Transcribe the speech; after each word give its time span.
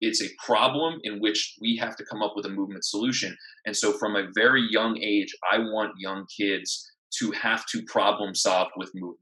it's 0.00 0.22
a 0.22 0.28
problem 0.44 1.00
in 1.02 1.20
which 1.20 1.56
we 1.60 1.76
have 1.76 1.96
to 1.96 2.04
come 2.04 2.22
up 2.22 2.32
with 2.36 2.46
a 2.46 2.50
movement 2.50 2.84
solution. 2.84 3.36
And 3.66 3.76
so, 3.76 3.92
from 3.92 4.16
a 4.16 4.28
very 4.34 4.66
young 4.70 4.98
age, 4.98 5.34
I 5.50 5.58
want 5.58 5.92
young 5.98 6.26
kids 6.36 6.90
to 7.18 7.30
have 7.32 7.64
to 7.66 7.82
problem 7.84 8.34
solve 8.34 8.68
with 8.76 8.90
movement 8.94 9.18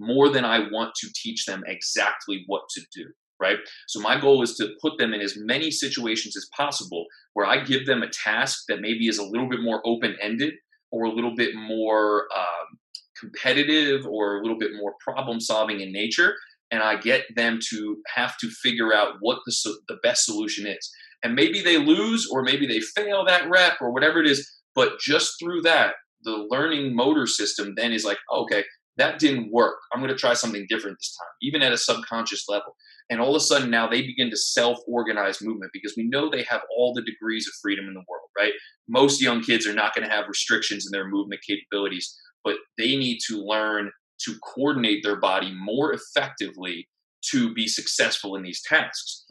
more 0.00 0.28
than 0.28 0.44
I 0.44 0.70
want 0.70 0.94
to 0.96 1.08
teach 1.14 1.46
them 1.46 1.62
exactly 1.66 2.44
what 2.46 2.62
to 2.70 2.82
do. 2.94 3.06
Right. 3.40 3.58
So, 3.88 4.00
my 4.00 4.18
goal 4.20 4.42
is 4.42 4.56
to 4.56 4.70
put 4.80 4.98
them 4.98 5.12
in 5.12 5.20
as 5.20 5.36
many 5.36 5.70
situations 5.70 6.36
as 6.36 6.48
possible 6.56 7.04
where 7.34 7.46
I 7.46 7.62
give 7.62 7.86
them 7.86 8.02
a 8.02 8.10
task 8.10 8.64
that 8.68 8.80
maybe 8.80 9.08
is 9.08 9.18
a 9.18 9.24
little 9.24 9.48
bit 9.48 9.60
more 9.60 9.82
open 9.84 10.16
ended 10.20 10.54
or 10.90 11.04
a 11.04 11.12
little 11.12 11.34
bit 11.34 11.54
more 11.54 12.28
um, 12.36 12.78
competitive 13.18 14.06
or 14.06 14.38
a 14.38 14.42
little 14.42 14.58
bit 14.58 14.72
more 14.76 14.94
problem 15.00 15.40
solving 15.40 15.80
in 15.80 15.92
nature 15.92 16.34
and 16.74 16.82
I 16.82 16.96
get 16.96 17.22
them 17.36 17.60
to 17.70 17.98
have 18.16 18.36
to 18.38 18.50
figure 18.50 18.92
out 18.92 19.14
what 19.20 19.38
the, 19.46 19.76
the 19.86 19.98
best 20.02 20.24
solution 20.24 20.66
is. 20.66 20.90
And 21.22 21.36
maybe 21.36 21.62
they 21.62 21.78
lose 21.78 22.28
or 22.28 22.42
maybe 22.42 22.66
they 22.66 22.80
fail 22.80 23.24
that 23.26 23.48
rep 23.48 23.74
or 23.80 23.92
whatever 23.92 24.20
it 24.20 24.26
is, 24.26 24.50
but 24.74 24.98
just 24.98 25.34
through 25.40 25.62
that, 25.62 25.94
the 26.24 26.48
learning 26.50 26.96
motor 26.96 27.28
system 27.28 27.74
then 27.76 27.92
is 27.92 28.04
like, 28.04 28.18
oh, 28.28 28.42
okay, 28.42 28.64
that 28.96 29.20
didn't 29.20 29.52
work. 29.52 29.76
I'm 29.92 30.00
going 30.00 30.10
to 30.10 30.18
try 30.18 30.34
something 30.34 30.66
different 30.68 30.98
this 30.98 31.16
time, 31.16 31.32
even 31.42 31.62
at 31.62 31.72
a 31.72 31.78
subconscious 31.78 32.48
level. 32.48 32.74
And 33.08 33.20
all 33.20 33.36
of 33.36 33.36
a 33.36 33.44
sudden 33.44 33.70
now 33.70 33.88
they 33.88 34.02
begin 34.02 34.30
to 34.30 34.36
self 34.36 34.78
organize 34.88 35.40
movement 35.40 35.70
because 35.72 35.94
we 35.96 36.08
know 36.08 36.28
they 36.28 36.42
have 36.42 36.62
all 36.76 36.92
the 36.92 37.02
degrees 37.02 37.46
of 37.46 37.54
freedom 37.62 37.86
in 37.86 37.94
the 37.94 38.02
world, 38.08 38.28
right? 38.36 38.52
Most 38.88 39.22
young 39.22 39.42
kids 39.42 39.64
are 39.64 39.74
not 39.74 39.94
going 39.94 40.08
to 40.08 40.12
have 40.12 40.26
restrictions 40.26 40.86
in 40.86 40.90
their 40.90 41.08
movement 41.08 41.40
capabilities, 41.48 42.18
but 42.42 42.56
they 42.78 42.96
need 42.96 43.20
to 43.28 43.38
learn 43.38 43.92
to 44.20 44.34
coordinate 44.54 45.02
their 45.02 45.16
body 45.16 45.52
more 45.54 45.92
effectively 45.92 46.88
to 47.30 47.52
be 47.54 47.66
successful 47.66 48.36
in 48.36 48.42
these 48.42 48.62
tasks. 48.62 49.24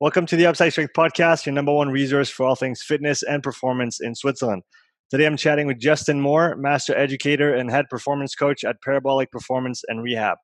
Welcome 0.00 0.24
to 0.26 0.36
the 0.36 0.46
Upside 0.46 0.72
Strength 0.72 0.92
Podcast, 0.96 1.44
your 1.44 1.52
number 1.52 1.72
one 1.72 1.90
resource 1.90 2.30
for 2.30 2.46
all 2.46 2.54
things 2.54 2.82
fitness 2.82 3.22
and 3.22 3.42
performance 3.42 4.00
in 4.00 4.14
Switzerland. 4.14 4.62
Today 5.10 5.26
I'm 5.26 5.36
chatting 5.36 5.66
with 5.66 5.78
Justin 5.78 6.20
Moore, 6.20 6.56
master 6.56 6.96
educator 6.96 7.52
and 7.54 7.70
head 7.70 7.86
performance 7.90 8.34
coach 8.34 8.64
at 8.64 8.80
Parabolic 8.82 9.30
Performance 9.30 9.82
and 9.88 10.02
Rehab. 10.02 10.38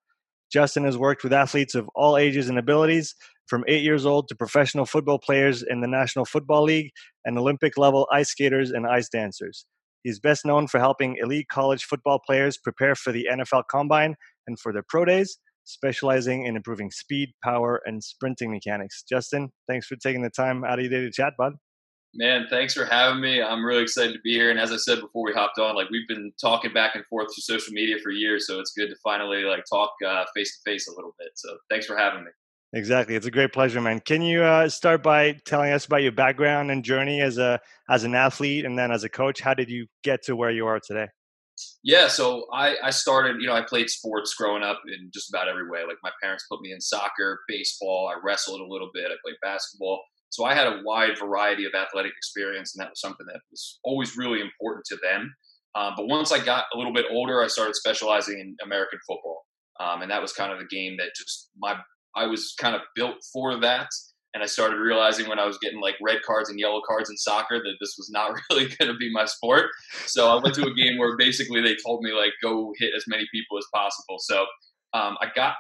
Justin 0.52 0.84
has 0.84 0.98
worked 0.98 1.24
with 1.24 1.32
athletes 1.32 1.74
of 1.74 1.88
all 1.94 2.16
ages 2.16 2.48
and 2.48 2.58
abilities, 2.58 3.14
from 3.46 3.64
eight 3.68 3.82
years 3.82 4.04
old 4.04 4.28
to 4.28 4.34
professional 4.34 4.86
football 4.86 5.18
players 5.18 5.62
in 5.62 5.80
the 5.80 5.86
National 5.86 6.24
Football 6.24 6.64
League 6.64 6.90
and 7.24 7.38
Olympic 7.38 7.78
level 7.78 8.06
ice 8.12 8.30
skaters 8.30 8.70
and 8.70 8.86
ice 8.86 9.08
dancers. 9.08 9.66
He's 10.02 10.20
best 10.20 10.44
known 10.44 10.68
for 10.68 10.78
helping 10.78 11.16
elite 11.20 11.48
college 11.50 11.84
football 11.84 12.20
players 12.24 12.58
prepare 12.58 12.94
for 12.94 13.12
the 13.12 13.26
NFL 13.30 13.64
Combine 13.70 14.14
and 14.46 14.58
for 14.58 14.72
their 14.72 14.84
pro 14.88 15.04
days, 15.04 15.38
specializing 15.64 16.46
in 16.46 16.54
improving 16.54 16.90
speed, 16.90 17.30
power, 17.42 17.80
and 17.86 18.02
sprinting 18.02 18.52
mechanics. 18.52 19.02
Justin, 19.08 19.50
thanks 19.68 19.86
for 19.86 19.96
taking 19.96 20.22
the 20.22 20.30
time 20.30 20.64
out 20.64 20.78
of 20.78 20.84
your 20.84 20.90
day 20.90 21.04
to 21.04 21.10
chat, 21.10 21.32
bud. 21.36 21.54
Man, 22.14 22.46
thanks 22.48 22.72
for 22.72 22.84
having 22.86 23.20
me. 23.20 23.42
I'm 23.42 23.64
really 23.64 23.82
excited 23.82 24.14
to 24.14 24.20
be 24.24 24.32
here. 24.32 24.50
And 24.50 24.58
as 24.58 24.72
I 24.72 24.76
said 24.76 25.00
before 25.00 25.24
we 25.24 25.32
hopped 25.32 25.58
on, 25.58 25.74
like 25.74 25.90
we've 25.90 26.08
been 26.08 26.32
talking 26.40 26.72
back 26.72 26.94
and 26.94 27.04
forth 27.06 27.26
through 27.26 27.42
social 27.42 27.74
media 27.74 27.96
for 28.02 28.10
years, 28.10 28.46
so 28.46 28.58
it's 28.58 28.72
good 28.72 28.88
to 28.88 28.96
finally 29.02 29.42
like 29.42 29.64
talk 29.70 29.90
uh, 30.06 30.24
face 30.34 30.56
to 30.56 30.70
face 30.70 30.88
a 30.88 30.94
little 30.94 31.14
bit. 31.18 31.30
So 31.34 31.58
thanks 31.68 31.84
for 31.84 31.96
having 31.96 32.24
me. 32.24 32.30
Exactly, 32.76 33.14
it's 33.14 33.24
a 33.24 33.30
great 33.30 33.54
pleasure, 33.54 33.80
man. 33.80 34.00
Can 34.00 34.20
you 34.20 34.42
uh, 34.42 34.68
start 34.68 35.02
by 35.02 35.32
telling 35.46 35.72
us 35.72 35.86
about 35.86 36.02
your 36.02 36.12
background 36.12 36.70
and 36.70 36.84
journey 36.84 37.22
as 37.22 37.38
a 37.38 37.58
as 37.88 38.04
an 38.04 38.14
athlete, 38.14 38.66
and 38.66 38.78
then 38.78 38.92
as 38.92 39.02
a 39.02 39.08
coach? 39.08 39.40
How 39.40 39.54
did 39.54 39.70
you 39.70 39.86
get 40.04 40.22
to 40.24 40.36
where 40.36 40.50
you 40.50 40.66
are 40.66 40.78
today? 40.78 41.06
Yeah, 41.82 42.06
so 42.08 42.44
I, 42.52 42.76
I 42.82 42.90
started, 42.90 43.40
you 43.40 43.46
know, 43.46 43.54
I 43.54 43.62
played 43.62 43.88
sports 43.88 44.34
growing 44.34 44.62
up 44.62 44.82
in 44.86 45.10
just 45.14 45.30
about 45.30 45.48
every 45.48 45.70
way. 45.70 45.84
Like 45.88 45.96
my 46.02 46.10
parents 46.22 46.44
put 46.50 46.60
me 46.60 46.70
in 46.70 46.82
soccer, 46.82 47.40
baseball, 47.48 48.12
I 48.14 48.20
wrestled 48.22 48.60
a 48.60 48.66
little 48.66 48.90
bit, 48.92 49.06
I 49.06 49.16
played 49.24 49.36
basketball. 49.40 50.02
So 50.28 50.44
I 50.44 50.54
had 50.54 50.66
a 50.66 50.82
wide 50.84 51.18
variety 51.18 51.64
of 51.64 51.72
athletic 51.72 52.12
experience, 52.14 52.76
and 52.76 52.82
that 52.82 52.90
was 52.90 53.00
something 53.00 53.24
that 53.26 53.40
was 53.50 53.78
always 53.84 54.18
really 54.18 54.42
important 54.42 54.84
to 54.90 54.98
them. 55.02 55.34
Um, 55.74 55.94
but 55.96 56.08
once 56.08 56.30
I 56.30 56.44
got 56.44 56.66
a 56.74 56.76
little 56.76 56.92
bit 56.92 57.06
older, 57.10 57.42
I 57.42 57.46
started 57.46 57.74
specializing 57.74 58.38
in 58.38 58.54
American 58.62 58.98
football. 59.06 59.46
Um, 59.80 60.02
and 60.02 60.10
that 60.10 60.20
was 60.20 60.34
kind 60.34 60.52
of 60.52 60.58
the 60.58 60.66
game 60.66 60.96
that 60.98 61.14
just 61.16 61.50
my 61.56 61.76
I 62.16 62.26
was 62.26 62.54
kind 62.58 62.74
of 62.74 62.82
built 62.94 63.16
for 63.32 63.58
that. 63.60 63.88
And 64.34 64.42
I 64.42 64.46
started 64.46 64.76
realizing 64.76 65.28
when 65.28 65.38
I 65.38 65.46
was 65.46 65.56
getting 65.62 65.80
like 65.80 65.94
red 66.02 66.20
cards 66.22 66.50
and 66.50 66.60
yellow 66.60 66.82
cards 66.86 67.08
in 67.08 67.16
soccer 67.16 67.58
that 67.58 67.76
this 67.80 67.94
was 67.96 68.10
not 68.10 68.32
really 68.50 68.68
going 68.68 68.90
to 68.90 68.98
be 68.98 69.10
my 69.12 69.24
sport. 69.24 69.70
So 70.06 70.28
I 70.28 70.42
went 70.42 70.54
to 70.56 70.66
a 70.66 70.74
game 70.74 70.98
where 70.98 71.16
basically 71.16 71.62
they 71.62 71.76
told 71.76 72.02
me 72.02 72.12
like 72.12 72.32
go 72.42 72.72
hit 72.78 72.92
as 72.94 73.04
many 73.06 73.26
people 73.32 73.56
as 73.56 73.64
possible. 73.72 74.16
So 74.18 74.42
um, 74.92 75.16
I 75.22 75.28
got 75.34 75.54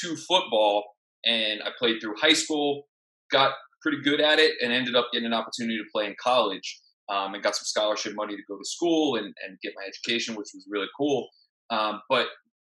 to 0.00 0.16
football 0.16 0.84
and 1.24 1.62
I 1.62 1.70
played 1.78 2.00
through 2.00 2.16
high 2.20 2.34
school, 2.34 2.86
got 3.30 3.52
pretty 3.80 4.02
good 4.02 4.20
at 4.20 4.38
it, 4.38 4.56
and 4.62 4.72
ended 4.72 4.94
up 4.94 5.08
getting 5.12 5.26
an 5.26 5.34
opportunity 5.34 5.78
to 5.78 5.84
play 5.92 6.06
in 6.06 6.14
college. 6.22 6.80
Um, 7.10 7.32
and 7.32 7.42
got 7.42 7.56
some 7.56 7.64
scholarship 7.64 8.14
money 8.14 8.36
to 8.36 8.42
go 8.46 8.58
to 8.58 8.64
school 8.66 9.16
and, 9.16 9.24
and 9.24 9.58
get 9.62 9.72
my 9.74 9.82
education, 9.88 10.34
which 10.34 10.48
was 10.52 10.66
really 10.68 10.88
cool. 10.94 11.26
Um, 11.70 12.02
but 12.10 12.26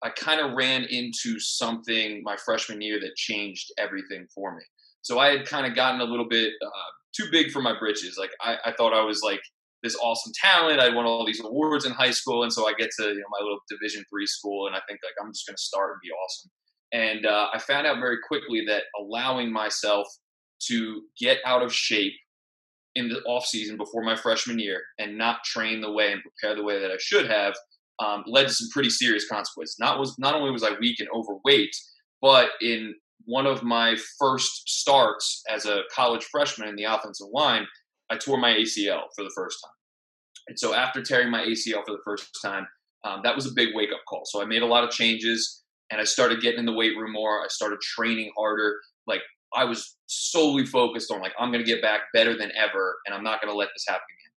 I 0.05 0.09
kind 0.11 0.39
of 0.39 0.51
ran 0.51 0.83
into 0.83 1.39
something 1.39 2.21
my 2.23 2.37
freshman 2.37 2.79
year 2.79 2.99
that 2.99 3.15
changed 3.15 3.73
everything 3.79 4.27
for 4.33 4.55
me. 4.55 4.61
So 5.01 5.17
I 5.17 5.35
had 5.35 5.47
kind 5.47 5.65
of 5.65 5.75
gotten 5.75 5.99
a 5.99 6.05
little 6.05 6.27
bit 6.29 6.53
uh, 6.63 6.91
too 7.17 7.25
big 7.31 7.51
for 7.51 7.59
my 7.59 7.77
britches. 7.77 8.15
Like 8.15 8.29
I, 8.39 8.57
I, 8.65 8.73
thought 8.73 8.93
I 8.93 9.03
was 9.03 9.23
like 9.23 9.41
this 9.81 9.95
awesome 9.95 10.31
talent. 10.39 10.79
I'd 10.79 10.93
won 10.93 11.07
all 11.07 11.25
these 11.25 11.43
awards 11.43 11.85
in 11.85 11.91
high 11.91 12.11
school, 12.11 12.43
and 12.43 12.53
so 12.53 12.67
I 12.67 12.73
get 12.73 12.91
to 12.99 13.07
you 13.07 13.15
know 13.15 13.25
my 13.31 13.41
little 13.41 13.57
Division 13.67 14.03
three 14.07 14.27
school, 14.27 14.67
and 14.67 14.75
I 14.75 14.79
think 14.87 14.99
like 15.03 15.15
I'm 15.19 15.33
just 15.33 15.47
going 15.47 15.55
to 15.55 15.61
start 15.61 15.93
and 15.93 16.01
be 16.03 16.11
awesome. 16.11 16.51
And 16.91 17.25
uh, 17.25 17.47
I 17.51 17.57
found 17.57 17.87
out 17.87 17.99
very 17.99 18.17
quickly 18.27 18.63
that 18.67 18.83
allowing 18.99 19.51
myself 19.51 20.07
to 20.67 21.01
get 21.19 21.39
out 21.47 21.63
of 21.63 21.73
shape 21.73 22.13
in 22.93 23.09
the 23.09 23.21
off 23.23 23.45
season 23.45 23.75
before 23.75 24.03
my 24.03 24.15
freshman 24.15 24.59
year 24.59 24.81
and 24.99 25.17
not 25.17 25.43
train 25.43 25.81
the 25.81 25.91
way 25.91 26.11
and 26.11 26.21
prepare 26.21 26.55
the 26.55 26.63
way 26.63 26.79
that 26.79 26.91
I 26.91 26.97
should 26.99 27.27
have 27.27 27.55
um, 27.99 28.23
led 28.27 28.47
to 28.47 28.53
some 28.53 28.69
pretty 28.71 28.89
serious 28.89 29.27
consequences. 29.27 29.77
Not 29.79 29.99
was 29.99 30.15
not 30.19 30.35
only 30.35 30.51
was 30.51 30.63
I 30.63 30.77
weak 30.79 30.99
and 30.99 31.09
overweight, 31.13 31.75
but 32.21 32.49
in 32.61 32.93
one 33.25 33.45
of 33.45 33.63
my 33.63 33.95
first 34.19 34.69
starts 34.69 35.41
as 35.51 35.65
a 35.65 35.81
college 35.93 36.23
freshman 36.25 36.69
in 36.69 36.75
the 36.75 36.83
offensive 36.83 37.27
line, 37.33 37.65
I 38.09 38.17
tore 38.17 38.37
my 38.37 38.53
ACL 38.53 39.03
for 39.15 39.23
the 39.23 39.31
first 39.35 39.57
time. 39.63 39.71
And 40.47 40.59
so 40.59 40.73
after 40.73 41.01
tearing 41.01 41.31
my 41.31 41.43
ACL 41.43 41.83
for 41.85 41.91
the 41.91 42.01
first 42.05 42.27
time, 42.43 42.67
um, 43.03 43.21
that 43.23 43.35
was 43.35 43.45
a 43.45 43.53
big 43.53 43.69
wake 43.73 43.91
up 43.91 44.01
call. 44.07 44.23
So 44.25 44.41
I 44.41 44.45
made 44.45 44.61
a 44.61 44.67
lot 44.67 44.83
of 44.83 44.91
changes 44.91 45.63
and 45.91 45.99
I 45.99 46.03
started 46.03 46.41
getting 46.41 46.59
in 46.59 46.65
the 46.65 46.73
weight 46.73 46.97
room 46.97 47.13
more. 47.13 47.43
I 47.43 47.47
started 47.47 47.79
training 47.81 48.31
harder. 48.37 48.79
Like 49.07 49.21
I 49.53 49.65
was 49.65 49.95
solely 50.07 50.65
focused 50.65 51.11
on 51.11 51.21
like 51.21 51.33
I'm 51.39 51.51
going 51.51 51.63
to 51.63 51.69
get 51.69 51.81
back 51.81 52.01
better 52.13 52.37
than 52.37 52.51
ever, 52.55 52.97
and 53.05 53.15
I'm 53.15 53.23
not 53.23 53.41
going 53.41 53.51
to 53.51 53.57
let 53.57 53.69
this 53.73 53.85
happen 53.87 54.01
again. 54.01 54.34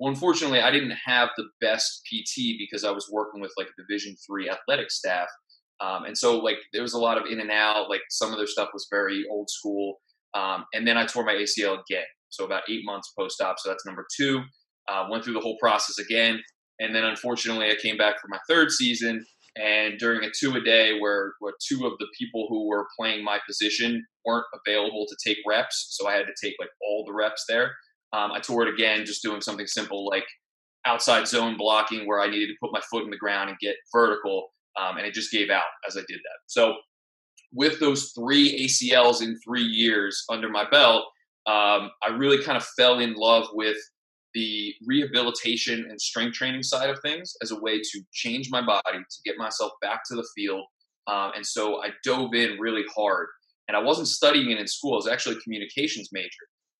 Well, 0.00 0.10
unfortunately, 0.10 0.60
I 0.60 0.70
didn't 0.70 0.96
have 1.04 1.28
the 1.36 1.44
best 1.60 2.00
PT 2.06 2.56
because 2.58 2.84
I 2.84 2.90
was 2.90 3.10
working 3.12 3.42
with 3.42 3.52
like 3.58 3.66
a 3.66 3.82
Division 3.82 4.16
three 4.26 4.48
athletic 4.48 4.90
staff, 4.90 5.28
um, 5.80 6.04
and 6.04 6.16
so 6.16 6.38
like 6.38 6.56
there 6.72 6.80
was 6.80 6.94
a 6.94 6.98
lot 6.98 7.18
of 7.18 7.24
in 7.30 7.38
and 7.38 7.50
out. 7.50 7.90
Like 7.90 8.00
some 8.08 8.32
of 8.32 8.38
their 8.38 8.46
stuff 8.46 8.70
was 8.72 8.88
very 8.90 9.26
old 9.30 9.50
school, 9.50 10.00
um, 10.32 10.64
and 10.72 10.88
then 10.88 10.96
I 10.96 11.04
tore 11.04 11.24
my 11.24 11.34
ACL 11.34 11.78
again. 11.78 12.06
So 12.30 12.46
about 12.46 12.62
eight 12.70 12.80
months 12.84 13.12
post 13.18 13.42
op. 13.42 13.58
So 13.58 13.68
that's 13.68 13.84
number 13.84 14.06
two. 14.16 14.40
Uh, 14.88 15.06
went 15.10 15.22
through 15.22 15.34
the 15.34 15.40
whole 15.40 15.58
process 15.60 15.98
again, 15.98 16.40
and 16.78 16.94
then 16.94 17.04
unfortunately, 17.04 17.66
I 17.66 17.74
came 17.74 17.98
back 17.98 18.20
for 18.22 18.28
my 18.28 18.38
third 18.48 18.70
season. 18.70 19.24
And 19.56 19.98
during 19.98 20.22
a 20.24 20.30
two 20.30 20.54
a 20.54 20.60
day, 20.60 21.00
where, 21.00 21.32
where 21.40 21.52
two 21.68 21.84
of 21.84 21.94
the 21.98 22.06
people 22.16 22.46
who 22.48 22.68
were 22.68 22.86
playing 22.96 23.24
my 23.24 23.40
position 23.46 24.06
weren't 24.24 24.46
available 24.64 25.06
to 25.08 25.16
take 25.26 25.38
reps, 25.46 25.88
so 25.90 26.08
I 26.08 26.14
had 26.14 26.26
to 26.26 26.34
take 26.42 26.54
like 26.60 26.70
all 26.80 27.04
the 27.04 27.12
reps 27.12 27.44
there. 27.48 27.72
Um, 28.12 28.32
I 28.32 28.40
tore 28.40 28.66
it 28.66 28.74
again, 28.74 29.06
just 29.06 29.22
doing 29.22 29.40
something 29.40 29.66
simple 29.66 30.06
like 30.06 30.24
outside 30.86 31.28
zone 31.28 31.56
blocking 31.56 32.06
where 32.06 32.20
I 32.20 32.28
needed 32.28 32.48
to 32.48 32.56
put 32.60 32.72
my 32.72 32.80
foot 32.90 33.04
in 33.04 33.10
the 33.10 33.16
ground 33.16 33.50
and 33.50 33.58
get 33.58 33.76
vertical. 33.92 34.48
Um, 34.80 34.96
and 34.96 35.06
it 35.06 35.14
just 35.14 35.30
gave 35.30 35.50
out 35.50 35.64
as 35.86 35.96
I 35.96 36.00
did 36.08 36.18
that. 36.18 36.38
So, 36.46 36.76
with 37.52 37.80
those 37.80 38.12
three 38.12 38.66
ACLs 38.66 39.22
in 39.22 39.36
three 39.44 39.64
years 39.64 40.24
under 40.30 40.48
my 40.48 40.68
belt, 40.70 41.04
um, 41.46 41.90
I 42.02 42.10
really 42.16 42.42
kind 42.44 42.56
of 42.56 42.64
fell 42.64 43.00
in 43.00 43.14
love 43.14 43.48
with 43.52 43.76
the 44.34 44.72
rehabilitation 44.86 45.86
and 45.90 46.00
strength 46.00 46.34
training 46.34 46.62
side 46.62 46.90
of 46.90 47.00
things 47.00 47.34
as 47.42 47.50
a 47.50 47.60
way 47.60 47.80
to 47.80 48.00
change 48.12 48.50
my 48.50 48.64
body, 48.64 48.98
to 48.98 49.22
get 49.24 49.36
myself 49.36 49.72
back 49.82 50.02
to 50.06 50.14
the 50.14 50.26
field. 50.36 50.64
Um, 51.08 51.32
and 51.34 51.44
so 51.44 51.82
I 51.82 51.88
dove 52.04 52.34
in 52.34 52.58
really 52.60 52.84
hard. 52.94 53.26
And 53.66 53.76
I 53.76 53.80
wasn't 53.80 54.08
studying 54.08 54.50
it 54.50 54.58
in 54.58 54.66
school, 54.66 54.94
I 54.94 54.96
was 54.96 55.08
actually 55.08 55.36
a 55.36 55.40
communications 55.40 56.10
major. 56.12 56.30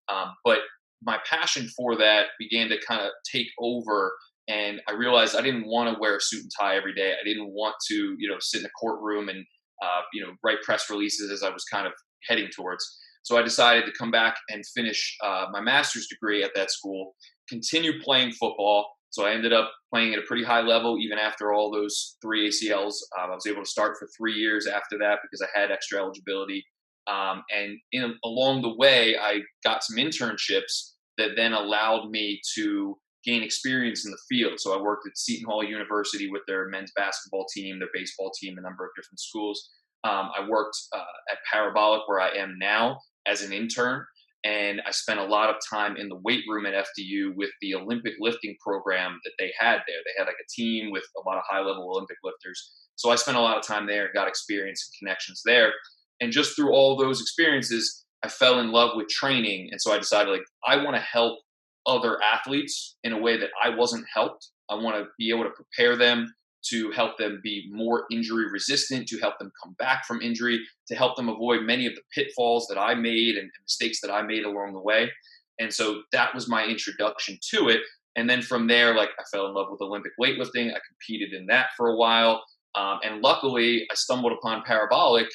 Um, 0.08 0.34
but 0.44 0.58
my 1.02 1.18
passion 1.28 1.68
for 1.76 1.96
that 1.96 2.26
began 2.38 2.68
to 2.68 2.78
kind 2.86 3.00
of 3.00 3.10
take 3.30 3.48
over 3.58 4.12
and 4.48 4.80
i 4.88 4.92
realized 4.92 5.36
i 5.36 5.40
didn't 5.40 5.66
want 5.66 5.92
to 5.92 6.00
wear 6.00 6.16
a 6.16 6.20
suit 6.20 6.42
and 6.42 6.50
tie 6.58 6.76
every 6.76 6.94
day 6.94 7.12
i 7.12 7.24
didn't 7.24 7.50
want 7.50 7.74
to 7.88 8.14
you 8.18 8.28
know 8.28 8.36
sit 8.40 8.60
in 8.60 8.66
a 8.66 8.70
courtroom 8.80 9.28
and 9.28 9.44
uh, 9.82 10.02
you 10.12 10.22
know 10.22 10.32
write 10.44 10.60
press 10.62 10.90
releases 10.90 11.30
as 11.30 11.42
i 11.42 11.48
was 11.48 11.64
kind 11.64 11.86
of 11.86 11.92
heading 12.28 12.48
towards 12.54 12.84
so 13.22 13.38
i 13.38 13.42
decided 13.42 13.84
to 13.84 13.92
come 13.98 14.10
back 14.10 14.36
and 14.50 14.62
finish 14.74 15.16
uh, 15.24 15.46
my 15.52 15.60
master's 15.60 16.06
degree 16.06 16.42
at 16.42 16.50
that 16.54 16.70
school 16.70 17.14
continue 17.50 18.00
playing 18.00 18.32
football 18.32 18.86
So 19.10 19.26
I 19.26 19.32
ended 19.32 19.52
up 19.52 19.72
playing 19.92 20.12
at 20.14 20.20
a 20.20 20.26
pretty 20.26 20.44
high 20.44 20.60
level 20.60 20.96
even 20.98 21.18
after 21.18 21.52
all 21.52 21.70
those 21.70 22.16
three 22.22 22.48
ACLs. 22.48 22.94
Um, 23.18 23.30
I 23.30 23.34
was 23.34 23.46
able 23.46 23.64
to 23.64 23.68
start 23.68 23.96
for 23.98 24.08
three 24.16 24.34
years 24.34 24.66
after 24.66 24.96
that 24.98 25.18
because 25.22 25.42
I 25.42 25.58
had 25.58 25.70
extra 25.70 25.98
eligibility. 25.98 26.64
Um, 27.06 27.42
and 27.54 27.78
in, 27.92 28.14
along 28.24 28.62
the 28.62 28.74
way, 28.76 29.16
I 29.16 29.40
got 29.64 29.82
some 29.82 29.96
internships 29.96 30.92
that 31.18 31.30
then 31.36 31.52
allowed 31.52 32.10
me 32.10 32.40
to 32.54 32.96
gain 33.24 33.42
experience 33.42 34.04
in 34.04 34.10
the 34.10 34.18
field. 34.28 34.58
So 34.58 34.78
I 34.78 34.82
worked 34.82 35.06
at 35.06 35.18
Seton 35.18 35.46
Hall 35.46 35.62
University 35.62 36.30
with 36.30 36.42
their 36.46 36.68
men's 36.68 36.92
basketball 36.96 37.46
team, 37.52 37.78
their 37.78 37.88
baseball 37.92 38.32
team, 38.40 38.56
a 38.58 38.62
number 38.62 38.84
of 38.84 38.90
different 38.96 39.20
schools. 39.20 39.68
Um, 40.04 40.30
I 40.36 40.46
worked 40.48 40.76
uh, 40.94 41.02
at 41.30 41.38
Parabolic, 41.50 42.02
where 42.06 42.20
I 42.20 42.30
am 42.30 42.56
now, 42.58 42.98
as 43.26 43.42
an 43.42 43.52
intern. 43.52 44.04
And 44.42 44.80
I 44.86 44.90
spent 44.90 45.20
a 45.20 45.24
lot 45.24 45.50
of 45.50 45.56
time 45.70 45.98
in 45.98 46.08
the 46.08 46.16
weight 46.24 46.44
room 46.48 46.64
at 46.64 46.72
FDU 46.72 47.34
with 47.36 47.50
the 47.60 47.74
Olympic 47.74 48.14
lifting 48.18 48.56
program 48.64 49.20
that 49.24 49.32
they 49.38 49.52
had 49.58 49.80
there. 49.86 49.98
They 50.04 50.12
had 50.16 50.26
like 50.26 50.36
a 50.40 50.50
team 50.50 50.90
with 50.90 51.04
a 51.18 51.28
lot 51.28 51.36
of 51.36 51.42
high 51.46 51.58
level 51.58 51.90
Olympic 51.90 52.16
lifters. 52.24 52.72
So 52.96 53.10
I 53.10 53.16
spent 53.16 53.36
a 53.36 53.40
lot 53.40 53.58
of 53.58 53.66
time 53.66 53.86
there, 53.86 54.06
and 54.06 54.14
got 54.14 54.28
experience 54.28 54.88
and 54.88 54.98
connections 54.98 55.42
there. 55.44 55.72
And 56.20 56.32
just 56.32 56.54
through 56.54 56.72
all 56.72 56.96
those 56.96 57.20
experiences, 57.20 58.04
I 58.22 58.28
fell 58.28 58.60
in 58.60 58.72
love 58.72 58.90
with 58.94 59.08
training. 59.08 59.68
And 59.70 59.80
so 59.80 59.92
I 59.92 59.98
decided, 59.98 60.30
like, 60.30 60.44
I 60.66 60.76
want 60.84 60.96
to 60.96 61.02
help 61.02 61.38
other 61.86 62.18
athletes 62.22 62.96
in 63.02 63.12
a 63.12 63.18
way 63.18 63.38
that 63.38 63.50
I 63.62 63.70
wasn't 63.70 64.04
helped. 64.12 64.48
I 64.68 64.74
want 64.74 64.96
to 64.96 65.06
be 65.18 65.30
able 65.30 65.44
to 65.44 65.50
prepare 65.50 65.96
them 65.96 66.32
to 66.68 66.90
help 66.90 67.16
them 67.16 67.40
be 67.42 67.68
more 67.72 68.04
injury 68.10 68.50
resistant, 68.50 69.08
to 69.08 69.18
help 69.18 69.38
them 69.38 69.50
come 69.62 69.74
back 69.78 70.04
from 70.04 70.20
injury, 70.20 70.60
to 70.88 70.94
help 70.94 71.16
them 71.16 71.28
avoid 71.28 71.62
many 71.62 71.86
of 71.86 71.94
the 71.94 72.02
pitfalls 72.14 72.66
that 72.68 72.78
I 72.78 72.94
made 72.94 73.36
and 73.36 73.50
mistakes 73.62 74.00
that 74.02 74.12
I 74.12 74.22
made 74.22 74.44
along 74.44 74.74
the 74.74 74.80
way. 74.80 75.10
And 75.58 75.72
so 75.72 76.02
that 76.12 76.34
was 76.34 76.48
my 76.48 76.64
introduction 76.64 77.38
to 77.54 77.68
it. 77.68 77.80
And 78.16 78.28
then 78.28 78.42
from 78.42 78.66
there, 78.66 78.94
like 78.94 79.10
I 79.18 79.22
fell 79.32 79.46
in 79.46 79.54
love 79.54 79.68
with 79.70 79.80
Olympic 79.80 80.12
weightlifting. 80.20 80.70
I 80.70 80.78
competed 80.88 81.32
in 81.32 81.46
that 81.46 81.68
for 81.76 81.88
a 81.88 81.96
while. 81.96 82.42
Um, 82.74 82.98
and 83.04 83.22
luckily, 83.22 83.86
I 83.90 83.94
stumbled 83.94 84.32
upon 84.32 84.62
Parabolic 84.64 85.28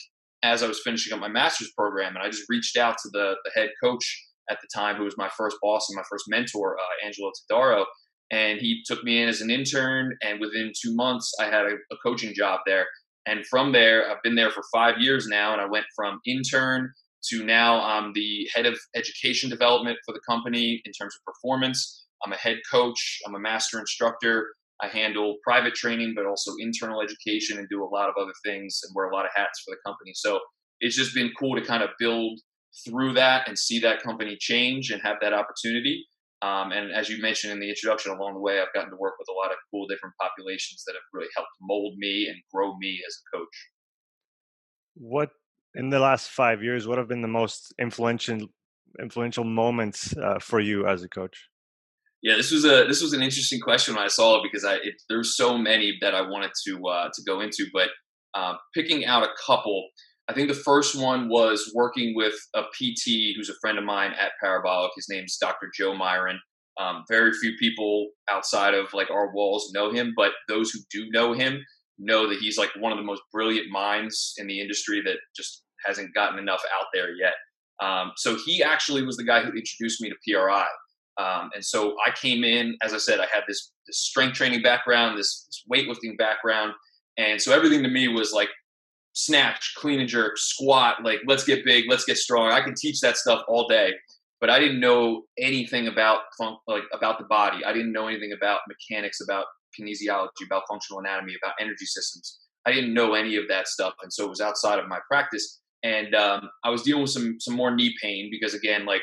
as 0.45 0.63
I 0.63 0.67
was 0.67 0.81
finishing 0.83 1.13
up 1.13 1.19
my 1.19 1.27
master's 1.27 1.71
program. 1.77 2.15
And 2.15 2.23
I 2.23 2.29
just 2.29 2.45
reached 2.49 2.77
out 2.77 2.95
to 3.03 3.09
the, 3.11 3.35
the 3.43 3.51
head 3.55 3.69
coach 3.83 4.05
at 4.49 4.59
the 4.61 4.67
time, 4.73 4.95
who 4.95 5.03
was 5.03 5.15
my 5.17 5.29
first 5.35 5.57
boss 5.61 5.87
and 5.89 5.95
my 5.95 6.03
first 6.09 6.25
mentor, 6.27 6.77
uh, 6.77 7.05
Angelo 7.05 7.31
Todaro 7.51 7.85
and 8.31 8.59
he 8.59 8.81
took 8.85 9.03
me 9.03 9.21
in 9.21 9.29
as 9.29 9.41
an 9.41 9.49
intern 9.49 10.17
and 10.21 10.39
within 10.39 10.71
two 10.81 10.95
months 10.95 11.31
i 11.39 11.45
had 11.45 11.65
a, 11.65 11.75
a, 11.91 11.97
coaching 12.03 12.33
job 12.33 12.59
there 12.65 12.85
and 13.25 13.45
from 13.45 13.71
there 13.71 14.09
i've 14.09 14.21
been 14.23 14.35
there 14.35 14.49
for 14.49 14.63
five 14.73 14.95
years 14.99 15.27
now 15.27 15.53
and 15.53 15.61
i 15.61 15.65
went 15.65 15.85
from 15.95 16.19
intern 16.25 16.91
to 17.23 17.43
now 17.43 17.81
i'm 17.81 18.13
the 18.13 18.47
head 18.53 18.65
of 18.65 18.77
education 18.95 19.49
development 19.49 19.97
for 20.05 20.13
the 20.13 20.21
company 20.27 20.81
in 20.85 20.91
terms 20.91 21.13
of 21.15 21.33
performance 21.33 22.05
i'm 22.25 22.33
a 22.33 22.37
head 22.37 22.57
coach 22.69 23.19
i'm 23.27 23.35
a 23.35 23.39
master 23.39 23.79
instructor 23.79 24.47
i 24.85 24.87
handle 24.87 25.35
private 25.43 25.73
training 25.73 26.13
but 26.15 26.25
also 26.25 26.51
internal 26.59 27.01
education 27.01 27.57
and 27.57 27.67
do 27.69 27.83
a 27.83 27.89
lot 27.97 28.09
of 28.09 28.15
other 28.19 28.33
things 28.45 28.79
and 28.83 28.93
wear 28.95 29.09
a 29.09 29.15
lot 29.15 29.25
of 29.25 29.31
hats 29.35 29.61
for 29.65 29.71
the 29.71 29.77
company 29.85 30.11
so 30.15 30.39
it's 30.79 30.95
just 30.95 31.13
been 31.13 31.31
cool 31.39 31.55
to 31.55 31.65
kind 31.65 31.83
of 31.83 31.89
build 31.99 32.39
through 32.85 33.13
that 33.13 33.47
and 33.47 33.57
see 33.57 33.79
that 33.79 34.01
company 34.03 34.37
change 34.39 34.91
and 34.91 35.01
have 35.01 35.17
that 35.21 35.33
opportunity 35.33 36.05
um, 36.41 36.71
and 36.71 36.91
as 36.91 37.09
you 37.09 37.21
mentioned 37.21 37.53
in 37.53 37.59
the 37.59 37.69
introduction, 37.69 38.11
along 38.11 38.33
the 38.33 38.39
way, 38.39 38.59
I've 38.59 38.73
gotten 38.73 38.91
to 38.91 38.97
work 38.97 39.15
with 39.17 39.27
a 39.29 39.33
lot 39.33 39.51
of 39.51 39.57
cool 39.71 39.87
different 39.87 40.15
populations 40.21 40.83
that 40.85 40.93
have 40.93 41.01
really 41.13 41.29
helped 41.35 41.51
mold 41.61 41.95
me 41.97 42.27
and 42.27 42.37
grow 42.53 42.77
me 42.77 43.01
as 43.07 43.15
a 43.15 43.37
coach. 43.37 43.69
What 44.95 45.29
in 45.73 45.89
the 45.89 45.99
last 45.99 46.29
five 46.29 46.61
years? 46.61 46.87
What 46.87 46.97
have 46.97 47.07
been 47.07 47.21
the 47.21 47.27
most 47.27 47.73
influential 47.79 48.47
influential 49.01 49.43
moments 49.43 50.15
uh, 50.17 50.39
for 50.39 50.59
you 50.59 50.85
as 50.85 51.03
a 51.03 51.09
coach? 51.09 51.49
Yeah, 52.25 52.37
this 52.37 52.49
was 52.49 52.65
a 52.65 52.85
this 52.87 53.03
was 53.03 53.13
an 53.13 53.21
interesting 53.21 53.59
question 53.59 53.93
when 53.93 54.03
I 54.03 54.07
saw 54.07 54.37
it 54.37 54.41
because 54.41 54.65
I 54.65 54.77
it, 54.77 54.95
there's 55.09 55.37
so 55.37 55.59
many 55.59 55.95
that 56.01 56.15
I 56.15 56.21
wanted 56.21 56.49
to 56.65 56.87
uh, 56.87 57.09
to 57.13 57.21
go 57.23 57.39
into, 57.39 57.67
but 57.71 57.89
uh, 58.33 58.55
picking 58.73 59.05
out 59.05 59.21
a 59.21 59.29
couple. 59.45 59.87
I 60.27 60.33
think 60.33 60.47
the 60.47 60.55
first 60.55 60.99
one 60.99 61.29
was 61.29 61.71
working 61.75 62.15
with 62.15 62.33
a 62.55 62.63
PT 62.63 63.35
who's 63.37 63.51
a 63.51 63.59
friend 63.61 63.77
of 63.77 63.83
mine 63.83 64.13
at 64.19 64.31
Parabolic. 64.41 64.89
His 64.95 65.05
name's 65.07 65.37
Dr. 65.37 65.69
Joe 65.77 65.95
Myron. 65.95 66.39
Um, 66.79 67.03
very 67.07 67.31
few 67.31 67.53
people 67.59 68.07
outside 68.27 68.73
of 68.73 68.87
like 68.91 69.11
our 69.11 69.31
walls 69.31 69.71
know 69.75 69.91
him, 69.91 70.13
but 70.17 70.31
those 70.49 70.71
who 70.71 70.79
do 70.91 71.07
know 71.11 71.33
him 71.33 71.63
know 71.99 72.27
that 72.27 72.39
he's 72.39 72.57
like 72.57 72.71
one 72.79 72.91
of 72.91 72.97
the 72.97 73.03
most 73.03 73.21
brilliant 73.31 73.67
minds 73.69 74.33
in 74.39 74.47
the 74.47 74.59
industry 74.59 74.99
that 75.05 75.17
just 75.37 75.61
hasn't 75.85 76.15
gotten 76.15 76.39
enough 76.39 76.63
out 76.75 76.87
there 76.91 77.11
yet. 77.13 77.35
Um, 77.83 78.13
so 78.17 78.35
he 78.43 78.63
actually 78.63 79.03
was 79.03 79.15
the 79.15 79.23
guy 79.23 79.41
who 79.41 79.49
introduced 79.49 80.01
me 80.01 80.09
to 80.09 80.15
PRI. 80.27 80.65
Um, 81.17 81.49
and 81.53 81.63
so 81.63 81.95
I 82.05 82.11
came 82.11 82.43
in, 82.43 82.77
as 82.81 82.93
I 82.93 82.97
said, 82.97 83.19
I 83.19 83.27
had 83.33 83.43
this, 83.47 83.71
this 83.87 83.99
strength 83.99 84.35
training 84.35 84.61
background, 84.61 85.17
this, 85.17 85.47
this 85.47 85.63
weightlifting 85.71 86.17
background. 86.17 86.73
And 87.17 87.41
so 87.41 87.53
everything 87.53 87.83
to 87.83 87.89
me 87.89 88.07
was 88.07 88.33
like 88.33 88.49
snatch, 89.13 89.73
clean 89.77 90.01
and 90.01 90.09
jerk, 90.09 90.37
squat, 90.37 91.03
like 91.03 91.19
let's 91.25 91.45
get 91.45 91.65
big, 91.65 91.85
let's 91.89 92.05
get 92.05 92.17
strong. 92.17 92.51
I 92.51 92.61
can 92.61 92.75
teach 92.75 92.99
that 92.99 93.17
stuff 93.17 93.43
all 93.47 93.67
day, 93.67 93.93
but 94.41 94.49
I 94.49 94.59
didn't 94.59 94.79
know 94.79 95.23
anything 95.39 95.87
about 95.87 96.21
like 96.67 96.83
about 96.93 97.17
the 97.17 97.25
body. 97.25 97.63
I 97.65 97.73
didn't 97.73 97.93
know 97.93 98.07
anything 98.07 98.33
about 98.33 98.59
mechanics, 98.67 99.21
about 99.21 99.45
kinesiology, 99.79 100.45
about 100.45 100.63
functional 100.69 100.99
anatomy, 100.99 101.33
about 101.41 101.55
energy 101.59 101.85
systems. 101.85 102.39
I 102.65 102.71
didn't 102.71 102.93
know 102.93 103.13
any 103.13 103.37
of 103.37 103.47
that 103.47 103.67
stuff, 103.67 103.93
and 104.03 104.11
so 104.11 104.25
it 104.25 104.29
was 104.29 104.41
outside 104.41 104.79
of 104.79 104.87
my 104.87 104.99
practice. 105.09 105.61
And 105.83 106.15
um, 106.15 106.49
I 106.63 106.69
was 106.69 106.81
dealing 106.81 107.03
with 107.03 107.11
some 107.11 107.37
some 107.39 107.55
more 107.55 107.73
knee 107.73 107.95
pain 108.01 108.29
because 108.29 108.53
again, 108.53 108.85
like 108.85 109.01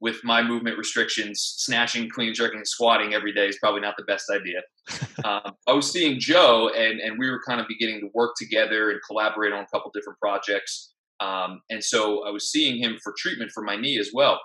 with 0.00 0.22
my 0.24 0.42
movement 0.42 0.78
restrictions, 0.78 1.54
snatching, 1.58 2.08
clean, 2.08 2.32
jerking, 2.32 2.58
and 2.58 2.66
squatting 2.66 3.12
every 3.12 3.32
day 3.32 3.46
is 3.46 3.58
probably 3.58 3.80
not 3.80 3.94
the 3.98 4.04
best 4.04 4.30
idea. 4.30 4.60
um, 5.24 5.54
I 5.68 5.72
was 5.72 5.90
seeing 5.92 6.18
Joe, 6.18 6.70
and 6.76 7.00
and 7.00 7.18
we 7.18 7.30
were 7.30 7.40
kind 7.46 7.60
of 7.60 7.68
beginning 7.68 8.00
to 8.00 8.08
work 8.14 8.34
together 8.38 8.90
and 8.90 9.00
collaborate 9.06 9.52
on 9.52 9.62
a 9.62 9.66
couple 9.66 9.90
different 9.92 10.18
projects. 10.18 10.92
Um, 11.20 11.60
and 11.68 11.84
so 11.84 12.26
I 12.26 12.30
was 12.30 12.50
seeing 12.50 12.82
him 12.82 12.96
for 13.02 13.14
treatment 13.18 13.50
for 13.52 13.62
my 13.62 13.76
knee 13.76 13.98
as 13.98 14.10
well. 14.14 14.40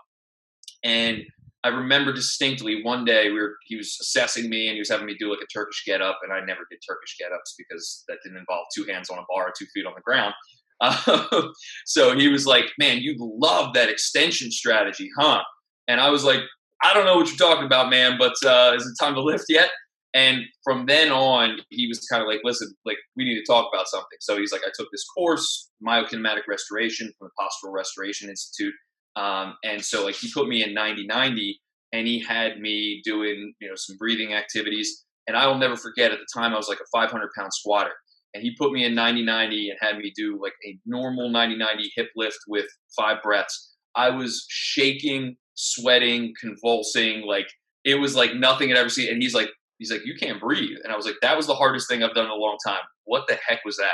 And 0.84 1.24
I 1.64 1.70
remember 1.70 2.14
distinctly 2.14 2.84
one 2.84 3.06
day 3.06 3.32
we 3.32 3.40
were 3.40 3.56
he 3.66 3.76
was 3.76 3.98
assessing 4.00 4.50
me 4.50 4.68
and 4.68 4.74
he 4.74 4.80
was 4.80 4.90
having 4.90 5.08
me 5.08 5.16
do 5.18 5.32
like 5.32 5.42
a 5.42 5.48
Turkish 5.48 5.84
get 5.86 6.02
up, 6.02 6.20
and 6.24 6.34
I 6.34 6.40
never 6.42 6.68
did 6.70 6.80
Turkish 6.88 7.18
get 7.18 7.32
ups 7.32 7.56
because 7.58 8.04
that 8.08 8.18
didn't 8.24 8.38
involve 8.38 8.68
two 8.76 8.84
hands 8.84 9.10
on 9.10 9.18
a 9.18 9.26
bar, 9.30 9.52
two 9.58 9.66
feet 9.74 9.86
on 9.86 9.94
the 9.96 10.02
ground. 10.02 10.34
Um, 10.82 11.54
so 11.86 12.18
he 12.18 12.28
was 12.28 12.46
like, 12.46 12.66
"Man, 12.78 13.00
you 13.00 13.16
love 13.20 13.74
that 13.74 13.90
extension 13.90 14.52
strategy, 14.52 15.10
huh?" 15.18 15.42
And 15.88 16.02
I 16.02 16.10
was 16.10 16.24
like, 16.24 16.42
"I 16.84 16.94
don't 16.94 17.06
know 17.06 17.16
what 17.18 17.28
you're 17.28 17.38
talking 17.38 17.66
about, 17.66 17.90
man, 17.90 18.18
but 18.18 18.36
uh, 18.46 18.74
is 18.76 18.86
it 18.86 19.04
time 19.04 19.16
to 19.16 19.22
lift 19.22 19.46
yet?" 19.50 19.70
And 20.14 20.44
from 20.64 20.86
then 20.86 21.12
on, 21.12 21.60
he 21.70 21.88
was 21.88 22.00
kind 22.12 22.22
of 22.22 22.28
like, 22.28 22.42
"Listen, 22.44 22.74
like 22.86 22.98
we 23.16 23.26
need 23.26 23.36
to 23.36 23.46
talk 23.46 23.70
about 23.74 23.88
something." 23.88 24.18
So 24.22 24.38
he's 24.38 24.52
like, 24.52 24.62
"I 24.66 24.72
took 24.78 24.88
this 24.92 25.06
course, 25.06 25.70
myokinematic 25.86 26.48
restoration 26.48 27.12
from 27.18 27.30
the 27.30 27.44
Postural 27.44 27.74
Restoration 27.74 28.30
Institute," 28.30 28.74
um, 29.16 29.56
and 29.64 29.84
so 29.84 30.06
like 30.06 30.16
he 30.16 30.32
put 30.34 30.48
me 30.48 30.64
in 30.64 30.76
90-90, 30.76 31.54
and 31.94 32.08
he 32.08 32.20
had 32.20 32.60
me 32.60 33.02
doing 33.04 33.54
you 33.60 33.68
know 33.70 33.76
some 33.76 33.98
breathing 33.98 34.34
activities. 34.34 35.04
And 35.28 35.36
I 35.36 35.48
will 35.48 35.58
never 35.58 35.76
forget 35.76 36.12
at 36.12 36.20
the 36.20 36.28
time 36.40 36.54
I 36.54 36.58
was 36.58 36.70
like 36.70 36.78
a 36.80 36.86
500 36.94 37.32
pound 37.36 37.52
squatter 37.52 37.94
and 38.36 38.44
he 38.44 38.54
put 38.58 38.74
me 38.74 38.84
in 38.84 38.94
90-90 38.94 39.70
and 39.70 39.78
had 39.80 39.98
me 39.98 40.12
do 40.16 40.38
like 40.42 40.54
a 40.68 40.78
normal 40.86 41.32
90-90 41.32 41.66
hip 41.96 42.10
lift 42.18 42.38
with 42.48 42.66
five 42.96 43.24
breaths. 43.24 43.74
I 43.96 44.10
was 44.10 44.46
shaking, 44.50 45.38
sweating, 45.54 46.34
convulsing, 46.40 47.22
like 47.26 47.48
it 47.86 47.96
was 47.96 48.14
like 48.14 48.36
nothing 48.36 48.72
I'd 48.72 48.78
ever 48.78 48.90
seen. 48.90 49.10
And 49.10 49.24
he's 49.24 49.34
like, 49.34 49.50
he's 49.78 49.90
like, 49.90 50.06
you 50.06 50.16
can't 50.20 50.42
breathe. 50.42 50.78
And 50.84 50.92
I 50.92 50.98
was 50.98 51.06
like, 51.06 51.16
that 51.22 51.38
was 51.38 51.48
the 51.48 51.56
hardest 51.56 51.88
thing 51.88 52.04
I've 52.04 52.14
done 52.14 52.26
in 52.26 52.32
a 52.32 52.36
long 52.36 52.58
time. 52.66 52.82
What 53.06 53.26
the 53.28 53.38
heck 53.48 53.64
was 53.64 53.78
that? 53.78 53.94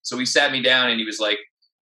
So 0.00 0.18
he 0.18 0.24
sat 0.24 0.52
me 0.52 0.62
down 0.62 0.90
and 0.90 0.98
he 0.98 1.04
was 1.04 1.20
like, 1.20 1.38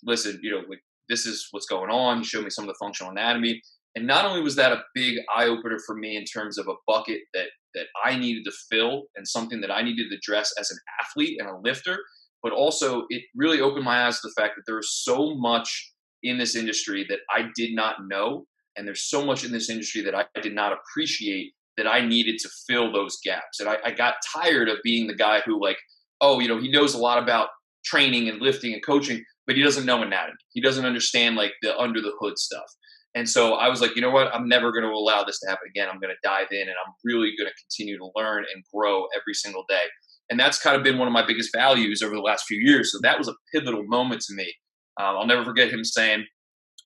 listen, 0.03 0.39
you 0.41 0.49
know, 0.49 0.63
like, 0.67 0.81
this 1.09 1.25
is 1.25 1.47
what's 1.51 1.67
going 1.67 1.91
on. 1.91 2.19
He 2.19 2.23
showed 2.23 2.43
me 2.43 2.49
some 2.49 2.63
of 2.63 2.69
the 2.69 2.77
functional 2.79 3.11
anatomy. 3.11 3.61
And 3.95 4.07
not 4.07 4.25
only 4.25 4.41
was 4.41 4.55
that 4.55 4.71
a 4.71 4.83
big 4.95 5.19
eye 5.35 5.45
opener 5.45 5.77
for 5.85 5.95
me 5.95 6.17
in 6.17 6.25
terms 6.25 6.57
of 6.57 6.67
a 6.67 6.73
bucket 6.87 7.21
that 7.33 7.47
that 7.75 7.87
I 8.03 8.15
needed 8.15 8.43
to 8.45 8.51
fill 8.71 9.03
and 9.15 9.27
something 9.27 9.59
that 9.61 9.71
I 9.71 9.81
needed 9.81 10.09
to 10.09 10.15
address 10.15 10.53
as 10.59 10.69
an 10.69 10.77
athlete 11.01 11.37
and 11.39 11.49
a 11.49 11.57
lifter, 11.63 11.97
but 12.43 12.51
also 12.51 13.05
it 13.09 13.23
really 13.35 13.61
opened 13.61 13.85
my 13.85 14.05
eyes 14.05 14.19
to 14.19 14.27
the 14.27 14.41
fact 14.41 14.53
that 14.55 14.63
there 14.67 14.77
is 14.77 15.03
so 15.03 15.33
much 15.35 15.91
in 16.21 16.37
this 16.37 16.55
industry 16.55 17.05
that 17.09 17.19
I 17.31 17.49
did 17.55 17.73
not 17.73 17.95
know, 18.07 18.45
and 18.75 18.87
there's 18.87 19.09
so 19.09 19.25
much 19.25 19.43
in 19.43 19.51
this 19.51 19.69
industry 19.69 20.01
that 20.03 20.15
I 20.15 20.25
did 20.41 20.53
not 20.53 20.73
appreciate 20.73 21.53
that 21.77 21.87
I 21.87 22.05
needed 22.05 22.37
to 22.39 22.49
fill 22.67 22.91
those 22.91 23.17
gaps. 23.23 23.59
And 23.59 23.67
I, 23.67 23.77
I 23.83 23.91
got 23.91 24.15
tired 24.35 24.69
of 24.69 24.77
being 24.83 25.07
the 25.07 25.15
guy 25.15 25.41
who 25.45 25.59
like, 25.61 25.77
oh, 26.21 26.39
you 26.39 26.47
know, 26.47 26.61
he 26.61 26.69
knows 26.69 26.93
a 26.93 26.99
lot 26.99 27.21
about 27.21 27.49
training 27.83 28.29
and 28.29 28.39
lifting 28.39 28.73
and 28.73 28.85
coaching, 28.85 29.23
but 29.47 29.55
he 29.55 29.63
doesn't 29.63 29.85
know 29.85 30.01
anatomy. 30.01 30.37
He 30.51 30.61
doesn't 30.61 30.85
understand 30.85 31.35
like 31.35 31.53
the 31.61 31.77
under 31.77 32.01
the 32.01 32.13
hood 32.19 32.37
stuff. 32.37 32.65
And 33.15 33.29
so 33.29 33.55
I 33.55 33.69
was 33.69 33.79
like, 33.79 33.95
you 33.95 34.01
know 34.01 34.09
what? 34.09 34.33
I'm 34.33 34.47
never 34.47 34.71
going 34.71 34.83
to 34.83 34.89
allow 34.89 35.23
this 35.23 35.39
to 35.41 35.47
happen 35.47 35.67
again. 35.69 35.87
I'm 35.87 35.99
going 35.99 36.13
to 36.13 36.27
dive 36.27 36.47
in 36.51 36.61
and 36.61 36.75
I'm 36.85 36.93
really 37.03 37.33
going 37.37 37.49
to 37.49 37.53
continue 37.61 37.97
to 37.97 38.09
learn 38.15 38.45
and 38.53 38.63
grow 38.73 39.05
every 39.15 39.33
single 39.33 39.65
day. 39.69 39.83
And 40.29 40.39
that's 40.39 40.59
kind 40.59 40.75
of 40.75 40.83
been 40.83 40.97
one 40.97 41.07
of 41.07 41.13
my 41.13 41.25
biggest 41.25 41.51
values 41.53 42.01
over 42.01 42.15
the 42.15 42.21
last 42.21 42.45
few 42.45 42.59
years. 42.59 42.91
So 42.91 42.97
that 43.03 43.19
was 43.19 43.27
a 43.27 43.35
pivotal 43.53 43.83
moment 43.83 44.21
to 44.21 44.33
me. 44.33 44.51
Um, 44.99 45.17
I'll 45.17 45.27
never 45.27 45.43
forget 45.43 45.69
him 45.69 45.83
saying, 45.83 46.25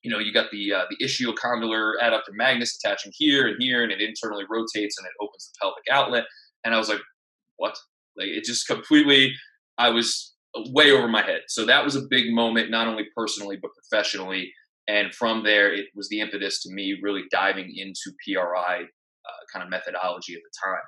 you 0.02 0.10
know, 0.10 0.18
you 0.18 0.32
got 0.32 0.50
the 0.50 0.72
uh, 0.72 0.84
the 0.90 1.04
ischiocondylar 1.04 1.92
adductor 2.02 2.32
magnus 2.32 2.76
attaching 2.76 3.12
here 3.14 3.48
and 3.48 3.56
here, 3.58 3.82
and 3.82 3.90
it 3.90 4.00
internally 4.00 4.44
rotates 4.48 4.96
and 4.98 5.06
it 5.06 5.12
opens 5.20 5.50
the 5.50 5.58
pelvic 5.60 5.84
outlet. 5.90 6.24
And 6.64 6.74
I 6.74 6.78
was 6.78 6.88
like, 6.88 7.00
what? 7.56 7.76
Like 8.16 8.28
it 8.28 8.44
just 8.44 8.66
completely. 8.66 9.32
I 9.76 9.90
was 9.90 10.34
way 10.70 10.90
over 10.90 11.08
my 11.08 11.22
head. 11.22 11.42
So 11.48 11.64
that 11.66 11.84
was 11.84 11.94
a 11.94 12.02
big 12.08 12.32
moment, 12.32 12.70
not 12.70 12.88
only 12.88 13.06
personally 13.16 13.58
but 13.60 13.70
professionally. 13.74 14.52
And 14.88 15.14
from 15.14 15.44
there, 15.44 15.72
it 15.72 15.86
was 15.94 16.08
the 16.08 16.20
impetus 16.20 16.62
to 16.62 16.72
me 16.72 16.98
really 17.02 17.24
diving 17.30 17.72
into 17.76 18.16
PRI 18.24 18.80
uh, 19.28 19.44
kind 19.52 19.62
of 19.62 19.70
methodology 19.70 20.34
at 20.34 20.40
the 20.40 20.70
time. 20.70 20.82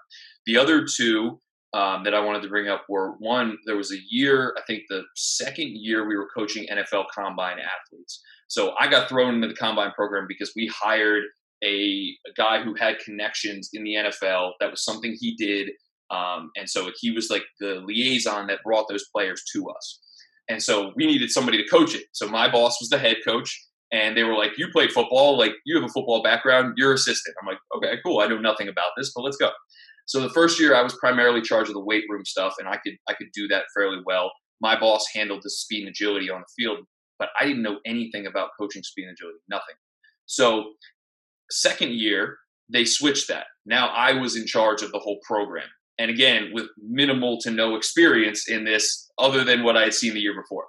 The 0.47 0.57
other 0.57 0.87
two 0.87 1.41
um, 1.75 2.03
that 2.05 2.15
I 2.15 2.21
wanted 2.21 2.43
to 2.43 2.49
bring 2.49 2.69
up 2.69 2.85
were 2.89 3.13
one, 3.19 3.59
there 3.67 3.77
was 3.77 3.93
a 3.93 3.99
year, 4.09 4.55
I 4.59 4.63
think 4.67 4.85
the 4.89 5.03
second 5.15 5.77
year 5.77 6.09
we 6.09 6.17
were 6.17 6.29
coaching 6.35 6.67
NFL 6.73 7.05
combine 7.15 7.59
athletes. 7.59 8.21
So 8.49 8.75
I 8.81 8.89
got 8.89 9.09
thrown 9.09 9.35
into 9.35 9.49
the 9.49 9.55
combine 9.55 9.93
program 9.93 10.25
because 10.27 10.53
we 10.57 10.67
hired 10.75 11.25
a, 11.63 12.17
a 12.27 12.33
guy 12.37 12.63
who 12.63 12.75
had 12.75 12.99
connections 12.99 13.71
in 13.73 13.85
the 13.85 13.95
NFL. 13.95 14.53
That 14.61 14.71
was 14.71 14.85
something 14.85 15.15
he 15.21 15.37
did. 15.37 15.71
Um, 16.11 16.51
and 16.57 16.69
so 16.69 16.91
he 16.99 17.13
was 17.13 17.31
like 17.31 17.45
the 17.61 17.83
liaison 17.85 18.49
that 18.49 18.65
brought 18.65 18.89
those 18.89 19.05
players 19.15 19.45
to 19.55 19.69
us. 19.69 20.01
And 20.49 20.61
so 20.61 20.93
we 20.97 21.07
needed 21.07 21.31
somebody 21.31 21.63
to 21.63 21.69
coach 21.69 21.95
it. 21.95 22.07
So 22.13 22.27
my 22.27 22.51
boss 22.51 22.81
was 22.81 22.89
the 22.89 22.99
head 22.99 23.19
coach 23.25 23.57
and 23.93 24.17
they 24.17 24.25
were 24.25 24.37
like, 24.37 24.59
"You 24.59 24.69
play 24.71 24.89
football, 24.89 25.37
like 25.37 25.53
you 25.65 25.75
have 25.77 25.89
a 25.89 25.93
football 25.93 26.23
background. 26.23 26.75
You're 26.77 26.95
assistant." 26.95 27.37
I'm 27.41 27.49
like, 27.49 27.59
"Okay, 27.77 27.99
cool. 28.05 28.21
I 28.21 28.27
know 28.27 28.39
nothing 28.39 28.69
about 28.69 28.93
this, 28.97 29.13
but 29.15 29.23
let's 29.23 29.37
go." 29.37 29.51
So 30.07 30.21
the 30.21 30.31
first 30.31 30.59
year, 30.59 30.75
I 30.75 30.83
was 30.83 30.95
primarily 30.95 31.41
charged 31.41 31.71
of 31.71 31.75
the 31.75 31.85
weight 31.85 32.05
room 32.09 32.25
stuff, 32.25 32.55
and 32.59 32.69
I 32.69 32.79
could 32.79 32.95
I 33.09 33.15
could 33.15 33.29
do 33.33 33.47
that 33.49 33.65
fairly 33.75 34.01
well. 34.05 34.33
My 34.61 34.79
boss 34.79 35.07
handled 35.15 35.43
the 35.43 35.51
speed 35.51 35.81
and 35.81 35.89
agility 35.89 36.31
on 36.31 36.41
the 36.41 36.63
field, 36.63 36.79
but 37.19 37.31
I 37.41 37.47
didn't 37.47 37.63
know 37.63 37.79
anything 37.87 38.27
about 38.27 38.51
coaching 38.59 38.83
speed 38.83 39.05
and 39.05 39.13
agility, 39.13 39.39
nothing. 39.49 39.77
So 40.27 40.73
second 41.51 41.93
year, 41.93 42.39
they 42.69 42.85
switched 42.85 43.29
that. 43.29 43.47
Now 43.67 43.89
I 43.89 44.13
was 44.13 44.37
in 44.37 44.47
charge 44.47 44.83
of 44.83 44.93
the 44.93 44.99
whole 44.99 45.21
program, 45.25 45.69
and 45.99 46.11
again 46.11 46.51
with 46.53 46.67
minimal 46.77 47.41
to 47.43 47.51
no 47.51 47.77
experience 47.77 48.49
in 48.49 48.65
this, 48.65 49.11
other 49.19 49.45
than 49.45 49.63
what 49.63 49.77
I 49.77 49.85
had 49.85 49.95
seen 49.95 50.15
the 50.15 50.21
year 50.21 50.35
before. 50.35 50.67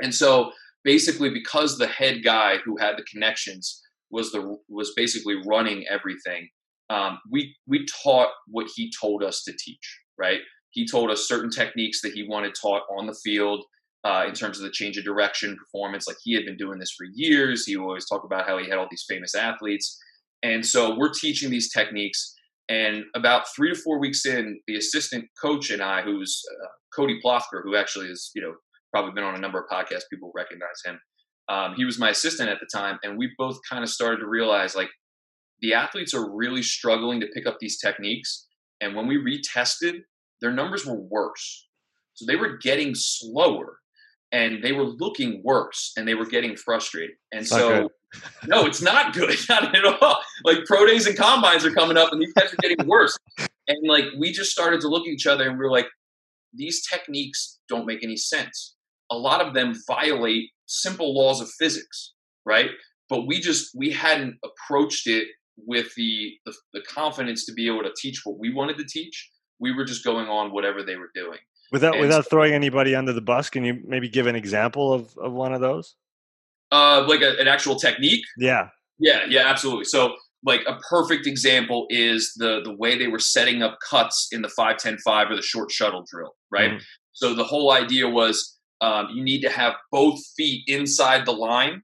And 0.00 0.14
so 0.14 0.52
basically 0.84 1.30
because 1.30 1.78
the 1.78 1.86
head 1.86 2.22
guy 2.24 2.56
who 2.64 2.76
had 2.78 2.96
the 2.96 3.04
connections 3.04 3.82
was 4.10 4.30
the 4.32 4.56
was 4.68 4.92
basically 4.96 5.36
running 5.46 5.84
everything. 5.90 6.48
Um, 6.90 7.18
we 7.30 7.56
we 7.66 7.86
taught 8.02 8.28
what 8.46 8.68
he 8.74 8.92
told 9.00 9.22
us 9.22 9.42
to 9.44 9.52
teach. 9.58 10.00
Right? 10.18 10.40
He 10.70 10.86
told 10.86 11.10
us 11.10 11.28
certain 11.28 11.50
techniques 11.50 12.00
that 12.02 12.12
he 12.12 12.26
wanted 12.26 12.54
taught 12.54 12.82
on 12.96 13.06
the 13.06 13.16
field 13.24 13.64
uh, 14.04 14.24
in 14.26 14.34
terms 14.34 14.58
of 14.58 14.64
the 14.64 14.70
change 14.70 14.96
of 14.96 15.04
direction, 15.04 15.56
performance. 15.56 16.06
Like 16.06 16.16
he 16.22 16.34
had 16.34 16.44
been 16.44 16.56
doing 16.56 16.78
this 16.78 16.94
for 16.96 17.06
years. 17.14 17.64
He 17.64 17.76
always 17.76 18.08
talked 18.08 18.24
about 18.24 18.46
how 18.46 18.58
he 18.58 18.68
had 18.68 18.78
all 18.78 18.88
these 18.90 19.04
famous 19.08 19.34
athletes, 19.34 19.98
and 20.42 20.64
so 20.64 20.96
we're 20.96 21.12
teaching 21.12 21.50
these 21.50 21.72
techniques. 21.72 22.34
And 22.68 23.04
about 23.16 23.44
three 23.54 23.74
to 23.74 23.74
four 23.74 23.98
weeks 23.98 24.24
in, 24.24 24.58
the 24.66 24.76
assistant 24.76 25.26
coach 25.40 25.70
and 25.70 25.82
I, 25.82 26.00
who's 26.02 26.40
uh, 26.62 26.68
Cody 26.94 27.18
Plothker, 27.20 27.62
who 27.64 27.76
actually 27.76 28.06
is 28.06 28.30
you 28.34 28.42
know 28.42 28.54
probably 28.92 29.12
been 29.12 29.24
on 29.24 29.34
a 29.34 29.40
number 29.40 29.58
of 29.58 29.68
podcasts. 29.68 30.02
People 30.10 30.30
recognize 30.34 30.82
him. 30.84 31.00
Um, 31.48 31.74
he 31.76 31.84
was 31.84 31.98
my 31.98 32.10
assistant 32.10 32.48
at 32.48 32.58
the 32.60 32.68
time, 32.72 32.98
and 33.02 33.18
we 33.18 33.32
both 33.36 33.58
kind 33.68 33.82
of 33.82 33.90
started 33.90 34.18
to 34.18 34.26
realize 34.26 34.76
like 34.76 34.90
the 35.60 35.74
athletes 35.74 36.14
are 36.14 36.30
really 36.30 36.62
struggling 36.62 37.20
to 37.20 37.26
pick 37.28 37.46
up 37.46 37.58
these 37.60 37.78
techniques. 37.78 38.46
And 38.80 38.94
when 38.94 39.06
we 39.06 39.16
retested, 39.16 40.00
their 40.40 40.52
numbers 40.52 40.84
were 40.84 41.00
worse. 41.00 41.68
So 42.14 42.26
they 42.26 42.36
were 42.36 42.58
getting 42.58 42.94
slower 42.94 43.78
and 44.32 44.62
they 44.62 44.72
were 44.72 44.84
looking 44.84 45.40
worse 45.44 45.92
and 45.96 46.06
they 46.06 46.14
were 46.14 46.26
getting 46.26 46.56
frustrated. 46.56 47.16
And 47.32 47.46
so, 47.46 47.90
no, 48.46 48.66
it's 48.66 48.82
not 48.82 49.14
good. 49.14 49.36
Not 49.48 49.74
at 49.74 49.84
all. 49.84 50.18
Like 50.44 50.64
pro 50.66 50.84
days 50.84 51.06
and 51.06 51.16
combines 51.16 51.64
are 51.64 51.70
coming 51.70 51.96
up 51.96 52.12
and 52.12 52.20
these 52.20 52.32
guys 52.32 52.52
are 52.52 52.56
getting 52.60 52.86
worse. 52.86 53.16
And 53.68 53.78
like 53.86 54.04
we 54.18 54.32
just 54.32 54.50
started 54.50 54.80
to 54.80 54.88
look 54.88 55.06
at 55.06 55.12
each 55.12 55.26
other 55.26 55.48
and 55.48 55.58
we 55.58 55.64
were 55.64 55.70
like, 55.70 55.86
these 56.52 56.86
techniques 56.86 57.60
don't 57.68 57.86
make 57.86 58.02
any 58.02 58.16
sense 58.16 58.74
a 59.12 59.16
lot 59.16 59.40
of 59.40 59.54
them 59.54 59.74
violate 59.86 60.50
simple 60.66 61.14
laws 61.14 61.40
of 61.40 61.48
physics, 61.58 62.14
right? 62.44 62.70
But 63.08 63.26
we 63.26 63.40
just 63.40 63.70
we 63.76 63.90
hadn't 63.90 64.38
approached 64.42 65.06
it 65.06 65.28
with 65.58 65.94
the, 65.96 66.32
the, 66.46 66.54
the 66.72 66.80
confidence 66.88 67.44
to 67.44 67.52
be 67.52 67.66
able 67.66 67.82
to 67.82 67.92
teach 67.96 68.22
what 68.24 68.38
we 68.38 68.52
wanted 68.52 68.78
to 68.78 68.84
teach. 68.84 69.30
We 69.60 69.72
were 69.72 69.84
just 69.84 70.04
going 70.04 70.28
on 70.28 70.52
whatever 70.52 70.82
they 70.82 70.96
were 70.96 71.10
doing. 71.14 71.38
Without 71.70 71.94
and 71.94 72.02
without 72.02 72.28
throwing 72.28 72.54
anybody 72.54 72.94
under 72.94 73.12
the 73.12 73.20
bus, 73.20 73.50
can 73.50 73.64
you 73.64 73.80
maybe 73.86 74.08
give 74.08 74.26
an 74.26 74.34
example 74.34 74.92
of, 74.92 75.16
of 75.18 75.32
one 75.32 75.52
of 75.52 75.60
those? 75.60 75.94
Uh, 76.70 77.04
like 77.06 77.20
a, 77.20 77.38
an 77.38 77.48
actual 77.48 77.76
technique. 77.76 78.24
Yeah. 78.38 78.68
Yeah. 78.98 79.26
Yeah. 79.28 79.46
Absolutely. 79.46 79.84
So 79.84 80.16
like 80.44 80.62
a 80.66 80.76
perfect 80.88 81.26
example 81.26 81.86
is 81.90 82.32
the 82.36 82.60
the 82.64 82.74
way 82.74 82.98
they 82.98 83.08
were 83.08 83.18
setting 83.18 83.62
up 83.62 83.78
cuts 83.88 84.28
in 84.32 84.42
the 84.42 84.48
5-10-5 84.48 85.30
or 85.30 85.36
the 85.36 85.42
short 85.42 85.70
shuttle 85.70 86.04
drill 86.10 86.34
right 86.50 86.72
mm. 86.72 86.82
so 87.12 87.34
the 87.34 87.44
whole 87.44 87.72
idea 87.72 88.08
was 88.08 88.58
um, 88.82 89.08
you 89.14 89.22
need 89.22 89.40
to 89.42 89.48
have 89.48 89.74
both 89.92 90.20
feet 90.36 90.64
inside 90.66 91.24
the 91.24 91.32
line, 91.32 91.82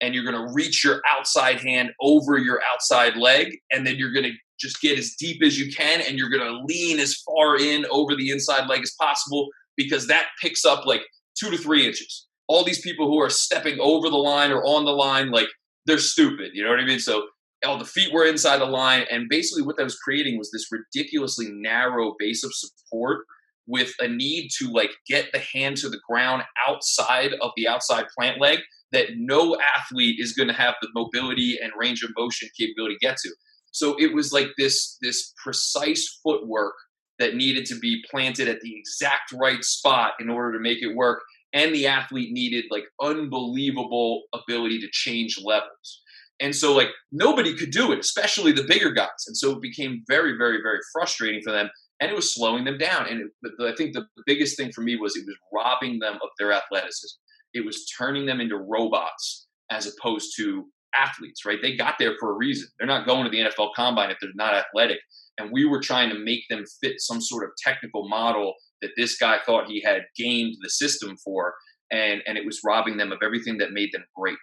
and 0.00 0.14
you're 0.14 0.24
going 0.24 0.46
to 0.46 0.52
reach 0.52 0.82
your 0.82 1.02
outside 1.12 1.60
hand 1.60 1.90
over 2.00 2.38
your 2.38 2.60
outside 2.72 3.16
leg, 3.16 3.58
and 3.70 3.86
then 3.86 3.96
you're 3.96 4.12
going 4.12 4.24
to 4.24 4.32
just 4.58 4.80
get 4.80 4.98
as 4.98 5.14
deep 5.18 5.42
as 5.42 5.58
you 5.60 5.72
can, 5.72 6.00
and 6.00 6.18
you're 6.18 6.30
going 6.30 6.42
to 6.42 6.64
lean 6.64 6.98
as 6.98 7.14
far 7.16 7.60
in 7.60 7.84
over 7.90 8.16
the 8.16 8.30
inside 8.30 8.66
leg 8.66 8.82
as 8.82 8.94
possible 8.98 9.48
because 9.76 10.08
that 10.08 10.26
picks 10.42 10.64
up 10.64 10.86
like 10.86 11.02
two 11.38 11.50
to 11.50 11.58
three 11.58 11.86
inches. 11.86 12.26
All 12.48 12.64
these 12.64 12.80
people 12.80 13.06
who 13.08 13.20
are 13.20 13.30
stepping 13.30 13.78
over 13.78 14.08
the 14.08 14.16
line 14.16 14.50
or 14.50 14.64
on 14.64 14.86
the 14.86 14.90
line, 14.90 15.30
like 15.30 15.48
they're 15.84 15.98
stupid. 15.98 16.52
You 16.54 16.64
know 16.64 16.70
what 16.70 16.80
I 16.80 16.86
mean? 16.86 16.98
So 16.98 17.26
all 17.66 17.78
the 17.78 17.84
feet 17.84 18.12
were 18.12 18.24
inside 18.24 18.58
the 18.58 18.66
line, 18.66 19.04
and 19.10 19.28
basically 19.28 19.62
what 19.62 19.76
that 19.76 19.84
was 19.84 19.98
creating 19.98 20.38
was 20.38 20.50
this 20.50 20.72
ridiculously 20.72 21.48
narrow 21.50 22.14
base 22.18 22.42
of 22.42 22.54
support 22.54 23.26
with 23.68 23.92
a 24.00 24.08
need 24.08 24.48
to 24.58 24.70
like 24.72 24.90
get 25.06 25.26
the 25.32 25.38
hand 25.52 25.76
to 25.76 25.88
the 25.88 26.00
ground 26.08 26.42
outside 26.66 27.34
of 27.40 27.52
the 27.56 27.68
outside 27.68 28.06
plant 28.16 28.40
leg 28.40 28.58
that 28.90 29.10
no 29.16 29.56
athlete 29.76 30.16
is 30.18 30.32
going 30.32 30.48
to 30.48 30.54
have 30.54 30.74
the 30.80 30.88
mobility 30.94 31.58
and 31.62 31.70
range 31.78 32.02
of 32.02 32.10
motion 32.16 32.48
capability 32.58 32.94
to 32.94 33.06
get 33.06 33.18
to. 33.18 33.30
So 33.70 33.94
it 33.98 34.14
was 34.14 34.32
like 34.32 34.48
this 34.56 34.96
this 35.02 35.32
precise 35.42 36.18
footwork 36.24 36.74
that 37.18 37.34
needed 37.34 37.66
to 37.66 37.78
be 37.78 38.02
planted 38.10 38.48
at 38.48 38.60
the 38.60 38.74
exact 38.74 39.32
right 39.34 39.62
spot 39.62 40.12
in 40.20 40.30
order 40.30 40.56
to 40.56 40.62
make 40.62 40.82
it 40.82 40.94
work 40.94 41.20
and 41.52 41.74
the 41.74 41.86
athlete 41.86 42.32
needed 42.32 42.64
like 42.70 42.84
unbelievable 43.02 44.22
ability 44.34 44.78
to 44.80 44.88
change 44.92 45.38
levels. 45.42 46.02
And 46.40 46.54
so 46.54 46.74
like 46.74 46.88
nobody 47.10 47.56
could 47.56 47.72
do 47.72 47.90
it, 47.92 47.98
especially 47.98 48.52
the 48.52 48.66
bigger 48.68 48.92
guys. 48.92 49.08
And 49.26 49.36
so 49.36 49.52
it 49.52 49.60
became 49.60 50.02
very 50.08 50.36
very 50.38 50.60
very 50.62 50.80
frustrating 50.92 51.42
for 51.42 51.52
them 51.52 51.68
and 52.00 52.10
it 52.10 52.14
was 52.14 52.34
slowing 52.34 52.64
them 52.64 52.78
down. 52.78 53.06
And 53.08 53.22
it, 53.22 53.52
I 53.60 53.74
think 53.76 53.92
the 53.92 54.06
biggest 54.26 54.56
thing 54.56 54.72
for 54.72 54.82
me 54.82 54.96
was 54.96 55.16
it 55.16 55.26
was 55.26 55.36
robbing 55.52 55.98
them 55.98 56.14
of 56.14 56.28
their 56.38 56.52
athleticism. 56.52 57.16
It 57.54 57.64
was 57.64 57.86
turning 57.86 58.26
them 58.26 58.40
into 58.40 58.56
robots 58.56 59.48
as 59.70 59.86
opposed 59.86 60.32
to 60.36 60.66
athletes, 60.96 61.44
right? 61.44 61.58
They 61.60 61.76
got 61.76 61.96
there 61.98 62.14
for 62.18 62.32
a 62.32 62.36
reason. 62.36 62.68
They're 62.78 62.86
not 62.86 63.06
going 63.06 63.24
to 63.24 63.30
the 63.30 63.40
NFL 63.40 63.70
combine 63.74 64.10
if 64.10 64.18
they're 64.20 64.30
not 64.34 64.54
athletic. 64.54 64.98
And 65.38 65.50
we 65.52 65.64
were 65.64 65.80
trying 65.80 66.10
to 66.10 66.18
make 66.18 66.42
them 66.48 66.64
fit 66.82 67.00
some 67.00 67.20
sort 67.20 67.44
of 67.44 67.50
technical 67.62 68.08
model 68.08 68.54
that 68.80 68.90
this 68.96 69.16
guy 69.16 69.38
thought 69.44 69.68
he 69.68 69.82
had 69.82 70.02
gamed 70.16 70.56
the 70.62 70.70
system 70.70 71.16
for. 71.24 71.54
And, 71.90 72.22
and 72.26 72.38
it 72.38 72.46
was 72.46 72.60
robbing 72.64 72.96
them 72.96 73.12
of 73.12 73.18
everything 73.22 73.58
that 73.58 73.72
made 73.72 73.90
them 73.92 74.04
great. 74.16 74.36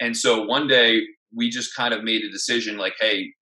And 0.00 0.16
so 0.16 0.44
one 0.44 0.66
day 0.68 1.02
we 1.34 1.50
just 1.50 1.74
kind 1.74 1.92
of 1.92 2.04
made 2.04 2.22
a 2.22 2.30
decision 2.30 2.76
like, 2.76 2.94
hey, 3.00 3.32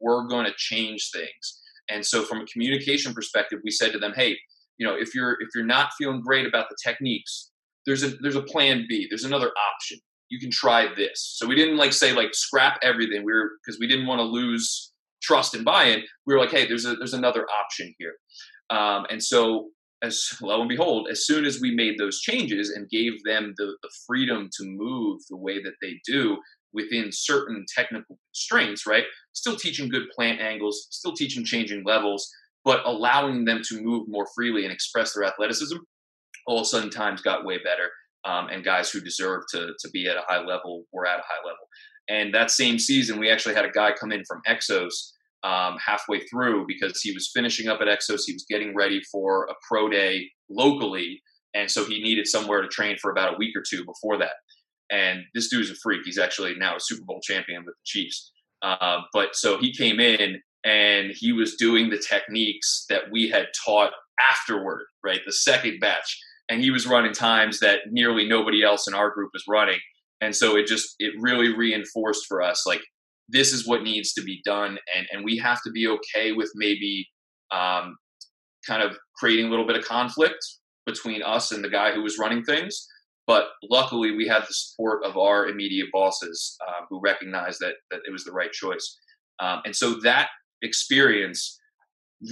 we're 0.00 0.26
going 0.26 0.46
to 0.46 0.52
change 0.56 1.10
things 1.12 1.59
and 1.90 2.04
so 2.04 2.22
from 2.22 2.40
a 2.40 2.46
communication 2.46 3.12
perspective, 3.12 3.60
we 3.64 3.70
said 3.70 3.92
to 3.92 3.98
them, 3.98 4.12
hey, 4.14 4.36
you 4.78 4.86
know, 4.86 4.94
if 4.94 5.14
you're 5.14 5.32
if 5.40 5.48
you're 5.54 5.64
not 5.64 5.90
feeling 5.98 6.20
great 6.20 6.46
about 6.46 6.66
the 6.70 6.76
techniques, 6.82 7.50
there's 7.86 8.02
a 8.02 8.10
there's 8.20 8.36
a 8.36 8.42
plan 8.42 8.86
B. 8.88 9.06
There's 9.08 9.24
another 9.24 9.50
option. 9.74 9.98
You 10.30 10.38
can 10.38 10.50
try 10.50 10.88
this. 10.94 11.34
So 11.36 11.46
we 11.46 11.54
didn't 11.54 11.76
like 11.76 11.92
say 11.92 12.12
like 12.12 12.34
scrap 12.34 12.78
everything. 12.82 13.24
We 13.24 13.32
were 13.32 13.50
because 13.64 13.78
we 13.78 13.86
didn't 13.86 14.06
want 14.06 14.20
to 14.20 14.24
lose 14.24 14.92
trust 15.22 15.54
and 15.54 15.64
buy-in. 15.64 16.02
We 16.26 16.34
were 16.34 16.40
like, 16.40 16.50
hey, 16.50 16.66
there's 16.66 16.86
a 16.86 16.94
there's 16.96 17.14
another 17.14 17.46
option 17.62 17.94
here. 17.98 18.14
Um, 18.70 19.06
and 19.10 19.22
so 19.22 19.68
as 20.02 20.24
lo 20.40 20.60
and 20.60 20.68
behold, 20.68 21.08
as 21.10 21.26
soon 21.26 21.44
as 21.44 21.60
we 21.60 21.74
made 21.74 21.98
those 21.98 22.20
changes 22.20 22.70
and 22.70 22.88
gave 22.88 23.22
them 23.24 23.52
the, 23.58 23.76
the 23.82 23.90
freedom 24.06 24.48
to 24.58 24.64
move 24.64 25.20
the 25.28 25.36
way 25.36 25.62
that 25.62 25.74
they 25.82 26.00
do, 26.06 26.38
within 26.72 27.08
certain 27.10 27.64
technical 27.74 28.18
constraints, 28.28 28.86
right? 28.86 29.04
Still 29.32 29.56
teaching 29.56 29.88
good 29.88 30.08
plant 30.14 30.40
angles, 30.40 30.88
still 30.90 31.12
teaching 31.12 31.44
changing 31.44 31.84
levels, 31.84 32.30
but 32.64 32.84
allowing 32.84 33.44
them 33.44 33.62
to 33.68 33.80
move 33.80 34.06
more 34.08 34.26
freely 34.34 34.64
and 34.64 34.72
express 34.72 35.14
their 35.14 35.24
athleticism. 35.24 35.76
All 36.46 36.58
of 36.58 36.62
a 36.62 36.66
sudden, 36.66 36.90
times 36.90 37.22
got 37.22 37.44
way 37.44 37.58
better, 37.58 37.90
um, 38.24 38.48
and 38.48 38.64
guys 38.64 38.90
who 38.90 39.00
deserve 39.00 39.42
to 39.52 39.72
to 39.78 39.90
be 39.90 40.08
at 40.08 40.16
a 40.16 40.24
high 40.26 40.44
level 40.44 40.84
were 40.92 41.06
at 41.06 41.18
a 41.18 41.22
high 41.22 41.44
level. 41.44 41.66
And 42.08 42.34
that 42.34 42.50
same 42.50 42.78
season, 42.78 43.20
we 43.20 43.30
actually 43.30 43.54
had 43.54 43.64
a 43.64 43.70
guy 43.70 43.92
come 43.92 44.10
in 44.10 44.24
from 44.26 44.40
Exos 44.48 44.92
um, 45.44 45.76
halfway 45.84 46.20
through 46.26 46.66
because 46.66 47.00
he 47.00 47.12
was 47.12 47.30
finishing 47.32 47.68
up 47.68 47.80
at 47.80 47.88
Exos. 47.88 48.22
He 48.26 48.32
was 48.32 48.44
getting 48.48 48.74
ready 48.74 49.00
for 49.12 49.44
a 49.44 49.54
pro 49.66 49.88
day 49.88 50.28
locally, 50.48 51.22
and 51.54 51.70
so 51.70 51.84
he 51.84 52.02
needed 52.02 52.26
somewhere 52.26 52.62
to 52.62 52.68
train 52.68 52.96
for 53.00 53.10
about 53.10 53.34
a 53.34 53.38
week 53.38 53.56
or 53.56 53.62
two 53.68 53.84
before 53.84 54.18
that. 54.18 54.34
And 54.90 55.20
this 55.34 55.48
dude's 55.48 55.70
a 55.70 55.76
freak. 55.76 56.00
He's 56.04 56.18
actually 56.18 56.54
now 56.56 56.76
a 56.76 56.80
Super 56.80 57.04
Bowl 57.04 57.20
champion 57.22 57.64
with 57.64 57.74
the 57.74 57.84
Chiefs. 57.84 58.32
Uh, 58.62 59.00
but 59.12 59.34
so 59.34 59.58
he 59.58 59.72
came 59.72 60.00
in 60.00 60.40
and 60.64 61.12
he 61.14 61.32
was 61.32 61.56
doing 61.56 61.90
the 61.90 61.98
techniques 61.98 62.84
that 62.88 63.04
we 63.10 63.28
had 63.28 63.46
taught 63.64 63.92
afterward, 64.30 64.82
right? 65.04 65.20
The 65.24 65.32
second 65.32 65.80
batch. 65.80 66.18
And 66.48 66.60
he 66.60 66.70
was 66.70 66.86
running 66.86 67.12
times 67.12 67.60
that 67.60 67.80
nearly 67.90 68.28
nobody 68.28 68.62
else 68.62 68.86
in 68.88 68.94
our 68.94 69.10
group 69.10 69.30
was 69.32 69.44
running. 69.48 69.78
And 70.20 70.34
so 70.34 70.56
it 70.56 70.66
just, 70.66 70.96
it 70.98 71.14
really 71.18 71.54
reinforced 71.54 72.26
for 72.28 72.42
us 72.42 72.66
like, 72.66 72.82
this 73.28 73.52
is 73.52 73.66
what 73.66 73.82
needs 73.82 74.12
to 74.14 74.22
be 74.22 74.42
done. 74.44 74.78
And, 74.94 75.06
and 75.12 75.24
we 75.24 75.38
have 75.38 75.62
to 75.62 75.70
be 75.70 75.86
okay 75.86 76.32
with 76.32 76.50
maybe 76.56 77.08
um, 77.52 77.96
kind 78.66 78.82
of 78.82 78.96
creating 79.16 79.46
a 79.46 79.50
little 79.50 79.66
bit 79.66 79.76
of 79.76 79.84
conflict 79.84 80.44
between 80.84 81.22
us 81.22 81.52
and 81.52 81.64
the 81.64 81.70
guy 81.70 81.92
who 81.92 82.02
was 82.02 82.18
running 82.18 82.42
things. 82.42 82.86
But 83.30 83.46
luckily, 83.70 84.10
we 84.10 84.26
had 84.26 84.42
the 84.42 84.52
support 84.52 85.04
of 85.04 85.16
our 85.16 85.46
immediate 85.46 85.86
bosses 85.92 86.58
uh, 86.66 86.84
who 86.88 87.00
recognized 87.00 87.60
that 87.60 87.74
that 87.92 88.00
it 88.04 88.10
was 88.10 88.24
the 88.24 88.32
right 88.32 88.50
choice. 88.50 88.98
Um, 89.38 89.62
and 89.64 89.76
so 89.76 90.00
that 90.02 90.30
experience 90.62 91.56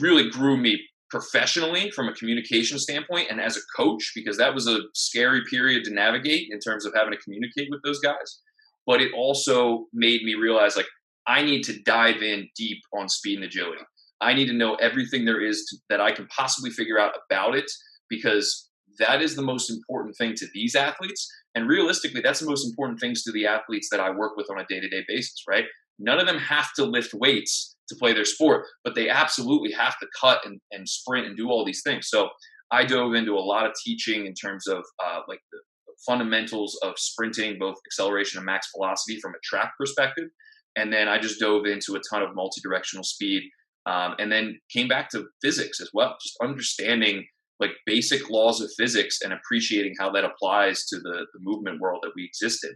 really 0.00 0.28
grew 0.28 0.56
me 0.56 0.80
professionally 1.08 1.92
from 1.92 2.08
a 2.08 2.12
communication 2.14 2.80
standpoint 2.80 3.28
and 3.30 3.40
as 3.40 3.56
a 3.56 3.60
coach 3.76 4.10
because 4.12 4.36
that 4.38 4.52
was 4.52 4.66
a 4.66 4.80
scary 4.92 5.42
period 5.48 5.84
to 5.84 5.94
navigate 5.94 6.48
in 6.50 6.58
terms 6.58 6.84
of 6.84 6.92
having 6.96 7.12
to 7.12 7.18
communicate 7.18 7.68
with 7.70 7.80
those 7.82 8.00
guys 8.00 8.40
but 8.86 9.00
it 9.00 9.10
also 9.16 9.86
made 9.94 10.22
me 10.22 10.34
realize 10.34 10.76
like 10.76 10.88
i 11.26 11.40
need 11.40 11.62
to 11.62 11.80
dive 11.84 12.20
in 12.22 12.46
deep 12.54 12.76
on 12.92 13.08
speed 13.08 13.36
and 13.36 13.44
agility 13.44 13.80
i 14.20 14.34
need 14.34 14.48
to 14.48 14.52
know 14.52 14.74
everything 14.74 15.24
there 15.24 15.40
is 15.40 15.64
to, 15.64 15.78
that 15.88 15.98
i 15.98 16.12
can 16.12 16.26
possibly 16.26 16.68
figure 16.68 16.98
out 16.98 17.14
about 17.24 17.56
it 17.56 17.70
because 18.10 18.67
that 18.98 19.22
is 19.22 19.36
the 19.36 19.42
most 19.42 19.70
important 19.70 20.16
thing 20.16 20.34
to 20.34 20.46
these 20.54 20.74
athletes 20.74 21.28
and 21.54 21.68
realistically 21.68 22.20
that's 22.20 22.40
the 22.40 22.46
most 22.46 22.68
important 22.68 22.98
things 23.00 23.22
to 23.22 23.32
the 23.32 23.46
athletes 23.46 23.88
that 23.90 24.00
i 24.00 24.10
work 24.10 24.36
with 24.36 24.50
on 24.50 24.60
a 24.60 24.66
day-to-day 24.66 25.04
basis 25.08 25.42
right 25.48 25.64
none 25.98 26.20
of 26.20 26.26
them 26.26 26.38
have 26.38 26.72
to 26.74 26.84
lift 26.84 27.12
weights 27.14 27.76
to 27.88 27.96
play 27.96 28.12
their 28.12 28.24
sport, 28.24 28.66
but 28.84 28.94
they 28.94 29.08
absolutely 29.08 29.72
have 29.72 29.98
to 29.98 30.06
cut 30.18 30.40
and, 30.44 30.60
and 30.70 30.88
sprint 30.88 31.26
and 31.26 31.36
do 31.36 31.48
all 31.48 31.64
these 31.64 31.82
things. 31.82 32.08
So 32.08 32.28
I 32.70 32.84
dove 32.84 33.14
into 33.14 33.32
a 33.32 33.40
lot 33.40 33.66
of 33.66 33.72
teaching 33.84 34.26
in 34.26 34.34
terms 34.34 34.66
of 34.66 34.84
uh, 35.04 35.20
like 35.26 35.40
the 35.52 35.60
fundamentals 36.06 36.78
of 36.82 36.94
sprinting, 36.96 37.56
both 37.58 37.76
acceleration 37.86 38.38
and 38.38 38.46
max 38.46 38.68
velocity 38.76 39.18
from 39.20 39.32
a 39.32 39.38
track 39.42 39.72
perspective. 39.78 40.28
And 40.76 40.92
then 40.92 41.08
I 41.08 41.18
just 41.18 41.40
dove 41.40 41.66
into 41.66 41.96
a 41.96 42.00
ton 42.10 42.22
of 42.22 42.34
multi-directional 42.34 43.04
speed, 43.04 43.42
um, 43.86 44.14
and 44.18 44.30
then 44.30 44.58
came 44.70 44.86
back 44.86 45.08
to 45.10 45.26
physics 45.42 45.80
as 45.80 45.90
well, 45.94 46.16
just 46.22 46.36
understanding 46.42 47.26
like 47.60 47.70
basic 47.86 48.30
laws 48.30 48.60
of 48.60 48.70
physics 48.76 49.20
and 49.22 49.32
appreciating 49.32 49.94
how 49.98 50.10
that 50.10 50.24
applies 50.24 50.86
to 50.86 50.96
the, 50.96 51.26
the 51.32 51.40
movement 51.40 51.80
world 51.80 52.00
that 52.02 52.12
we 52.14 52.24
exist 52.24 52.64
in. 52.64 52.72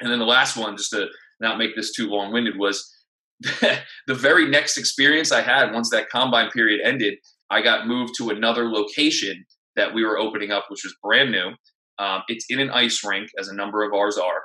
And 0.00 0.10
then 0.10 0.18
the 0.18 0.24
last 0.24 0.56
one, 0.56 0.76
just 0.76 0.90
to 0.90 1.06
not 1.40 1.58
make 1.58 1.74
this 1.76 1.92
too 1.92 2.08
long-winded, 2.08 2.58
was 2.58 2.92
the 3.40 4.14
very 4.14 4.48
next 4.48 4.76
experience 4.76 5.30
I 5.30 5.42
had 5.42 5.72
once 5.72 5.90
that 5.90 6.10
combine 6.10 6.50
period 6.50 6.80
ended, 6.84 7.14
I 7.50 7.62
got 7.62 7.86
moved 7.86 8.14
to 8.18 8.30
another 8.30 8.68
location 8.68 9.44
that 9.76 9.94
we 9.94 10.04
were 10.04 10.18
opening 10.18 10.50
up, 10.50 10.66
which 10.68 10.82
was 10.84 10.94
brand 11.02 11.30
new. 11.30 11.52
Um, 11.98 12.22
it's 12.28 12.46
in 12.48 12.60
an 12.60 12.70
ice 12.70 13.02
rink, 13.04 13.28
as 13.38 13.48
a 13.48 13.54
number 13.54 13.84
of 13.84 13.92
ours 13.92 14.18
are, 14.18 14.42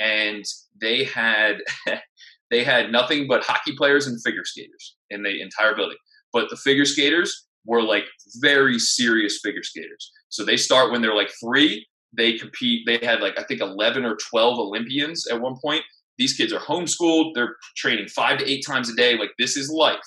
and 0.00 0.44
they 0.80 1.04
had 1.04 1.58
they 2.50 2.64
had 2.64 2.90
nothing 2.90 3.26
but 3.28 3.44
hockey 3.44 3.74
players 3.76 4.06
and 4.06 4.20
figure 4.22 4.44
skaters 4.44 4.96
in 5.10 5.22
the 5.22 5.40
entire 5.40 5.74
building. 5.74 5.98
But 6.32 6.48
the 6.50 6.56
figure 6.56 6.84
skaters 6.84 7.46
were 7.66 7.82
like 7.82 8.04
very 8.36 8.78
serious 8.78 9.40
figure 9.42 9.62
skaters. 9.62 10.10
So 10.28 10.44
they 10.44 10.56
start 10.56 10.92
when 10.92 11.02
they're 11.02 11.14
like 11.14 11.30
three. 11.42 11.86
They 12.16 12.38
compete. 12.38 12.86
They 12.86 12.98
had 13.04 13.20
like 13.20 13.38
I 13.38 13.42
think 13.44 13.60
eleven 13.60 14.04
or 14.04 14.16
twelve 14.30 14.58
Olympians 14.58 15.26
at 15.30 15.40
one 15.40 15.56
point 15.62 15.82
these 16.18 16.34
kids 16.34 16.52
are 16.52 16.60
homeschooled. 16.60 17.32
They're 17.34 17.56
training 17.76 18.08
five 18.08 18.38
to 18.38 18.50
eight 18.50 18.64
times 18.66 18.88
a 18.90 18.94
day. 18.94 19.18
Like 19.18 19.30
this 19.38 19.56
is 19.56 19.70
life. 19.70 20.00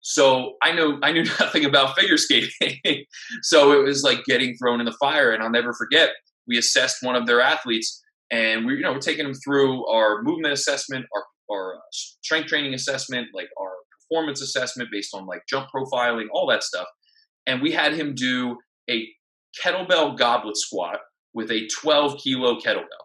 So 0.00 0.54
I 0.62 0.72
know 0.72 0.98
I 1.02 1.12
knew 1.12 1.24
nothing 1.40 1.64
about 1.64 1.98
figure 1.98 2.16
skating. 2.16 2.50
so 3.42 3.72
it 3.72 3.84
was 3.84 4.02
like 4.02 4.24
getting 4.24 4.56
thrown 4.56 4.80
in 4.80 4.86
the 4.86 4.96
fire. 5.00 5.32
And 5.32 5.42
I'll 5.42 5.50
never 5.50 5.72
forget. 5.72 6.10
We 6.46 6.58
assessed 6.58 7.02
one 7.02 7.16
of 7.16 7.26
their 7.26 7.40
athletes, 7.40 8.02
and 8.30 8.66
we 8.66 8.74
you 8.74 8.82
know 8.82 8.92
we're 8.92 8.98
taking 8.98 9.24
them 9.24 9.34
through 9.34 9.86
our 9.86 10.22
movement 10.22 10.52
assessment, 10.52 11.06
our 11.14 11.24
our 11.50 11.76
uh, 11.76 11.80
strength 11.90 12.48
training 12.48 12.74
assessment, 12.74 13.28
like 13.34 13.48
our 13.58 13.72
performance 14.14 14.40
assessment 14.40 14.90
based 14.92 15.14
on 15.14 15.26
like 15.26 15.42
jump 15.48 15.68
profiling, 15.74 16.26
all 16.32 16.46
that 16.46 16.62
stuff. 16.62 16.86
And 17.46 17.60
we 17.60 17.72
had 17.72 17.94
him 17.94 18.14
do 18.14 18.58
a 18.88 19.06
kettlebell 19.62 20.16
goblet 20.16 20.56
squat 20.56 21.00
with 21.34 21.50
a 21.50 21.66
12 21.68 22.18
kilo 22.22 22.58
kettlebell. 22.58 23.04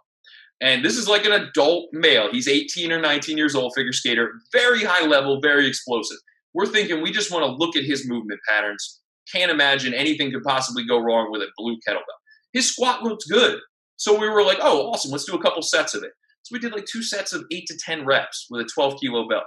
And 0.61 0.83
this 0.83 0.97
is 0.97 1.07
like 1.07 1.25
an 1.25 1.31
adult 1.31 1.89
male. 1.93 2.29
He's 2.31 2.47
18 2.47 2.91
or 2.91 2.99
19 2.99 3.37
years 3.37 3.55
old, 3.55 3.73
figure 3.75 3.93
skater, 3.93 4.31
very 4.51 4.83
high 4.83 5.05
level, 5.05 5.39
very 5.41 5.67
explosive. 5.67 6.17
We're 6.53 6.67
thinking 6.67 7.01
we 7.01 7.11
just 7.11 7.31
want 7.31 7.45
to 7.45 7.51
look 7.51 7.75
at 7.75 7.83
his 7.85 8.07
movement 8.07 8.39
patterns. 8.47 9.01
Can't 9.33 9.51
imagine 9.51 9.93
anything 9.93 10.31
could 10.31 10.43
possibly 10.43 10.85
go 10.85 10.99
wrong 10.99 11.31
with 11.31 11.41
a 11.41 11.47
blue 11.57 11.77
kettlebell. 11.87 12.19
His 12.53 12.71
squat 12.71 13.03
looked 13.03 13.23
good. 13.29 13.59
So 13.97 14.19
we 14.19 14.29
were 14.29 14.43
like, 14.43 14.57
oh, 14.61 14.89
awesome. 14.89 15.11
Let's 15.11 15.25
do 15.25 15.35
a 15.35 15.41
couple 15.41 15.61
sets 15.61 15.93
of 15.93 16.03
it. 16.03 16.11
So 16.43 16.53
we 16.53 16.59
did 16.59 16.73
like 16.73 16.85
two 16.85 17.03
sets 17.03 17.31
of 17.31 17.43
eight 17.51 17.65
to 17.67 17.77
10 17.77 18.05
reps 18.05 18.47
with 18.49 18.61
a 18.61 18.69
12 18.73 18.99
kilo 18.99 19.27
belt. 19.27 19.43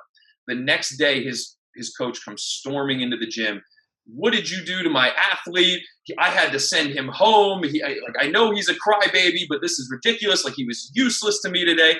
The 0.52 0.60
next 0.60 0.96
day, 0.96 1.22
his, 1.22 1.56
his 1.74 1.94
coach 1.96 2.24
comes 2.24 2.42
storming 2.42 3.00
into 3.00 3.16
the 3.16 3.26
gym 3.26 3.62
what 4.06 4.32
did 4.32 4.50
you 4.50 4.64
do 4.64 4.82
to 4.82 4.90
my 4.90 5.10
athlete? 5.10 5.82
I 6.18 6.28
had 6.28 6.52
to 6.52 6.58
send 6.58 6.90
him 6.90 7.08
home. 7.08 7.62
He, 7.62 7.82
I, 7.82 7.88
like, 7.88 8.16
I 8.20 8.28
know 8.28 8.50
he's 8.50 8.68
a 8.68 8.74
crybaby, 8.74 9.46
but 9.48 9.60
this 9.62 9.78
is 9.78 9.90
ridiculous. 9.90 10.44
Like, 10.44 10.54
he 10.54 10.64
was 10.64 10.90
useless 10.94 11.40
to 11.42 11.50
me 11.50 11.64
today. 11.64 11.96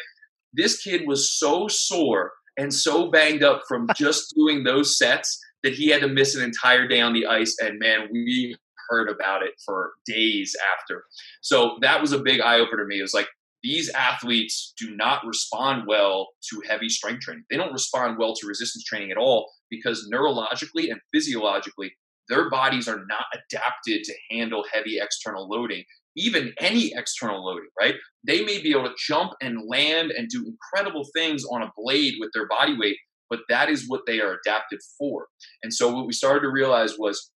This 0.53 0.83
kid 0.83 1.07
was 1.07 1.39
so 1.39 1.69
sore 1.69 2.33
and 2.59 2.75
so 2.75 3.11
banged 3.11 3.43
up 3.43 3.63
from 3.69 3.87
just 3.97 4.35
doing 4.37 4.65
those 4.65 4.99
sets 4.99 5.39
that 5.63 5.75
he 5.75 5.89
had 5.89 6.03
to 6.03 6.09
miss 6.09 6.35
an 6.35 6.43
entire 6.43 6.89
day 6.89 7.01
on 7.01 7.13
the 7.13 7.27
ice. 7.27 7.57
And 7.61 7.79
man, 7.79 8.09
we 8.11 8.57
heard 8.89 9.09
about 9.09 9.43
it 9.43 9.53
for 9.65 9.93
days 10.05 10.57
after. 10.77 11.05
So 11.41 11.77
that 11.83 12.01
was 12.01 12.13
a 12.13 12.19
big 12.19 12.41
eye 12.41 12.59
opener 12.59 12.83
to 12.83 12.89
me. 12.89 12.99
It 12.99 13.03
was 13.03 13.15
like, 13.15 13.29
these 13.63 13.91
athletes 13.91 14.75
do 14.79 14.95
not 14.97 15.25
respond 15.25 15.85
well 15.87 16.29
to 16.51 16.63
heavy 16.69 16.89
strength 16.89 17.21
training. 17.21 17.45
They 17.51 17.57
don't 17.57 17.73
respond 17.73 18.19
well 18.19 18.35
to 18.35 18.47
resistance 18.47 18.85
training 18.85 19.11
at 19.11 19.17
all 19.17 19.49
because 19.71 20.09
neurologically 20.13 20.91
and 20.91 21.01
physiologically, 21.15 21.93
their 22.29 22.51
bodies 22.51 22.89
are 22.89 23.05
not 23.09 23.25
adapted 23.33 24.05
to 24.05 24.15
handle 24.31 24.65
heavy 24.73 24.99
external 24.99 25.49
loading, 25.49 25.85
even 26.17 26.53
any 26.59 26.93
external 26.95 27.45
loading, 27.45 27.69
right? 27.79 27.95
They 28.25 28.45
may 28.45 28.61
be 28.61 28.73
able 28.73 28.85
to 28.85 28.95
jump 28.99 29.33
and 29.41 29.69
land 29.69 30.11
and 30.11 30.29
do 30.29 30.45
incredible 30.47 31.05
things 31.15 31.45
on 31.51 31.63
a 31.63 31.73
blade 31.77 32.15
with 32.21 32.31
their 32.35 32.49
body 32.49 32.77
weight, 32.77 32.97
but 33.31 33.41
that 33.49 33.69
is 33.69 33.89
what 33.89 34.03
they 34.07 34.21
are 34.21 34.39
adapted 34.45 34.81
for. 34.99 35.27
And 35.63 35.73
so 35.73 35.95
what 35.95 36.07
we 36.07 36.13
started 36.13 36.41
to 36.41 36.51
realize 36.51 36.97
was 36.99 37.31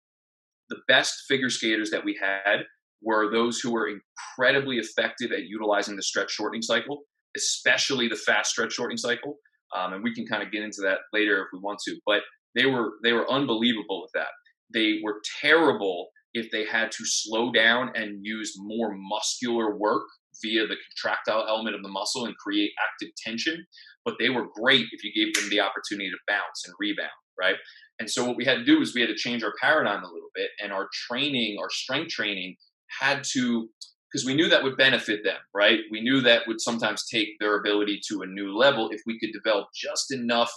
the 0.69 0.81
best 0.89 1.25
figure 1.29 1.51
skaters 1.51 1.91
that 1.91 2.05
we 2.05 2.19
had 2.21 2.65
were 3.07 3.31
those 3.31 3.61
who 3.61 3.73
were 3.73 3.89
incredibly 3.89 4.79
effective 4.79 5.31
at 5.31 5.45
utilizing 5.45 5.95
the 5.95 6.03
stretch 6.03 6.33
shortening 6.33 6.61
cycle, 6.61 7.03
especially 7.37 8.09
the 8.09 8.17
fast 8.17 8.51
stretch 8.51 8.73
shortening 8.73 8.99
cycle. 8.99 9.37
Um, 9.75 9.93
and 9.93 10.03
we 10.03 10.13
can 10.13 10.27
kind 10.27 10.43
of 10.43 10.51
get 10.51 10.65
into 10.65 10.83
that 10.83 10.99
later 11.13 11.41
if 11.43 11.47
we 11.53 11.61
want 11.61 11.79
to. 11.87 11.97
But 12.05 12.23
they 12.57 12.67
were 12.67 12.95
they 13.05 13.13
were 13.13 13.31
unbelievable 13.31 14.03
with 14.03 14.11
that. 14.15 14.33
They 14.75 15.01
were 15.05 15.21
terrible 15.41 16.09
if 16.35 16.51
they 16.51 16.67
had 16.67 16.91
to 16.91 17.05
slow 17.05 17.53
down 17.53 17.93
and 17.95 18.27
use 18.27 18.55
more 18.59 18.95
muscular 18.95 19.77
work 19.77 20.03
via 20.43 20.67
the 20.67 20.77
contractile 20.77 21.47
element 21.49 21.77
of 21.77 21.83
the 21.83 21.89
muscle 21.89 22.27
and 22.27 22.37
create 22.37 22.73
active 22.85 23.15
tension. 23.25 23.65
But 24.05 24.17
they 24.19 24.31
were 24.31 24.49
great 24.61 24.87
if 24.91 25.05
you 25.05 25.13
gave 25.15 25.33
them 25.35 25.49
the 25.49 25.61
opportunity 25.61 26.11
to 26.11 26.17
bounce 26.27 26.67
and 26.67 26.75
rebound, 26.79 27.11
right? 27.39 27.57
And 27.99 28.11
so 28.11 28.25
what 28.25 28.37
we 28.37 28.45
had 28.45 28.59
to 28.59 28.65
do 28.65 28.81
is 28.81 28.95
we 28.95 29.01
had 29.01 29.09
to 29.11 29.17
change 29.17 29.43
our 29.43 29.55
paradigm 29.61 30.03
a 30.03 30.13
little 30.13 30.31
bit, 30.35 30.51
and 30.63 30.73
our 30.73 30.89
training, 31.09 31.57
our 31.61 31.71
strength 31.71 32.11
training, 32.11 32.57
had 33.01 33.25
to 33.33 33.69
because 34.13 34.27
we 34.27 34.35
knew 34.35 34.49
that 34.49 34.63
would 34.63 34.77
benefit 34.77 35.25
them, 35.25 35.37
right? 35.55 35.81
We 35.91 36.01
knew 36.01 36.21
that 36.23 36.47
would 36.47 36.61
sometimes 36.61 37.07
take 37.07 37.39
their 37.39 37.59
ability 37.59 38.01
to 38.09 38.23
a 38.23 38.27
new 38.27 38.57
level 38.57 38.89
if 38.91 39.03
we 39.05 39.19
could 39.19 39.33
develop 39.33 39.67
just 39.75 40.13
enough 40.13 40.51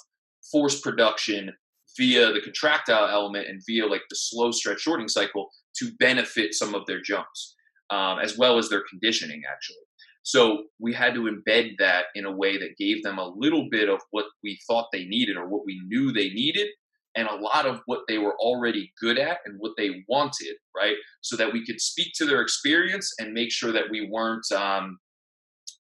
force 0.52 0.80
production 0.80 1.52
via 1.98 2.32
the 2.32 2.42
contractile 2.42 3.10
element 3.10 3.48
and 3.50 3.62
via 3.68 3.86
like 3.86 4.04
the 4.10 4.16
slow 4.16 4.52
stretch 4.52 4.82
shortening 4.82 5.10
cycle 5.10 5.50
to 5.78 5.92
benefit 6.00 6.54
some 6.54 6.76
of 6.76 6.86
their 6.86 7.02
jumps, 7.02 7.56
um, 7.90 8.20
as 8.20 8.38
well 8.38 8.58
as 8.58 8.70
their 8.70 8.84
conditioning, 8.90 9.42
actually. 9.52 9.78
So 10.24 10.66
we 10.80 10.94
had 10.94 11.16
to 11.16 11.22
embed 11.22 11.72
that 11.80 12.06
in 12.16 12.26
a 12.26 12.32
way 12.32 12.58
that 12.58 12.78
gave 12.78 13.04
them 13.04 13.18
a 13.18 13.34
little 13.36 13.68
bit 13.70 13.90
of 13.90 14.00
what 14.12 14.26
we 14.44 14.60
thought 14.68 14.88
they 14.94 15.06
needed 15.06 15.38
or 15.38 15.48
what 15.48 15.66
we 15.66 15.82
knew 15.88 16.12
they 16.12 16.30
needed 16.30 16.68
and 17.16 17.28
a 17.28 17.36
lot 17.36 17.66
of 17.66 17.82
what 17.86 18.02
they 18.08 18.18
were 18.18 18.36
already 18.40 18.92
good 19.02 19.18
at 19.18 19.40
and 19.46 19.56
what 19.58 19.72
they 19.78 20.04
wanted, 20.08 20.56
right? 20.76 20.96
So 21.22 21.36
that 21.38 21.52
we 21.52 21.66
could 21.66 21.82
speak 21.82 22.14
to 22.16 22.26
their 22.26 22.42
experience 22.42 23.12
and 23.20 23.34
make 23.34 23.52
sure 23.52 23.72
that 23.72 23.90
we 23.90 24.08
weren't 24.12 24.50
um, 24.52 25.00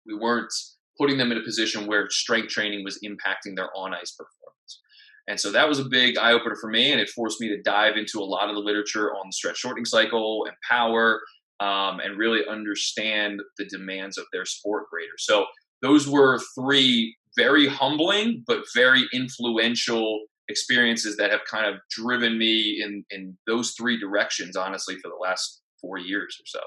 we 0.05 0.15
weren't 0.15 0.51
putting 0.99 1.17
them 1.17 1.31
in 1.31 1.37
a 1.37 1.43
position 1.43 1.87
where 1.87 2.09
strength 2.09 2.49
training 2.49 2.83
was 2.83 2.99
impacting 3.05 3.55
their 3.55 3.69
on 3.75 3.93
ice 3.93 4.11
performance. 4.11 4.81
And 5.27 5.39
so 5.39 5.51
that 5.51 5.69
was 5.69 5.79
a 5.79 5.85
big 5.85 6.17
eye 6.17 6.31
opener 6.31 6.55
for 6.59 6.69
me, 6.69 6.91
and 6.91 6.99
it 6.99 7.09
forced 7.09 7.39
me 7.39 7.47
to 7.49 7.61
dive 7.61 7.97
into 7.97 8.19
a 8.19 8.25
lot 8.25 8.49
of 8.49 8.55
the 8.55 8.61
literature 8.61 9.11
on 9.13 9.27
the 9.27 9.31
stretch 9.31 9.57
shortening 9.57 9.85
cycle 9.85 10.45
and 10.47 10.55
power 10.67 11.21
um, 11.59 11.99
and 11.99 12.17
really 12.17 12.41
understand 12.49 13.39
the 13.57 13.65
demands 13.65 14.17
of 14.17 14.25
their 14.33 14.45
sport 14.45 14.85
greater. 14.89 15.13
So 15.19 15.45
those 15.81 16.07
were 16.07 16.39
three 16.59 17.15
very 17.37 17.67
humbling 17.67 18.43
but 18.47 18.63
very 18.75 19.03
influential 19.13 20.25
experiences 20.49 21.17
that 21.17 21.31
have 21.31 21.41
kind 21.49 21.65
of 21.65 21.75
driven 21.89 22.37
me 22.37 22.81
in 22.83 23.03
in 23.11 23.37
those 23.47 23.73
three 23.77 23.99
directions 23.99 24.55
honestly 24.55 24.95
for 24.95 25.09
the 25.09 25.15
last 25.21 25.61
four 25.81 25.97
years 25.97 26.37
or 26.39 26.45
so. 26.45 26.59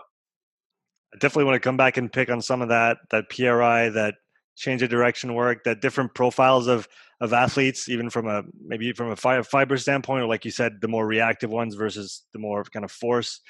I 1.15 1.19
definitely 1.19 1.45
want 1.45 1.57
to 1.57 1.61
come 1.61 1.77
back 1.77 1.97
and 1.97 2.11
pick 2.11 2.31
on 2.31 2.41
some 2.41 2.63
of 2.63 2.69
that 2.69 2.99
that 3.11 3.29
pri 3.29 3.91
that 3.91 4.15
change 4.57 4.83
of 4.83 4.91
direction 4.91 5.35
work 5.35 5.65
that 5.65 5.81
different 5.81 6.15
profiles 6.15 6.67
of 6.67 6.89
of 7.21 7.33
athletes 7.33 7.89
even 7.89 8.11
from 8.11 8.27
a 8.27 8.43
maybe 8.65 8.93
from 8.93 9.11
a 9.11 9.17
fiber 9.17 9.77
standpoint 9.77 10.23
or 10.23 10.27
like 10.27 10.45
you 10.45 10.51
said 10.51 10.81
the 10.81 10.89
more 10.89 11.07
reactive 11.07 11.51
ones 11.51 11.75
versus 11.75 12.23
the 12.33 12.39
more 12.39 12.65
kind 12.65 12.85
of 12.85 12.91
force 12.91 13.41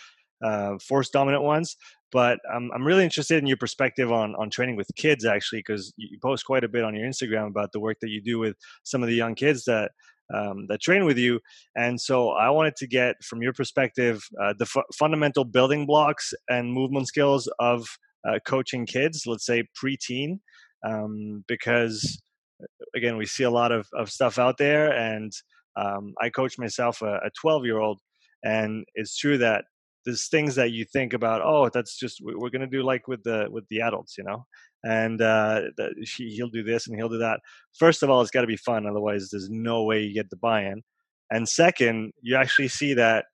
uh, 0.43 0.77
force 0.79 1.09
dominant 1.09 1.43
ones. 1.43 1.77
But 2.11 2.41
um, 2.53 2.71
I'm 2.75 2.87
really 2.87 3.05
interested 3.05 3.39
in 3.39 3.47
your 3.47 3.57
perspective 3.57 4.13
on 4.13 4.35
on 4.35 4.51
training 4.51 4.77
with 4.77 4.89
kids 4.97 5.25
actually 5.25 5.61
because 5.61 5.95
you 5.97 6.19
post 6.21 6.45
quite 6.45 6.65
a 6.65 6.69
bit 6.69 6.85
on 6.85 6.95
your 6.95 7.09
Instagram 7.09 7.49
about 7.49 7.73
the 7.73 7.81
work 7.81 7.99
that 8.01 8.11
you 8.11 8.21
do 8.21 8.39
with 8.39 8.57
some 8.83 9.03
of 9.03 9.09
the 9.09 9.15
young 9.15 9.35
kids 9.35 9.65
that 9.65 9.93
um, 10.35 10.67
that 10.69 10.81
train 10.81 11.05
with 11.05 11.19
you. 11.19 11.41
And 11.77 12.01
so 12.01 12.31
I 12.31 12.51
wanted 12.51 12.77
to 12.77 12.87
get 12.87 13.17
from 13.23 13.43
your 13.43 13.53
perspective 13.53 14.23
uh, 14.43 14.55
the 14.59 14.65
f- 14.65 14.85
fundamental 14.95 15.45
building 15.45 15.87
blocks 15.87 16.33
and 16.49 16.73
movement 16.73 17.09
skills 17.09 17.51
of 17.59 17.87
uh, 18.29 18.39
coaching 18.47 18.87
kids, 18.87 19.25
let's 19.27 19.47
say 19.47 19.65
preteen, 19.83 20.39
um, 20.87 21.45
because 21.49 22.21
uh, 22.63 22.67
again 22.95 23.17
we 23.17 23.27
see 23.27 23.45
a 23.45 23.51
lot 23.51 23.73
of, 23.73 23.87
of 23.95 24.11
stuff 24.11 24.39
out 24.39 24.59
there 24.59 24.93
and 24.93 25.33
um, 25.77 26.13
I 26.21 26.29
coach 26.29 26.59
myself 26.59 27.01
a 27.03 27.31
12 27.41 27.65
year 27.65 27.79
old 27.79 27.99
and 28.45 28.85
it's 28.95 29.17
true 29.17 29.39
that 29.39 29.65
there's 30.05 30.29
things 30.29 30.55
that 30.55 30.73
you 30.73 30.85
think 30.85 31.13
about 31.13 31.43
oh 31.45 31.69
that's 31.73 31.99
just 31.99 32.21
we're 32.23 32.51
going 32.51 32.61
to 32.61 32.67
do 32.67 32.83
like 32.83 33.09
with 33.09 33.23
the 33.23 33.47
with 33.51 33.65
the 33.71 33.81
adults 33.81 34.17
you 34.19 34.25
know? 34.25 34.45
And 34.85 35.23
uh 35.23 35.63
she, 36.05 36.31
he'll 36.31 36.49
do 36.49 36.63
this 36.63 36.87
and 36.87 36.97
he'll 36.97 37.09
do 37.09 37.19
that. 37.19 37.41
First 37.79 38.03
of 38.03 38.11
all 38.11 38.21
it's 38.21 38.31
got 38.31 38.41
to 38.43 38.47
be 38.47 38.57
fun 38.57 38.87
otherwise 38.87 39.29
there's 39.31 39.49
no 39.51 39.85
way 39.85 40.03
you 40.03 40.15
get 40.15 40.31
the 40.31 40.37
buy-in. 40.37 40.83
And 41.31 41.49
second 41.49 42.13
you 42.21 42.37
actually 42.37 42.69
see 42.69 42.95
that 42.95 43.27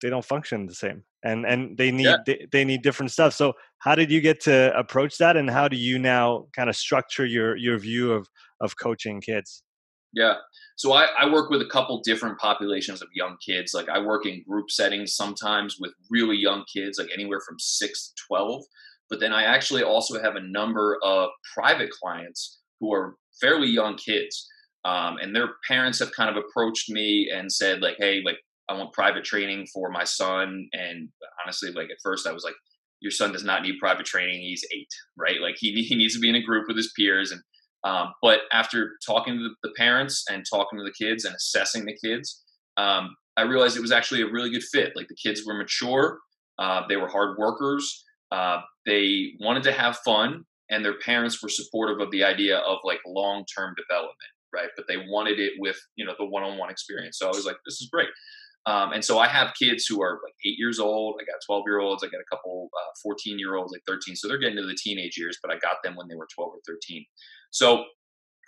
they 0.00 0.10
don't 0.10 0.24
function 0.24 0.66
the 0.66 0.74
same 0.74 1.02
and 1.24 1.44
and 1.44 1.76
they 1.76 1.90
need 1.90 2.04
yeah. 2.04 2.16
they, 2.26 2.46
they 2.52 2.64
need 2.64 2.82
different 2.82 3.10
stuff. 3.10 3.34
So 3.34 3.54
how 3.80 3.94
did 3.94 4.10
you 4.10 4.20
get 4.20 4.40
to 4.42 4.76
approach 4.76 5.18
that 5.18 5.36
and 5.36 5.50
how 5.50 5.68
do 5.68 5.76
you 5.76 5.98
now 5.98 6.46
kind 6.54 6.70
of 6.70 6.76
structure 6.76 7.26
your 7.26 7.56
your 7.56 7.78
view 7.78 8.12
of 8.12 8.28
of 8.60 8.76
coaching 8.76 9.20
kids 9.20 9.62
yeah. 10.18 10.34
So 10.76 10.92
I, 10.92 11.06
I 11.18 11.32
work 11.32 11.48
with 11.48 11.62
a 11.62 11.66
couple 11.66 12.00
different 12.04 12.38
populations 12.38 13.02
of 13.02 13.08
young 13.14 13.36
kids. 13.44 13.72
Like 13.72 13.88
I 13.88 14.00
work 14.00 14.26
in 14.26 14.44
group 14.48 14.70
settings 14.70 15.14
sometimes 15.14 15.76
with 15.78 15.92
really 16.10 16.36
young 16.36 16.64
kids, 16.72 16.98
like 16.98 17.08
anywhere 17.14 17.40
from 17.46 17.58
six 17.58 18.08
to 18.08 18.22
12. 18.26 18.64
But 19.08 19.20
then 19.20 19.32
I 19.32 19.44
actually 19.44 19.84
also 19.84 20.20
have 20.20 20.34
a 20.34 20.40
number 20.40 20.98
of 21.04 21.30
private 21.54 21.90
clients 21.90 22.58
who 22.80 22.92
are 22.92 23.14
fairly 23.40 23.68
young 23.68 23.96
kids. 23.96 24.46
Um, 24.84 25.18
and 25.18 25.34
their 25.34 25.50
parents 25.66 26.00
have 26.00 26.12
kind 26.12 26.30
of 26.30 26.36
approached 26.36 26.90
me 26.90 27.30
and 27.32 27.50
said, 27.50 27.80
like, 27.80 27.96
hey, 27.98 28.22
like, 28.24 28.38
I 28.68 28.74
want 28.74 28.92
private 28.92 29.24
training 29.24 29.66
for 29.72 29.90
my 29.90 30.04
son. 30.04 30.68
And 30.72 31.08
honestly, 31.44 31.70
like, 31.72 31.90
at 31.90 32.02
first 32.02 32.26
I 32.26 32.32
was 32.32 32.44
like, 32.44 32.54
your 33.00 33.10
son 33.12 33.32
does 33.32 33.44
not 33.44 33.62
need 33.62 33.78
private 33.78 34.06
training. 34.06 34.40
He's 34.40 34.64
eight, 34.74 34.88
right? 35.16 35.40
Like, 35.40 35.56
he, 35.58 35.72
he 35.82 35.94
needs 35.94 36.14
to 36.14 36.20
be 36.20 36.28
in 36.28 36.34
a 36.34 36.42
group 36.42 36.66
with 36.66 36.76
his 36.76 36.92
peers. 36.96 37.30
And 37.30 37.40
um, 37.84 38.12
but 38.22 38.40
after 38.52 38.96
talking 39.06 39.38
to 39.38 39.50
the 39.62 39.72
parents 39.76 40.24
and 40.30 40.44
talking 40.50 40.78
to 40.78 40.84
the 40.84 40.92
kids 40.92 41.24
and 41.24 41.34
assessing 41.34 41.84
the 41.84 41.96
kids, 42.04 42.44
um, 42.76 43.14
I 43.36 43.42
realized 43.42 43.76
it 43.76 43.82
was 43.82 43.92
actually 43.92 44.22
a 44.22 44.26
really 44.26 44.50
good 44.50 44.64
fit. 44.64 44.92
Like 44.96 45.08
the 45.08 45.16
kids 45.16 45.42
were 45.46 45.54
mature, 45.54 46.18
uh, 46.58 46.82
they 46.88 46.96
were 46.96 47.08
hard 47.08 47.38
workers, 47.38 48.04
uh, 48.32 48.60
they 48.84 49.32
wanted 49.40 49.62
to 49.64 49.72
have 49.72 49.98
fun, 49.98 50.44
and 50.70 50.84
their 50.84 50.98
parents 50.98 51.42
were 51.42 51.48
supportive 51.48 52.00
of 52.00 52.10
the 52.10 52.24
idea 52.24 52.58
of 52.58 52.78
like 52.84 52.98
long 53.06 53.44
term 53.56 53.74
development, 53.76 54.16
right? 54.52 54.68
But 54.76 54.86
they 54.88 54.96
wanted 55.08 55.38
it 55.38 55.52
with 55.58 55.76
you 55.96 56.04
know 56.04 56.14
the 56.18 56.26
one 56.26 56.42
on 56.42 56.58
one 56.58 56.70
experience. 56.70 57.18
So 57.18 57.26
I 57.26 57.30
was 57.30 57.46
like, 57.46 57.56
this 57.64 57.80
is 57.80 57.88
great. 57.92 58.08
Um, 58.66 58.92
and 58.92 59.02
so 59.02 59.18
I 59.18 59.28
have 59.28 59.54
kids 59.58 59.86
who 59.86 60.02
are 60.02 60.20
like 60.22 60.34
eight 60.44 60.58
years 60.58 60.78
old. 60.78 61.18
I 61.20 61.24
got 61.24 61.40
12 61.46 61.62
year 61.66 61.78
olds. 61.78 62.04
I 62.04 62.08
got 62.08 62.20
a 62.20 62.36
couple 62.36 62.68
uh, 62.76 62.92
14 63.02 63.38
year 63.38 63.54
olds, 63.54 63.72
like 63.72 63.80
13. 63.86 64.14
So 64.14 64.28
they're 64.28 64.38
getting 64.38 64.56
to 64.56 64.66
the 64.66 64.76
teenage 64.76 65.16
years, 65.16 65.38
but 65.42 65.50
I 65.50 65.58
got 65.58 65.76
them 65.82 65.96
when 65.96 66.06
they 66.06 66.16
were 66.16 66.28
12 66.34 66.50
or 66.50 66.60
13. 66.66 67.04
So 67.50 67.84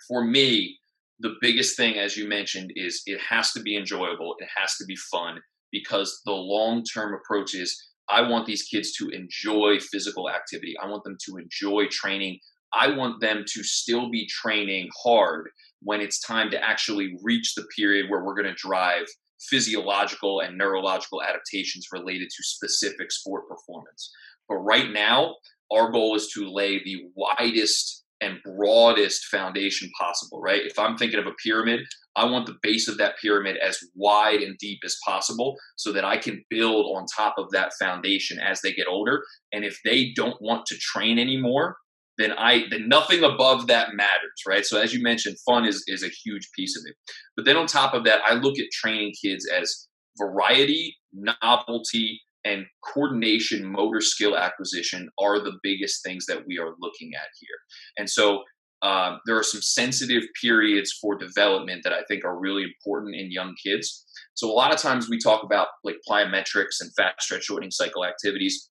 for 0.07 0.23
me, 0.23 0.77
the 1.19 1.35
biggest 1.41 1.77
thing, 1.77 1.97
as 1.97 2.17
you 2.17 2.27
mentioned, 2.27 2.71
is 2.75 3.03
it 3.05 3.19
has 3.21 3.51
to 3.53 3.61
be 3.61 3.77
enjoyable. 3.77 4.35
It 4.39 4.49
has 4.55 4.75
to 4.77 4.85
be 4.85 4.95
fun 4.95 5.39
because 5.71 6.21
the 6.25 6.31
long 6.31 6.83
term 6.83 7.13
approach 7.13 7.53
is 7.55 7.79
I 8.09 8.21
want 8.21 8.45
these 8.45 8.63
kids 8.63 8.93
to 8.97 9.09
enjoy 9.09 9.79
physical 9.79 10.29
activity. 10.29 10.75
I 10.81 10.87
want 10.87 11.03
them 11.03 11.17
to 11.25 11.37
enjoy 11.37 11.87
training. 11.89 12.39
I 12.73 12.89
want 12.89 13.21
them 13.21 13.43
to 13.47 13.63
still 13.63 14.09
be 14.09 14.27
training 14.27 14.89
hard 15.03 15.49
when 15.81 16.01
it's 16.01 16.19
time 16.19 16.49
to 16.51 16.63
actually 16.63 17.17
reach 17.23 17.53
the 17.55 17.65
period 17.75 18.09
where 18.09 18.23
we're 18.23 18.35
going 18.35 18.53
to 18.53 18.53
drive 18.53 19.05
physiological 19.49 20.41
and 20.41 20.57
neurological 20.57 21.21
adaptations 21.23 21.87
related 21.91 22.29
to 22.29 22.43
specific 22.43 23.11
sport 23.11 23.47
performance. 23.47 24.11
But 24.47 24.57
right 24.57 24.91
now, 24.91 25.35
our 25.71 25.91
goal 25.91 26.15
is 26.15 26.31
to 26.33 26.49
lay 26.49 26.83
the 26.83 27.05
widest 27.15 28.00
and 28.21 28.37
broadest 28.43 29.25
foundation 29.25 29.89
possible, 29.99 30.39
right? 30.41 30.61
If 30.63 30.77
I'm 30.77 30.95
thinking 30.95 31.19
of 31.19 31.25
a 31.25 31.33
pyramid, 31.43 31.81
I 32.15 32.25
want 32.25 32.45
the 32.45 32.57
base 32.61 32.87
of 32.87 32.97
that 32.97 33.15
pyramid 33.21 33.57
as 33.57 33.79
wide 33.95 34.41
and 34.41 34.57
deep 34.59 34.79
as 34.85 34.97
possible 35.05 35.55
so 35.75 35.91
that 35.91 36.05
I 36.05 36.17
can 36.17 36.43
build 36.49 36.95
on 36.95 37.05
top 37.17 37.35
of 37.37 37.49
that 37.51 37.71
foundation 37.79 38.39
as 38.39 38.61
they 38.61 38.73
get 38.73 38.87
older. 38.87 39.23
And 39.51 39.65
if 39.65 39.79
they 39.83 40.11
don't 40.15 40.39
want 40.41 40.65
to 40.67 40.77
train 40.77 41.17
anymore, 41.17 41.77
then 42.17 42.33
I 42.33 42.65
then 42.69 42.87
nothing 42.87 43.23
above 43.23 43.67
that 43.67 43.95
matters, 43.95 44.41
right? 44.47 44.65
So 44.65 44.79
as 44.79 44.93
you 44.93 45.01
mentioned, 45.01 45.37
fun 45.45 45.65
is 45.65 45.83
is 45.87 46.03
a 46.03 46.09
huge 46.23 46.49
piece 46.55 46.77
of 46.77 46.83
it. 46.85 46.95
But 47.35 47.45
then 47.45 47.57
on 47.57 47.65
top 47.65 47.93
of 47.93 48.03
that, 48.03 48.21
I 48.27 48.35
look 48.35 48.59
at 48.59 48.65
training 48.71 49.13
kids 49.21 49.47
as 49.49 49.87
variety, 50.17 50.97
novelty, 51.13 52.21
and 52.43 52.65
coordination, 52.83 53.65
motor 53.65 54.01
skill 54.01 54.35
acquisition 54.35 55.09
are 55.19 55.39
the 55.39 55.57
biggest 55.63 56.03
things 56.03 56.25
that 56.25 56.45
we 56.47 56.57
are 56.57 56.73
looking 56.79 57.11
at 57.15 57.27
here. 57.39 57.57
And 57.97 58.09
so 58.09 58.43
uh, 58.81 59.17
there 59.25 59.37
are 59.37 59.43
some 59.43 59.61
sensitive 59.61 60.23
periods 60.41 60.91
for 60.99 61.15
development 61.15 61.81
that 61.83 61.93
I 61.93 62.01
think 62.07 62.25
are 62.25 62.39
really 62.39 62.63
important 62.63 63.15
in 63.15 63.31
young 63.31 63.53
kids. 63.63 64.05
So 64.33 64.49
a 64.49 64.53
lot 64.53 64.73
of 64.73 64.79
times 64.79 65.07
we 65.07 65.19
talk 65.19 65.43
about 65.43 65.67
like 65.83 65.97
plyometrics 66.09 66.81
and 66.81 66.91
fast 66.95 67.21
stretch 67.21 67.43
shortening 67.43 67.71
cycle 67.71 68.05
activities. 68.05 68.69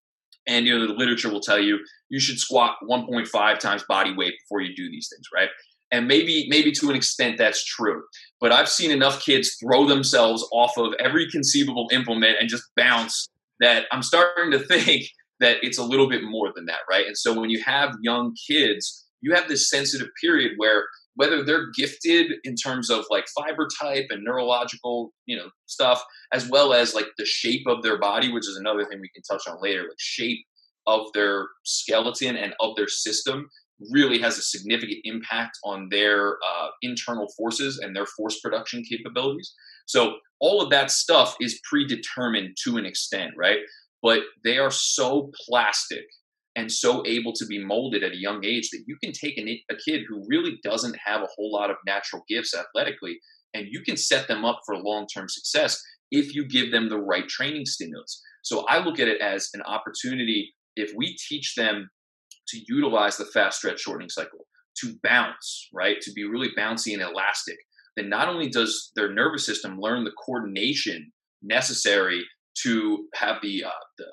And 0.48 0.66
you 0.66 0.76
know 0.76 0.86
the 0.86 0.94
literature 0.94 1.30
will 1.30 1.40
tell 1.40 1.60
you 1.60 1.78
you 2.08 2.18
should 2.18 2.38
squat 2.38 2.76
1.5 2.88 3.58
times 3.58 3.84
body 3.88 4.12
weight 4.16 4.34
before 4.42 4.62
you 4.62 4.74
do 4.74 4.90
these 4.90 5.08
things, 5.12 5.26
right? 5.32 5.50
And 5.92 6.08
maybe 6.08 6.46
maybe 6.48 6.72
to 6.72 6.90
an 6.90 6.96
extent 6.96 7.36
that's 7.38 7.64
true. 7.64 8.02
But 8.40 8.50
I've 8.50 8.68
seen 8.68 8.90
enough 8.90 9.24
kids 9.24 9.56
throw 9.62 9.86
themselves 9.86 10.44
off 10.50 10.76
of 10.76 10.94
every 10.98 11.30
conceivable 11.30 11.88
implement 11.92 12.38
and 12.40 12.48
just 12.48 12.64
bounce 12.76 13.28
that 13.60 13.86
I'm 13.92 14.02
starting 14.02 14.50
to 14.52 14.58
think 14.66 15.06
that 15.40 15.58
it's 15.62 15.78
a 15.78 15.84
little 15.84 16.08
bit 16.08 16.22
more 16.22 16.52
than 16.54 16.66
that, 16.66 16.80
right? 16.90 17.06
And 17.06 17.16
so 17.16 17.38
when 17.38 17.50
you 17.50 17.62
have 17.64 17.96
young 18.02 18.34
kids, 18.48 19.06
you 19.22 19.34
have 19.34 19.48
this 19.48 19.70
sensitive 19.70 20.08
period 20.20 20.52
where 20.56 20.84
whether 21.14 21.44
they're 21.44 21.70
gifted 21.76 22.32
in 22.44 22.54
terms 22.54 22.88
of 22.88 23.04
like 23.10 23.26
fiber 23.38 23.68
type 23.80 24.06
and 24.10 24.24
neurological, 24.24 25.12
you 25.26 25.36
know, 25.36 25.50
stuff, 25.66 26.02
as 26.32 26.48
well 26.48 26.72
as 26.72 26.94
like 26.94 27.08
the 27.18 27.26
shape 27.26 27.66
of 27.66 27.82
their 27.82 27.98
body, 27.98 28.32
which 28.32 28.48
is 28.48 28.56
another 28.56 28.84
thing 28.84 29.00
we 29.00 29.10
can 29.10 29.22
touch 29.22 29.46
on 29.48 29.60
later, 29.60 29.82
like 29.82 29.98
shape 29.98 30.38
of 30.86 31.06
their 31.12 31.48
skeleton 31.64 32.36
and 32.36 32.54
of 32.60 32.76
their 32.76 32.88
system 32.88 33.48
really 33.90 34.18
has 34.18 34.38
a 34.38 34.42
significant 34.42 34.98
impact 35.04 35.58
on 35.64 35.88
their 35.90 36.36
uh, 36.36 36.68
internal 36.82 37.28
forces 37.36 37.78
and 37.78 37.94
their 37.96 38.06
force 38.06 38.40
production 38.40 38.82
capabilities. 38.88 39.54
So 39.90 40.14
all 40.38 40.62
of 40.62 40.70
that 40.70 40.92
stuff 40.92 41.34
is 41.40 41.60
predetermined 41.68 42.56
to 42.64 42.76
an 42.76 42.86
extent, 42.86 43.32
right? 43.36 43.58
But 44.02 44.20
they 44.44 44.56
are 44.58 44.70
so 44.70 45.32
plastic 45.48 46.04
and 46.54 46.70
so 46.70 47.04
able 47.06 47.32
to 47.32 47.46
be 47.46 47.58
molded 47.58 48.04
at 48.04 48.12
a 48.12 48.20
young 48.20 48.44
age 48.44 48.70
that 48.70 48.84
you 48.86 48.96
can 49.02 49.12
take 49.12 49.36
a, 49.36 49.62
a 49.68 49.76
kid 49.84 50.02
who 50.08 50.24
really 50.28 50.60
doesn't 50.62 50.96
have 51.04 51.22
a 51.22 51.28
whole 51.34 51.52
lot 51.52 51.70
of 51.70 51.76
natural 51.86 52.22
gifts 52.28 52.54
athletically 52.54 53.18
and 53.52 53.66
you 53.68 53.82
can 53.82 53.96
set 53.96 54.28
them 54.28 54.44
up 54.44 54.60
for 54.64 54.76
long-term 54.76 55.28
success 55.28 55.82
if 56.12 56.36
you 56.36 56.46
give 56.46 56.70
them 56.70 56.88
the 56.88 57.00
right 57.00 57.28
training 57.28 57.66
stimulus. 57.66 58.22
So 58.42 58.64
I 58.68 58.78
look 58.78 59.00
at 59.00 59.08
it 59.08 59.20
as 59.20 59.50
an 59.54 59.62
opportunity 59.62 60.54
if 60.76 60.92
we 60.96 61.16
teach 61.28 61.56
them 61.56 61.90
to 62.48 62.60
utilize 62.68 63.16
the 63.16 63.24
fast 63.26 63.58
stretch 63.58 63.80
shortening 63.80 64.08
cycle, 64.08 64.46
to 64.82 64.94
bounce, 65.02 65.68
right? 65.74 66.00
To 66.02 66.12
be 66.12 66.24
really 66.24 66.50
bouncy 66.56 66.92
and 66.92 67.02
elastic, 67.02 67.58
then 68.00 68.08
not 68.08 68.28
only 68.28 68.48
does 68.48 68.90
their 68.96 69.12
nervous 69.12 69.46
system 69.46 69.78
learn 69.78 70.04
the 70.04 70.12
coordination 70.24 71.12
necessary 71.42 72.24
to 72.62 73.06
have 73.14 73.36
the, 73.42 73.64
uh, 73.64 73.70
the 73.98 74.06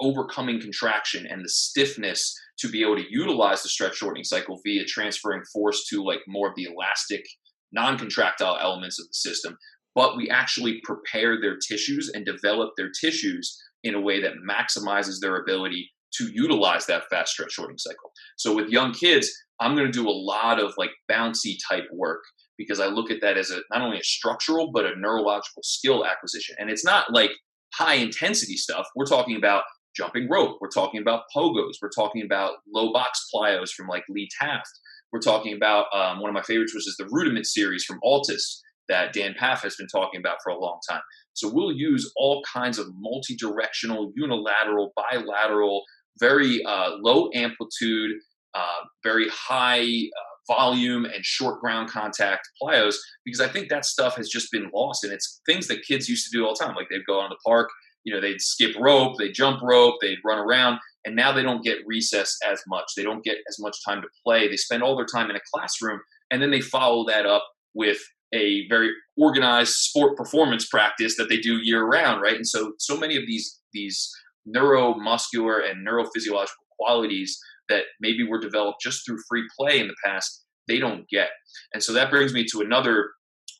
overcoming 0.00 0.60
contraction 0.60 1.26
and 1.26 1.44
the 1.44 1.48
stiffness 1.48 2.34
to 2.58 2.68
be 2.68 2.82
able 2.82 2.96
to 2.96 3.10
utilize 3.10 3.62
the 3.62 3.68
stretch 3.68 3.96
shortening 3.96 4.24
cycle 4.24 4.60
via 4.64 4.84
transferring 4.84 5.42
force 5.52 5.86
to 5.88 6.04
like 6.04 6.20
more 6.28 6.48
of 6.48 6.54
the 6.56 6.64
elastic 6.64 7.24
non-contractile 7.72 8.58
elements 8.60 8.98
of 9.00 9.06
the 9.06 9.14
system 9.14 9.56
but 9.94 10.16
we 10.16 10.30
actually 10.30 10.80
prepare 10.84 11.40
their 11.40 11.56
tissues 11.56 12.10
and 12.14 12.24
develop 12.24 12.70
their 12.76 12.90
tissues 13.00 13.58
in 13.82 13.94
a 13.94 14.00
way 14.00 14.20
that 14.20 14.34
maximizes 14.48 15.16
their 15.20 15.36
ability 15.36 15.90
to 16.14 16.30
utilize 16.32 16.86
that 16.86 17.04
fast 17.10 17.32
stretch 17.32 17.52
shortening 17.52 17.78
cycle. 17.78 18.12
So 18.36 18.54
with 18.54 18.68
young 18.68 18.92
kids, 18.92 19.30
I'm 19.60 19.74
going 19.74 19.86
to 19.86 19.92
do 19.92 20.08
a 20.08 20.10
lot 20.10 20.60
of 20.60 20.72
like 20.76 20.90
bouncy 21.10 21.56
type 21.68 21.84
work 21.92 22.20
because 22.60 22.78
I 22.78 22.88
look 22.88 23.10
at 23.10 23.22
that 23.22 23.38
as 23.38 23.50
a 23.50 23.60
not 23.70 23.80
only 23.80 23.98
a 23.98 24.04
structural 24.04 24.70
but 24.70 24.84
a 24.84 24.94
neurological 24.94 25.62
skill 25.62 26.04
acquisition. 26.04 26.56
And 26.58 26.68
it's 26.68 26.84
not 26.84 27.10
like 27.10 27.30
high 27.72 27.94
intensity 27.94 28.56
stuff. 28.56 28.86
We're 28.94 29.06
talking 29.06 29.36
about 29.36 29.62
jumping 29.96 30.28
rope. 30.28 30.58
We're 30.60 30.68
talking 30.68 31.00
about 31.00 31.22
pogos. 31.34 31.74
We're 31.80 31.88
talking 31.88 32.22
about 32.22 32.56
low 32.72 32.92
box 32.92 33.26
plyos 33.34 33.70
from 33.70 33.88
like 33.88 34.04
Lee 34.10 34.28
Taft. 34.38 34.68
We're 35.10 35.20
talking 35.20 35.56
about 35.56 35.86
um, 35.94 36.20
one 36.20 36.28
of 36.28 36.34
my 36.34 36.42
favorites, 36.42 36.74
which 36.74 36.86
is 36.86 36.96
the 36.98 37.08
Rudiment 37.10 37.46
series 37.46 37.82
from 37.84 37.98
Altis 38.02 38.62
that 38.90 39.14
Dan 39.14 39.34
Pfaff 39.40 39.62
has 39.62 39.76
been 39.76 39.86
talking 39.86 40.20
about 40.20 40.36
for 40.44 40.50
a 40.50 40.58
long 40.58 40.80
time. 40.88 41.00
So 41.32 41.48
we'll 41.48 41.72
use 41.72 42.12
all 42.16 42.42
kinds 42.52 42.78
of 42.78 42.88
multi-directional, 42.98 44.12
unilateral, 44.14 44.92
bilateral, 44.96 45.82
very 46.18 46.62
uh, 46.64 46.90
low 47.00 47.30
amplitude, 47.34 48.10
uh, 48.54 48.84
very 49.02 49.28
high 49.30 49.80
uh, 49.80 50.29
volume 50.46 51.04
and 51.04 51.24
short 51.24 51.60
ground 51.60 51.88
contact 51.88 52.48
plyos 52.62 52.96
because 53.24 53.40
I 53.40 53.48
think 53.48 53.68
that 53.68 53.84
stuff 53.84 54.16
has 54.16 54.28
just 54.28 54.50
been 54.50 54.70
lost 54.74 55.04
and 55.04 55.12
it's 55.12 55.40
things 55.46 55.66
that 55.68 55.84
kids 55.86 56.08
used 56.08 56.30
to 56.30 56.36
do 56.36 56.44
all 56.44 56.54
the 56.58 56.64
time. 56.64 56.74
Like 56.74 56.88
they'd 56.90 57.06
go 57.06 57.20
on 57.20 57.30
the 57.30 57.36
park, 57.44 57.68
you 58.04 58.14
know, 58.14 58.20
they'd 58.20 58.40
skip 58.40 58.74
rope, 58.78 59.16
they'd 59.18 59.34
jump 59.34 59.60
rope, 59.62 59.96
they'd 60.00 60.18
run 60.24 60.38
around, 60.38 60.78
and 61.04 61.14
now 61.14 61.32
they 61.32 61.42
don't 61.42 61.64
get 61.64 61.78
recess 61.86 62.36
as 62.48 62.60
much. 62.66 62.92
They 62.96 63.02
don't 63.02 63.24
get 63.24 63.38
as 63.48 63.58
much 63.58 63.76
time 63.86 64.02
to 64.02 64.08
play. 64.24 64.48
They 64.48 64.56
spend 64.56 64.82
all 64.82 64.96
their 64.96 65.06
time 65.06 65.30
in 65.30 65.36
a 65.36 65.40
classroom 65.54 66.00
and 66.30 66.40
then 66.40 66.50
they 66.50 66.60
follow 66.60 67.04
that 67.06 67.26
up 67.26 67.44
with 67.74 67.98
a 68.32 68.66
very 68.68 68.90
organized 69.16 69.72
sport 69.72 70.16
performance 70.16 70.66
practice 70.66 71.16
that 71.16 71.28
they 71.28 71.38
do 71.38 71.58
year 71.62 71.84
round, 71.84 72.22
right? 72.22 72.36
And 72.36 72.46
so 72.46 72.72
so 72.78 72.96
many 72.96 73.16
of 73.16 73.26
these 73.26 73.60
these 73.72 74.10
neuromuscular 74.48 75.68
and 75.68 75.86
neurophysiological 75.86 76.64
qualities 76.78 77.38
that 77.70 77.84
maybe 78.00 78.22
were 78.22 78.38
developed 78.38 78.82
just 78.82 79.06
through 79.06 79.18
free 79.28 79.44
play 79.58 79.80
in 79.80 79.88
the 79.88 79.96
past, 80.04 80.44
they 80.68 80.78
don't 80.78 81.08
get. 81.08 81.30
And 81.72 81.82
so 81.82 81.92
that 81.94 82.10
brings 82.10 82.34
me 82.34 82.44
to 82.52 82.60
another 82.60 83.10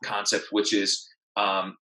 concept, 0.05 0.49
which 0.51 0.75
is 0.75 1.09
um, 1.37 1.77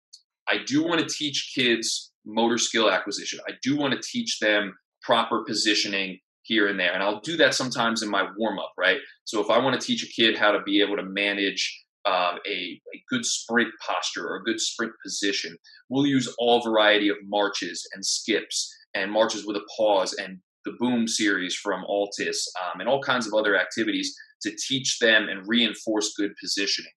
I 0.48 0.58
do 0.66 0.84
want 0.84 1.00
to 1.00 1.14
teach 1.14 1.52
kids 1.54 2.12
motor 2.26 2.58
skill 2.58 2.90
acquisition. 2.90 3.38
I 3.48 3.52
do 3.62 3.76
want 3.76 3.94
to 3.94 4.00
teach 4.00 4.38
them 4.40 4.74
proper 5.02 5.44
positioning 5.44 6.18
here 6.42 6.68
and 6.68 6.78
there. 6.78 6.92
And 6.92 7.02
I'll 7.02 7.20
do 7.20 7.37
that 7.38 7.54
sometimes 7.54 8.02
in 8.02 8.10
my 8.10 8.26
warm 8.37 8.58
up, 8.58 8.72
right? 8.78 8.98
So 9.24 9.40
if 9.40 9.50
I 9.50 9.58
want 9.58 9.80
to 9.80 9.87
teach 9.87 10.04
a 10.04 10.20
kid 10.20 10.37
how 10.37 10.52
to 10.52 10.62
be 10.62 10.80
able 10.82 10.96
to 10.96 11.02
manage 11.02 11.82
um, 12.06 12.38
a, 12.46 12.80
a 12.94 13.02
good 13.08 13.24
sprint 13.24 13.70
posture 13.87 14.26
or 14.28 14.37
a 14.37 14.42
good 14.42 14.60
sprint 14.60 14.92
position, 15.02 15.56
we'll 15.88 16.06
use 16.06 16.32
all 16.38 16.62
variety 16.62 17.08
of 17.08 17.16
marches 17.24 17.87
and 17.94 18.04
skips 18.04 18.70
and 18.94 19.10
marches 19.10 19.46
with 19.46 19.56
a 19.56 19.66
pause 19.76 20.12
and 20.14 20.38
the 20.64 20.77
Boom 20.79 21.07
series 21.07 21.55
from 21.55 21.85
Altis 21.85 22.50
um, 22.62 22.81
and 22.81 22.88
all 22.88 23.00
kinds 23.00 23.27
of 23.27 23.35
other 23.35 23.57
activities 23.57 24.14
to 24.42 24.55
teach 24.68 24.98
them 24.98 25.29
and 25.29 25.46
reinforce 25.46 26.14
good 26.14 26.33
positioning. 26.40 26.92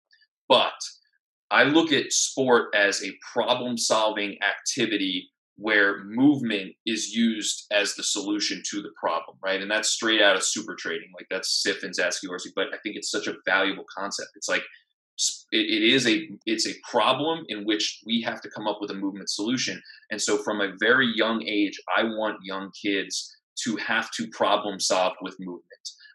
But 0.49 0.73
I 1.49 1.63
look 1.63 1.91
at 1.91 2.11
sport 2.11 2.75
as 2.75 3.03
a 3.03 3.17
problem 3.33 3.77
solving 3.77 4.37
activity 4.41 5.29
where 5.57 6.03
movement 6.03 6.73
is 6.85 7.09
used 7.09 7.65
as 7.71 7.95
the 7.95 8.03
solution 8.03 8.61
to 8.69 8.81
the 8.81 8.91
problem, 8.99 9.37
right? 9.43 9.61
And 9.61 9.71
that's 9.71 9.89
straight 9.89 10.21
out 10.21 10.35
of 10.35 10.43
Supertraining. 10.43 11.11
Like 11.15 11.27
that's 11.31 11.63
Siff 11.65 11.83
and 11.83 11.93
Zatsiorsky, 11.97 12.51
but 12.55 12.67
I 12.67 12.77
think 12.83 12.95
it's 12.95 13.09
such 13.09 13.27
a 13.27 13.35
valuable 13.45 13.85
concept. 13.97 14.29
It's 14.35 14.49
like 14.49 14.63
it 15.51 15.83
is 15.83 16.07
a 16.07 16.29
it's 16.45 16.67
a 16.67 16.75
problem 16.89 17.43
in 17.47 17.65
which 17.65 18.01
we 18.05 18.21
have 18.21 18.39
to 18.41 18.49
come 18.51 18.67
up 18.67 18.77
with 18.79 18.91
a 18.91 18.93
movement 18.93 19.31
solution. 19.31 19.81
And 20.11 20.21
so 20.21 20.37
from 20.37 20.61
a 20.61 20.73
very 20.79 21.11
young 21.15 21.41
age, 21.43 21.79
I 21.97 22.03
want 22.03 22.37
young 22.43 22.69
kids 22.79 23.35
to 23.63 23.75
have 23.77 24.09
to 24.11 24.27
problem 24.29 24.79
solve 24.79 25.13
with 25.21 25.35
movement 25.39 25.63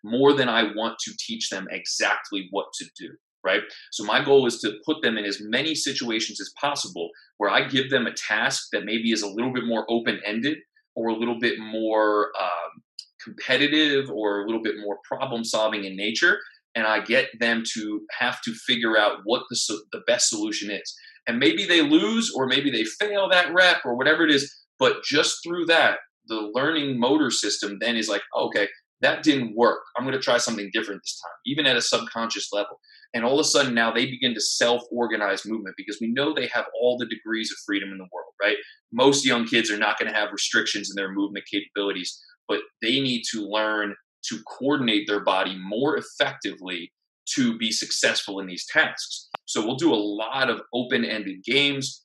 more 0.04 0.32
than 0.32 0.48
I 0.48 0.74
want 0.74 0.98
to 1.00 1.12
teach 1.18 1.48
them 1.48 1.68
exactly 1.70 2.48
what 2.50 2.66
to 2.74 2.86
do 2.98 3.10
right? 3.44 3.62
So 3.90 4.04
my 4.04 4.24
goal 4.24 4.46
is 4.46 4.60
to 4.60 4.74
put 4.84 5.02
them 5.02 5.18
in 5.18 5.24
as 5.24 5.40
many 5.40 5.74
situations 5.74 6.40
as 6.40 6.52
possible 6.60 7.10
where 7.38 7.50
I 7.50 7.66
give 7.66 7.90
them 7.90 8.06
a 8.06 8.12
task 8.12 8.68
that 8.72 8.84
maybe 8.84 9.12
is 9.12 9.22
a 9.22 9.28
little 9.28 9.52
bit 9.52 9.66
more 9.66 9.84
open 9.88 10.20
ended 10.24 10.58
or 10.94 11.08
a 11.08 11.16
little 11.16 11.38
bit 11.38 11.58
more 11.58 12.30
um, 12.40 12.82
competitive 13.22 14.10
or 14.10 14.42
a 14.42 14.46
little 14.46 14.62
bit 14.62 14.76
more 14.80 14.98
problem 15.04 15.44
solving 15.44 15.84
in 15.84 15.96
nature. 15.96 16.38
And 16.74 16.86
I 16.86 17.00
get 17.00 17.28
them 17.38 17.64
to 17.74 18.02
have 18.18 18.40
to 18.42 18.52
figure 18.52 18.96
out 18.96 19.18
what 19.24 19.42
the, 19.50 19.80
the 19.92 20.00
best 20.06 20.28
solution 20.28 20.70
is. 20.70 20.94
And 21.26 21.38
maybe 21.38 21.66
they 21.66 21.82
lose 21.82 22.32
or 22.34 22.46
maybe 22.46 22.70
they 22.70 22.84
fail 22.84 23.28
that 23.28 23.52
rep 23.52 23.84
or 23.84 23.96
whatever 23.96 24.24
it 24.24 24.30
is. 24.30 24.52
But 24.78 25.04
just 25.04 25.38
through 25.44 25.66
that, 25.66 25.98
the 26.28 26.50
learning 26.54 26.98
motor 26.98 27.30
system 27.30 27.78
then 27.80 27.96
is 27.96 28.08
like, 28.08 28.22
okay, 28.36 28.68
that 29.00 29.24
didn't 29.24 29.56
work. 29.56 29.80
I'm 29.96 30.04
going 30.04 30.16
to 30.16 30.22
try 30.22 30.38
something 30.38 30.70
different 30.72 31.02
this 31.02 31.20
time, 31.20 31.32
even 31.44 31.66
at 31.66 31.76
a 31.76 31.82
subconscious 31.82 32.50
level. 32.52 32.80
And 33.14 33.24
all 33.24 33.34
of 33.34 33.40
a 33.40 33.48
sudden 33.48 33.74
now 33.74 33.92
they 33.92 34.06
begin 34.06 34.32
to 34.34 34.40
self 34.40 34.82
organize 34.90 35.44
movement 35.44 35.74
because 35.76 35.98
we 36.00 36.12
know 36.12 36.32
they 36.32 36.46
have 36.46 36.66
all 36.80 36.96
the 36.96 37.06
degrees 37.06 37.50
of 37.50 37.58
freedom 37.66 37.90
in 37.90 37.98
the 37.98 38.08
world, 38.12 38.32
right? 38.40 38.56
Most 38.92 39.26
young 39.26 39.44
kids 39.44 39.70
are 39.70 39.78
not 39.78 39.98
going 39.98 40.10
to 40.10 40.18
have 40.18 40.32
restrictions 40.32 40.90
in 40.90 40.94
their 40.96 41.12
movement 41.12 41.44
capabilities, 41.52 42.18
but 42.48 42.60
they 42.80 43.00
need 43.00 43.24
to 43.32 43.46
learn 43.46 43.94
to 44.28 44.40
coordinate 44.44 45.06
their 45.08 45.20
body 45.20 45.58
more 45.58 45.96
effectively 45.96 46.92
to 47.34 47.56
be 47.58 47.70
successful 47.70 48.40
in 48.40 48.46
these 48.46 48.66
tasks. 48.66 49.28
So 49.46 49.64
we'll 49.64 49.76
do 49.76 49.92
a 49.92 49.96
lot 49.96 50.48
of 50.48 50.62
open 50.72 51.04
ended 51.04 51.42
games. 51.44 52.04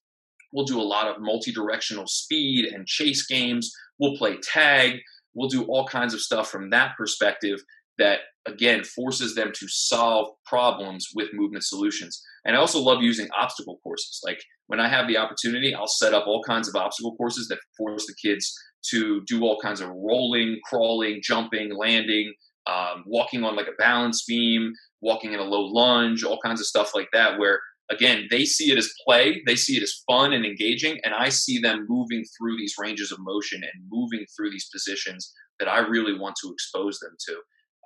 We'll 0.53 0.65
do 0.65 0.79
a 0.79 0.83
lot 0.83 1.07
of 1.07 1.21
multi 1.21 1.51
directional 1.51 2.07
speed 2.07 2.65
and 2.65 2.87
chase 2.87 3.25
games. 3.27 3.71
We'll 3.99 4.17
play 4.17 4.37
tag. 4.41 4.99
We'll 5.33 5.49
do 5.49 5.63
all 5.63 5.87
kinds 5.87 6.13
of 6.13 6.21
stuff 6.21 6.49
from 6.49 6.69
that 6.71 6.95
perspective 6.97 7.59
that 7.97 8.19
again 8.47 8.83
forces 8.83 9.35
them 9.35 9.51
to 9.53 9.67
solve 9.67 10.29
problems 10.45 11.07
with 11.15 11.33
movement 11.33 11.63
solutions. 11.63 12.21
And 12.45 12.55
I 12.55 12.59
also 12.59 12.79
love 12.79 13.01
using 13.01 13.27
obstacle 13.37 13.79
courses. 13.83 14.21
Like 14.23 14.41
when 14.67 14.79
I 14.79 14.87
have 14.87 15.07
the 15.07 15.17
opportunity, 15.17 15.73
I'll 15.73 15.87
set 15.87 16.13
up 16.13 16.27
all 16.27 16.43
kinds 16.43 16.67
of 16.67 16.75
obstacle 16.75 17.15
courses 17.15 17.47
that 17.49 17.59
force 17.77 18.05
the 18.05 18.15
kids 18.21 18.53
to 18.91 19.21
do 19.27 19.41
all 19.41 19.59
kinds 19.59 19.81
of 19.81 19.89
rolling, 19.89 20.59
crawling, 20.63 21.19
jumping, 21.21 21.75
landing, 21.75 22.33
um, 22.67 23.03
walking 23.05 23.43
on 23.43 23.55
like 23.55 23.67
a 23.67 23.77
balance 23.77 24.23
beam, 24.27 24.73
walking 25.01 25.33
in 25.33 25.39
a 25.39 25.43
low 25.43 25.65
lunge, 25.65 26.23
all 26.23 26.39
kinds 26.43 26.59
of 26.59 26.67
stuff 26.67 26.91
like 26.93 27.09
that, 27.13 27.39
where 27.39 27.59
again, 27.89 28.27
they 28.29 28.45
see 28.45 28.71
it 28.71 28.77
as 28.77 28.93
play, 29.05 29.41
they 29.45 29.55
see 29.55 29.77
it 29.77 29.83
as 29.83 30.03
fun 30.09 30.33
and 30.33 30.45
engaging, 30.45 30.99
and 31.03 31.13
I 31.13 31.29
see 31.29 31.59
them 31.59 31.85
moving 31.87 32.23
through 32.37 32.57
these 32.57 32.75
ranges 32.79 33.11
of 33.11 33.19
motion 33.19 33.63
and 33.63 33.83
moving 33.89 34.25
through 34.35 34.51
these 34.51 34.69
positions 34.73 35.33
that 35.59 35.67
I 35.67 35.79
really 35.79 36.17
want 36.17 36.35
to 36.43 36.51
expose 36.51 36.99
them 36.99 37.15
to. 37.27 37.33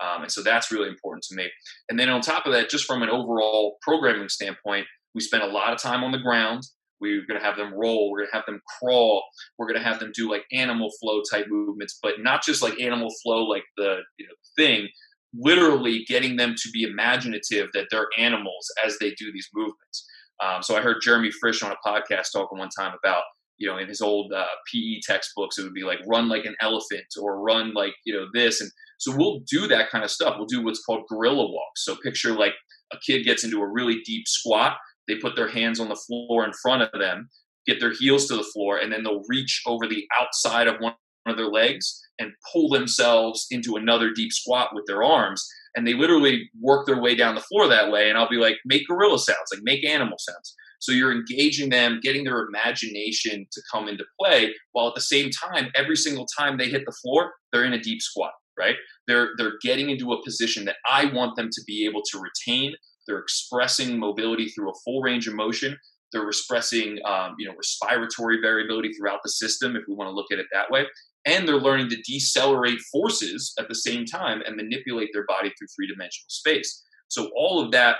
Um, 0.05 0.23
and 0.23 0.31
so 0.31 0.41
that's 0.41 0.71
really 0.71 0.89
important 0.89 1.23
to 1.29 1.35
me. 1.35 1.47
And 1.89 1.99
then 1.99 2.09
on 2.09 2.21
top 2.21 2.45
of 2.45 2.53
that, 2.53 2.69
just 2.69 2.85
from 2.85 3.03
an 3.03 3.09
overall 3.09 3.77
programming 3.81 4.29
standpoint, 4.29 4.87
we 5.13 5.21
spend 5.21 5.43
a 5.43 5.47
lot 5.47 5.73
of 5.73 5.79
time 5.79 6.03
on 6.03 6.11
the 6.11 6.17
ground. 6.17 6.63
We're 6.99 7.25
going 7.27 7.39
to 7.39 7.45
have 7.45 7.57
them 7.57 7.73
roll. 7.73 8.11
We're 8.11 8.19
going 8.19 8.29
to 8.31 8.37
have 8.37 8.45
them 8.45 8.61
crawl. 8.79 9.23
We're 9.57 9.67
going 9.67 9.79
to 9.79 9.85
have 9.85 9.99
them 9.99 10.11
do 10.15 10.29
like 10.29 10.45
animal 10.51 10.89
flow 11.01 11.21
type 11.29 11.47
movements, 11.49 11.99
but 12.01 12.15
not 12.19 12.43
just 12.43 12.61
like 12.61 12.79
animal 12.79 13.09
flow, 13.23 13.43
like 13.43 13.63
the 13.77 13.97
you 14.17 14.27
know, 14.27 14.33
thing. 14.57 14.87
Literally 15.33 16.03
getting 16.07 16.35
them 16.35 16.55
to 16.57 16.69
be 16.71 16.83
imaginative 16.83 17.69
that 17.73 17.87
they're 17.89 18.07
animals 18.17 18.67
as 18.85 18.97
they 18.99 19.11
do 19.11 19.31
these 19.31 19.49
movements. 19.53 20.05
Um, 20.43 20.61
so 20.61 20.75
I 20.75 20.81
heard 20.81 21.01
Jeremy 21.01 21.31
Frisch 21.31 21.63
on 21.63 21.71
a 21.71 21.87
podcast 21.87 22.27
talking 22.33 22.57
one 22.57 22.69
time 22.77 22.93
about 23.03 23.23
you 23.57 23.67
know 23.67 23.77
in 23.77 23.87
his 23.87 24.01
old 24.01 24.33
uh, 24.33 24.45
PE 24.73 25.01
textbooks 25.03 25.57
it 25.57 25.63
would 25.63 25.73
be 25.73 25.83
like 25.83 25.99
run 26.07 26.27
like 26.27 26.45
an 26.45 26.55
elephant 26.61 27.05
or 27.21 27.41
run 27.41 27.73
like 27.73 27.93
you 28.05 28.13
know 28.13 28.25
this 28.33 28.59
and 28.59 28.71
so 29.01 29.15
we'll 29.15 29.41
do 29.49 29.67
that 29.67 29.89
kind 29.89 30.03
of 30.03 30.11
stuff. 30.11 30.35
We'll 30.37 30.45
do 30.45 30.63
what's 30.63 30.83
called 30.83 31.07
gorilla 31.09 31.51
walks. 31.51 31.83
So 31.85 31.95
picture 31.95 32.33
like 32.33 32.53
a 32.93 32.97
kid 33.03 33.23
gets 33.23 33.43
into 33.43 33.59
a 33.59 33.67
really 33.67 33.99
deep 34.05 34.27
squat. 34.27 34.77
They 35.07 35.15
put 35.15 35.35
their 35.35 35.47
hands 35.47 35.79
on 35.79 35.89
the 35.89 35.95
floor 35.95 36.45
in 36.45 36.51
front 36.61 36.83
of 36.83 36.99
them, 36.99 37.27
get 37.65 37.79
their 37.79 37.93
heels 37.93 38.27
to 38.27 38.37
the 38.37 38.43
floor, 38.53 38.77
and 38.77 38.93
then 38.93 39.03
they'll 39.03 39.23
reach 39.27 39.63
over 39.65 39.87
the 39.87 40.05
outside 40.19 40.67
of 40.67 40.79
one 40.79 40.93
of 41.27 41.37
their 41.37 41.47
legs 41.47 41.99
and 42.19 42.31
pull 42.51 42.69
themselves 42.69 43.47
into 43.51 43.75
another 43.75 44.11
deep 44.13 44.31
squat 44.31 44.69
with 44.73 44.85
their 44.87 45.03
arms. 45.03 45.47
And 45.75 45.87
they 45.87 45.93
literally 45.93 46.49
work 46.59 46.85
their 46.85 47.01
way 47.01 47.15
down 47.15 47.35
the 47.35 47.41
floor 47.41 47.67
that 47.67 47.91
way. 47.91 48.09
And 48.09 48.17
I'll 48.17 48.29
be 48.29 48.37
like, 48.37 48.57
make 48.65 48.87
gorilla 48.87 49.19
sounds, 49.19 49.49
like 49.53 49.63
make 49.63 49.85
animal 49.85 50.17
sounds. 50.19 50.55
So 50.79 50.91
you're 50.91 51.11
engaging 51.11 51.69
them, 51.69 51.99
getting 52.01 52.23
their 52.23 52.41
imagination 52.41 53.45
to 53.51 53.61
come 53.71 53.87
into 53.87 54.03
play, 54.19 54.53
while 54.71 54.87
at 54.87 54.95
the 54.95 55.01
same 55.01 55.29
time, 55.29 55.69
every 55.75 55.95
single 55.95 56.25
time 56.37 56.57
they 56.57 56.69
hit 56.69 56.83
the 56.85 56.97
floor, 57.03 57.31
they're 57.53 57.65
in 57.65 57.73
a 57.73 57.79
deep 57.79 58.01
squat 58.01 58.31
right? 58.57 58.75
They're 59.07 59.29
they're 59.37 59.57
getting 59.61 59.89
into 59.89 60.13
a 60.13 60.23
position 60.23 60.65
that 60.65 60.77
I 60.89 61.05
want 61.05 61.35
them 61.35 61.49
to 61.51 61.61
be 61.65 61.85
able 61.85 62.01
to 62.11 62.19
retain. 62.19 62.73
They're 63.07 63.19
expressing 63.19 63.99
mobility 63.99 64.47
through 64.49 64.69
a 64.69 64.79
full 64.85 65.01
range 65.01 65.27
of 65.27 65.33
motion. 65.33 65.77
They're 66.11 66.27
expressing 66.27 66.99
um, 67.05 67.35
you 67.39 67.47
know 67.47 67.55
respiratory 67.55 68.39
variability 68.41 68.93
throughout 68.93 69.19
the 69.23 69.29
system, 69.29 69.75
if 69.75 69.83
we 69.87 69.95
want 69.95 70.09
to 70.09 70.13
look 70.13 70.27
at 70.31 70.39
it 70.39 70.47
that 70.53 70.69
way. 70.69 70.85
And 71.25 71.47
they're 71.47 71.57
learning 71.57 71.89
to 71.89 72.01
decelerate 72.01 72.79
forces 72.91 73.53
at 73.59 73.67
the 73.67 73.75
same 73.75 74.05
time 74.05 74.41
and 74.45 74.55
manipulate 74.55 75.09
their 75.13 75.25
body 75.25 75.49
through 75.49 75.67
three 75.75 75.87
dimensional 75.87 76.29
space. 76.29 76.83
So 77.09 77.29
all 77.35 77.63
of 77.63 77.71
that 77.71 77.97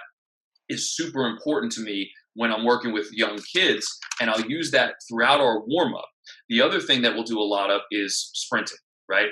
is 0.69 0.95
super 0.95 1.27
important 1.27 1.71
to 1.73 1.81
me 1.81 2.10
when 2.34 2.51
I'm 2.51 2.65
working 2.65 2.93
with 2.93 3.12
young 3.12 3.38
kids, 3.53 3.86
and 4.21 4.29
I'll 4.29 4.41
use 4.41 4.71
that 4.71 4.95
throughout 5.07 5.41
our 5.41 5.60
warm 5.65 5.93
up. 5.93 6.07
The 6.49 6.62
other 6.62 6.79
thing 6.79 7.01
that 7.01 7.13
we'll 7.13 7.23
do 7.23 7.39
a 7.39 7.43
lot 7.43 7.69
of 7.69 7.81
is 7.91 8.31
sprinting, 8.34 8.77
right? 9.10 9.27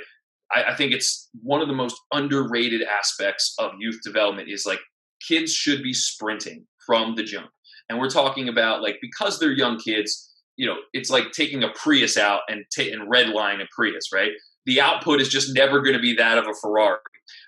I, 0.51 0.63
I 0.65 0.75
think 0.75 0.91
it's 0.91 1.29
one 1.41 1.61
of 1.61 1.67
the 1.67 1.73
most 1.73 1.95
underrated 2.13 2.81
aspects 2.83 3.55
of 3.57 3.71
youth 3.79 3.99
development 4.03 4.49
is 4.49 4.65
like 4.65 4.79
kids 5.25 5.53
should 5.53 5.81
be 5.81 5.93
sprinting 5.93 6.65
from 6.85 7.15
the 7.15 7.23
jump. 7.23 7.49
And 7.89 7.99
we're 7.99 8.09
talking 8.09 8.49
about 8.49 8.81
like 8.81 8.97
because 9.01 9.39
they're 9.39 9.51
young 9.51 9.79
kids, 9.79 10.28
you 10.59 10.67
know, 10.67 10.75
it's 10.91 11.09
like 11.09 11.31
taking 11.31 11.63
a 11.63 11.69
Prius 11.69 12.17
out 12.17 12.41
and 12.49 12.65
t- 12.69 12.91
and 12.91 13.09
red 13.09 13.29
line 13.29 13.61
a 13.61 13.65
Prius, 13.73 14.09
right? 14.13 14.31
The 14.65 14.81
output 14.81 15.21
is 15.21 15.29
just 15.29 15.55
never 15.55 15.81
going 15.81 15.95
to 15.95 16.01
be 16.01 16.13
that 16.15 16.37
of 16.37 16.47
a 16.47 16.53
Ferrari. 16.61 16.99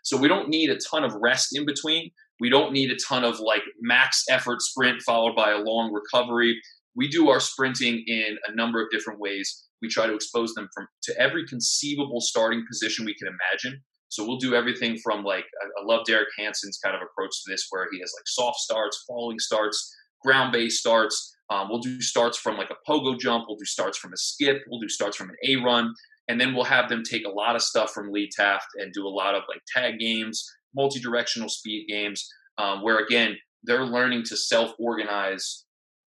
So 0.01 0.15
we 0.15 0.29
don't 0.29 0.47
need 0.47 0.69
a 0.69 0.77
ton 0.77 1.03
of 1.03 1.13
rest 1.15 1.49
in 1.51 1.65
between. 1.65 2.11
We 2.39 2.49
don't 2.49 2.71
need 2.71 2.89
a 2.89 2.95
ton 2.95 3.25
of 3.25 3.41
like 3.41 3.63
max 3.81 4.23
effort 4.31 4.61
sprint 4.61 5.01
followed 5.01 5.35
by 5.35 5.51
a 5.51 5.57
long 5.57 5.91
recovery. 5.91 6.57
We 6.95 7.09
do 7.09 7.29
our 7.29 7.41
sprinting 7.41 8.01
in 8.07 8.37
a 8.47 8.55
number 8.55 8.81
of 8.81 8.89
different 8.91 9.19
ways. 9.19 9.61
We 9.81 9.89
try 9.89 10.07
to 10.07 10.15
expose 10.15 10.53
them 10.53 10.69
from 10.73 10.87
to 11.03 11.19
every 11.19 11.45
conceivable 11.45 12.21
starting 12.21 12.63
position 12.65 13.03
we 13.03 13.15
can 13.15 13.27
imagine. 13.27 13.83
So 14.07 14.25
we'll 14.25 14.37
do 14.37 14.55
everything 14.55 14.97
from 15.03 15.25
like 15.25 15.45
I 15.61 15.83
love 15.83 16.05
Derek 16.05 16.29
Hansen's 16.39 16.79
kind 16.81 16.95
of 16.95 17.01
approach 17.01 17.31
to 17.43 17.51
this, 17.51 17.67
where 17.71 17.87
he 17.91 17.99
has 17.99 18.13
like 18.17 18.27
soft 18.27 18.59
starts, 18.59 19.03
falling 19.05 19.39
starts, 19.39 19.93
ground 20.23 20.53
based 20.53 20.79
starts. 20.79 21.35
Um, 21.51 21.67
we'll 21.69 21.79
do 21.79 22.01
starts 22.01 22.37
from 22.37 22.57
like 22.57 22.69
a 22.71 22.89
pogo 22.89 23.19
jump. 23.19 23.45
We'll 23.47 23.57
do 23.57 23.65
starts 23.65 23.97
from 23.97 24.13
a 24.13 24.17
skip. 24.17 24.63
We'll 24.67 24.79
do 24.79 24.87
starts 24.87 25.17
from 25.17 25.29
an 25.29 25.35
A 25.45 25.57
run, 25.57 25.93
and 26.29 26.39
then 26.39 26.55
we'll 26.55 26.63
have 26.63 26.87
them 26.87 27.03
take 27.03 27.25
a 27.25 27.29
lot 27.29 27.57
of 27.57 27.61
stuff 27.61 27.91
from 27.91 28.11
Lee 28.11 28.29
Taft 28.33 28.67
and 28.75 28.93
do 28.93 29.05
a 29.05 29.09
lot 29.09 29.35
of 29.35 29.43
like 29.49 29.61
tag 29.67 29.99
games, 29.99 30.49
multi-directional 30.73 31.49
speed 31.49 31.87
games, 31.89 32.27
um, 32.57 32.81
where 32.81 32.99
again 32.99 33.35
they're 33.63 33.85
learning 33.85 34.23
to 34.23 34.37
self-organize 34.37 35.65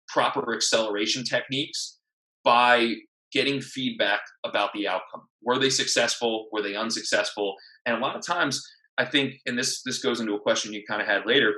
proper 0.09 0.55
acceleration 0.55 1.25
techniques 1.25 1.99
by 2.45 2.95
getting 3.33 3.61
feedback 3.61 4.21
about 4.45 4.71
the 4.75 4.87
outcome. 4.87 5.23
Were 5.43 5.59
they 5.59 5.71
successful? 5.71 6.49
Were 6.53 6.63
they 6.63 6.77
unsuccessful? 6.77 7.55
And 7.87 7.97
a 7.97 8.01
lot 8.01 8.17
of 8.17 8.27
times, 8.27 8.63
I 8.99 9.07
think, 9.07 9.35
and 9.47 9.59
this 9.59 9.83
this 9.85 10.03
goes 10.03 10.21
into 10.21 10.35
a 10.35 10.41
question 10.41 10.75
you 10.75 10.83
kind 10.87 11.01
of 11.01 11.09
had 11.09 11.25
later. 11.25 11.55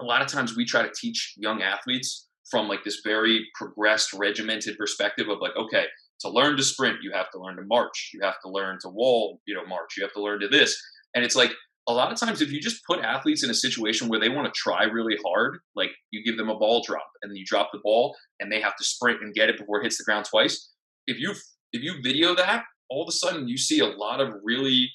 A 0.00 0.04
lot 0.04 0.20
of 0.20 0.26
times, 0.26 0.56
we 0.56 0.64
try 0.64 0.82
to 0.82 0.92
teach 1.00 1.34
young 1.36 1.62
athletes 1.62 2.23
from 2.50 2.68
like 2.68 2.84
this 2.84 3.00
very 3.04 3.46
progressed, 3.54 4.12
regimented 4.12 4.76
perspective 4.78 5.28
of 5.28 5.38
like, 5.40 5.56
okay, 5.56 5.86
to 6.20 6.28
learn 6.28 6.56
to 6.56 6.62
sprint, 6.62 6.98
you 7.02 7.12
have 7.12 7.30
to 7.30 7.40
learn 7.40 7.56
to 7.56 7.62
march, 7.66 8.10
you 8.12 8.20
have 8.22 8.40
to 8.44 8.50
learn 8.50 8.78
to 8.82 8.88
wall, 8.88 9.40
you 9.46 9.54
know, 9.54 9.66
march, 9.66 9.94
you 9.96 10.02
have 10.02 10.12
to 10.12 10.22
learn 10.22 10.40
to 10.40 10.48
this, 10.48 10.80
and 11.14 11.24
it's 11.24 11.36
like 11.36 11.52
a 11.88 11.92
lot 11.92 12.10
of 12.10 12.18
times 12.18 12.40
if 12.40 12.50
you 12.50 12.60
just 12.60 12.84
put 12.86 13.00
athletes 13.00 13.44
in 13.44 13.50
a 13.50 13.54
situation 13.54 14.08
where 14.08 14.20
they 14.20 14.28
want 14.28 14.46
to 14.46 14.52
try 14.56 14.84
really 14.84 15.16
hard 15.24 15.58
like 15.76 15.90
you 16.10 16.24
give 16.24 16.38
them 16.38 16.48
a 16.48 16.58
ball 16.58 16.82
drop 16.86 17.06
and 17.22 17.36
you 17.36 17.44
drop 17.46 17.70
the 17.72 17.80
ball 17.82 18.16
and 18.40 18.50
they 18.50 18.60
have 18.60 18.76
to 18.76 18.84
sprint 18.84 19.20
and 19.20 19.34
get 19.34 19.48
it 19.48 19.58
before 19.58 19.80
it 19.80 19.84
hits 19.84 19.98
the 19.98 20.04
ground 20.04 20.24
twice. 20.24 20.70
If 21.06 21.18
you 21.18 21.34
if 21.72 21.82
you 21.82 22.00
video 22.02 22.34
that, 22.36 22.64
all 22.88 23.02
of 23.02 23.08
a 23.08 23.12
sudden 23.12 23.48
you 23.48 23.58
see 23.58 23.80
a 23.80 23.86
lot 23.86 24.20
of 24.20 24.32
really 24.42 24.90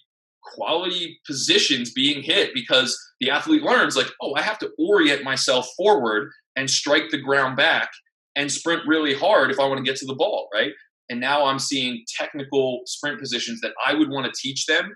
quality 0.55 1.19
positions 1.27 1.91
being 1.91 2.23
hit 2.23 2.53
because 2.53 2.97
the 3.19 3.29
athlete 3.29 3.61
learns 3.61 3.95
like, 3.95 4.07
oh, 4.21 4.33
I 4.35 4.41
have 4.41 4.57
to 4.59 4.71
orient 4.79 5.23
myself 5.23 5.67
forward 5.77 6.31
and 6.59 6.69
strike 6.69 7.09
the 7.09 7.17
ground 7.17 7.55
back 7.55 7.89
and 8.35 8.51
sprint 8.51 8.81
really 8.85 9.13
hard 9.13 9.49
if 9.49 9.61
I 9.61 9.65
want 9.65 9.77
to 9.77 9.89
get 9.89 9.97
to 9.99 10.05
the 10.05 10.13
ball, 10.13 10.49
right? 10.53 10.73
And 11.09 11.21
now 11.21 11.45
I'm 11.45 11.57
seeing 11.57 12.03
technical 12.19 12.81
sprint 12.85 13.17
positions 13.17 13.61
that 13.61 13.71
I 13.87 13.93
would 13.93 14.09
want 14.09 14.25
to 14.25 14.33
teach 14.37 14.65
them 14.65 14.93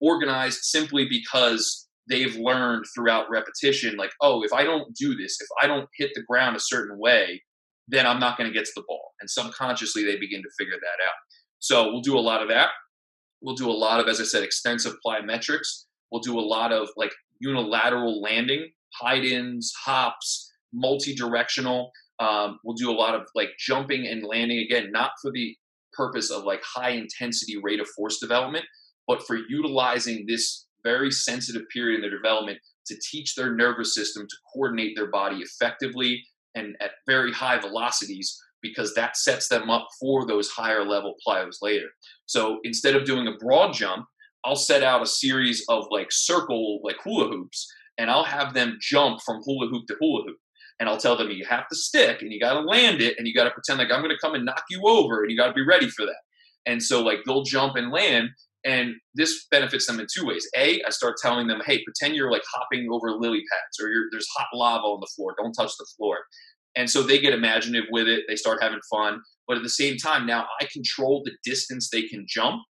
organized 0.00 0.64
simply 0.64 1.06
because 1.08 1.86
they've 2.10 2.34
learned 2.34 2.84
throughout 2.92 3.30
repetition 3.30 3.96
like, 3.96 4.10
oh, 4.20 4.42
if 4.42 4.52
I 4.52 4.64
don't 4.64 4.92
do 4.96 5.14
this, 5.14 5.38
if 5.40 5.46
I 5.62 5.68
don't 5.68 5.88
hit 5.96 6.10
the 6.14 6.24
ground 6.28 6.56
a 6.56 6.60
certain 6.60 6.98
way, 6.98 7.40
then 7.86 8.08
I'm 8.08 8.18
not 8.18 8.36
going 8.36 8.50
to 8.50 8.54
get 8.54 8.64
to 8.64 8.72
the 8.74 8.84
ball. 8.88 9.12
And 9.20 9.30
subconsciously, 9.30 10.04
they 10.04 10.18
begin 10.18 10.42
to 10.42 10.50
figure 10.58 10.74
that 10.80 11.04
out. 11.06 11.14
So 11.60 11.92
we'll 11.92 12.00
do 12.00 12.18
a 12.18 12.20
lot 12.20 12.42
of 12.42 12.48
that. 12.48 12.70
We'll 13.40 13.54
do 13.54 13.70
a 13.70 13.72
lot 13.72 14.00
of, 14.00 14.08
as 14.08 14.20
I 14.20 14.24
said, 14.24 14.42
extensive 14.42 14.94
plyometrics. 15.06 15.84
We'll 16.10 16.22
do 16.22 16.40
a 16.40 16.42
lot 16.42 16.72
of 16.72 16.88
like 16.96 17.12
unilateral 17.38 18.20
landing, 18.20 18.70
hide 19.00 19.24
ins, 19.24 19.72
hops, 19.84 20.50
multi 20.74 21.14
directional. 21.14 21.90
Um, 22.18 22.58
we'll 22.64 22.76
do 22.76 22.90
a 22.90 22.92
lot 22.92 23.14
of 23.14 23.22
like 23.34 23.50
jumping 23.58 24.06
and 24.06 24.24
landing 24.24 24.58
again, 24.58 24.90
not 24.92 25.12
for 25.22 25.30
the 25.32 25.56
purpose 25.92 26.30
of 26.30 26.44
like 26.44 26.62
high 26.62 26.90
intensity 26.90 27.56
rate 27.62 27.80
of 27.80 27.88
force 27.88 28.18
development, 28.18 28.64
but 29.06 29.22
for 29.26 29.36
utilizing 29.48 30.24
this 30.26 30.66
very 30.84 31.10
sensitive 31.10 31.62
period 31.72 31.96
in 31.96 32.00
their 32.02 32.16
development 32.16 32.58
to 32.86 32.96
teach 33.10 33.34
their 33.34 33.54
nervous 33.54 33.94
system 33.94 34.26
to 34.28 34.36
coordinate 34.52 34.94
their 34.94 35.10
body 35.10 35.38
effectively 35.38 36.22
and 36.54 36.76
at 36.80 36.92
very 37.06 37.32
high 37.32 37.58
velocities 37.58 38.38
because 38.62 38.94
that 38.94 39.16
sets 39.16 39.48
them 39.48 39.70
up 39.70 39.88
for 40.00 40.26
those 40.26 40.48
higher 40.48 40.84
level 40.84 41.14
plyos 41.26 41.56
later. 41.60 41.86
So 42.26 42.60
instead 42.64 42.96
of 42.96 43.04
doing 43.04 43.28
a 43.28 43.36
broad 43.38 43.74
jump, 43.74 44.06
I'll 44.44 44.56
set 44.56 44.82
out 44.82 45.02
a 45.02 45.06
series 45.06 45.64
of 45.68 45.86
like 45.90 46.08
circle, 46.10 46.80
like 46.82 46.96
hula 47.02 47.28
hoops, 47.28 47.66
and 47.98 48.10
I'll 48.10 48.24
have 48.24 48.54
them 48.54 48.78
jump 48.80 49.20
from 49.24 49.42
hula 49.44 49.68
hoop 49.68 49.86
to 49.88 49.96
hula 50.00 50.24
hoop. 50.24 50.36
And 50.80 50.88
I'll 50.88 50.98
tell 50.98 51.16
them 51.16 51.30
you 51.30 51.44
have 51.44 51.68
to 51.68 51.76
stick 51.76 52.20
and 52.20 52.32
you 52.32 52.40
got 52.40 52.54
to 52.54 52.60
land 52.60 53.00
it 53.00 53.14
and 53.16 53.26
you 53.26 53.34
got 53.34 53.44
to 53.44 53.50
pretend 53.50 53.78
like 53.78 53.92
I'm 53.92 54.02
going 54.02 54.14
to 54.14 54.20
come 54.20 54.34
and 54.34 54.44
knock 54.44 54.64
you 54.70 54.82
over 54.86 55.22
and 55.22 55.30
you 55.30 55.36
got 55.36 55.46
to 55.46 55.52
be 55.52 55.64
ready 55.64 55.88
for 55.88 56.04
that. 56.04 56.20
And 56.66 56.82
so, 56.82 57.02
like, 57.02 57.18
they'll 57.26 57.44
jump 57.44 57.76
and 57.76 57.90
land. 57.90 58.30
And 58.66 58.94
this 59.14 59.46
benefits 59.50 59.86
them 59.86 60.00
in 60.00 60.06
two 60.12 60.24
ways. 60.24 60.48
A, 60.56 60.82
I 60.82 60.90
start 60.90 61.16
telling 61.20 61.46
them, 61.46 61.60
hey, 61.66 61.84
pretend 61.84 62.16
you're 62.16 62.30
like 62.30 62.42
hopping 62.50 62.88
over 62.90 63.10
lily 63.10 63.42
pads 63.52 63.78
or 63.80 63.90
there's 64.10 64.26
hot 64.36 64.46
lava 64.54 64.84
on 64.84 65.00
the 65.00 65.10
floor. 65.14 65.34
Don't 65.36 65.52
touch 65.52 65.72
the 65.78 65.86
floor. 65.98 66.20
And 66.74 66.88
so 66.88 67.02
they 67.02 67.18
get 67.18 67.34
imaginative 67.34 67.88
with 67.90 68.08
it. 68.08 68.24
They 68.26 68.36
start 68.36 68.62
having 68.62 68.80
fun. 68.90 69.20
But 69.46 69.58
at 69.58 69.62
the 69.62 69.68
same 69.68 69.96
time, 69.98 70.26
now 70.26 70.46
I 70.60 70.66
control 70.72 71.22
the 71.24 71.32
distance 71.44 71.90
they 71.90 72.02
can 72.02 72.24
jump 72.26 72.62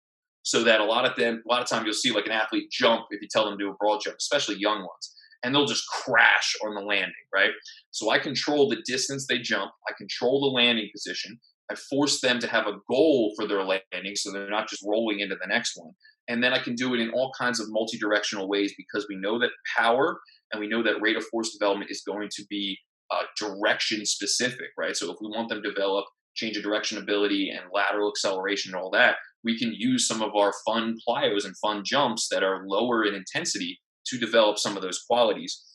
so 0.44 0.64
that 0.64 0.82
a 0.82 0.86
lot 0.86 1.10
of 1.10 1.16
them, 1.16 1.42
a 1.48 1.52
lot 1.52 1.62
of 1.62 1.70
time 1.70 1.86
you'll 1.86 1.94
see 1.94 2.12
like 2.12 2.26
an 2.26 2.32
athlete 2.32 2.70
jump 2.70 3.06
if 3.12 3.22
you 3.22 3.28
tell 3.32 3.46
them 3.46 3.58
to 3.58 3.64
do 3.64 3.72
a 3.72 3.76
broad 3.76 4.02
jump, 4.04 4.18
especially 4.20 4.56
young 4.58 4.80
ones, 4.80 5.16
and 5.42 5.56
they'll 5.56 5.66
just 5.66 5.88
crash 5.88 6.56
on 6.66 6.76
the 6.76 6.82
landing, 6.82 7.14
right? 7.34 7.52
So 7.94 8.10
I 8.10 8.18
control 8.18 8.68
the 8.68 8.82
distance 8.86 9.28
they 9.28 9.38
jump. 9.38 9.72
I 9.88 9.94
control 9.98 10.42
the 10.42 10.48
landing 10.48 10.90
position. 10.92 11.40
I 11.72 11.76
force 11.76 12.22
them 12.22 12.40
to 12.40 12.48
have 12.48 12.66
a 12.66 12.80
goal 12.90 13.34
for 13.38 13.48
their 13.48 13.64
landing 13.64 14.16
so 14.16 14.32
they're 14.32 14.50
not 14.50 14.68
just 14.68 14.84
rolling 14.86 15.20
into 15.20 15.36
the 15.36 15.48
next 15.48 15.78
one. 15.78 15.92
And 16.28 16.44
then 16.44 16.54
I 16.54 16.60
can 16.60 16.74
do 16.74 16.96
it 16.96 17.00
in 17.00 17.12
all 17.12 17.32
kinds 17.38 17.60
of 17.60 17.68
multi 17.70 17.98
directional 17.98 18.50
ways 18.50 18.74
because 18.76 19.06
we 19.08 19.16
know 19.16 19.38
that 19.40 19.52
power 19.78 20.20
and 20.52 20.60
we 20.60 20.68
know 20.68 20.82
that 20.82 21.02
rate 21.02 21.18
of 21.18 21.26
force 21.28 21.52
development 21.52 21.92
is 21.92 22.02
going 22.06 22.30
to 22.36 22.44
be 22.50 22.78
uh, 23.12 23.24
direction 23.38 24.06
specific, 24.06 24.70
right? 24.78 24.96
So 24.96 25.12
if 25.12 25.18
we 25.22 25.28
want 25.28 25.50
them 25.50 25.62
to 25.62 25.70
develop 25.70 26.06
change 26.36 26.58
of 26.58 26.64
direction 26.64 26.98
ability 26.98 27.52
and 27.52 27.70
lateral 27.72 28.10
acceleration 28.10 28.74
and 28.74 28.82
all 28.82 28.90
that, 28.92 29.18
we 29.44 29.58
can 29.58 29.72
use 29.72 30.08
some 30.08 30.24
of 30.24 30.36
our 30.36 30.54
fun 30.66 30.96
plyos 31.08 31.46
and 31.46 31.56
fun 31.58 31.84
jumps 31.86 32.28
that 32.30 32.44
are 32.44 32.66
lower 32.66 33.06
in 33.06 33.14
intensity 33.14 33.80
to 34.08 34.18
develop 34.18 34.58
some 34.58 34.76
of 34.76 34.82
those 34.82 35.04
qualities. 35.08 35.73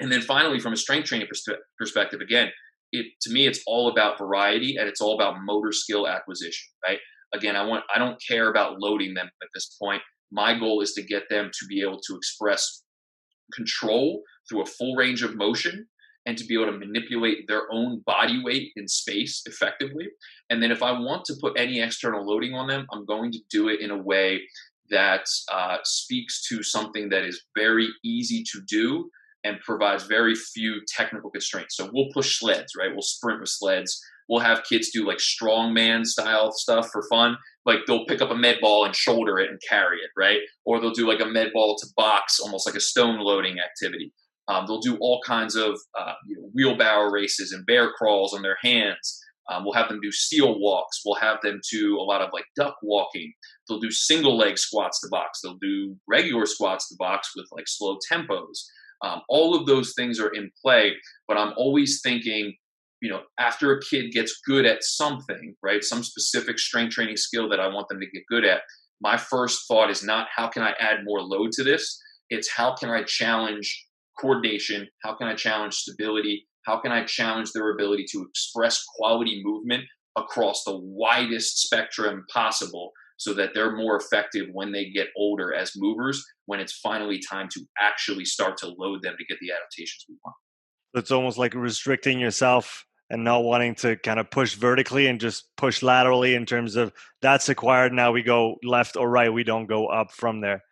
And 0.00 0.10
then 0.10 0.20
finally, 0.20 0.58
from 0.58 0.72
a 0.72 0.76
strength 0.76 1.06
training 1.06 1.28
pers- 1.28 1.58
perspective, 1.78 2.20
again, 2.20 2.50
it 2.92 3.06
to 3.22 3.32
me 3.32 3.46
it's 3.46 3.60
all 3.66 3.88
about 3.88 4.18
variety 4.18 4.76
and 4.76 4.88
it's 4.88 5.00
all 5.00 5.14
about 5.14 5.36
motor 5.44 5.72
skill 5.72 6.06
acquisition, 6.06 6.68
right? 6.86 6.98
Again, 7.34 7.56
I 7.56 7.64
want 7.64 7.84
I 7.94 7.98
don't 7.98 8.20
care 8.26 8.50
about 8.50 8.78
loading 8.78 9.14
them 9.14 9.26
at 9.42 9.48
this 9.54 9.76
point. 9.80 10.02
My 10.30 10.58
goal 10.58 10.80
is 10.80 10.92
to 10.92 11.02
get 11.02 11.24
them 11.28 11.50
to 11.52 11.66
be 11.66 11.82
able 11.82 12.00
to 12.08 12.16
express 12.16 12.82
control 13.52 14.22
through 14.48 14.62
a 14.62 14.66
full 14.66 14.94
range 14.96 15.22
of 15.22 15.36
motion 15.36 15.86
and 16.26 16.38
to 16.38 16.44
be 16.44 16.54
able 16.54 16.72
to 16.72 16.78
manipulate 16.78 17.46
their 17.46 17.70
own 17.70 18.02
body 18.06 18.42
weight 18.42 18.72
in 18.76 18.88
space 18.88 19.42
effectively. 19.46 20.06
And 20.48 20.62
then 20.62 20.70
if 20.70 20.82
I 20.82 20.92
want 20.92 21.24
to 21.26 21.34
put 21.40 21.58
any 21.58 21.80
external 21.80 22.26
loading 22.26 22.54
on 22.54 22.66
them, 22.66 22.86
I'm 22.92 23.04
going 23.04 23.30
to 23.32 23.38
do 23.50 23.68
it 23.68 23.80
in 23.80 23.90
a 23.90 24.02
way 24.02 24.40
that 24.90 25.26
uh, 25.52 25.78
speaks 25.84 26.46
to 26.48 26.62
something 26.62 27.10
that 27.10 27.24
is 27.24 27.42
very 27.56 27.88
easy 28.02 28.42
to 28.52 28.60
do 28.66 29.10
and 29.44 29.60
provides 29.60 30.04
very 30.04 30.34
few 30.34 30.80
technical 30.88 31.30
constraints. 31.30 31.76
So 31.76 31.90
we'll 31.92 32.08
push 32.12 32.38
sleds, 32.38 32.72
right? 32.78 32.90
We'll 32.90 33.02
sprint 33.02 33.40
with 33.40 33.50
sleds. 33.50 34.00
We'll 34.28 34.40
have 34.40 34.64
kids 34.64 34.90
do 34.90 35.06
like 35.06 35.18
strongman 35.18 36.06
style 36.06 36.50
stuff 36.52 36.88
for 36.90 37.04
fun. 37.10 37.36
Like 37.66 37.80
they'll 37.86 38.06
pick 38.06 38.22
up 38.22 38.30
a 38.30 38.34
med 38.34 38.58
ball 38.60 38.84
and 38.84 38.96
shoulder 38.96 39.38
it 39.38 39.50
and 39.50 39.60
carry 39.68 39.98
it, 39.98 40.10
right? 40.16 40.38
Or 40.64 40.80
they'll 40.80 40.92
do 40.92 41.06
like 41.06 41.20
a 41.20 41.26
med 41.26 41.50
ball 41.52 41.76
to 41.78 41.86
box, 41.96 42.40
almost 42.40 42.66
like 42.66 42.76
a 42.76 42.80
stone 42.80 43.18
loading 43.20 43.56
activity. 43.58 44.12
Um, 44.48 44.64
they'll 44.66 44.80
do 44.80 44.96
all 45.00 45.20
kinds 45.26 45.56
of 45.56 45.78
uh, 45.98 46.14
you 46.26 46.36
know, 46.36 46.50
wheelbarrow 46.54 47.10
races 47.10 47.52
and 47.52 47.66
bear 47.66 47.92
crawls 47.92 48.34
on 48.34 48.42
their 48.42 48.58
hands. 48.62 49.20
Um, 49.50 49.64
we'll 49.64 49.74
have 49.74 49.88
them 49.88 50.00
do 50.00 50.10
seal 50.10 50.58
walks. 50.58 51.02
We'll 51.04 51.16
have 51.16 51.38
them 51.42 51.60
do 51.70 51.98
a 51.98 52.02
lot 52.02 52.22
of 52.22 52.30
like 52.32 52.46
duck 52.56 52.76
walking. 52.82 53.32
They'll 53.68 53.80
do 53.80 53.90
single 53.90 54.36
leg 54.36 54.58
squats 54.58 55.00
to 55.00 55.08
box. 55.10 55.40
They'll 55.42 55.58
do 55.60 55.96
regular 56.08 56.46
squats 56.46 56.88
to 56.88 56.96
box 56.98 57.32
with 57.36 57.46
like 57.52 57.66
slow 57.68 57.98
tempos. 58.10 58.64
Um, 59.04 59.20
all 59.28 59.54
of 59.54 59.66
those 59.66 59.92
things 59.94 60.18
are 60.18 60.30
in 60.30 60.50
play, 60.64 60.92
but 61.28 61.36
I'm 61.36 61.52
always 61.58 62.00
thinking, 62.02 62.54
you 63.02 63.10
know, 63.10 63.20
after 63.38 63.72
a 63.72 63.80
kid 63.82 64.12
gets 64.12 64.40
good 64.46 64.64
at 64.64 64.82
something, 64.82 65.54
right, 65.62 65.84
some 65.84 66.02
specific 66.02 66.58
strength 66.58 66.94
training 66.94 67.18
skill 67.18 67.50
that 67.50 67.60
I 67.60 67.68
want 67.68 67.88
them 67.88 68.00
to 68.00 68.06
get 68.06 68.22
good 68.30 68.46
at, 68.46 68.62
my 69.02 69.18
first 69.18 69.68
thought 69.68 69.90
is 69.90 70.02
not 70.02 70.28
how 70.34 70.48
can 70.48 70.62
I 70.62 70.72
add 70.80 71.04
more 71.04 71.20
load 71.20 71.52
to 71.52 71.64
this? 71.64 72.00
It's 72.30 72.50
how 72.50 72.74
can 72.74 72.88
I 72.88 73.02
challenge 73.02 73.86
coordination? 74.18 74.88
How 75.02 75.14
can 75.14 75.26
I 75.26 75.34
challenge 75.34 75.74
stability? 75.74 76.46
How 76.64 76.80
can 76.80 76.90
I 76.90 77.04
challenge 77.04 77.52
their 77.52 77.72
ability 77.72 78.06
to 78.12 78.22
express 78.22 78.82
quality 78.96 79.42
movement 79.44 79.84
across 80.16 80.64
the 80.64 80.78
widest 80.78 81.58
spectrum 81.58 82.24
possible 82.32 82.92
so 83.16 83.32
that 83.34 83.50
they're 83.54 83.76
more 83.76 83.96
effective 83.96 84.46
when 84.52 84.72
they 84.72 84.90
get 84.90 85.08
older 85.16 85.54
as 85.54 85.72
movers 85.76 86.24
when 86.46 86.60
it's 86.60 86.78
finally 86.78 87.18
time 87.18 87.48
to 87.48 87.60
actually 87.80 88.24
start 88.24 88.56
to 88.58 88.68
load 88.78 89.02
them 89.02 89.14
to 89.18 89.24
get 89.24 89.38
the 89.40 89.50
adaptations 89.50 90.04
we 90.08 90.16
want. 90.24 90.36
It's 90.94 91.10
almost 91.10 91.38
like 91.38 91.54
restricting 91.54 92.18
yourself 92.20 92.84
and 93.10 93.24
not 93.24 93.44
wanting 93.44 93.74
to 93.76 93.96
kind 93.96 94.18
of 94.18 94.30
push 94.30 94.54
vertically 94.54 95.06
and 95.06 95.20
just 95.20 95.48
push 95.56 95.82
laterally 95.82 96.34
in 96.34 96.46
terms 96.46 96.76
of 96.76 96.92
that's 97.20 97.48
acquired 97.48 97.92
now 97.92 98.12
we 98.12 98.22
go 98.22 98.56
left 98.62 98.96
or 98.96 99.08
right 99.10 99.32
we 99.32 99.44
don't 99.44 99.66
go 99.66 99.86
up 99.86 100.10
from 100.10 100.40
there. 100.40 100.62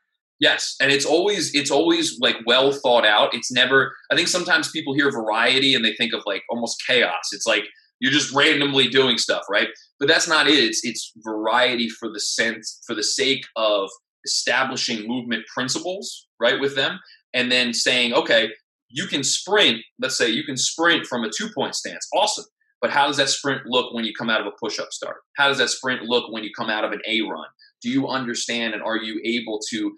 Yes 0.40 0.76
and 0.80 0.90
it's 0.90 1.04
always 1.04 1.54
it's 1.54 1.70
always 1.70 2.18
like 2.20 2.36
well 2.46 2.72
thought 2.72 3.06
out. 3.06 3.34
It's 3.34 3.52
never 3.52 3.94
i 4.10 4.16
think 4.16 4.28
sometimes 4.28 4.70
people 4.70 4.94
hear 4.94 5.10
variety 5.10 5.74
and 5.74 5.84
they 5.84 5.94
think 5.94 6.12
of 6.14 6.22
like 6.26 6.42
almost 6.50 6.82
chaos. 6.86 7.30
It's 7.32 7.46
like 7.46 7.64
you're 8.02 8.12
just 8.12 8.34
randomly 8.34 8.88
doing 8.88 9.16
stuff 9.16 9.42
right 9.50 9.68
but 9.98 10.08
that's 10.08 10.28
not 10.28 10.46
it 10.46 10.58
it's 10.58 10.80
it's 10.84 11.12
variety 11.24 11.88
for 11.88 12.10
the 12.10 12.20
sense 12.20 12.80
for 12.86 12.94
the 12.94 13.02
sake 13.02 13.44
of 13.56 13.88
establishing 14.26 15.08
movement 15.08 15.44
principles 15.54 16.26
right 16.38 16.60
with 16.60 16.76
them 16.76 16.98
and 17.32 17.50
then 17.50 17.72
saying 17.72 18.12
okay 18.12 18.50
you 18.92 19.06
can 19.06 19.24
sprint, 19.24 19.78
let's 19.98 20.16
say 20.16 20.28
you 20.28 20.44
can 20.44 20.56
sprint 20.56 21.06
from 21.06 21.24
a 21.24 21.30
two 21.30 21.48
point 21.54 21.74
stance. 21.74 22.06
Awesome. 22.14 22.44
But 22.80 22.90
how 22.90 23.06
does 23.06 23.16
that 23.16 23.28
sprint 23.28 23.62
look 23.66 23.94
when 23.94 24.04
you 24.04 24.12
come 24.16 24.28
out 24.28 24.40
of 24.40 24.46
a 24.46 24.52
push 24.60 24.78
up 24.78 24.92
start? 24.92 25.16
How 25.36 25.48
does 25.48 25.58
that 25.58 25.70
sprint 25.70 26.02
look 26.02 26.30
when 26.30 26.44
you 26.44 26.50
come 26.56 26.68
out 26.68 26.84
of 26.84 26.92
an 26.92 27.00
A 27.08 27.22
run? 27.22 27.46
Do 27.80 27.88
you 27.88 28.08
understand 28.08 28.74
and 28.74 28.82
are 28.82 28.96
you 28.96 29.20
able 29.24 29.60
to 29.70 29.92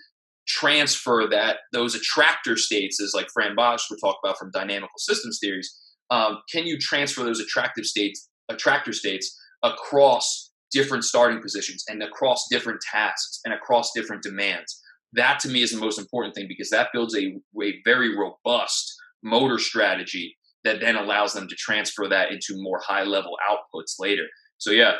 transfer 0.46 1.26
that 1.30 1.58
those 1.72 1.94
attractor 1.94 2.56
states, 2.56 3.00
as 3.00 3.14
like 3.14 3.26
Frans 3.32 3.56
Bosch 3.56 3.90
would 3.90 4.00
talk 4.00 4.18
about 4.22 4.38
from 4.38 4.50
dynamical 4.52 4.98
systems 4.98 5.38
theories? 5.42 5.74
Um, 6.10 6.38
can 6.52 6.66
you 6.66 6.78
transfer 6.78 7.24
those 7.24 7.40
attractive 7.40 7.84
states, 7.84 8.28
attractor 8.48 8.92
states 8.92 9.36
across 9.62 10.52
different 10.72 11.04
starting 11.04 11.40
positions 11.40 11.84
and 11.88 12.02
across 12.02 12.46
different 12.50 12.80
tasks 12.92 13.40
and 13.44 13.54
across 13.54 13.92
different 13.94 14.22
demands? 14.22 14.80
that 15.14 15.38
to 15.40 15.48
me 15.48 15.62
is 15.62 15.70
the 15.70 15.78
most 15.78 15.98
important 15.98 16.34
thing 16.34 16.46
because 16.48 16.70
that 16.70 16.88
builds 16.92 17.16
a, 17.16 17.36
a 17.62 17.74
very 17.84 18.16
robust 18.16 18.94
motor 19.22 19.58
strategy 19.58 20.36
that 20.64 20.80
then 20.80 20.96
allows 20.96 21.32
them 21.32 21.48
to 21.48 21.54
transfer 21.56 22.08
that 22.08 22.30
into 22.30 22.60
more 22.62 22.80
high 22.84 23.04
level 23.04 23.36
outputs 23.48 23.94
later. 23.98 24.24
So 24.58 24.70
yeah, 24.70 24.94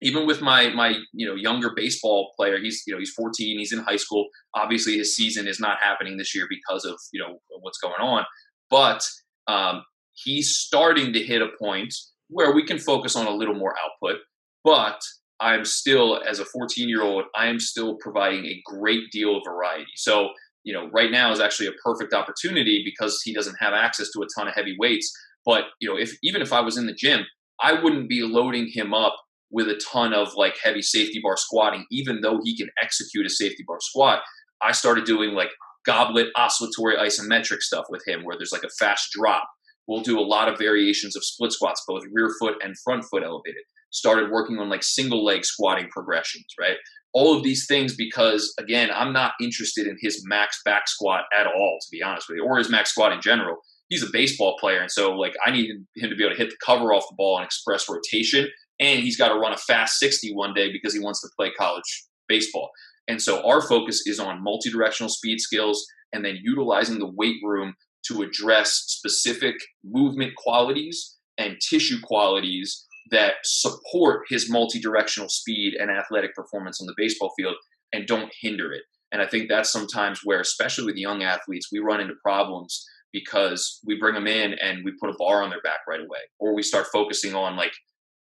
even 0.00 0.26
with 0.26 0.40
my 0.40 0.70
my 0.70 0.96
you 1.12 1.26
know 1.26 1.34
younger 1.34 1.72
baseball 1.76 2.32
player, 2.36 2.58
he's 2.58 2.82
you 2.86 2.94
know 2.94 2.98
he's 2.98 3.12
14, 3.12 3.58
he's 3.58 3.72
in 3.72 3.80
high 3.80 3.96
school. 3.96 4.28
Obviously, 4.54 4.98
his 4.98 5.14
season 5.14 5.46
is 5.46 5.60
not 5.60 5.78
happening 5.80 6.16
this 6.16 6.34
year 6.34 6.46
because 6.48 6.84
of 6.84 6.96
you 7.12 7.20
know 7.20 7.38
what's 7.60 7.78
going 7.78 8.00
on, 8.00 8.24
but 8.70 9.06
um, 9.46 9.82
he's 10.24 10.56
starting 10.56 11.12
to 11.12 11.22
hit 11.22 11.42
a 11.42 11.48
point 11.60 11.94
where 12.28 12.52
we 12.54 12.64
can 12.64 12.78
focus 12.78 13.16
on 13.16 13.26
a 13.26 13.30
little 13.30 13.54
more 13.54 13.74
output. 13.82 14.20
But 14.64 15.00
I'm 15.40 15.64
still, 15.64 16.22
as 16.28 16.38
a 16.38 16.44
14 16.44 16.88
year 16.88 17.02
old, 17.02 17.24
I 17.36 17.46
am 17.46 17.58
still 17.58 17.96
providing 17.96 18.46
a 18.46 18.62
great 18.64 19.10
deal 19.10 19.36
of 19.36 19.42
variety. 19.46 19.90
So, 19.96 20.30
you 20.64 20.72
know, 20.72 20.88
right 20.92 21.10
now 21.10 21.32
is 21.32 21.40
actually 21.40 21.66
a 21.66 21.72
perfect 21.84 22.14
opportunity 22.14 22.82
because 22.84 23.20
he 23.24 23.34
doesn't 23.34 23.56
have 23.58 23.74
access 23.74 24.10
to 24.12 24.22
a 24.22 24.26
ton 24.36 24.48
of 24.48 24.54
heavy 24.54 24.76
weights. 24.78 25.12
But, 25.44 25.64
you 25.80 25.88
know, 25.88 25.98
if 25.98 26.16
even 26.22 26.42
if 26.42 26.52
I 26.52 26.60
was 26.60 26.76
in 26.76 26.86
the 26.86 26.94
gym, 26.94 27.24
I 27.60 27.72
wouldn't 27.72 28.08
be 28.08 28.22
loading 28.22 28.70
him 28.72 28.94
up 28.94 29.16
with 29.50 29.68
a 29.68 29.80
ton 29.92 30.14
of 30.14 30.34
like 30.34 30.56
heavy 30.62 30.82
safety 30.82 31.20
bar 31.22 31.36
squatting, 31.36 31.84
even 31.90 32.20
though 32.20 32.40
he 32.42 32.56
can 32.56 32.70
execute 32.82 33.26
a 33.26 33.30
safety 33.30 33.64
bar 33.66 33.78
squat. 33.80 34.22
I 34.62 34.72
started 34.72 35.04
doing 35.04 35.34
like 35.34 35.50
goblet 35.84 36.28
oscillatory 36.36 36.96
isometric 36.96 37.60
stuff 37.60 37.86
with 37.90 38.02
him 38.06 38.24
where 38.24 38.36
there's 38.36 38.52
like 38.52 38.62
a 38.62 38.70
fast 38.78 39.10
drop. 39.12 39.48
We'll 39.88 40.02
do 40.02 40.18
a 40.18 40.22
lot 40.22 40.48
of 40.48 40.58
variations 40.58 41.16
of 41.16 41.24
split 41.24 41.52
squats, 41.52 41.82
both 41.86 42.04
rear 42.12 42.30
foot 42.38 42.56
and 42.62 42.76
front 42.84 43.04
foot 43.04 43.22
elevated 43.22 43.62
started 43.92 44.30
working 44.30 44.58
on 44.58 44.68
like 44.68 44.82
single 44.82 45.24
leg 45.24 45.44
squatting 45.44 45.88
progressions, 45.90 46.46
right? 46.58 46.76
All 47.14 47.36
of 47.36 47.44
these 47.44 47.66
things 47.66 47.94
because 47.94 48.52
again, 48.58 48.90
I'm 48.92 49.12
not 49.12 49.34
interested 49.40 49.86
in 49.86 49.96
his 50.00 50.24
max 50.26 50.60
back 50.64 50.88
squat 50.88 51.24
at 51.38 51.46
all, 51.46 51.78
to 51.80 51.88
be 51.90 52.02
honest 52.02 52.28
with 52.28 52.36
you, 52.36 52.44
or 52.44 52.58
his 52.58 52.70
max 52.70 52.90
squat 52.90 53.12
in 53.12 53.20
general. 53.20 53.56
He's 53.88 54.02
a 54.02 54.10
baseball 54.10 54.56
player, 54.58 54.80
and 54.80 54.90
so 54.90 55.12
like 55.12 55.34
I 55.44 55.50
need 55.50 55.70
him 55.96 56.10
to 56.10 56.16
be 56.16 56.24
able 56.24 56.34
to 56.34 56.42
hit 56.42 56.50
the 56.50 56.56
cover 56.64 56.94
off 56.94 57.04
the 57.10 57.16
ball 57.16 57.36
and 57.36 57.44
express 57.44 57.88
rotation, 57.88 58.48
and 58.80 59.00
he's 59.00 59.18
got 59.18 59.28
to 59.28 59.38
run 59.38 59.52
a 59.52 59.58
fast 59.58 59.98
60 59.98 60.34
one 60.34 60.54
day 60.54 60.72
because 60.72 60.94
he 60.94 61.00
wants 61.00 61.20
to 61.20 61.28
play 61.36 61.50
college 61.58 62.06
baseball. 62.26 62.70
And 63.08 63.20
so 63.20 63.46
our 63.46 63.60
focus 63.60 64.06
is 64.06 64.18
on 64.18 64.42
multi-directional 64.42 65.10
speed 65.10 65.40
skills 65.40 65.84
and 66.14 66.24
then 66.24 66.38
utilizing 66.42 66.98
the 66.98 67.10
weight 67.14 67.36
room 67.42 67.74
to 68.08 68.22
address 68.22 68.84
specific 68.86 69.54
movement 69.84 70.34
qualities 70.36 71.16
and 71.38 71.56
tissue 71.60 72.00
qualities 72.02 72.86
that 73.10 73.34
support 73.44 74.22
his 74.28 74.50
multi-directional 74.50 75.28
speed 75.28 75.74
and 75.74 75.90
athletic 75.90 76.34
performance 76.34 76.80
on 76.80 76.86
the 76.86 76.94
baseball 76.96 77.32
field 77.36 77.54
and 77.92 78.06
don't 78.06 78.32
hinder 78.40 78.72
it. 78.72 78.82
And 79.12 79.20
I 79.20 79.26
think 79.26 79.48
that's 79.48 79.70
sometimes 79.70 80.20
where, 80.24 80.40
especially 80.40 80.86
with 80.86 80.96
young 80.96 81.22
athletes, 81.22 81.68
we 81.70 81.80
run 81.80 82.00
into 82.00 82.14
problems 82.22 82.84
because 83.12 83.80
we 83.86 83.98
bring 83.98 84.14
them 84.14 84.26
in 84.26 84.54
and 84.54 84.84
we 84.84 84.92
put 84.98 85.10
a 85.10 85.16
bar 85.18 85.42
on 85.42 85.50
their 85.50 85.60
back 85.60 85.80
right 85.86 86.00
away, 86.00 86.20
or 86.38 86.54
we 86.54 86.62
start 86.62 86.86
focusing 86.90 87.34
on 87.34 87.56
like 87.56 87.72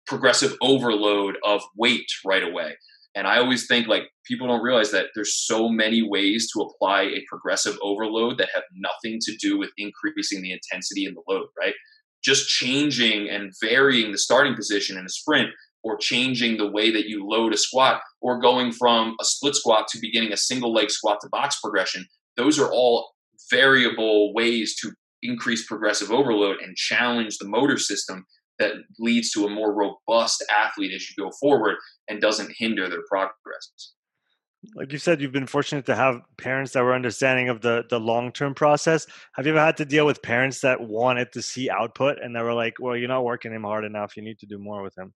progressive 0.06 0.56
overload 0.60 1.36
of 1.44 1.62
weight 1.76 2.08
right 2.26 2.42
away. 2.42 2.74
And 3.14 3.26
I 3.26 3.38
always 3.38 3.66
think 3.66 3.88
like 3.88 4.04
people 4.24 4.46
don't 4.46 4.62
realize 4.62 4.92
that 4.92 5.06
there's 5.14 5.34
so 5.34 5.68
many 5.68 6.00
ways 6.02 6.48
to 6.52 6.62
apply 6.62 7.02
a 7.02 7.24
progressive 7.28 7.76
overload 7.82 8.38
that 8.38 8.50
have 8.54 8.64
nothing 8.74 9.18
to 9.22 9.36
do 9.36 9.58
with 9.58 9.70
increasing 9.76 10.42
the 10.42 10.52
intensity 10.52 11.06
and 11.06 11.16
the 11.16 11.22
load, 11.28 11.48
right? 11.58 11.74
just 12.22 12.48
changing 12.48 13.28
and 13.28 13.52
varying 13.62 14.12
the 14.12 14.18
starting 14.18 14.54
position 14.54 14.98
in 14.98 15.04
a 15.04 15.08
sprint 15.08 15.48
or 15.82 15.96
changing 15.96 16.58
the 16.58 16.70
way 16.70 16.90
that 16.90 17.08
you 17.08 17.26
load 17.26 17.54
a 17.54 17.56
squat 17.56 18.02
or 18.20 18.40
going 18.40 18.70
from 18.72 19.16
a 19.20 19.24
split 19.24 19.54
squat 19.54 19.88
to 19.88 19.98
beginning 20.00 20.32
a 20.32 20.36
single 20.36 20.72
leg 20.72 20.90
squat 20.90 21.18
to 21.20 21.28
box 21.30 21.58
progression 21.60 22.04
those 22.36 22.58
are 22.58 22.70
all 22.70 23.12
variable 23.50 24.32
ways 24.34 24.76
to 24.76 24.92
increase 25.22 25.66
progressive 25.66 26.10
overload 26.10 26.56
and 26.62 26.76
challenge 26.76 27.38
the 27.38 27.48
motor 27.48 27.78
system 27.78 28.24
that 28.60 28.74
leads 29.00 29.32
to 29.32 29.44
a 29.44 29.50
more 29.50 29.74
robust 29.74 30.44
athlete 30.56 30.92
as 30.94 31.04
you 31.10 31.24
go 31.24 31.30
forward 31.40 31.76
and 32.08 32.20
doesn't 32.20 32.52
hinder 32.56 32.88
their 32.88 33.02
progress 33.08 33.92
like 34.74 34.92
you 34.92 34.98
said 34.98 35.20
you've 35.20 35.32
been 35.32 35.46
fortunate 35.46 35.86
to 35.86 35.94
have 35.94 36.20
parents 36.36 36.72
that 36.72 36.82
were 36.82 36.94
understanding 36.94 37.48
of 37.48 37.62
the 37.62 37.84
the 37.88 37.98
long 37.98 38.32
term 38.32 38.54
process. 38.54 39.06
Have 39.34 39.46
you 39.46 39.52
ever 39.52 39.60
had 39.60 39.76
to 39.78 39.84
deal 39.84 40.04
with 40.06 40.22
parents 40.22 40.60
that 40.60 40.80
wanted 40.80 41.32
to 41.32 41.42
see 41.42 41.70
output 41.70 42.18
and 42.22 42.34
they 42.36 42.42
were 42.42 42.54
like 42.54 42.74
well 42.78 42.96
you're 42.96 43.08
not 43.08 43.24
working 43.24 43.52
him 43.52 43.62
hard 43.62 43.84
enough. 43.84 44.16
You 44.16 44.22
need 44.22 44.38
to 44.40 44.46
do 44.46 44.58
more 44.58 44.82
with 44.82 44.96
him. 44.98 45.14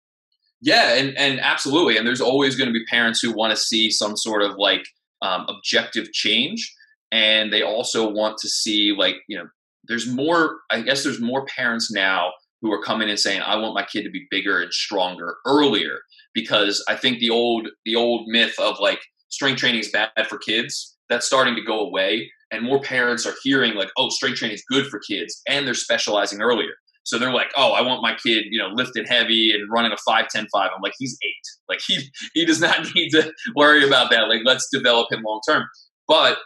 Yeah 0.60 0.94
and 0.94 1.16
and 1.16 1.40
absolutely. 1.40 1.96
And 1.96 2.06
there's 2.06 2.20
always 2.20 2.56
going 2.56 2.68
to 2.68 2.78
be 2.78 2.84
parents 2.86 3.20
who 3.20 3.32
want 3.32 3.50
to 3.52 3.56
see 3.56 3.90
some 3.90 4.16
sort 4.16 4.42
of 4.42 4.56
like 4.56 4.84
um, 5.22 5.46
objective 5.48 6.12
change. 6.12 6.74
And 7.12 7.52
they 7.52 7.62
also 7.62 8.10
want 8.10 8.36
to 8.38 8.48
see 8.48 8.94
like 8.96 9.16
you 9.26 9.38
know 9.38 9.46
there's 9.88 10.06
more 10.06 10.58
i 10.70 10.80
guess 10.82 11.02
there's 11.02 11.20
more 11.20 11.46
parents 11.46 11.90
now 11.90 12.30
who 12.62 12.72
are 12.72 12.82
coming 12.82 13.08
and 13.08 13.18
saying 13.18 13.40
i 13.42 13.56
want 13.56 13.74
my 13.74 13.84
kid 13.84 14.02
to 14.02 14.10
be 14.10 14.26
bigger 14.30 14.60
and 14.60 14.72
stronger 14.72 15.36
earlier 15.46 15.98
because 16.34 16.84
i 16.88 16.94
think 16.94 17.18
the 17.18 17.30
old 17.30 17.68
the 17.84 17.96
old 17.96 18.26
myth 18.28 18.54
of 18.58 18.78
like 18.80 19.00
strength 19.30 19.58
training 19.58 19.80
is 19.80 19.90
bad 19.90 20.10
for 20.28 20.38
kids. 20.38 20.96
That's 21.08 21.26
starting 21.26 21.56
to 21.56 21.62
go 21.62 21.80
away. 21.80 22.30
And 22.52 22.64
more 22.64 22.80
parents 22.80 23.26
are 23.26 23.34
hearing, 23.42 23.74
like, 23.74 23.90
oh, 23.96 24.08
strength 24.10 24.38
training 24.38 24.56
is 24.56 24.64
good 24.68 24.86
for 24.88 25.00
kids. 25.08 25.40
And 25.48 25.66
they're 25.66 25.74
specializing 25.74 26.42
earlier. 26.42 26.72
So 27.04 27.18
they're 27.18 27.32
like, 27.32 27.50
oh, 27.56 27.72
I 27.72 27.80
want 27.82 28.02
my 28.02 28.14
kid, 28.14 28.44
you 28.50 28.60
know, 28.60 28.68
lifting 28.72 29.06
heavy 29.06 29.52
and 29.52 29.70
running 29.70 29.92
a 29.92 29.96
5 29.96 30.28
10 30.28 30.46
5. 30.52 30.70
I'm 30.74 30.82
like, 30.82 30.92
he's 30.98 31.16
eight. 31.24 31.32
Like, 31.68 31.80
he, 31.86 31.98
he 32.34 32.44
does 32.44 32.60
not 32.60 32.86
need 32.94 33.10
to 33.10 33.32
worry 33.56 33.86
about 33.86 34.10
that. 34.10 34.28
Like, 34.28 34.40
let's 34.44 34.68
develop 34.72 35.10
him 35.10 35.22
long 35.24 35.40
term. 35.48 35.64
But 36.06 36.38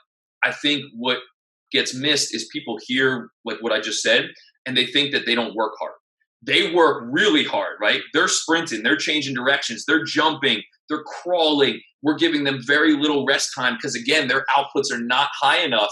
I 0.44 0.52
think 0.52 0.84
what 0.94 1.18
gets 1.72 1.94
missed 1.94 2.34
is 2.34 2.48
people 2.52 2.78
hear, 2.86 3.28
like, 3.44 3.58
what 3.60 3.72
I 3.72 3.80
just 3.80 4.02
said, 4.02 4.28
and 4.66 4.76
they 4.76 4.86
think 4.86 5.12
that 5.12 5.26
they 5.26 5.34
don't 5.34 5.56
work 5.56 5.72
hard. 5.80 5.94
They 6.46 6.72
work 6.72 7.04
really 7.10 7.44
hard, 7.44 7.76
right? 7.80 8.00
They're 8.12 8.28
sprinting, 8.28 8.82
they're 8.82 8.96
changing 8.96 9.34
directions, 9.34 9.84
they're 9.86 10.04
jumping, 10.04 10.62
they're 10.88 11.02
crawling. 11.02 11.80
We're 12.02 12.16
giving 12.18 12.44
them 12.44 12.60
very 12.66 12.96
little 12.96 13.24
rest 13.24 13.52
time 13.56 13.76
because, 13.76 13.94
again, 13.94 14.28
their 14.28 14.44
outputs 14.56 14.92
are 14.92 15.00
not 15.00 15.30
high 15.40 15.60
enough 15.60 15.90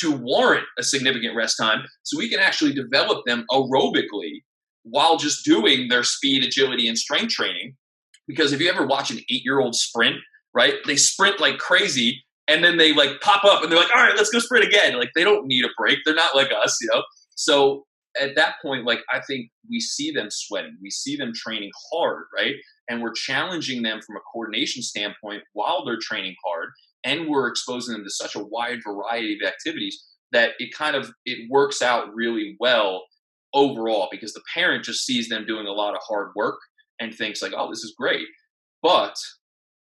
to 0.00 0.12
warrant 0.12 0.66
a 0.78 0.82
significant 0.82 1.34
rest 1.34 1.56
time. 1.58 1.84
So 2.02 2.18
we 2.18 2.28
can 2.28 2.40
actually 2.40 2.74
develop 2.74 3.24
them 3.26 3.46
aerobically 3.50 4.42
while 4.82 5.16
just 5.16 5.44
doing 5.44 5.88
their 5.88 6.02
speed, 6.02 6.44
agility, 6.44 6.88
and 6.88 6.98
strength 6.98 7.32
training. 7.32 7.74
Because 8.28 8.52
if 8.52 8.60
you 8.60 8.68
ever 8.68 8.86
watch 8.86 9.10
an 9.10 9.18
eight 9.30 9.44
year 9.44 9.60
old 9.60 9.74
sprint, 9.74 10.16
right, 10.54 10.74
they 10.86 10.96
sprint 10.96 11.40
like 11.40 11.58
crazy 11.58 12.22
and 12.48 12.62
then 12.62 12.76
they 12.76 12.92
like 12.92 13.20
pop 13.20 13.44
up 13.44 13.62
and 13.62 13.72
they're 13.72 13.78
like, 13.78 13.90
all 13.94 14.02
right, 14.02 14.16
let's 14.16 14.30
go 14.30 14.38
sprint 14.38 14.64
again. 14.64 14.98
Like 14.98 15.10
they 15.14 15.24
don't 15.24 15.46
need 15.46 15.64
a 15.64 15.68
break. 15.78 15.98
They're 16.04 16.14
not 16.14 16.36
like 16.36 16.50
us, 16.52 16.76
you 16.80 16.88
know? 16.92 17.02
So 17.34 17.85
at 18.20 18.36
that 18.36 18.54
point, 18.62 18.84
like 18.84 19.00
I 19.12 19.20
think 19.20 19.50
we 19.68 19.80
see 19.80 20.10
them 20.10 20.28
sweating, 20.30 20.76
we 20.82 20.90
see 20.90 21.16
them 21.16 21.32
training 21.34 21.70
hard, 21.92 22.24
right? 22.36 22.54
And 22.88 23.02
we're 23.02 23.12
challenging 23.12 23.82
them 23.82 24.00
from 24.06 24.16
a 24.16 24.20
coordination 24.32 24.82
standpoint 24.82 25.42
while 25.52 25.84
they're 25.84 25.98
training 26.00 26.34
hard, 26.44 26.70
and 27.04 27.28
we're 27.28 27.48
exposing 27.48 27.94
them 27.94 28.04
to 28.04 28.10
such 28.10 28.34
a 28.34 28.44
wide 28.44 28.80
variety 28.86 29.38
of 29.40 29.46
activities 29.46 30.02
that 30.32 30.52
it 30.58 30.74
kind 30.74 30.96
of 30.96 31.10
it 31.24 31.50
works 31.50 31.82
out 31.82 32.14
really 32.14 32.56
well 32.60 33.04
overall 33.54 34.08
because 34.10 34.32
the 34.32 34.42
parent 34.52 34.84
just 34.84 35.04
sees 35.06 35.28
them 35.28 35.46
doing 35.46 35.66
a 35.66 35.72
lot 35.72 35.94
of 35.94 36.00
hard 36.06 36.30
work 36.36 36.58
and 37.00 37.14
thinks 37.14 37.42
like, 37.42 37.52
oh, 37.56 37.70
this 37.70 37.84
is 37.84 37.94
great. 37.98 38.26
But 38.82 39.16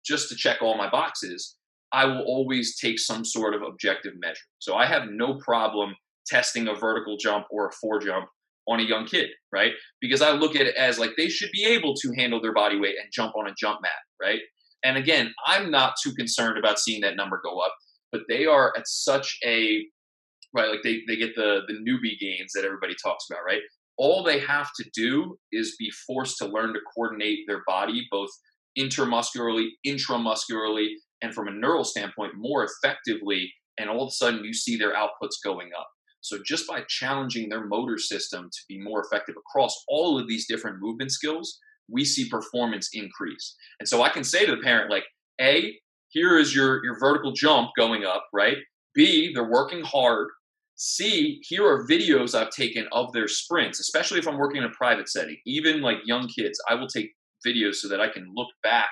just 0.05 0.29
to 0.29 0.35
check 0.35 0.61
all 0.61 0.77
my 0.77 0.89
boxes, 0.89 1.55
I 1.91 2.05
will 2.05 2.23
always 2.23 2.77
take 2.77 2.99
some 2.99 3.23
sort 3.23 3.53
of 3.53 3.61
objective 3.61 4.13
measure. 4.19 4.41
So 4.59 4.75
I 4.75 4.85
have 4.85 5.09
no 5.09 5.35
problem 5.35 5.95
testing 6.27 6.67
a 6.67 6.73
vertical 6.73 7.17
jump 7.17 7.45
or 7.51 7.67
a 7.67 7.71
four 7.81 7.99
jump 7.99 8.25
on 8.67 8.79
a 8.79 8.83
young 8.83 9.05
kid, 9.05 9.29
right? 9.51 9.73
Because 9.99 10.21
I 10.21 10.31
look 10.31 10.55
at 10.55 10.67
it 10.67 10.75
as 10.75 10.99
like 10.99 11.11
they 11.17 11.29
should 11.29 11.51
be 11.51 11.65
able 11.65 11.93
to 11.95 12.13
handle 12.17 12.41
their 12.41 12.53
body 12.53 12.79
weight 12.79 12.95
and 13.01 13.09
jump 13.11 13.35
on 13.35 13.47
a 13.47 13.53
jump 13.59 13.81
mat, 13.81 13.91
right? 14.21 14.39
And 14.83 14.97
again, 14.97 15.33
I'm 15.45 15.71
not 15.71 15.95
too 16.01 16.13
concerned 16.13 16.57
about 16.57 16.79
seeing 16.79 17.01
that 17.01 17.15
number 17.15 17.41
go 17.43 17.59
up, 17.59 17.73
but 18.11 18.21
they 18.29 18.45
are 18.45 18.73
at 18.77 18.87
such 18.87 19.37
a 19.45 19.83
right, 20.53 20.69
like 20.69 20.83
they, 20.83 21.01
they 21.07 21.15
get 21.15 21.35
the 21.35 21.61
the 21.67 21.73
newbie 21.73 22.19
gains 22.19 22.51
that 22.53 22.65
everybody 22.65 22.95
talks 23.01 23.25
about, 23.29 23.43
right? 23.45 23.61
All 23.97 24.23
they 24.23 24.39
have 24.39 24.69
to 24.79 24.89
do 24.95 25.37
is 25.51 25.75
be 25.77 25.91
forced 26.07 26.37
to 26.37 26.47
learn 26.47 26.73
to 26.73 26.79
coordinate 26.95 27.39
their 27.47 27.61
body 27.67 28.07
both 28.11 28.29
intermuscularly, 28.77 29.69
intramuscularly, 29.85 30.93
and 31.21 31.33
from 31.33 31.47
a 31.47 31.51
neural 31.51 31.83
standpoint 31.83 32.33
more 32.35 32.65
effectively. 32.65 33.51
And 33.79 33.89
all 33.89 34.03
of 34.03 34.07
a 34.09 34.11
sudden, 34.11 34.43
you 34.43 34.53
see 34.53 34.77
their 34.77 34.93
outputs 34.93 35.35
going 35.43 35.69
up. 35.77 35.87
So 36.23 36.39
just 36.45 36.67
by 36.67 36.83
challenging 36.87 37.49
their 37.49 37.65
motor 37.65 37.97
system 37.97 38.49
to 38.49 38.59
be 38.69 38.79
more 38.79 39.01
effective 39.01 39.35
across 39.37 39.83
all 39.89 40.17
of 40.17 40.27
these 40.27 40.47
different 40.47 40.81
movement 40.81 41.11
skills, 41.11 41.59
we 41.89 42.05
see 42.05 42.29
performance 42.29 42.89
increase. 42.93 43.55
And 43.79 43.87
so 43.87 44.01
I 44.01 44.09
can 44.09 44.23
say 44.23 44.45
to 44.45 44.55
the 44.55 44.61
parent, 44.61 44.89
like, 44.89 45.03
A, 45.41 45.75
here 46.07 46.37
is 46.37 46.55
your, 46.55 46.83
your 46.85 46.97
vertical 46.97 47.33
jump 47.33 47.71
going 47.77 48.05
up, 48.05 48.25
right? 48.33 48.57
B, 48.95 49.33
they're 49.33 49.49
working 49.49 49.83
hard. 49.83 50.29
C, 50.75 51.41
here 51.43 51.67
are 51.67 51.85
videos 51.87 52.35
I've 52.35 52.51
taken 52.51 52.87
of 52.93 53.11
their 53.11 53.27
sprints, 53.27 53.81
especially 53.81 54.19
if 54.19 54.27
I'm 54.27 54.37
working 54.37 54.61
in 54.61 54.67
a 54.67 54.71
private 54.71 55.09
setting. 55.09 55.37
Even 55.45 55.81
like 55.81 55.97
young 56.05 56.29
kids, 56.29 56.57
I 56.69 56.75
will 56.75 56.87
take 56.87 57.11
videos 57.45 57.75
so 57.75 57.89
that 57.89 57.99
I 57.99 58.07
can 58.07 58.31
look 58.33 58.49
back 58.63 58.89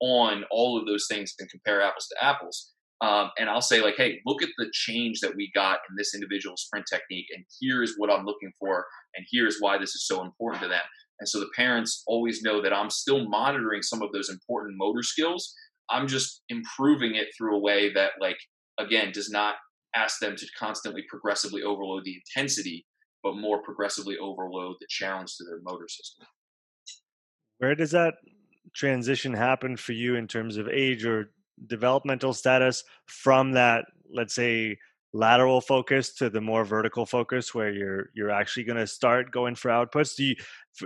on 0.00 0.44
all 0.50 0.78
of 0.78 0.86
those 0.86 1.06
things 1.08 1.34
and 1.38 1.50
compare 1.50 1.82
apples 1.82 2.08
to 2.08 2.24
apples. 2.24 2.72
Um, 3.00 3.30
and 3.38 3.48
I'll 3.48 3.62
say 3.62 3.80
like, 3.80 3.94
hey, 3.96 4.20
look 4.26 4.42
at 4.42 4.50
the 4.58 4.70
change 4.72 5.20
that 5.20 5.34
we 5.34 5.50
got 5.54 5.78
in 5.88 5.96
this 5.96 6.14
individual 6.14 6.56
sprint 6.56 6.86
technique, 6.90 7.26
and 7.34 7.44
here's 7.60 7.94
what 7.96 8.10
I'm 8.10 8.26
looking 8.26 8.52
for, 8.58 8.84
and 9.14 9.26
here's 9.30 9.58
why 9.58 9.78
this 9.78 9.94
is 9.94 10.06
so 10.06 10.22
important 10.22 10.62
to 10.62 10.68
them. 10.68 10.82
And 11.18 11.28
so 11.28 11.40
the 11.40 11.50
parents 11.56 12.02
always 12.06 12.42
know 12.42 12.62
that 12.62 12.72
I'm 12.72 12.90
still 12.90 13.28
monitoring 13.28 13.82
some 13.82 14.02
of 14.02 14.12
those 14.12 14.28
important 14.28 14.76
motor 14.76 15.02
skills. 15.02 15.54
I'm 15.90 16.08
just 16.08 16.42
improving 16.48 17.14
it 17.14 17.28
through 17.36 17.56
a 17.56 17.60
way 17.60 17.92
that, 17.94 18.12
like, 18.20 18.38
again, 18.78 19.12
does 19.12 19.30
not 19.30 19.56
ask 19.96 20.20
them 20.20 20.36
to 20.36 20.46
constantly 20.58 21.02
progressively 21.08 21.62
overload 21.62 22.04
the 22.04 22.14
intensity, 22.14 22.86
but 23.22 23.36
more 23.36 23.62
progressively 23.62 24.16
overload 24.18 24.76
the 24.80 24.86
challenge 24.88 25.36
to 25.36 25.44
their 25.44 25.58
motor 25.62 25.88
system. 25.88 26.26
Where 27.58 27.74
does 27.74 27.90
that 27.90 28.14
transition 28.74 29.34
happen 29.34 29.76
for 29.76 29.92
you 29.92 30.16
in 30.16 30.26
terms 30.26 30.56
of 30.56 30.68
age 30.68 31.04
or 31.04 31.32
developmental 31.66 32.32
status 32.32 32.84
from 33.06 33.52
that, 33.52 33.84
let's 34.12 34.34
say, 34.34 34.78
lateral 35.12 35.60
focus 35.60 36.14
to 36.14 36.30
the 36.30 36.40
more 36.40 36.64
vertical 36.64 37.04
focus 37.04 37.52
where 37.52 37.72
you're 37.72 38.10
you're 38.14 38.30
actually 38.30 38.62
going 38.62 38.78
to 38.78 38.86
start 38.86 39.32
going 39.32 39.56
for 39.56 39.68
outputs? 39.68 40.14
Do 40.14 40.24
you 40.24 40.36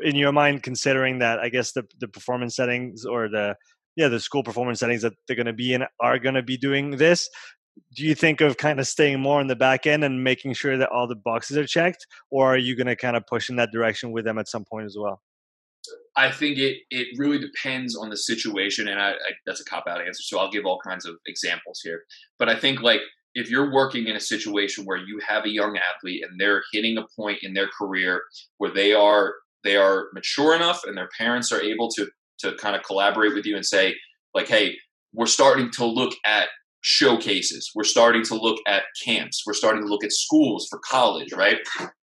in 0.02 0.16
your 0.16 0.32
mind 0.32 0.62
considering 0.62 1.18
that 1.18 1.38
i 1.38 1.48
guess 1.48 1.72
the 1.72 1.84
the 2.00 2.08
performance 2.08 2.56
settings 2.56 3.04
or 3.04 3.28
the 3.28 3.54
yeah 3.96 4.08
the 4.08 4.20
school 4.20 4.42
performance 4.42 4.80
settings 4.80 5.02
that 5.02 5.12
they're 5.26 5.36
going 5.36 5.46
to 5.46 5.52
be 5.52 5.72
in 5.72 5.84
are 6.00 6.18
going 6.18 6.34
to 6.34 6.42
be 6.42 6.56
doing 6.56 6.92
this 6.92 7.28
do 7.96 8.04
you 8.04 8.14
think 8.14 8.40
of 8.40 8.56
kind 8.56 8.78
of 8.78 8.86
staying 8.86 9.20
more 9.20 9.40
in 9.40 9.46
the 9.48 9.56
back 9.56 9.86
end 9.86 10.04
and 10.04 10.22
making 10.22 10.54
sure 10.54 10.76
that 10.76 10.88
all 10.90 11.06
the 11.06 11.16
boxes 11.16 11.56
are 11.56 11.66
checked 11.66 12.06
or 12.30 12.54
are 12.54 12.58
you 12.58 12.76
going 12.76 12.86
to 12.86 12.96
kind 12.96 13.16
of 13.16 13.26
push 13.26 13.50
in 13.50 13.56
that 13.56 13.70
direction 13.72 14.12
with 14.12 14.24
them 14.24 14.38
at 14.38 14.48
some 14.48 14.64
point 14.64 14.86
as 14.86 14.96
well 14.98 15.20
I 16.16 16.30
think 16.30 16.58
it 16.58 16.78
it 16.90 17.08
really 17.18 17.38
depends 17.38 17.96
on 17.96 18.10
the 18.10 18.16
situation, 18.16 18.88
and 18.88 19.00
I, 19.00 19.10
I, 19.10 19.32
that's 19.46 19.60
a 19.60 19.64
cop 19.64 19.84
out 19.88 20.00
answer. 20.00 20.22
So 20.22 20.38
I'll 20.38 20.50
give 20.50 20.64
all 20.64 20.78
kinds 20.84 21.06
of 21.06 21.16
examples 21.26 21.80
here. 21.82 22.02
But 22.38 22.48
I 22.48 22.56
think 22.56 22.82
like 22.82 23.00
if 23.34 23.50
you're 23.50 23.72
working 23.72 24.06
in 24.06 24.16
a 24.16 24.20
situation 24.20 24.84
where 24.84 24.96
you 24.96 25.20
have 25.26 25.44
a 25.44 25.50
young 25.50 25.76
athlete 25.76 26.22
and 26.22 26.40
they're 26.40 26.62
hitting 26.72 26.96
a 26.98 27.06
point 27.16 27.38
in 27.42 27.52
their 27.52 27.68
career 27.68 28.22
where 28.58 28.72
they 28.72 28.92
are 28.92 29.34
they 29.64 29.76
are 29.76 30.06
mature 30.12 30.54
enough 30.54 30.82
and 30.84 30.96
their 30.96 31.08
parents 31.18 31.50
are 31.50 31.60
able 31.60 31.88
to 31.90 32.06
to 32.38 32.54
kind 32.56 32.76
of 32.76 32.82
collaborate 32.82 33.34
with 33.34 33.46
you 33.46 33.56
and 33.56 33.66
say 33.66 33.94
like, 34.34 34.48
hey, 34.48 34.76
we're 35.12 35.26
starting 35.26 35.70
to 35.70 35.86
look 35.86 36.14
at 36.26 36.48
showcases. 36.80 37.70
We're 37.74 37.84
starting 37.84 38.22
to 38.24 38.34
look 38.34 38.58
at 38.66 38.82
camps. 39.04 39.42
We're 39.46 39.54
starting 39.54 39.82
to 39.82 39.88
look 39.88 40.04
at 40.04 40.12
schools 40.12 40.66
for 40.68 40.78
college, 40.80 41.32
right? 41.32 41.58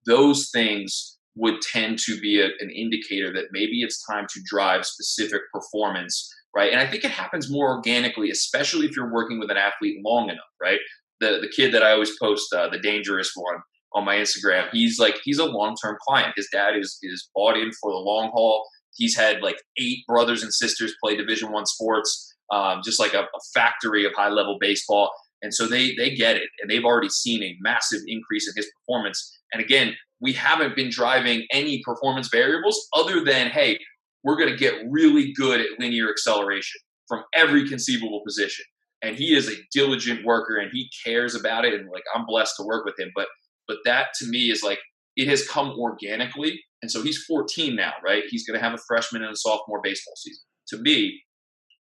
Those 0.07 0.49
things 0.51 1.18
would 1.36 1.61
tend 1.61 1.97
to 1.99 2.19
be 2.19 2.41
a, 2.41 2.45
an 2.59 2.69
indicator 2.69 3.32
that 3.34 3.45
maybe 3.51 3.82
it's 3.82 4.05
time 4.05 4.25
to 4.34 4.41
drive 4.45 4.86
specific 4.86 5.41
performance, 5.53 6.29
right? 6.55 6.71
And 6.71 6.82
I 6.82 6.88
think 6.88 7.03
it 7.03 7.11
happens 7.11 7.49
more 7.49 7.75
organically, 7.75 8.29
especially 8.29 8.86
if 8.86 8.95
you're 8.95 9.13
working 9.13 9.39
with 9.39 9.49
an 9.49 9.57
athlete 9.57 10.01
long 10.03 10.29
enough, 10.29 10.39
right? 10.61 10.79
The 11.19 11.39
the 11.41 11.49
kid 11.49 11.73
that 11.73 11.84
I 11.84 11.91
always 11.91 12.17
post, 12.21 12.53
uh, 12.53 12.69
the 12.69 12.79
dangerous 12.79 13.32
one 13.36 13.61
on 13.93 14.05
my 14.05 14.15
Instagram, 14.15 14.69
he's 14.71 14.99
like 14.99 15.19
he's 15.23 15.39
a 15.39 15.45
long 15.45 15.75
term 15.82 15.97
client. 16.07 16.34
His 16.36 16.49
dad 16.51 16.75
is 16.75 16.97
is 17.01 17.29
bought 17.34 17.57
in 17.57 17.71
for 17.82 17.91
the 17.91 17.97
long 17.97 18.32
haul. 18.34 18.65
He's 18.95 19.15
had 19.15 19.41
like 19.41 19.57
eight 19.77 19.99
brothers 20.07 20.43
and 20.43 20.53
sisters 20.53 20.93
play 21.01 21.15
Division 21.15 21.51
One 21.51 21.65
sports, 21.65 22.36
um, 22.51 22.82
just 22.84 22.99
like 22.99 23.13
a, 23.13 23.21
a 23.21 23.39
factory 23.53 24.05
of 24.05 24.13
high 24.15 24.29
level 24.29 24.57
baseball. 24.59 25.11
And 25.41 25.53
so 25.53 25.65
they 25.65 25.95
they 25.95 26.13
get 26.13 26.36
it, 26.36 26.49
and 26.61 26.69
they've 26.69 26.84
already 26.84 27.09
seen 27.09 27.41
a 27.41 27.55
massive 27.61 28.01
increase 28.07 28.47
in 28.49 28.53
his 28.55 28.69
performance. 28.79 29.39
And 29.53 29.63
again, 29.63 29.95
we 30.22 30.34
haven't 30.34 30.76
been 30.76 30.89
driving 30.89 31.45
any 31.51 31.82
performance 31.84 32.30
variables 32.30 32.88
other 32.93 33.24
than, 33.24 33.49
hey, 33.49 33.80
we're 34.24 34.38
going 34.38 34.49
to 34.49 34.55
get 34.55 34.76
really 34.89 35.34
good 35.34 35.59
at 35.59 35.80
linear 35.80 36.09
acceleration 36.09 36.80
from 37.07 37.24
every 37.34 37.67
conceivable 37.67 38.22
position. 38.26 38.63
And 39.01 39.15
he 39.15 39.36
is 39.36 39.49
a 39.49 39.55
diligent 39.74 40.24
worker 40.24 40.57
and 40.57 40.69
he 40.72 40.89
cares 41.03 41.34
about 41.34 41.65
it. 41.65 41.74
And 41.74 41.89
like, 41.91 42.03
I'm 42.15 42.26
blessed 42.28 42.55
to 42.57 42.63
work 42.63 42.86
with 42.86 42.99
him. 42.99 43.11
But, 43.15 43.28
but 43.67 43.78
that 43.86 44.09
to 44.19 44.28
me 44.28 44.51
is 44.51 44.61
like, 44.63 44.80
it 45.15 45.28
has 45.28 45.47
come 45.47 45.72
organically. 45.72 46.61
And 46.84 46.91
so 46.91 47.01
he's 47.01 47.26
14 47.26 47.76
now, 47.76 47.93
right? 48.05 48.24
He's 48.30 48.45
going 48.45 48.59
to 48.59 48.63
have 48.63 48.76
a 48.76 48.82
freshman 48.88 49.24
and 49.24 49.34
a 49.34 49.36
sophomore 49.36 49.82
baseball 49.84 50.13
season. 50.15 50.43
To 50.69 50.78
me, 50.78 51.19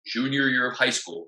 junior 0.07 0.49
year 0.49 0.71
of 0.71 0.75
high 0.75 0.89
school 0.89 1.27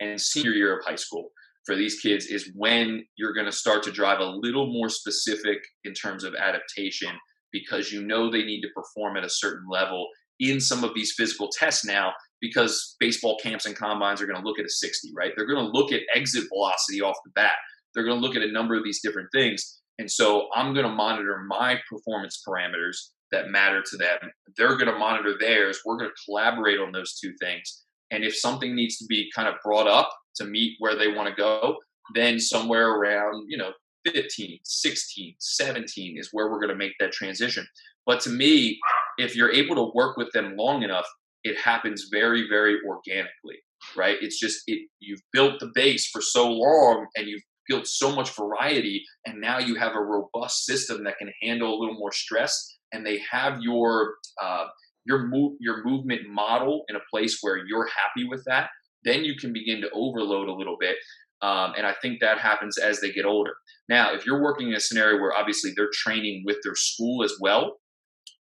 and 0.00 0.20
senior 0.20 0.52
year 0.52 0.78
of 0.78 0.84
high 0.84 0.96
school 0.96 1.30
for 1.66 1.74
these 1.74 2.00
kids 2.00 2.26
is 2.26 2.50
when 2.54 3.04
you're 3.16 3.32
going 3.32 3.46
to 3.46 3.52
start 3.52 3.82
to 3.84 3.92
drive 3.92 4.20
a 4.20 4.24
little 4.24 4.72
more 4.72 4.88
specific 4.88 5.58
in 5.84 5.94
terms 5.94 6.24
of 6.24 6.34
adaptation 6.34 7.10
because 7.52 7.92
you 7.92 8.04
know 8.04 8.30
they 8.30 8.42
need 8.42 8.60
to 8.60 8.68
perform 8.74 9.16
at 9.16 9.24
a 9.24 9.30
certain 9.30 9.66
level 9.70 10.08
in 10.40 10.60
some 10.60 10.84
of 10.84 10.94
these 10.94 11.14
physical 11.16 11.48
tests 11.56 11.84
now 11.84 12.12
because 12.40 12.96
baseball 13.00 13.38
camps 13.42 13.66
and 13.66 13.76
combines 13.76 14.20
are 14.20 14.26
going 14.26 14.40
to 14.40 14.46
look 14.46 14.58
at 14.58 14.66
a 14.66 14.70
60 14.70 15.12
right? 15.16 15.32
They're 15.36 15.46
going 15.46 15.64
to 15.64 15.72
look 15.72 15.92
at 15.92 16.02
exit 16.14 16.44
velocity 16.52 17.00
off 17.00 17.16
the 17.24 17.30
bat. 17.34 17.54
They're 17.94 18.04
going 18.04 18.20
to 18.20 18.26
look 18.26 18.36
at 18.36 18.42
a 18.42 18.52
number 18.52 18.74
of 18.74 18.84
these 18.84 19.00
different 19.02 19.28
things. 19.32 19.80
And 19.98 20.10
so 20.10 20.48
i'm 20.54 20.74
going 20.74 20.86
to 20.86 20.92
monitor 20.92 21.44
my 21.46 21.78
performance 21.88 22.42
parameters 22.46 22.96
that 23.30 23.48
matter 23.48 23.82
to 23.82 23.96
them. 23.96 24.18
They're 24.56 24.76
going 24.76 24.92
to 24.92 24.98
monitor 24.98 25.34
theirs. 25.38 25.80
We're 25.84 25.96
going 25.96 26.10
to 26.10 26.24
collaborate 26.24 26.78
on 26.78 26.92
those 26.92 27.18
two 27.18 27.32
things. 27.40 27.84
And 28.10 28.22
if 28.22 28.36
something 28.36 28.74
needs 28.74 28.98
to 28.98 29.06
be 29.08 29.30
kind 29.34 29.48
of 29.48 29.54
brought 29.64 29.88
up 29.88 30.10
to 30.36 30.44
meet 30.44 30.76
where 30.78 30.96
they 30.96 31.08
want 31.08 31.28
to 31.28 31.34
go, 31.34 31.76
then 32.14 32.38
somewhere 32.38 32.90
around, 32.90 33.46
you 33.48 33.56
know, 33.56 33.72
15, 34.06 34.58
16, 34.62 35.34
17 35.38 36.18
is 36.18 36.28
where 36.32 36.50
we're 36.50 36.60
going 36.60 36.68
to 36.68 36.76
make 36.76 36.92
that 37.00 37.12
transition. 37.12 37.66
But 38.06 38.20
to 38.22 38.30
me, 38.30 38.78
if 39.18 39.34
you're 39.34 39.52
able 39.52 39.74
to 39.76 39.92
work 39.94 40.16
with 40.16 40.30
them 40.32 40.56
long 40.56 40.82
enough, 40.82 41.06
it 41.42 41.58
happens 41.58 42.08
very, 42.10 42.48
very 42.48 42.78
organically, 42.86 43.58
right? 43.96 44.16
It's 44.20 44.38
just 44.38 44.62
it 44.66 44.88
you've 45.00 45.22
built 45.32 45.60
the 45.60 45.70
base 45.74 46.08
for 46.08 46.20
so 46.20 46.50
long 46.50 47.06
and 47.16 47.28
you've 47.28 47.42
built 47.68 47.86
so 47.86 48.14
much 48.14 48.36
variety, 48.36 49.02
and 49.26 49.40
now 49.40 49.58
you 49.58 49.74
have 49.76 49.94
a 49.94 50.00
robust 50.00 50.66
system 50.66 51.04
that 51.04 51.16
can 51.18 51.32
handle 51.42 51.74
a 51.74 51.78
little 51.78 51.94
more 51.94 52.12
stress, 52.12 52.76
and 52.92 53.06
they 53.06 53.20
have 53.30 53.60
your 53.60 54.14
uh, 54.42 54.66
your 55.06 55.28
move 55.28 55.56
your 55.60 55.84
movement 55.84 56.28
model 56.28 56.84
in 56.88 56.96
a 56.96 57.00
place 57.10 57.38
where 57.40 57.58
you're 57.66 57.86
happy 57.86 58.26
with 58.28 58.42
that 58.46 58.68
then 59.04 59.24
you 59.24 59.34
can 59.36 59.52
begin 59.52 59.80
to 59.80 59.90
overload 59.92 60.48
a 60.48 60.54
little 60.54 60.76
bit. 60.78 60.96
Um, 61.42 61.74
and 61.76 61.86
I 61.86 61.94
think 62.00 62.20
that 62.20 62.38
happens 62.38 62.78
as 62.78 63.00
they 63.00 63.12
get 63.12 63.26
older. 63.26 63.52
Now, 63.88 64.14
if 64.14 64.24
you're 64.24 64.42
working 64.42 64.68
in 64.68 64.74
a 64.74 64.80
scenario 64.80 65.20
where 65.20 65.36
obviously 65.36 65.72
they're 65.76 65.90
training 65.92 66.42
with 66.46 66.56
their 66.62 66.74
school 66.74 67.22
as 67.22 67.34
well, 67.40 67.76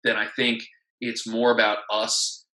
then 0.04 0.16
I 0.16 0.28
think 0.36 0.64
it's 1.02 1.28
more 1.28 1.52
about 1.52 1.80
us 1.92 2.46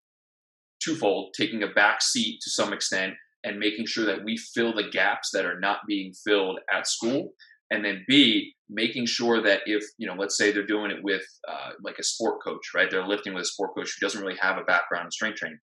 twofold 0.83 1.33
taking 1.37 1.61
a 1.61 1.67
back 1.67 2.01
seat 2.01 2.39
to 2.41 2.49
some 2.49 2.73
extent 2.73 3.13
and 3.43 3.59
making 3.59 3.85
sure 3.85 4.05
that 4.05 4.23
we 4.23 4.37
fill 4.37 4.73
the 4.73 4.89
gaps 4.89 5.29
that 5.33 5.45
are 5.45 5.59
not 5.59 5.79
being 5.87 6.13
filled 6.25 6.59
at 6.73 6.87
school. 6.87 7.33
And 7.71 7.85
then 7.85 8.03
B, 8.07 8.53
making 8.69 9.05
sure 9.05 9.41
that 9.43 9.61
if, 9.65 9.83
you 9.97 10.07
know, 10.07 10.15
let's 10.15 10.35
say 10.35 10.51
they're 10.51 10.65
doing 10.65 10.89
it 10.89 11.03
with 11.03 11.23
uh, 11.47 11.71
like 11.83 11.99
a 11.99 12.03
sport 12.03 12.39
coach, 12.43 12.71
right? 12.73 12.89
They're 12.89 13.07
lifting 13.07 13.33
with 13.33 13.43
a 13.43 13.47
sport 13.47 13.75
coach 13.75 13.93
who 13.93 14.05
doesn't 14.05 14.21
really 14.21 14.37
have 14.41 14.57
a 14.57 14.63
background 14.63 15.05
in 15.05 15.11
strength 15.11 15.37
training. 15.37 15.59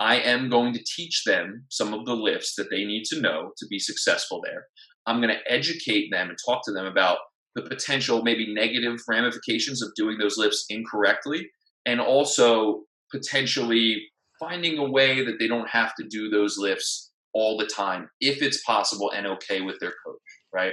I 0.00 0.20
am 0.20 0.48
going 0.48 0.72
to 0.74 0.84
teach 0.96 1.24
them 1.24 1.64
some 1.70 1.92
of 1.92 2.06
the 2.06 2.14
lifts 2.14 2.54
that 2.56 2.70
they 2.70 2.84
need 2.84 3.04
to 3.06 3.20
know 3.20 3.50
to 3.58 3.66
be 3.66 3.78
successful 3.78 4.40
there. 4.44 4.66
I'm 5.06 5.20
going 5.20 5.34
to 5.34 5.52
educate 5.52 6.10
them 6.10 6.28
and 6.28 6.38
talk 6.44 6.62
to 6.64 6.72
them 6.72 6.86
about 6.86 7.18
the 7.54 7.62
potential, 7.62 8.22
maybe 8.22 8.52
negative 8.52 9.00
ramifications 9.08 9.82
of 9.82 9.90
doing 9.96 10.18
those 10.18 10.38
lifts 10.38 10.66
incorrectly, 10.68 11.48
and 11.86 12.00
also 12.00 12.82
potentially 13.10 14.02
finding 14.38 14.78
a 14.78 14.88
way 14.88 15.24
that 15.24 15.38
they 15.38 15.48
don't 15.48 15.68
have 15.68 15.94
to 15.96 16.06
do 16.08 16.28
those 16.28 16.58
lifts 16.58 17.10
all 17.34 17.56
the 17.56 17.66
time 17.66 18.08
if 18.20 18.42
it's 18.42 18.62
possible 18.64 19.10
and 19.10 19.26
okay 19.26 19.60
with 19.60 19.78
their 19.80 19.94
coach, 20.04 20.20
right? 20.52 20.72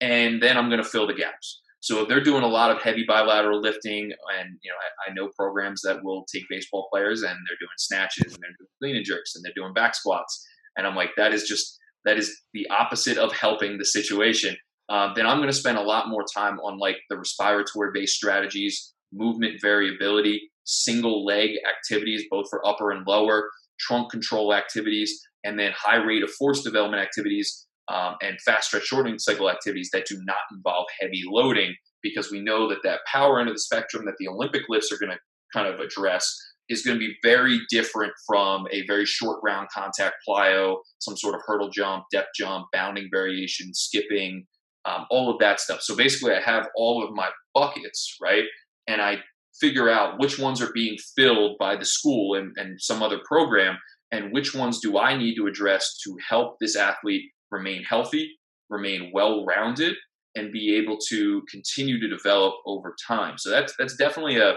And 0.00 0.42
then 0.42 0.56
I'm 0.56 0.68
going 0.68 0.82
to 0.82 0.88
fill 0.88 1.06
the 1.06 1.14
gaps. 1.14 1.61
So 1.82 2.04
they're 2.04 2.22
doing 2.22 2.44
a 2.44 2.48
lot 2.48 2.70
of 2.70 2.80
heavy 2.80 3.04
bilateral 3.06 3.60
lifting, 3.60 4.04
and 4.38 4.56
you 4.62 4.70
know, 4.70 4.76
I, 4.78 5.10
I, 5.10 5.14
know 5.14 5.30
programs 5.36 5.82
that 5.82 6.04
will 6.04 6.24
take 6.32 6.44
baseball 6.48 6.86
players 6.92 7.22
and 7.22 7.30
they're 7.30 7.58
doing 7.58 7.76
snatches 7.76 8.34
and 8.34 8.40
they're 8.40 8.54
doing 8.56 8.68
clean 8.80 8.96
and 8.96 9.04
jerks 9.04 9.34
and 9.34 9.44
they're 9.44 9.52
doing 9.56 9.74
back 9.74 9.96
squats, 9.96 10.46
and 10.76 10.86
I'm 10.86 10.94
like, 10.94 11.10
that 11.16 11.34
is 11.34 11.42
just 11.42 11.76
that 12.04 12.18
is 12.18 12.40
the 12.54 12.68
opposite 12.68 13.18
of 13.18 13.32
helping 13.32 13.78
the 13.78 13.84
situation. 13.84 14.56
Um, 14.90 15.12
then 15.16 15.26
I'm 15.26 15.38
going 15.38 15.48
to 15.48 15.56
spend 15.56 15.76
a 15.76 15.82
lot 15.82 16.08
more 16.08 16.24
time 16.32 16.60
on 16.60 16.78
like 16.78 16.98
the 17.10 17.18
respiratory 17.18 17.90
based 17.92 18.14
strategies, 18.14 18.94
movement 19.12 19.60
variability, 19.60 20.52
single 20.62 21.24
leg 21.24 21.50
activities, 21.68 22.24
both 22.30 22.46
for 22.48 22.64
upper 22.64 22.92
and 22.92 23.04
lower, 23.08 23.50
trunk 23.80 24.12
control 24.12 24.54
activities, 24.54 25.20
and 25.42 25.58
then 25.58 25.72
high 25.76 25.96
rate 25.96 26.22
of 26.22 26.30
force 26.30 26.62
development 26.62 27.02
activities 27.02 27.66
um, 27.88 28.14
and 28.22 28.40
fast 28.40 28.68
stretch 28.68 28.84
shortening 28.84 29.18
cycle 29.18 29.50
activities 29.50 29.90
that 29.92 30.06
do 30.06 30.20
not 30.24 30.38
involve 30.52 30.86
heavy 31.00 31.22
loading 31.26 31.74
because 32.02 32.30
we 32.30 32.40
know 32.40 32.68
that 32.68 32.82
that 32.84 33.00
power 33.10 33.40
end 33.40 33.48
of 33.48 33.54
the 33.54 33.60
spectrum 33.60 34.04
that 34.04 34.14
the 34.18 34.28
Olympic 34.28 34.62
lifts 34.68 34.92
are 34.92 34.98
going 34.98 35.12
to 35.12 35.18
kind 35.52 35.72
of 35.72 35.80
address 35.80 36.34
is 36.68 36.82
going 36.82 36.98
to 36.98 37.06
be 37.06 37.14
very 37.22 37.60
different 37.70 38.12
from 38.26 38.66
a 38.72 38.86
very 38.86 39.04
short 39.04 39.40
ground 39.40 39.68
contact 39.72 40.14
plyo, 40.26 40.76
some 41.00 41.16
sort 41.16 41.34
of 41.34 41.42
hurdle 41.46 41.70
jump, 41.70 42.04
depth 42.10 42.30
jump, 42.36 42.66
bounding 42.72 43.08
variation, 43.12 43.74
skipping, 43.74 44.46
um, 44.84 45.06
all 45.10 45.30
of 45.30 45.38
that 45.40 45.60
stuff. 45.60 45.82
So 45.82 45.96
basically, 45.96 46.34
I 46.34 46.40
have 46.40 46.68
all 46.76 47.04
of 47.04 47.14
my 47.14 47.28
buckets, 47.54 48.16
right? 48.22 48.44
And 48.88 49.00
I 49.00 49.18
figure 49.60 49.88
out 49.88 50.18
which 50.18 50.38
ones 50.38 50.62
are 50.62 50.72
being 50.72 50.96
filled 51.14 51.56
by 51.58 51.76
the 51.76 51.84
school 51.84 52.34
and, 52.34 52.52
and 52.56 52.80
some 52.80 53.02
other 53.02 53.20
program, 53.26 53.76
and 54.10 54.32
which 54.32 54.54
ones 54.54 54.80
do 54.80 54.98
I 54.98 55.16
need 55.16 55.36
to 55.36 55.46
address 55.46 55.98
to 56.04 56.16
help 56.28 56.56
this 56.60 56.76
athlete 56.76 57.24
remain 57.52 57.84
healthy, 57.84 58.36
remain 58.68 59.10
well 59.14 59.44
rounded, 59.44 59.94
and 60.34 60.50
be 60.50 60.74
able 60.76 60.98
to 61.08 61.42
continue 61.50 62.00
to 62.00 62.08
develop 62.08 62.54
over 62.66 62.96
time. 63.06 63.38
So 63.38 63.50
that's 63.50 63.74
that's 63.78 63.96
definitely 63.96 64.38
a, 64.38 64.54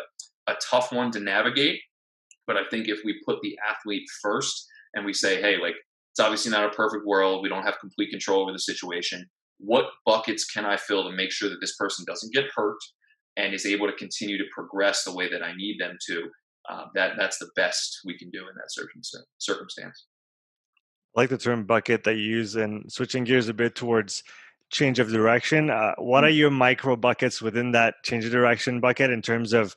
a 0.47 0.55
tough 0.71 0.91
one 0.91 1.11
to 1.11 1.19
navigate. 1.19 1.81
But 2.47 2.57
I 2.57 2.61
think 2.69 2.87
if 2.87 2.99
we 3.03 3.21
put 3.25 3.41
the 3.41 3.57
athlete 3.69 4.07
first 4.21 4.67
and 4.93 5.05
we 5.05 5.13
say, 5.13 5.41
hey, 5.41 5.57
like 5.57 5.75
it's 6.11 6.19
obviously 6.19 6.51
not 6.51 6.65
a 6.65 6.75
perfect 6.75 7.05
world, 7.05 7.43
we 7.43 7.49
don't 7.49 7.63
have 7.63 7.79
complete 7.79 8.09
control 8.09 8.41
over 8.41 8.51
the 8.51 8.59
situation. 8.59 9.27
What 9.57 9.85
buckets 10.05 10.45
can 10.45 10.65
I 10.65 10.77
fill 10.77 11.03
to 11.03 11.15
make 11.15 11.31
sure 11.31 11.49
that 11.49 11.59
this 11.61 11.75
person 11.75 12.05
doesn't 12.07 12.33
get 12.33 12.45
hurt 12.55 12.77
and 13.37 13.53
is 13.53 13.65
able 13.65 13.87
to 13.87 13.93
continue 13.93 14.37
to 14.37 14.45
progress 14.53 15.03
the 15.03 15.13
way 15.13 15.29
that 15.29 15.43
I 15.43 15.55
need 15.55 15.77
them 15.79 15.97
to? 16.07 16.29
Uh, 16.69 16.85
that 16.95 17.13
that's 17.17 17.37
the 17.37 17.49
best 17.55 17.99
we 18.05 18.17
can 18.17 18.29
do 18.31 18.39
in 18.39 18.55
that 18.55 18.71
circumstance. 19.37 20.05
I 21.15 21.21
like 21.21 21.29
the 21.29 21.37
term 21.37 21.65
bucket 21.65 22.03
that 22.03 22.15
you 22.15 22.23
use, 22.23 22.55
and 22.55 22.91
switching 22.91 23.23
gears 23.23 23.47
a 23.47 23.53
bit 23.53 23.75
towards 23.75 24.23
change 24.69 24.99
of 24.99 25.09
direction. 25.09 25.69
Uh, 25.69 25.93
what 25.97 26.23
are 26.23 26.27
mm-hmm. 26.27 26.37
your 26.37 26.51
micro 26.51 26.95
buckets 26.95 27.41
within 27.41 27.71
that 27.71 27.95
change 28.03 28.25
of 28.25 28.31
direction 28.31 28.79
bucket 28.79 29.11
in 29.11 29.21
terms 29.21 29.53
of? 29.53 29.75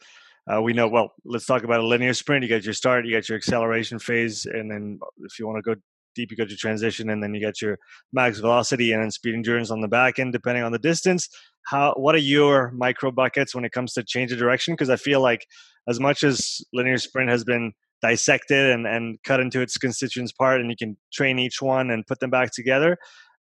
Uh, 0.51 0.63
we 0.63 0.73
know 0.73 0.89
well. 0.89 1.13
Let's 1.25 1.45
talk 1.45 1.63
about 1.63 1.81
a 1.81 1.87
linear 1.87 2.15
sprint. 2.15 2.43
You 2.43 2.49
get 2.49 2.65
your 2.65 2.75
start, 2.75 3.05
you 3.05 3.13
get 3.13 3.29
your 3.29 3.37
acceleration 3.37 3.99
phase, 3.99 4.47
and 4.47 4.71
then 4.71 4.99
if 5.19 5.39
you 5.39 5.47
want 5.47 5.63
to 5.63 5.75
go 5.75 5.81
deep, 6.15 6.31
you 6.31 6.37
got 6.37 6.49
your 6.49 6.57
transition, 6.57 7.11
and 7.11 7.23
then 7.23 7.35
you 7.35 7.41
get 7.41 7.61
your 7.61 7.79
max 8.13 8.41
velocity 8.41 8.93
and 8.93 9.03
then 9.03 9.11
speed 9.11 9.35
endurance 9.35 9.71
on 9.71 9.81
the 9.81 9.89
back 9.89 10.19
end, 10.19 10.33
depending 10.33 10.65
on 10.65 10.73
the 10.73 10.79
distance. 10.79 11.29
How? 11.67 11.93
What 11.97 12.15
are 12.15 12.19
your 12.19 12.73
micro 12.73 13.11
buckets 13.13 13.55
when 13.55 13.65
it 13.65 13.73
comes 13.73 13.93
to 13.93 14.03
change 14.03 14.33
of 14.33 14.39
direction? 14.39 14.73
Because 14.73 14.91
I 14.91 14.97
feel 14.97 15.21
like 15.21 15.47
as 15.87 16.01
much 16.01 16.25
as 16.25 16.63
linear 16.73 16.99
sprint 16.99 17.31
has 17.31 17.45
been 17.45 17.73
dissected 18.03 18.71
and, 18.71 18.87
and 18.87 19.19
cut 19.25 19.41
into 19.41 19.61
its 19.61 19.77
constituents 19.77 20.33
part 20.33 20.61
and 20.61 20.71
you 20.71 20.77
can 20.77 20.97
train 21.13 21.39
each 21.39 21.61
one 21.61 21.91
and 21.91 22.07
put 22.07 22.21
them 22.21 22.31
back 22.31 22.53
together 22.53 22.97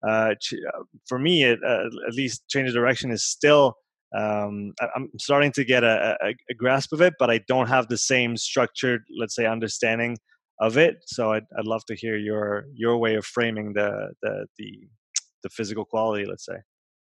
uh, 0.07 0.33
uh 0.35 0.83
for 1.07 1.19
me 1.19 1.45
it, 1.45 1.59
uh, 1.67 1.87
at 2.07 2.15
least 2.15 2.49
change 2.49 2.69
of 2.69 2.75
direction 2.75 3.11
is 3.11 3.25
still 3.25 3.75
um, 4.17 4.73
i'm 4.95 5.09
starting 5.19 5.53
to 5.53 5.65
get 5.65 5.85
a, 5.85 6.17
a, 6.23 6.35
a, 6.51 6.55
grasp 6.55 6.93
of 6.93 7.01
it 7.01 7.15
but 7.19 7.31
i 7.31 7.39
don't 7.49 7.69
have 7.69 7.89
the 7.89 7.99
same 7.99 8.37
structured 8.37 9.03
let's 9.19 9.35
say 9.35 9.47
understanding 9.47 10.17
of 10.61 10.79
it 10.79 10.97
so 11.07 11.33
i'd, 11.33 11.45
I'd 11.59 11.67
love 11.67 11.85
to 11.87 11.95
hear 11.95 12.17
your 12.17 12.65
your 12.75 12.97
way 12.97 13.15
of 13.17 13.27
framing 13.27 13.73
the 13.75 14.13
the 14.23 14.47
the, 14.59 14.89
the 15.43 15.49
physical 15.51 15.85
quality 15.85 16.25
let's 16.25 16.47
say 16.47 16.57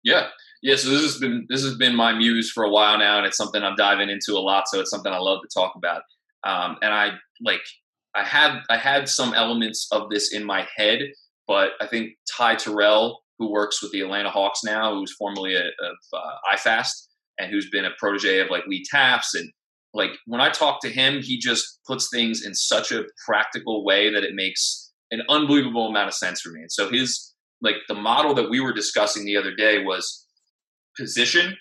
yeah, 0.04 0.28
yeah. 0.62 0.76
So 0.76 0.90
this 0.90 1.02
has 1.02 1.18
been 1.18 1.46
this 1.48 1.62
has 1.62 1.74
been 1.76 1.94
my 1.94 2.12
muse 2.12 2.50
for 2.50 2.64
a 2.64 2.70
while 2.70 2.98
now, 2.98 3.18
and 3.18 3.26
it's 3.26 3.36
something 3.36 3.62
I'm 3.62 3.76
diving 3.76 4.08
into 4.08 4.32
a 4.32 4.40
lot. 4.40 4.68
So 4.68 4.80
it's 4.80 4.90
something 4.90 5.12
I 5.12 5.18
love 5.18 5.40
to 5.42 5.48
talk 5.52 5.74
about. 5.76 6.02
Um, 6.44 6.76
and 6.82 6.94
I 6.94 7.10
like 7.42 7.62
I 8.14 8.24
had 8.24 8.60
I 8.70 8.76
had 8.76 9.08
some 9.08 9.34
elements 9.34 9.86
of 9.92 10.10
this 10.10 10.32
in 10.32 10.44
my 10.44 10.66
head, 10.76 11.00
but 11.46 11.70
I 11.80 11.86
think 11.86 12.12
Ty 12.36 12.56
Terrell, 12.56 13.20
who 13.38 13.50
works 13.50 13.82
with 13.82 13.92
the 13.92 14.00
Atlanta 14.00 14.30
Hawks 14.30 14.64
now, 14.64 14.94
who's 14.94 15.14
formerly 15.18 15.54
a, 15.54 15.64
of 15.64 15.96
uh, 16.12 16.56
iFast 16.56 16.92
and 17.38 17.50
who's 17.50 17.70
been 17.70 17.84
a 17.84 17.90
protege 17.98 18.40
of 18.40 18.50
like 18.50 18.66
Lee 18.66 18.84
Taft's 18.92 19.34
and 19.34 19.50
like 19.94 20.10
when 20.26 20.40
I 20.40 20.50
talk 20.50 20.80
to 20.82 20.90
him, 20.90 21.22
he 21.22 21.38
just 21.38 21.80
puts 21.86 22.08
things 22.12 22.44
in 22.44 22.54
such 22.54 22.92
a 22.92 23.04
practical 23.26 23.84
way 23.84 24.12
that 24.12 24.22
it 24.22 24.34
makes 24.34 24.92
an 25.10 25.22
unbelievable 25.28 25.88
amount 25.88 26.08
of 26.08 26.14
sense 26.14 26.40
for 26.40 26.50
me. 26.50 26.60
And 26.60 26.72
so 26.72 26.90
his 26.90 27.34
like 27.60 27.76
the 27.88 27.94
model 27.94 28.34
that 28.34 28.50
we 28.50 28.60
were 28.60 28.72
discussing 28.72 29.24
the 29.24 29.36
other 29.36 29.54
day 29.54 29.82
was 29.82 30.26
position, 30.96 31.56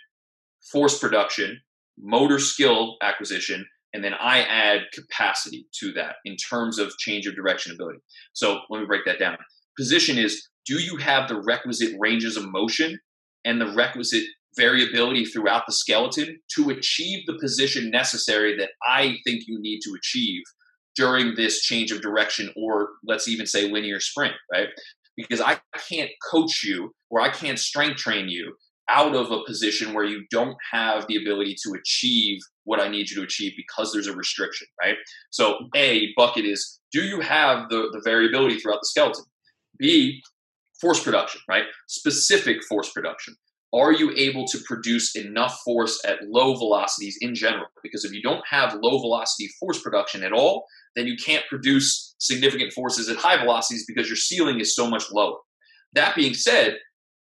force 0.71 0.99
production, 0.99 1.59
motor 1.97 2.39
skill 2.39 2.97
acquisition, 3.01 3.65
and 3.93 4.03
then 4.03 4.13
I 4.13 4.41
add 4.41 4.81
capacity 4.93 5.67
to 5.79 5.91
that 5.93 6.15
in 6.25 6.35
terms 6.35 6.77
of 6.77 6.97
change 6.97 7.25
of 7.25 7.35
direction 7.35 7.73
ability. 7.73 7.99
So 8.33 8.59
let 8.69 8.79
me 8.79 8.85
break 8.85 9.05
that 9.05 9.19
down. 9.19 9.37
Position 9.77 10.17
is 10.17 10.47
do 10.65 10.75
you 10.75 10.97
have 10.97 11.27
the 11.27 11.41
requisite 11.41 11.95
ranges 11.99 12.35
of 12.35 12.51
motion 12.51 12.99
and 13.45 13.61
the 13.61 13.73
requisite 13.73 14.25
variability 14.57 15.23
throughout 15.23 15.63
the 15.67 15.73
skeleton 15.73 16.39
to 16.55 16.69
achieve 16.71 17.25
the 17.25 17.37
position 17.39 17.89
necessary 17.89 18.57
that 18.57 18.71
I 18.87 19.17
think 19.23 19.43
you 19.47 19.59
need 19.61 19.79
to 19.81 19.95
achieve 19.97 20.41
during 20.95 21.35
this 21.35 21.61
change 21.61 21.91
of 21.91 22.01
direction 22.01 22.51
or 22.57 22.89
let's 23.05 23.27
even 23.27 23.45
say 23.45 23.71
linear 23.71 23.99
sprint, 23.99 24.33
right? 24.51 24.67
Because 25.15 25.39
I 25.39 25.59
can't 25.89 26.09
coach 26.29 26.63
you 26.63 26.91
or 27.09 27.21
I 27.21 27.29
can't 27.29 27.59
strength 27.59 27.97
train 27.97 28.27
you 28.27 28.55
out 28.89 29.15
of 29.15 29.31
a 29.31 29.43
position 29.45 29.93
where 29.93 30.05
you 30.05 30.23
don't 30.31 30.57
have 30.71 31.05
the 31.07 31.17
ability 31.17 31.55
to 31.63 31.75
achieve 31.79 32.39
what 32.67 32.81
I 32.81 32.89
need 32.89 33.09
you 33.09 33.15
to 33.15 33.23
achieve 33.23 33.53
because 33.55 33.93
there's 33.93 34.07
a 34.07 34.15
restriction, 34.15 34.67
right? 34.81 34.97
So, 35.29 35.57
A, 35.75 36.09
bucket 36.17 36.43
is 36.43 36.79
do 36.91 37.01
you 37.01 37.21
have 37.21 37.69
the, 37.69 37.89
the 37.93 38.01
variability 38.03 38.59
throughout 38.59 38.79
the 38.81 38.87
skeleton? 38.87 39.23
B, 39.79 40.21
force 40.81 41.01
production, 41.01 41.39
right? 41.47 41.63
Specific 41.87 42.57
force 42.67 42.91
production. 42.91 43.35
Are 43.73 43.93
you 43.93 44.11
able 44.15 44.45
to 44.47 44.57
produce 44.65 45.15
enough 45.15 45.59
force 45.63 46.01
at 46.05 46.19
low 46.27 46.55
velocities 46.55 47.17
in 47.21 47.35
general? 47.35 47.67
Because 47.83 48.03
if 48.03 48.11
you 48.11 48.21
don't 48.21 48.43
have 48.49 48.77
low 48.81 48.99
velocity 48.99 49.49
force 49.59 49.81
production 49.81 50.23
at 50.23 50.33
all, 50.33 50.65
then 50.95 51.07
you 51.07 51.15
can't 51.15 51.45
produce 51.47 52.15
significant 52.19 52.73
forces 52.73 53.07
at 53.07 53.17
high 53.17 53.37
velocities 53.37 53.85
because 53.87 54.07
your 54.07 54.17
ceiling 54.17 54.59
is 54.59 54.75
so 54.75 54.89
much 54.89 55.05
lower. 55.11 55.37
That 55.93 56.15
being 56.15 56.33
said, 56.33 56.77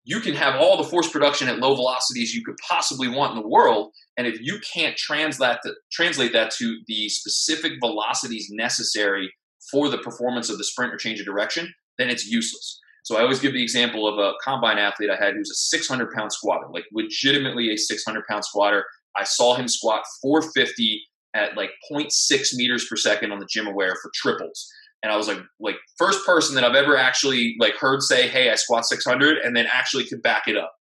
you 0.03 0.19
can 0.19 0.33
have 0.33 0.55
all 0.55 0.77
the 0.77 0.83
force 0.83 1.09
production 1.09 1.47
at 1.47 1.59
low 1.59 1.75
velocities 1.75 2.33
you 2.33 2.43
could 2.43 2.55
possibly 2.67 3.07
want 3.07 3.35
in 3.35 3.41
the 3.41 3.47
world 3.47 3.91
and 4.17 4.27
if 4.27 4.39
you 4.41 4.59
can't 4.73 4.97
translate 4.97 5.57
that, 5.63 5.75
translate 5.91 6.33
that 6.33 6.51
to 6.51 6.79
the 6.87 7.09
specific 7.09 7.73
velocities 7.81 8.47
necessary 8.51 9.31
for 9.71 9.89
the 9.89 9.97
performance 9.99 10.49
of 10.49 10.57
the 10.57 10.63
sprint 10.63 10.93
or 10.93 10.97
change 10.97 11.19
of 11.19 11.25
direction 11.25 11.73
then 11.97 12.09
it's 12.09 12.27
useless. 12.27 12.79
So 13.03 13.17
i 13.17 13.21
always 13.21 13.39
give 13.39 13.53
the 13.53 13.63
example 13.63 14.07
of 14.07 14.17
a 14.17 14.33
combine 14.43 14.77
athlete 14.77 15.09
i 15.09 15.23
had 15.23 15.35
who's 15.35 15.51
a 15.51 15.55
600 15.55 16.11
pound 16.11 16.31
squatter 16.31 16.67
like 16.73 16.85
legitimately 16.93 17.73
a 17.73 17.77
600 17.77 18.23
pound 18.29 18.45
squatter. 18.45 18.85
I 19.17 19.23
saw 19.23 19.55
him 19.55 19.67
squat 19.67 20.03
450 20.21 21.01
at 21.33 21.57
like 21.57 21.71
0.6 21.91 22.55
meters 22.55 22.87
per 22.87 22.95
second 22.95 23.31
on 23.31 23.39
the 23.39 23.45
GymAware 23.45 23.93
for 24.01 24.11
triples 24.15 24.67
and 25.01 25.13
I 25.13 25.17
was 25.17 25.27
like, 25.27 25.39
like 25.59 25.77
first 25.97 26.25
person 26.25 26.55
that 26.55 26.63
I've 26.63 26.75
ever 26.75 26.97
actually 26.97 27.55
like 27.59 27.75
heard 27.75 28.01
say, 28.01 28.27
"Hey, 28.27 28.51
I 28.51 28.55
squat 28.55 28.85
600," 28.85 29.37
and 29.37 29.55
then 29.55 29.65
actually 29.71 30.05
could 30.05 30.21
back 30.21 30.43
it 30.47 30.57
up. 30.57 30.73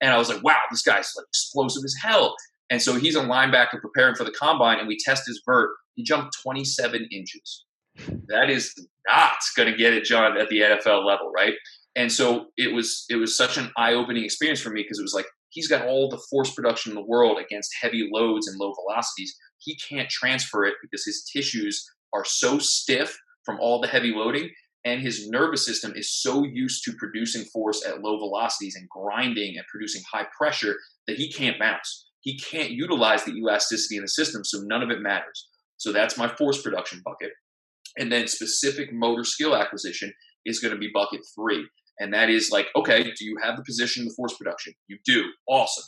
And 0.00 0.12
I 0.12 0.18
was 0.18 0.28
like, 0.28 0.42
wow, 0.42 0.60
this 0.70 0.82
guy's 0.82 1.12
like 1.16 1.26
explosive 1.28 1.82
as 1.84 1.94
hell. 2.00 2.34
And 2.70 2.80
so 2.80 2.94
he's 2.96 3.16
a 3.16 3.22
linebacker 3.22 3.80
preparing 3.80 4.14
for 4.14 4.24
the 4.24 4.30
combine, 4.30 4.78
and 4.78 4.88
we 4.88 4.98
test 4.98 5.24
his 5.26 5.42
vert. 5.44 5.70
He 5.94 6.04
jumped 6.04 6.36
27 6.42 7.08
inches. 7.10 7.64
That 8.28 8.50
is 8.50 8.74
not 9.08 9.32
going 9.56 9.70
to 9.70 9.76
get 9.76 9.92
it 9.92 10.06
done 10.06 10.38
at 10.38 10.48
the 10.50 10.60
NFL 10.60 11.04
level, 11.04 11.32
right? 11.34 11.54
And 11.96 12.12
so 12.12 12.46
it 12.56 12.72
was 12.72 13.04
it 13.08 13.16
was 13.16 13.36
such 13.36 13.56
an 13.56 13.72
eye 13.76 13.94
opening 13.94 14.24
experience 14.24 14.60
for 14.60 14.70
me 14.70 14.82
because 14.82 15.00
it 15.00 15.02
was 15.02 15.14
like 15.14 15.26
he's 15.48 15.66
got 15.66 15.86
all 15.86 16.08
the 16.08 16.20
force 16.30 16.52
production 16.54 16.92
in 16.92 16.96
the 16.96 17.04
world 17.04 17.38
against 17.38 17.74
heavy 17.80 18.08
loads 18.12 18.46
and 18.46 18.58
low 18.60 18.72
velocities. 18.84 19.34
He 19.58 19.76
can't 19.76 20.08
transfer 20.08 20.64
it 20.64 20.74
because 20.80 21.04
his 21.04 21.28
tissues 21.32 21.84
are 22.14 22.24
so 22.24 22.58
stiff 22.58 23.18
from 23.48 23.58
all 23.60 23.80
the 23.80 23.88
heavy 23.88 24.12
loading 24.14 24.50
and 24.84 25.00
his 25.00 25.30
nervous 25.30 25.64
system 25.64 25.94
is 25.96 26.20
so 26.20 26.44
used 26.44 26.84
to 26.84 26.92
producing 26.98 27.44
force 27.46 27.82
at 27.86 28.02
low 28.02 28.18
velocities 28.18 28.76
and 28.76 28.86
grinding 28.90 29.56
and 29.56 29.66
producing 29.68 30.02
high 30.12 30.26
pressure 30.36 30.76
that 31.06 31.16
he 31.16 31.32
can't 31.32 31.58
bounce. 31.58 32.06
He 32.20 32.38
can't 32.38 32.72
utilize 32.72 33.24
the 33.24 33.32
elasticity 33.32 33.96
in 33.96 34.02
the 34.02 34.08
system, 34.08 34.44
so 34.44 34.58
none 34.64 34.82
of 34.82 34.90
it 34.90 35.00
matters. 35.00 35.48
So 35.78 35.92
that's 35.92 36.18
my 36.18 36.28
force 36.28 36.60
production 36.60 37.00
bucket. 37.06 37.30
And 37.96 38.12
then 38.12 38.28
specific 38.28 38.92
motor 38.92 39.24
skill 39.24 39.56
acquisition 39.56 40.12
is 40.44 40.60
going 40.60 40.74
to 40.74 40.78
be 40.78 40.90
bucket 40.92 41.20
three. 41.34 41.66
And 42.00 42.12
that 42.12 42.28
is 42.28 42.50
like, 42.52 42.66
okay, 42.76 43.02
do 43.02 43.24
you 43.24 43.38
have 43.42 43.56
the 43.56 43.64
position 43.64 44.02
in 44.02 44.08
the 44.08 44.14
force 44.14 44.36
production? 44.36 44.74
You 44.88 44.98
do. 45.06 45.24
Awesome. 45.48 45.84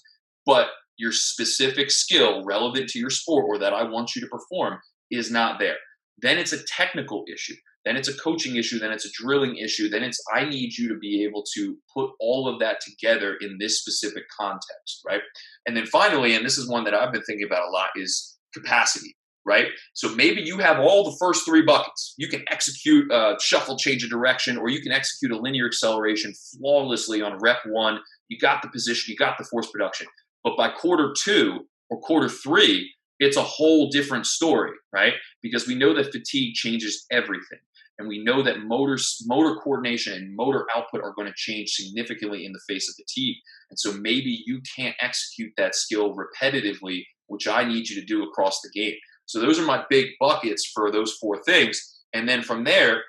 But 0.47 0.69
your 0.97 1.13
specific 1.13 1.91
skill 1.91 2.43
relevant 2.45 2.89
to 2.89 2.99
your 2.99 3.11
sport 3.11 3.45
or 3.47 3.59
that 3.59 3.75
I 3.75 3.83
want 3.85 4.17
you 4.17 4.23
to 4.23 4.29
perform 4.29 4.79
is 5.11 5.31
not 5.31 5.59
there. 5.61 5.77
Then 6.23 6.39
it's 6.39 6.53
a 6.53 6.63
technical 6.65 7.25
issue. 7.33 7.55
Then 7.85 7.97
it's 7.97 8.09
a 8.09 8.17
coaching 8.17 8.57
issue. 8.57 8.79
Then 8.79 8.93
it's 8.93 9.07
a 9.07 9.11
drilling 9.13 9.57
issue. 9.57 9.89
Then 9.89 10.03
it's, 10.03 10.23
I 10.35 10.45
need 10.45 10.77
you 10.77 10.89
to 10.89 10.99
be 10.99 11.25
able 11.25 11.45
to 11.55 11.77
put 11.95 12.11
all 12.21 12.49
of 12.49 12.61
that 12.61 12.81
together 12.81 13.37
in 13.41 13.57
this 13.59 13.81
specific 13.81 14.25
context, 14.39 15.01
right? 15.07 15.23
And 15.67 15.77
then 15.77 15.87
finally, 15.87 16.35
and 16.35 16.45
this 16.45 16.59
is 16.59 16.69
one 16.69 16.85
that 16.85 16.95
I've 16.95 17.13
been 17.13 17.23
thinking 17.23 17.47
about 17.47 17.69
a 17.69 17.71
lot, 17.71 17.89
is 17.97 18.39
capacity 18.53 19.17
right? 19.47 19.69
So 19.95 20.15
maybe 20.15 20.43
you 20.43 20.59
have 20.59 20.79
all 20.79 21.05
the 21.05 21.17
first 21.19 21.45
three 21.45 21.63
buckets. 21.63 22.15
You 22.19 22.29
can 22.29 22.45
execute 22.51 23.11
a 23.11 23.37
shuffle 23.41 23.77
change 23.77 24.05
of 24.05 24.11
direction, 24.11 24.57
or 24.57 24.69
you 24.69 24.83
can 24.83 24.93
execute 24.93 25.33
a 25.33 25.41
linear 25.41 25.67
acceleration 25.67 26.33
flawlessly 26.53 27.23
on 27.23 27.39
rep 27.41 27.59
one. 27.67 28.01
You 28.29 28.39
got 28.39 28.63
the 28.63 28.69
position, 28.69 29.11
you 29.11 29.17
got 29.17 29.39
the 29.39 29.45
force 29.45 29.71
production. 29.71 30.07
But 30.45 30.57
by 30.57 30.69
quarter 30.69 31.15
two 31.19 31.67
or 31.91 32.01
quarter 32.01 32.29
three, 32.29 32.93
it's 33.19 33.37
a 33.37 33.43
whole 33.43 33.91
different 33.91 34.27
story, 34.27 34.73
right? 34.93 35.15
Because 35.43 35.67
we 35.67 35.75
know 35.75 35.95
that 35.95 36.13
fatigue 36.13 36.55
changes 36.55 37.07
everything. 37.11 37.59
And 37.99 38.09
we 38.09 38.23
know 38.23 38.43
that 38.43 38.61
motor, 38.61 38.99
motor 39.27 39.61
coordination 39.61 40.15
and 40.15 40.35
motor 40.35 40.67
output 40.75 41.03
are 41.03 41.13
going 41.13 41.29
to 41.29 41.35
change 41.37 41.71
significantly 41.71 42.47
in 42.47 42.53
the 42.53 42.61
face 42.67 42.89
of 42.89 42.95
fatigue. 42.97 43.37
And 43.71 43.79
so 43.79 43.93
maybe 43.93 44.43
you 44.47 44.61
can't 44.77 44.97
execute 45.01 45.53
that 45.57 45.75
skill 45.75 46.15
repetitively, 46.15 47.05
which 47.27 47.47
I 47.47 47.65
need 47.65 47.89
you 47.89 48.01
to 48.01 48.07
do 48.07 48.23
across 48.23 48.61
the 48.63 48.71
game. 48.71 48.95
So 49.27 49.39
those 49.39 49.59
are 49.59 49.67
my 49.67 49.85
big 49.91 50.09
buckets 50.19 50.71
for 50.75 50.91
those 50.91 51.13
four 51.15 51.43
things. 51.43 52.01
And 52.15 52.29
then 52.29 52.43
from 52.43 52.65
there, 52.65 53.03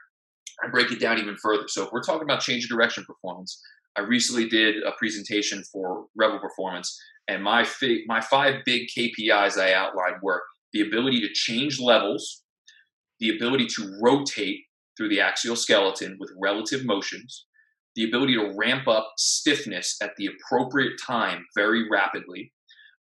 I 0.64 0.68
break 0.68 0.92
it 0.92 1.00
down 1.00 1.18
even 1.20 1.38
further. 1.38 1.68
So 1.68 1.84
if 1.86 1.92
we're 1.92 2.04
talking 2.04 2.24
about 2.24 2.42
change 2.42 2.66
of 2.66 2.70
direction 2.70 3.06
performance, 3.06 3.62
I 3.98 4.02
recently 4.02 4.48
did 4.48 4.84
a 4.84 4.92
presentation 4.94 5.64
for 5.72 6.06
Rebel 6.16 6.40
Performance, 6.40 6.98
and 7.28 7.44
my 7.44 7.64
fi- 7.64 8.04
my 8.08 8.22
five 8.22 8.64
big 8.66 8.88
KPIs 8.96 9.58
I 9.58 9.74
outlined 9.74 10.18
were 10.22 10.42
the 10.74 10.82
ability 10.82 11.22
to 11.22 11.34
change 11.34 11.80
levels, 11.80 12.44
the 13.20 13.36
ability 13.36 13.68
to 13.68 13.98
rotate 14.02 14.60
through 14.98 15.10
the 15.10 15.22
axial 15.22 15.56
skeleton 15.56 16.18
with 16.20 16.32
relative 16.42 16.86
motions, 16.86 17.46
the 17.96 18.08
ability 18.08 18.36
to 18.36 18.54
ramp 18.58 18.88
up 18.88 19.12
stiffness 19.18 19.98
at 20.02 20.12
the 20.18 20.28
appropriate 20.28 20.94
time 21.06 21.46
very 21.56 21.90
rapidly, 21.90 22.54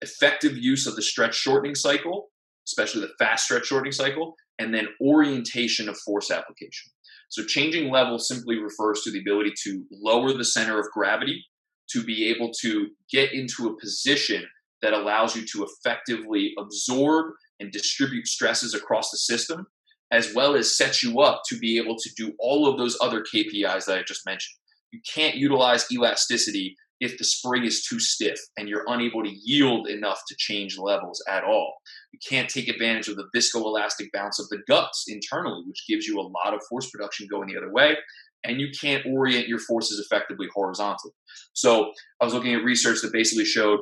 effective 0.01 0.57
use 0.57 0.87
of 0.87 0.97
the 0.97 1.03
stretch 1.03 1.35
shortening 1.35 1.75
cycle, 1.75 2.29
especially 2.67 3.01
the 3.01 3.13
fast 3.19 3.45
stretch 3.45 3.67
shortening 3.67 3.93
cycle, 3.93 4.35
and 4.59 4.75
then 4.75 4.89
orientation 5.03 5.89
of 5.89 5.99
force 6.05 6.31
application. 6.31 6.91
So 7.31 7.45
changing 7.45 7.91
level 7.91 8.19
simply 8.19 8.59
refers 8.59 9.03
to 9.03 9.11
the 9.11 9.21
ability 9.21 9.53
to 9.65 9.85
lower 9.91 10.33
the 10.33 10.45
center 10.45 10.79
of 10.79 10.87
gravity 10.93 11.45
to 11.91 12.03
be 12.03 12.29
able 12.29 12.51
to 12.61 12.89
get 13.11 13.33
into 13.33 13.69
a 13.69 13.79
position 13.79 14.45
that 14.83 14.93
allows 14.93 15.37
you 15.37 15.45
to 15.47 15.67
effectively 15.67 16.55
absorb 16.59 17.33
and 17.61 17.73
distribute 17.73 18.27
stresses 18.27 18.75
across 18.75 19.11
the 19.11 19.19
system, 19.19 19.67
as 20.11 20.35
well 20.35 20.55
as 20.55 20.77
set 20.77 21.03
you 21.03 21.21
up 21.21 21.43
to 21.49 21.59
be 21.59 21.79
able 21.79 21.97
to 21.97 22.11
do 22.17 22.33
all 22.39 22.67
of 22.67 22.79
those 22.79 22.97
other 23.01 23.23
KPIs 23.23 23.87
that 23.87 23.99
I 23.99 24.03
just 24.03 24.25
mentioned. 24.27 24.57
You 24.93 25.01
can't 25.15 25.37
utilize 25.37 25.87
elasticity 25.93 26.77
if 27.01 27.17
the 27.19 27.25
spring 27.25 27.65
is 27.65 27.85
too 27.85 28.01
stiff 28.01 28.39
and 28.57 28.69
you're 28.69 28.85
unable 28.89 29.23
to 29.23 29.31
yield 29.31 29.89
enough 29.89 30.21
to 30.29 30.35
change 30.37 30.79
levels 30.79 31.23
at 31.29 31.45
all. 31.45 31.75
You 32.13 32.19
can't 32.27 32.49
take 32.49 32.69
advantage 32.69 33.09
of 33.09 33.17
the 33.17 33.29
viscoelastic 33.35 34.09
bounce 34.13 34.41
of 34.41 34.49
the 34.49 34.59
guts 34.67 35.05
internally, 35.09 35.63
which 35.67 35.85
gives 35.89 36.07
you 36.07 36.19
a 36.19 36.23
lot 36.23 36.55
of 36.55 36.61
force 36.69 36.91
production 36.91 37.29
going 37.31 37.49
the 37.49 37.57
other 37.57 37.73
way. 37.73 37.97
And 38.45 38.61
you 38.61 38.69
can't 38.81 39.05
orient 39.07 39.49
your 39.49 39.59
forces 39.59 39.99
effectively 39.99 40.49
horizontally. 40.55 41.13
So 41.53 41.93
I 42.21 42.25
was 42.25 42.35
looking 42.35 42.55
at 42.55 42.65
research 42.65 43.03
that 43.03 43.13
basically 43.13 43.45
showed 43.45 43.81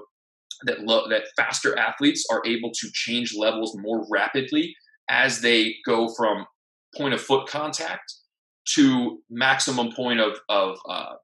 that 0.64 0.80
lo- 0.80 1.08
that 1.08 1.24
faster 1.36 1.78
athletes 1.78 2.26
are 2.30 2.42
able 2.46 2.70
to 2.72 2.88
change 2.92 3.34
levels 3.36 3.76
more 3.78 4.06
rapidly 4.10 4.74
as 5.08 5.40
they 5.40 5.76
go 5.84 6.08
from 6.16 6.46
point 6.96 7.14
of 7.14 7.20
foot 7.20 7.48
contact 7.48 8.12
to 8.74 9.20
maximum 9.30 9.92
point 9.92 10.20
of 10.20 10.38
of 10.48 10.78
uh, 10.88 11.14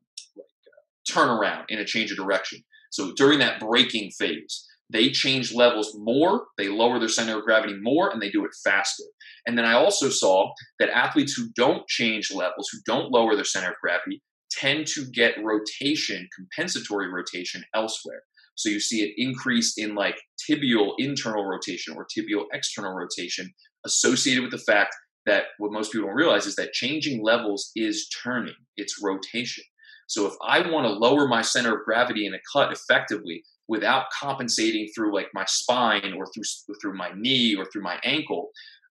turnaround 1.11 1.65
in 1.69 1.79
a 1.79 1.85
change 1.85 2.11
of 2.11 2.17
direction. 2.17 2.63
So 2.91 3.13
during 3.17 3.39
that 3.39 3.59
braking 3.59 4.11
phase, 4.11 4.69
they 4.91 5.11
change 5.11 5.55
levels 5.55 5.97
more, 5.99 6.45
they 6.59 6.69
lower 6.69 6.99
their 6.99 7.09
center 7.09 7.39
of 7.39 7.45
gravity 7.45 7.75
more, 7.81 8.11
and 8.11 8.21
they 8.21 8.31
do 8.31 8.45
it 8.45 8.51
faster. 8.63 9.05
And 9.47 9.57
then 9.57 9.65
I 9.65 9.73
also 9.73 10.11
saw 10.11 10.53
that 10.79 10.91
athletes 10.91 11.33
who 11.33 11.49
don't 11.57 11.89
change 11.89 12.31
levels, 12.31 12.69
who 12.71 12.79
don't 12.85 13.11
lower 13.11 13.35
their 13.35 13.45
center 13.45 13.71
of 13.71 13.77
gravity, 13.81 14.23
tend 14.51 14.87
to 14.89 15.07
get 15.11 15.43
rotation, 15.43 16.29
compensatory 16.37 17.11
rotation 17.11 17.65
elsewhere. 17.75 18.23
So 18.55 18.69
you 18.69 18.81
see 18.81 19.03
an 19.03 19.13
increase 19.17 19.79
in 19.79 19.95
like 19.95 20.21
tibial 20.49 20.93
internal 20.99 21.45
rotation 21.45 21.95
or 21.97 22.07
tibial 22.07 22.45
external 22.53 22.93
rotation 22.93 23.53
associated 23.85 24.43
with 24.43 24.53
the 24.53 24.59
fact 24.59 24.95
that 25.27 25.45
what 25.59 25.73
most 25.73 25.93
people 25.93 26.09
don't 26.09 26.17
realize 26.17 26.47
is 26.47 26.57
that 26.57 26.73
changing 26.73 27.23
levels 27.23 27.71
is 27.77 28.09
turning, 28.23 28.55
it's 28.77 29.03
rotation. 29.03 29.65
So 30.09 30.27
if 30.27 30.35
I 30.47 30.61
want 30.69 30.87
to 30.87 30.93
lower 30.93 31.29
my 31.29 31.43
center 31.43 31.79
of 31.79 31.85
gravity 31.85 32.27
in 32.27 32.35
a 32.35 32.41
cut 32.53 32.73
effectively 32.73 33.43
without 33.69 34.07
compensating 34.11 34.89
through 34.95 35.15
like 35.15 35.29
my 35.33 35.45
spine 35.47 36.15
or 36.17 36.27
through 36.27 36.75
through 36.81 36.97
my 36.97 37.11
knee 37.17 37.55
or 37.57 37.65
through 37.67 37.83
my 37.83 37.99
ankle, 38.05 38.51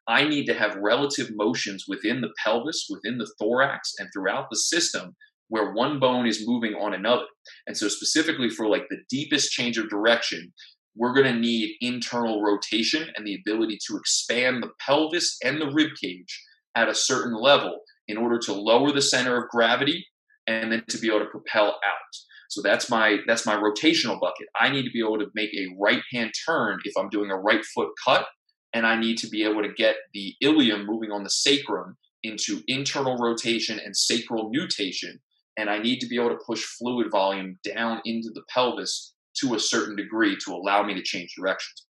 I 0.08 0.26
need 0.26 0.46
to 0.46 0.54
have 0.54 0.76
relative 0.76 1.30
motions 1.34 1.84
within 1.86 2.20
the 2.20 2.32
pelvis, 2.42 2.86
within 2.88 3.18
the 3.18 3.30
thorax, 3.38 3.92
and 3.98 4.08
throughout 4.12 4.48
the 4.50 4.56
system 4.56 5.14
where 5.50 5.72
one 5.72 6.00
bone 6.00 6.26
is 6.26 6.46
moving 6.46 6.74
on 6.74 6.94
another. 6.94 7.26
And 7.66 7.76
so 7.76 7.88
specifically 7.88 8.48
for 8.48 8.66
like 8.66 8.86
the 8.88 9.02
deepest 9.10 9.52
change 9.52 9.76
of 9.76 9.90
direction, 9.90 10.52
we're 10.96 11.12
going 11.12 11.32
to 11.32 11.38
need 11.38 11.76
internal 11.80 12.42
rotation 12.42 13.08
and 13.14 13.26
the 13.26 13.36
ability 13.36 13.78
to 13.86 13.96
expand 13.96 14.62
the 14.62 14.70
pelvis 14.84 15.36
and 15.44 15.60
the 15.60 15.70
rib 15.70 15.90
cage 16.00 16.42
at 16.74 16.88
a 16.88 16.94
certain 16.94 17.34
level 17.34 17.80
in 18.08 18.16
order 18.16 18.38
to 18.38 18.52
lower 18.52 18.92
the 18.92 19.02
center 19.02 19.36
of 19.36 19.48
gravity 19.50 20.06
and 20.46 20.72
then 20.72 20.82
to 20.88 20.98
be 20.98 21.08
able 21.08 21.20
to 21.20 21.26
propel 21.26 21.68
out. 21.68 22.14
So 22.48 22.62
that's 22.62 22.90
my 22.90 23.18
that's 23.28 23.46
my 23.46 23.54
rotational 23.54 24.20
bucket. 24.20 24.48
I 24.58 24.70
need 24.70 24.84
to 24.84 24.90
be 24.90 25.00
able 25.00 25.18
to 25.18 25.30
make 25.34 25.50
a 25.54 25.68
right 25.78 26.02
hand 26.12 26.32
turn 26.46 26.80
if 26.84 26.96
I'm 26.96 27.08
doing 27.08 27.30
a 27.30 27.36
right 27.36 27.64
foot 27.64 27.90
cut, 28.04 28.26
and 28.72 28.84
I 28.84 28.98
need 28.98 29.18
to 29.18 29.28
be 29.28 29.44
able 29.44 29.62
to 29.62 29.72
get 29.72 29.96
the 30.14 30.34
ilium 30.40 30.84
moving 30.84 31.12
on 31.12 31.22
the 31.22 31.30
sacrum 31.30 31.96
into 32.24 32.60
internal 32.66 33.16
rotation 33.16 33.78
and 33.78 33.96
sacral 33.96 34.50
nutation, 34.50 35.20
and 35.60 35.68
I 35.68 35.78
need 35.78 36.00
to 36.00 36.08
be 36.08 36.16
able 36.16 36.30
to 36.30 36.44
push 36.46 36.64
fluid 36.64 37.10
volume 37.10 37.58
down 37.62 38.00
into 38.06 38.30
the 38.30 38.42
pelvis 38.48 39.12
to 39.40 39.54
a 39.54 39.60
certain 39.60 39.94
degree 39.94 40.36
to 40.44 40.52
allow 40.52 40.82
me 40.82 40.94
to 40.94 41.02
change 41.02 41.34
directions. 41.36 41.86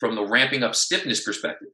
From 0.00 0.16
the 0.16 0.26
ramping 0.26 0.64
up 0.64 0.74
stiffness 0.74 1.24
perspective, 1.24 1.68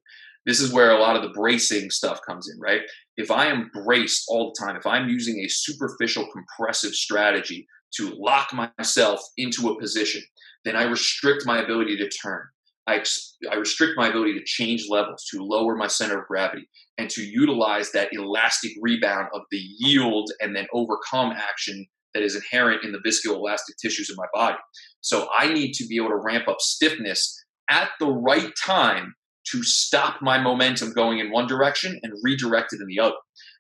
this 0.44 0.60
is 0.60 0.72
where 0.72 0.90
a 0.90 1.00
lot 1.00 1.16
of 1.16 1.22
the 1.22 1.30
bracing 1.30 1.90
stuff 1.90 2.20
comes 2.26 2.50
in, 2.50 2.60
right? 2.60 2.82
If 3.16 3.30
I 3.30 3.46
am 3.46 3.70
braced 3.72 4.26
all 4.28 4.52
the 4.52 4.64
time, 4.64 4.76
if 4.76 4.86
I'm 4.86 5.08
using 5.08 5.40
a 5.40 5.48
superficial 5.48 6.28
compressive 6.32 6.92
strategy 6.92 7.66
to 7.94 8.14
lock 8.18 8.52
myself 8.52 9.20
into 9.38 9.70
a 9.70 9.80
position, 9.80 10.22
then 10.64 10.76
I 10.76 10.84
restrict 10.84 11.46
my 11.46 11.62
ability 11.62 11.96
to 11.96 12.08
turn. 12.08 12.42
I, 12.86 13.02
I 13.50 13.54
restrict 13.56 13.92
my 13.96 14.08
ability 14.08 14.34
to 14.34 14.44
change 14.44 14.86
levels, 14.88 15.24
to 15.30 15.42
lower 15.42 15.76
my 15.76 15.86
center 15.86 16.20
of 16.20 16.26
gravity, 16.26 16.68
and 16.98 17.08
to 17.10 17.22
utilize 17.22 17.92
that 17.92 18.12
elastic 18.12 18.72
rebound 18.80 19.28
of 19.34 19.42
the 19.50 19.62
yield 19.78 20.30
and 20.40 20.54
then 20.54 20.66
overcome 20.72 21.32
action 21.32 21.86
that 22.14 22.22
is 22.22 22.34
inherent 22.34 22.84
in 22.84 22.92
the 22.92 22.98
viscoelastic 22.98 23.76
tissues 23.80 24.10
of 24.10 24.16
my 24.16 24.26
body. 24.34 24.58
So 25.00 25.28
I 25.36 25.52
need 25.52 25.72
to 25.74 25.86
be 25.86 25.96
able 25.96 26.08
to 26.08 26.20
ramp 26.22 26.48
up 26.48 26.60
stiffness 26.60 27.42
at 27.70 27.90
the 28.00 28.10
right 28.10 28.52
time 28.64 29.14
to 29.50 29.62
stop 29.62 30.20
my 30.20 30.40
momentum 30.40 30.92
going 30.92 31.18
in 31.18 31.32
one 31.32 31.46
direction 31.46 31.98
and 32.02 32.12
redirect 32.22 32.72
it 32.72 32.80
in 32.80 32.86
the 32.86 33.00
other. 33.00 33.16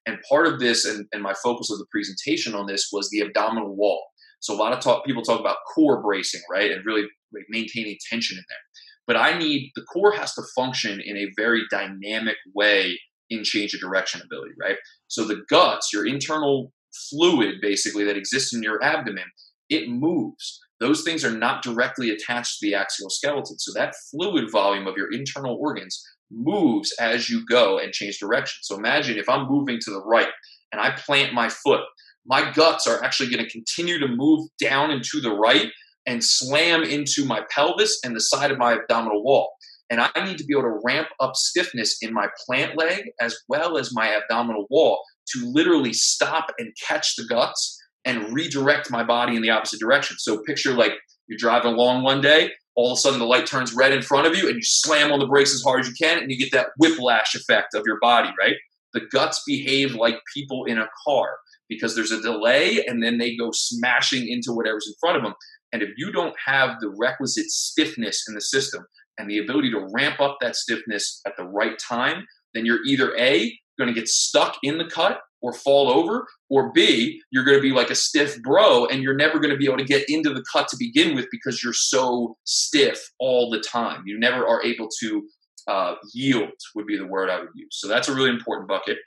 And 0.06 0.18
part 0.28 0.46
of 0.46 0.60
this, 0.60 0.84
and, 0.84 1.06
and 1.12 1.22
my 1.22 1.34
focus 1.42 1.70
of 1.70 1.78
the 1.78 1.86
presentation 1.90 2.54
on 2.54 2.66
this, 2.66 2.88
was 2.92 3.08
the 3.10 3.20
abdominal 3.20 3.74
wall. 3.74 4.04
So 4.40 4.54
a 4.54 4.58
lot 4.58 4.72
of 4.72 4.80
talk, 4.80 5.04
people 5.04 5.22
talk 5.22 5.40
about 5.40 5.58
core 5.74 6.02
bracing, 6.02 6.42
right, 6.50 6.70
and 6.70 6.84
really 6.84 7.04
maintaining 7.48 7.96
tension 8.10 8.36
in 8.36 8.44
there. 8.48 8.58
But 9.06 9.16
I 9.16 9.36
need 9.38 9.72
the 9.74 9.82
core 9.82 10.12
has 10.12 10.34
to 10.34 10.42
function 10.54 11.00
in 11.04 11.16
a 11.16 11.32
very 11.36 11.62
dynamic 11.70 12.36
way 12.54 12.98
in 13.30 13.44
change 13.44 13.74
of 13.74 13.80
direction 13.80 14.20
ability, 14.24 14.54
right? 14.60 14.76
So 15.08 15.24
the 15.24 15.42
guts, 15.48 15.90
your 15.92 16.06
internal 16.06 16.72
fluid 17.10 17.56
basically 17.60 18.04
that 18.04 18.16
exists 18.16 18.54
in 18.54 18.62
your 18.62 18.82
abdomen, 18.82 19.24
it 19.68 19.88
moves 19.88 20.60
those 20.82 21.04
things 21.04 21.24
are 21.24 21.30
not 21.30 21.62
directly 21.62 22.10
attached 22.10 22.58
to 22.58 22.66
the 22.66 22.74
axial 22.74 23.08
skeleton. 23.08 23.56
So 23.56 23.72
that 23.74 23.94
fluid 24.10 24.50
volume 24.50 24.88
of 24.88 24.96
your 24.96 25.12
internal 25.12 25.56
organs 25.60 26.02
moves 26.28 26.92
as 27.00 27.30
you 27.30 27.46
go 27.46 27.78
and 27.78 27.92
change 27.92 28.18
direction. 28.18 28.58
So 28.62 28.76
imagine 28.76 29.16
if 29.16 29.28
I'm 29.28 29.48
moving 29.48 29.78
to 29.80 29.90
the 29.92 30.02
right 30.02 30.26
and 30.72 30.80
I 30.80 30.90
plant 30.90 31.34
my 31.34 31.48
foot, 31.48 31.82
my 32.26 32.50
guts 32.50 32.88
are 32.88 33.02
actually 33.04 33.30
going 33.30 33.44
to 33.44 33.50
continue 33.50 34.00
to 34.00 34.08
move 34.08 34.48
down 34.60 34.90
and 34.90 35.04
to 35.04 35.20
the 35.20 35.30
right 35.30 35.70
and 36.06 36.22
slam 36.22 36.82
into 36.82 37.24
my 37.24 37.42
pelvis 37.50 38.00
and 38.04 38.14
the 38.14 38.20
side 38.20 38.50
of 38.50 38.58
my 38.58 38.74
abdominal 38.74 39.22
wall. 39.22 39.52
And 39.90 40.00
I 40.00 40.24
need 40.24 40.38
to 40.38 40.44
be 40.44 40.54
able 40.54 40.62
to 40.62 40.80
ramp 40.82 41.08
up 41.20 41.36
stiffness 41.36 41.98
in 42.00 42.14
my 42.14 42.28
plant 42.46 42.78
leg 42.78 43.10
as 43.20 43.36
well 43.48 43.76
as 43.76 43.92
my 43.92 44.14
abdominal 44.14 44.66
wall 44.70 45.02
to 45.34 45.50
literally 45.52 45.92
stop 45.92 46.50
and 46.58 46.74
catch 46.86 47.16
the 47.16 47.24
guts 47.26 47.78
and 48.04 48.32
redirect 48.32 48.90
my 48.90 49.04
body 49.04 49.36
in 49.36 49.42
the 49.42 49.50
opposite 49.50 49.80
direction. 49.80 50.16
So 50.18 50.42
picture 50.46 50.72
like 50.72 50.92
you're 51.28 51.38
driving 51.38 51.74
along 51.74 52.02
one 52.02 52.20
day, 52.20 52.50
all 52.74 52.92
of 52.92 52.96
a 52.96 53.00
sudden 53.00 53.18
the 53.18 53.26
light 53.26 53.46
turns 53.46 53.74
red 53.74 53.92
in 53.92 54.02
front 54.02 54.26
of 54.26 54.36
you 54.36 54.46
and 54.48 54.56
you 54.56 54.62
slam 54.62 55.12
on 55.12 55.18
the 55.18 55.26
brakes 55.26 55.54
as 55.54 55.62
hard 55.62 55.80
as 55.80 55.88
you 55.88 55.94
can 56.00 56.18
and 56.18 56.30
you 56.30 56.38
get 56.38 56.52
that 56.52 56.68
whiplash 56.78 57.34
effect 57.34 57.74
of 57.74 57.82
your 57.86 57.98
body, 58.00 58.30
right? 58.40 58.56
The 58.94 59.02
guts 59.12 59.42
behave 59.46 59.94
like 59.94 60.20
people 60.34 60.64
in 60.64 60.78
a 60.78 60.88
car 61.06 61.36
because 61.68 61.94
there's 61.94 62.12
a 62.12 62.20
delay 62.20 62.84
and 62.86 63.02
then 63.02 63.18
they 63.18 63.36
go 63.36 63.50
smashing 63.52 64.28
into 64.28 64.52
whatever's 64.52 64.86
in 64.86 64.94
front 65.00 65.16
of 65.16 65.22
them. 65.22 65.34
And 65.72 65.82
if 65.82 65.90
you 65.96 66.12
don't 66.12 66.34
have 66.44 66.80
the 66.80 66.94
requisite 66.98 67.50
stiffness 67.50 68.24
in 68.28 68.34
the 68.34 68.40
system 68.40 68.84
and 69.18 69.28
the 69.28 69.38
ability 69.38 69.70
to 69.70 69.88
ramp 69.92 70.20
up 70.20 70.38
that 70.40 70.56
stiffness 70.56 71.20
at 71.26 71.36
the 71.36 71.44
right 71.44 71.78
time, 71.78 72.26
then 72.54 72.66
you're 72.66 72.84
either 72.84 73.16
A, 73.16 73.58
going 73.78 73.92
to 73.92 73.98
get 73.98 74.08
stuck 74.08 74.56
in 74.62 74.78
the 74.78 74.84
cut 74.84 75.20
or 75.40 75.52
fall 75.52 75.90
over, 75.90 76.26
or 76.50 76.70
B, 76.72 77.20
you're 77.30 77.44
going 77.44 77.56
to 77.56 77.62
be 77.62 77.72
like 77.72 77.90
a 77.90 77.94
stiff 77.94 78.40
bro 78.42 78.86
and 78.86 79.02
you're 79.02 79.16
never 79.16 79.40
going 79.40 79.50
to 79.50 79.56
be 79.56 79.66
able 79.66 79.78
to 79.78 79.84
get 79.84 80.04
into 80.08 80.32
the 80.32 80.44
cut 80.52 80.68
to 80.68 80.76
begin 80.78 81.16
with 81.16 81.26
because 81.32 81.64
you're 81.64 81.72
so 81.72 82.36
stiff 82.44 83.00
all 83.18 83.50
the 83.50 83.60
time. 83.60 84.02
You 84.06 84.20
never 84.20 84.46
are 84.46 84.62
able 84.62 84.88
to 85.00 85.22
uh, 85.66 85.94
yield, 86.14 86.52
would 86.74 86.86
be 86.86 86.96
the 86.96 87.06
word 87.06 87.28
I 87.28 87.40
would 87.40 87.48
use. 87.54 87.70
So 87.72 87.88
that's 87.88 88.08
a 88.08 88.14
really 88.14 88.30
important 88.30 88.68
bucket. 88.68 88.98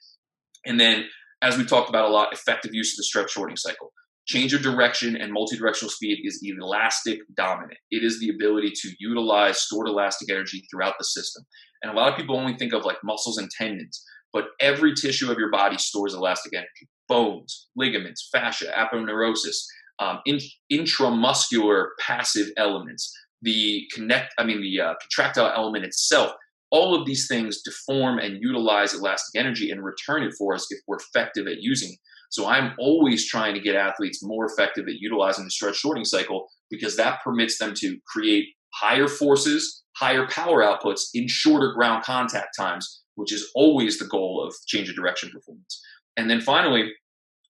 And 0.65 0.79
then, 0.79 1.05
as 1.41 1.57
we 1.57 1.65
talked 1.65 1.89
about 1.89 2.09
a 2.09 2.13
lot, 2.13 2.33
effective 2.33 2.73
use 2.73 2.93
of 2.93 2.97
the 2.97 3.03
stretch 3.03 3.31
shortening 3.31 3.57
cycle. 3.57 3.91
Change 4.27 4.53
of 4.53 4.61
direction 4.61 5.15
and 5.15 5.31
multi-directional 5.31 5.91
speed 5.91 6.19
is 6.23 6.41
elastic 6.43 7.19
dominant. 7.35 7.77
It 7.91 8.03
is 8.03 8.19
the 8.19 8.29
ability 8.29 8.71
to 8.71 8.89
utilize 8.99 9.59
stored 9.59 9.87
elastic 9.87 10.31
energy 10.31 10.65
throughout 10.69 10.95
the 10.97 11.05
system. 11.05 11.43
And 11.83 11.91
a 11.91 11.95
lot 11.95 12.11
of 12.11 12.17
people 12.17 12.35
only 12.37 12.57
think 12.57 12.73
of 12.73 12.85
like 12.85 12.97
muscles 13.03 13.37
and 13.37 13.49
tendons, 13.51 14.03
but 14.33 14.45
every 14.59 14.95
tissue 14.95 15.31
of 15.31 15.37
your 15.37 15.51
body 15.51 15.77
stores 15.77 16.15
elastic 16.15 16.53
energy 16.53 16.87
bones, 17.07 17.67
ligaments, 17.75 18.29
fascia, 18.31 18.71
aponeurosis, 18.75 19.57
um, 19.99 20.19
in, 20.25 20.39
intramuscular 20.71 21.89
passive 21.99 22.47
elements, 22.57 23.13
the 23.41 23.83
connect, 23.93 24.33
I 24.37 24.43
mean, 24.43 24.61
the 24.61 24.81
uh, 24.81 24.93
contractile 25.01 25.53
element 25.55 25.85
itself. 25.85 26.31
All 26.71 26.99
of 26.99 27.05
these 27.05 27.27
things 27.27 27.61
deform 27.61 28.17
and 28.19 28.41
utilize 28.41 28.93
elastic 28.93 29.39
energy 29.39 29.71
and 29.71 29.83
return 29.83 30.23
it 30.23 30.33
for 30.37 30.55
us 30.55 30.67
if 30.71 30.79
we're 30.87 30.97
effective 30.97 31.47
at 31.47 31.61
using 31.61 31.93
it. 31.93 31.99
So 32.31 32.47
I'm 32.47 32.73
always 32.79 33.27
trying 33.27 33.53
to 33.53 33.59
get 33.59 33.75
athletes 33.75 34.23
more 34.23 34.45
effective 34.45 34.87
at 34.87 34.99
utilizing 34.99 35.45
the 35.45 35.51
stretch 35.51 35.77
shortening 35.77 36.05
cycle 36.05 36.47
because 36.69 36.97
that 36.97 37.19
permits 37.23 37.57
them 37.57 37.73
to 37.77 37.97
create 38.07 38.45
higher 38.73 39.07
forces, 39.07 39.83
higher 39.97 40.27
power 40.27 40.61
outputs 40.61 41.03
in 41.13 41.27
shorter 41.27 41.73
ground 41.73 42.03
contact 42.03 42.49
times 42.57 43.03
which 43.15 43.33
is 43.33 43.49
always 43.55 43.97
the 43.97 44.05
goal 44.05 44.45
of 44.45 44.53
change 44.67 44.89
of 44.89 44.95
direction 44.95 45.31
performance. 45.31 45.81
And 46.17 46.29
then 46.29 46.41
finally, 46.41 46.91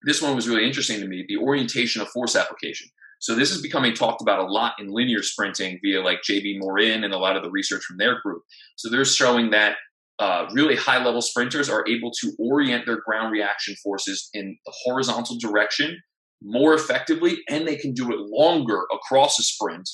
this 0.05 0.21
one 0.21 0.37
was 0.37 0.49
really 0.49 0.67
interesting 0.67 1.01
to 1.01 1.07
me 1.07 1.25
the 1.27 1.39
orientation 1.39 2.03
of 2.03 2.09
force 2.09 2.37
application. 2.37 2.89
So 3.21 3.37
this 3.37 3.53
is 3.53 3.63
becoming 3.63 3.95
talked 3.95 4.21
about 4.21 4.41
a 4.41 4.51
lot 4.51 4.75
in 4.81 4.89
linear 4.89 5.23
sprinting 5.23 5.79
via 5.83 6.03
like 6.03 6.23
JB 6.29 6.59
Morin 6.59 7.05
and 7.05 7.15
a 7.15 7.19
lot 7.19 7.37
of 7.37 7.45
the 7.45 7.51
research 7.51 7.85
from 7.85 7.97
their 7.97 8.21
group. 8.21 8.43
So 8.77 8.91
they're 8.91 9.05
showing 9.05 9.51
that 9.51 9.77
uh, 10.19 10.47
really 10.53 10.77
high 10.77 11.03
level 11.03 11.23
sprinters 11.23 11.69
are 11.69 11.85
able 11.89 12.11
to 12.21 12.33
orient 12.39 12.87
their 12.87 13.01
ground 13.01 13.33
reaction 13.33 13.75
forces 13.83 14.29
in 14.35 14.57
the 14.67 14.73
horizontal 14.85 15.37
direction 15.39 15.99
more 16.45 16.75
effectively, 16.75 17.39
and 17.49 17.67
they 17.67 17.77
can 17.77 17.93
do 17.93 18.11
it 18.11 18.19
longer 18.19 18.83
across 18.93 19.39
a 19.39 19.43
sprint 19.43 19.89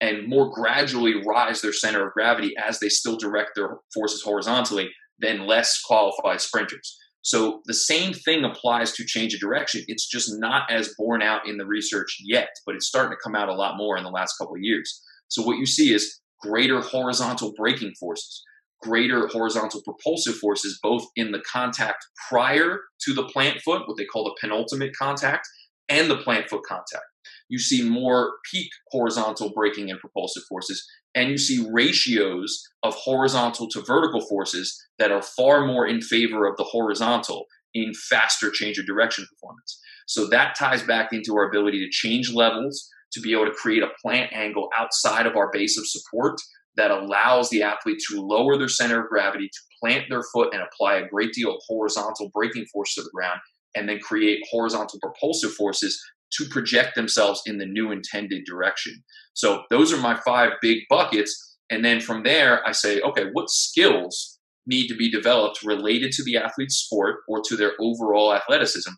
and 0.00 0.28
more 0.28 0.50
gradually 0.52 1.22
rise 1.26 1.62
their 1.62 1.72
center 1.72 2.06
of 2.06 2.12
gravity 2.12 2.52
as 2.62 2.78
they 2.78 2.88
still 2.88 3.16
direct 3.16 3.52
their 3.56 3.78
forces 3.92 4.22
horizontally 4.22 4.90
than 5.18 5.46
less 5.46 5.80
qualified 5.80 6.40
sprinters. 6.40 6.98
So 7.22 7.62
the 7.64 7.74
same 7.74 8.12
thing 8.12 8.44
applies 8.44 8.92
to 8.92 9.04
change 9.06 9.32
of 9.32 9.40
direction. 9.40 9.82
It's 9.88 10.06
just 10.06 10.30
not 10.38 10.70
as 10.70 10.94
borne 10.98 11.22
out 11.22 11.48
in 11.48 11.56
the 11.56 11.64
research 11.64 12.18
yet, 12.22 12.50
but 12.66 12.74
it's 12.74 12.86
starting 12.86 13.12
to 13.12 13.22
come 13.22 13.34
out 13.34 13.48
a 13.48 13.54
lot 13.54 13.78
more 13.78 13.96
in 13.96 14.04
the 14.04 14.10
last 14.10 14.34
couple 14.38 14.56
of 14.56 14.62
years. 14.62 15.00
So 15.28 15.42
what 15.42 15.56
you 15.56 15.64
see 15.64 15.94
is 15.94 16.20
greater 16.42 16.80
horizontal 16.82 17.54
braking 17.56 17.94
forces, 17.98 18.42
greater 18.84 19.26
horizontal 19.28 19.82
propulsive 19.82 20.36
forces, 20.36 20.78
both 20.82 21.04
in 21.16 21.32
the 21.32 21.42
contact 21.50 22.04
prior 22.28 22.80
to 23.00 23.14
the 23.14 23.24
plant 23.24 23.60
foot, 23.62 23.82
what 23.86 23.96
they 23.96 24.04
call 24.04 24.24
the 24.24 24.36
penultimate 24.40 24.94
contact, 24.96 25.48
and 25.88 26.10
the 26.10 26.18
plant 26.18 26.48
foot 26.48 26.62
contact. 26.66 27.04
You 27.48 27.58
see 27.58 27.88
more 27.88 28.34
peak 28.50 28.68
horizontal 28.90 29.52
braking 29.54 29.90
and 29.90 30.00
propulsive 30.00 30.44
forces, 30.48 30.86
and 31.14 31.30
you 31.30 31.38
see 31.38 31.66
ratios 31.70 32.62
of 32.82 32.94
horizontal 32.94 33.68
to 33.70 33.82
vertical 33.82 34.20
forces 34.26 34.78
that 34.98 35.12
are 35.12 35.22
far 35.22 35.66
more 35.66 35.86
in 35.86 36.00
favor 36.00 36.46
of 36.46 36.56
the 36.56 36.64
horizontal 36.64 37.46
in 37.74 37.92
faster 38.08 38.50
change 38.50 38.78
of 38.78 38.86
direction 38.86 39.26
performance. 39.30 39.80
So 40.06 40.26
that 40.28 40.54
ties 40.58 40.82
back 40.82 41.12
into 41.12 41.34
our 41.36 41.48
ability 41.48 41.84
to 41.84 41.90
change 41.90 42.32
levels, 42.32 42.88
to 43.12 43.20
be 43.20 43.32
able 43.32 43.46
to 43.46 43.52
create 43.52 43.82
a 43.82 43.90
plant 44.02 44.32
angle 44.32 44.68
outside 44.76 45.26
of 45.26 45.36
our 45.36 45.50
base 45.52 45.78
of 45.78 45.86
support 45.86 46.40
that 46.76 46.90
allows 46.90 47.48
the 47.50 47.62
athlete 47.62 48.00
to 48.08 48.20
lower 48.20 48.58
their 48.58 48.68
center 48.68 49.02
of 49.02 49.08
gravity, 49.08 49.48
to 49.48 49.60
plant 49.80 50.04
their 50.08 50.22
foot 50.32 50.52
and 50.52 50.62
apply 50.62 50.96
a 50.96 51.08
great 51.08 51.32
deal 51.32 51.54
of 51.54 51.62
horizontal 51.66 52.30
braking 52.32 52.66
force 52.72 52.94
to 52.94 53.02
the 53.02 53.10
ground, 53.14 53.40
and 53.74 53.88
then 53.88 53.98
create 54.00 54.44
horizontal 54.50 54.98
propulsive 55.00 55.52
forces 55.52 56.00
to 56.32 56.46
project 56.46 56.94
themselves 56.94 57.42
in 57.46 57.58
the 57.58 57.66
new 57.66 57.92
intended 57.92 58.44
direction. 58.44 59.02
So 59.34 59.62
those 59.70 59.92
are 59.92 59.98
my 59.98 60.18
five 60.24 60.52
big 60.60 60.80
buckets. 60.88 61.56
And 61.70 61.84
then 61.84 62.00
from 62.00 62.22
there, 62.24 62.66
I 62.66 62.72
say, 62.72 63.00
okay, 63.00 63.26
what 63.32 63.50
skills 63.50 64.38
need 64.66 64.88
to 64.88 64.96
be 64.96 65.10
developed 65.10 65.62
related 65.62 66.12
to 66.12 66.24
the 66.24 66.38
athlete's 66.38 66.76
sport 66.76 67.20
or 67.28 67.40
to 67.46 67.56
their 67.56 67.72
overall 67.80 68.34
athleticism? 68.34 68.90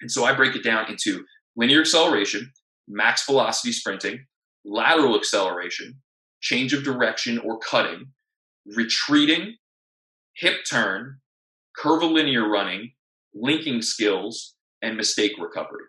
And 0.00 0.10
so 0.10 0.24
I 0.24 0.34
break 0.34 0.54
it 0.54 0.64
down 0.64 0.90
into 0.90 1.24
linear 1.56 1.80
acceleration, 1.80 2.52
max 2.86 3.24
velocity 3.24 3.72
sprinting, 3.72 4.26
lateral 4.64 5.16
acceleration, 5.16 5.94
change 6.46 6.72
of 6.72 6.84
direction 6.84 7.38
or 7.38 7.58
cutting, 7.58 8.06
retreating, 8.76 9.56
hip 10.36 10.60
turn, 10.70 11.18
curvilinear 11.76 12.48
running, 12.48 12.92
linking 13.34 13.82
skills, 13.82 14.54
and 14.80 14.96
mistake 14.96 15.32
recovery. 15.40 15.84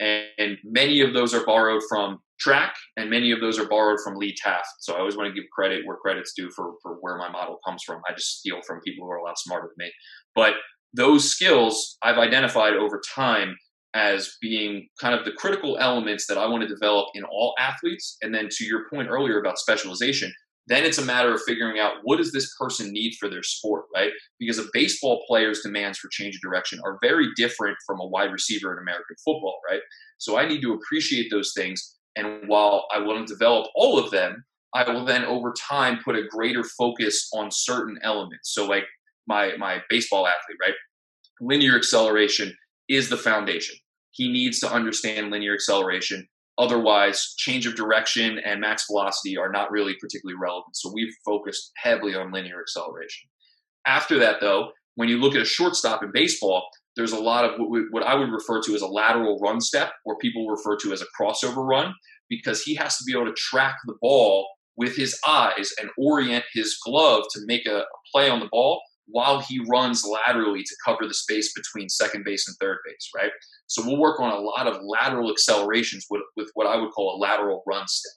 And, 0.00 0.24
and, 0.38 0.58
many 0.64 1.00
of 1.00 1.14
those 1.14 1.32
are 1.32 1.46
borrowed 1.46 1.82
from 1.88 2.18
track, 2.40 2.74
and 2.96 3.08
many 3.08 3.30
of 3.30 3.40
those 3.40 3.58
are 3.58 3.68
borrowed 3.68 4.00
from 4.04 4.16
Lee 4.16 4.34
Taft. 4.36 4.68
So 4.80 4.94
I 4.94 4.98
always 4.98 5.16
want 5.16 5.28
to 5.28 5.40
give 5.40 5.48
credit 5.54 5.86
where 5.86 5.96
credit's 5.96 6.34
due 6.34 6.50
for, 6.50 6.74
for 6.82 6.98
where 7.00 7.16
my 7.16 7.30
model 7.30 7.58
comes 7.66 7.82
from. 7.84 8.02
I 8.08 8.12
just 8.12 8.40
steal 8.40 8.60
from 8.66 8.80
people 8.80 9.06
who 9.06 9.12
are 9.12 9.18
a 9.18 9.22
lot 9.22 9.38
smarter 9.38 9.68
than 9.68 9.86
me. 9.86 9.92
But 10.34 10.54
those 10.92 11.30
skills 11.30 11.96
I've 12.02 12.18
identified 12.18 12.74
over 12.74 13.00
time 13.14 13.56
as 13.94 14.36
being 14.40 14.88
kind 15.00 15.14
of 15.14 15.24
the 15.24 15.32
critical 15.32 15.78
elements 15.78 16.26
that 16.26 16.38
I 16.38 16.46
want 16.46 16.62
to 16.62 16.68
develop 16.68 17.08
in 17.14 17.24
all 17.24 17.54
athletes. 17.58 18.16
And 18.22 18.34
then 18.34 18.48
to 18.50 18.64
your 18.64 18.88
point 18.90 19.08
earlier 19.08 19.40
about 19.40 19.58
specialization, 19.58 20.32
then 20.68 20.84
it's 20.84 20.98
a 20.98 21.04
matter 21.04 21.32
of 21.32 21.40
figuring 21.46 21.78
out 21.78 21.94
what 22.02 22.16
does 22.16 22.32
this 22.32 22.54
person 22.58 22.92
need 22.92 23.14
for 23.20 23.28
their 23.28 23.42
sport, 23.42 23.84
right? 23.94 24.10
Because 24.38 24.58
a 24.58 24.66
baseball 24.72 25.24
player's 25.28 25.60
demands 25.60 25.98
for 25.98 26.08
change 26.10 26.34
of 26.34 26.40
direction 26.40 26.80
are 26.84 26.98
very 27.00 27.28
different 27.36 27.76
from 27.86 28.00
a 28.00 28.06
wide 28.06 28.32
receiver 28.32 28.72
in 28.72 28.78
American 28.78 29.16
football, 29.24 29.60
right? 29.68 29.80
So 30.18 30.36
I 30.36 30.46
need 30.46 30.62
to 30.62 30.74
appreciate 30.74 31.30
those 31.30 31.52
things. 31.56 31.96
And 32.16 32.48
while 32.48 32.86
I 32.92 32.98
want 32.98 33.26
to 33.26 33.32
develop 33.32 33.68
all 33.76 33.98
of 33.98 34.10
them, 34.10 34.44
I 34.74 34.90
will 34.90 35.04
then 35.04 35.24
over 35.24 35.54
time 35.68 36.00
put 36.04 36.16
a 36.16 36.26
greater 36.28 36.64
focus 36.64 37.28
on 37.32 37.50
certain 37.50 37.98
elements. 38.02 38.52
So 38.52 38.66
like 38.66 38.84
my 39.26 39.56
my 39.56 39.82
baseball 39.88 40.26
athlete, 40.26 40.58
right? 40.60 40.74
Linear 41.40 41.76
acceleration 41.76 42.56
is 42.88 43.08
the 43.08 43.16
foundation. 43.16 43.76
He 44.10 44.32
needs 44.32 44.60
to 44.60 44.72
understand 44.72 45.30
linear 45.30 45.54
acceleration 45.54 46.26
Otherwise, 46.58 47.34
change 47.36 47.66
of 47.66 47.74
direction 47.74 48.38
and 48.38 48.60
max 48.60 48.86
velocity 48.86 49.36
are 49.36 49.52
not 49.52 49.70
really 49.70 49.94
particularly 50.00 50.38
relevant. 50.40 50.74
So 50.74 50.90
we've 50.92 51.14
focused 51.24 51.70
heavily 51.76 52.14
on 52.14 52.32
linear 52.32 52.60
acceleration. 52.60 53.28
After 53.86 54.18
that, 54.18 54.40
though, 54.40 54.70
when 54.94 55.08
you 55.10 55.18
look 55.18 55.34
at 55.34 55.42
a 55.42 55.46
shortstop 55.46 56.02
in 56.02 56.12
baseball, 56.12 56.66
there's 56.96 57.12
a 57.12 57.20
lot 57.20 57.44
of 57.44 57.60
what 57.90 58.02
I 58.02 58.14
would 58.14 58.30
refer 58.30 58.62
to 58.62 58.74
as 58.74 58.80
a 58.80 58.86
lateral 58.86 59.38
run 59.38 59.60
step, 59.60 59.92
or 60.06 60.16
people 60.16 60.48
refer 60.48 60.76
to 60.78 60.92
as 60.94 61.02
a 61.02 61.06
crossover 61.20 61.66
run, 61.66 61.92
because 62.30 62.62
he 62.62 62.74
has 62.76 62.96
to 62.96 63.04
be 63.04 63.12
able 63.12 63.26
to 63.26 63.34
track 63.34 63.76
the 63.84 63.94
ball 64.00 64.48
with 64.78 64.96
his 64.96 65.18
eyes 65.28 65.72
and 65.78 65.90
orient 65.98 66.44
his 66.54 66.78
glove 66.82 67.24
to 67.32 67.40
make 67.44 67.66
a 67.66 67.84
play 68.10 68.30
on 68.30 68.40
the 68.40 68.48
ball 68.50 68.80
while 69.08 69.40
he 69.40 69.64
runs 69.68 70.04
laterally 70.04 70.62
to 70.62 70.76
cover 70.84 71.06
the 71.06 71.14
space 71.14 71.52
between 71.54 71.88
second 71.88 72.24
base 72.24 72.48
and 72.48 72.56
third 72.60 72.78
base, 72.86 73.10
right? 73.14 73.30
So 73.66 73.82
we'll 73.84 74.00
work 74.00 74.20
on 74.20 74.32
a 74.32 74.38
lot 74.38 74.66
of 74.66 74.80
lateral 74.82 75.30
accelerations 75.30 76.06
with, 76.10 76.22
with 76.36 76.50
what 76.54 76.66
I 76.66 76.76
would 76.76 76.90
call 76.90 77.16
a 77.16 77.22
lateral 77.22 77.62
run 77.66 77.86
step. 77.86 78.12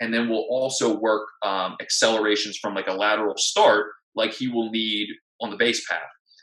And 0.00 0.12
then 0.12 0.28
we'll 0.28 0.46
also 0.50 0.98
work 0.98 1.26
um, 1.44 1.76
accelerations 1.80 2.58
from 2.58 2.74
like 2.74 2.86
a 2.86 2.92
lateral 2.92 3.34
start, 3.38 3.86
like 4.14 4.32
he 4.32 4.48
will 4.48 4.70
need 4.70 5.08
on 5.40 5.50
the 5.50 5.56
base 5.56 5.86
path. 5.88 6.00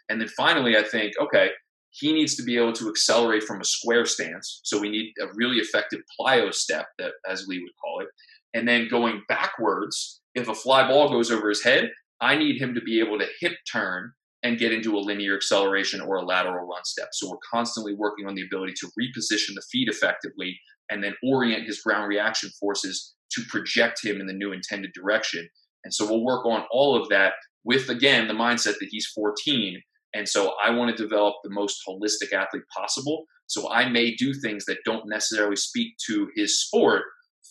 And 0.10 0.20
then 0.20 0.28
finally, 0.30 0.76
I 0.76 0.84
think, 0.84 1.14
okay, 1.22 1.50
he 1.92 2.12
needs 2.12 2.36
to 2.36 2.44
be 2.44 2.58
able 2.58 2.74
to 2.74 2.90
accelerate 2.90 3.44
from 3.44 3.62
a 3.62 3.66
square 3.66 4.06
stance. 4.06 4.62
So 4.64 4.80
we 4.80 4.90
need 4.90 5.14
a 5.22 5.28
really 5.36 5.58
effective 5.58 6.02
plyo 6.20 6.52
step, 6.52 6.88
that 6.98 7.12
as 7.30 7.46
we 7.48 7.60
would 7.60 7.72
call 7.84 8.02
it. 8.02 8.08
And 8.56 8.68
then 8.68 8.88
going 8.90 9.22
backwards 9.28 10.22
if 10.36 10.48
a 10.48 10.56
fly 10.56 10.88
ball 10.88 11.10
goes 11.10 11.32
over 11.32 11.50
his 11.50 11.64
head, 11.64 11.92
I 12.24 12.38
need 12.38 12.62
him 12.62 12.74
to 12.74 12.82
be 12.82 13.02
able 13.02 13.20
to 13.20 13.28
hip 13.42 13.54
turn 13.70 14.14
and 14.44 14.58
get 14.58 14.72
into 14.72 14.96
a 14.96 15.00
linear 15.00 15.36
acceleration 15.36 16.00
or 16.00 16.16
a 16.16 16.26
lateral 16.26 16.66
run 16.66 16.84
step. 16.86 17.10
So 17.12 17.30
we're 17.30 17.38
constantly 17.52 17.94
working 17.94 18.28
on 18.28 18.36
the 18.36 18.46
ability 18.46 18.74
to 18.78 18.88
reposition 19.00 19.56
the 19.56 19.64
feet 19.70 19.90
effectively 19.90 20.58
and 20.90 21.04
then 21.04 21.16
orient 21.24 21.66
his 21.66 21.82
ground 21.82 22.08
reaction 22.08 22.50
forces 22.60 23.14
to 23.32 23.42
project 23.50 24.00
him 24.04 24.22
in 24.22 24.28
the 24.28 24.34
new 24.34 24.54
intended 24.54 24.92
direction. 24.94 25.48
And 25.84 25.94
so 25.94 26.06
we'll 26.06 26.24
work 26.24 26.46
on 26.46 26.64
all 26.72 27.02
of 27.02 27.10
that 27.10 27.34
with, 27.66 27.90
again, 27.90 28.28
the 28.28 28.34
mindset 28.34 28.76
that 28.80 28.88
he's 28.90 29.08
14. 29.08 29.82
And 30.14 30.28
so 30.28 30.54
I 30.64 30.70
want 30.72 30.96
to 30.96 31.04
develop 31.04 31.36
the 31.44 31.50
most 31.50 31.82
holistic 31.88 32.32
athlete 32.34 32.64
possible. 32.76 33.26
So 33.48 33.70
I 33.72 33.90
may 33.90 34.16
do 34.16 34.34
things 34.34 34.66
that 34.66 34.78
don't 34.86 35.10
necessarily 35.10 35.56
speak 35.56 35.96
to 36.08 36.30
his 36.36 36.62
sport 36.62 37.04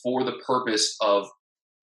for 0.02 0.24
the 0.24 0.38
purpose 0.46 0.96
of 1.00 1.28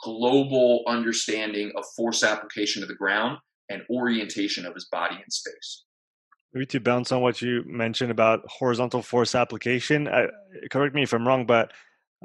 global 0.01 0.83
understanding 0.87 1.71
of 1.75 1.85
force 1.95 2.23
application 2.23 2.81
to 2.81 2.87
the 2.87 2.95
ground 2.95 3.37
and 3.69 3.83
orientation 3.89 4.65
of 4.65 4.73
his 4.73 4.85
body 4.85 5.15
in 5.15 5.29
space. 5.29 5.83
Maybe 6.53 6.65
to 6.67 6.79
bounce 6.79 7.11
on 7.11 7.21
what 7.21 7.41
you 7.41 7.63
mentioned 7.67 8.11
about 8.11 8.41
horizontal 8.47 9.03
force 9.03 9.35
application, 9.35 10.07
I, 10.07 10.27
correct 10.71 10.95
me 10.95 11.03
if 11.03 11.13
I'm 11.13 11.27
wrong, 11.27 11.45
but 11.45 11.71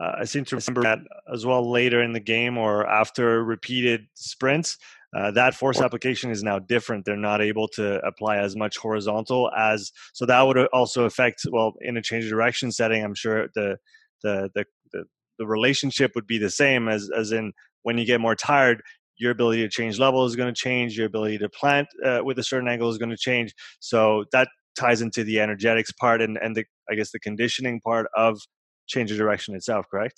uh, 0.00 0.12
I 0.20 0.24
seem 0.24 0.44
to 0.46 0.56
remember 0.56 0.82
that 0.82 0.98
as 1.32 1.44
well 1.44 1.70
later 1.70 2.02
in 2.02 2.12
the 2.12 2.20
game 2.20 2.58
or 2.58 2.86
after 2.86 3.44
repeated 3.44 4.06
sprints. 4.14 4.78
Uh, 5.16 5.30
that 5.30 5.54
force 5.54 5.80
application 5.80 6.30
is 6.30 6.42
now 6.42 6.58
different. 6.58 7.04
They're 7.04 7.16
not 7.16 7.40
able 7.40 7.68
to 7.68 8.04
apply 8.04 8.38
as 8.38 8.56
much 8.56 8.76
horizontal 8.78 9.50
as 9.56 9.92
so 10.12 10.26
that 10.26 10.42
would 10.42 10.58
also 10.72 11.04
affect 11.04 11.42
well 11.52 11.74
in 11.80 11.96
a 11.96 12.02
change 12.02 12.24
of 12.24 12.30
direction 12.30 12.72
setting. 12.72 13.04
I'm 13.04 13.14
sure 13.14 13.46
the 13.54 13.76
the 14.24 14.50
the 14.54 14.64
the, 14.92 15.04
the 15.38 15.46
relationship 15.46 16.12
would 16.14 16.26
be 16.26 16.38
the 16.38 16.50
same 16.50 16.88
as 16.88 17.10
as 17.16 17.32
in 17.32 17.52
when 17.82 17.98
you 17.98 18.04
get 18.04 18.20
more 18.20 18.34
tired, 18.34 18.82
your 19.16 19.30
ability 19.30 19.62
to 19.62 19.68
change 19.68 19.98
level 19.98 20.24
is 20.24 20.36
going 20.36 20.52
to 20.52 20.58
change. 20.58 20.96
Your 20.96 21.06
ability 21.06 21.38
to 21.38 21.48
plant 21.48 21.88
uh, 22.04 22.20
with 22.22 22.38
a 22.38 22.42
certain 22.42 22.68
angle 22.68 22.90
is 22.90 22.98
going 22.98 23.10
to 23.10 23.16
change. 23.16 23.54
So 23.80 24.24
that 24.32 24.48
ties 24.78 25.00
into 25.00 25.22
the 25.22 25.40
energetics 25.40 25.92
part 25.92 26.20
and 26.20 26.38
and 26.40 26.56
the 26.56 26.64
I 26.90 26.94
guess 26.94 27.12
the 27.12 27.20
conditioning 27.20 27.80
part 27.80 28.06
of 28.16 28.40
change 28.86 29.10
of 29.10 29.18
direction 29.18 29.54
itself. 29.54 29.86
Correct? 29.90 30.16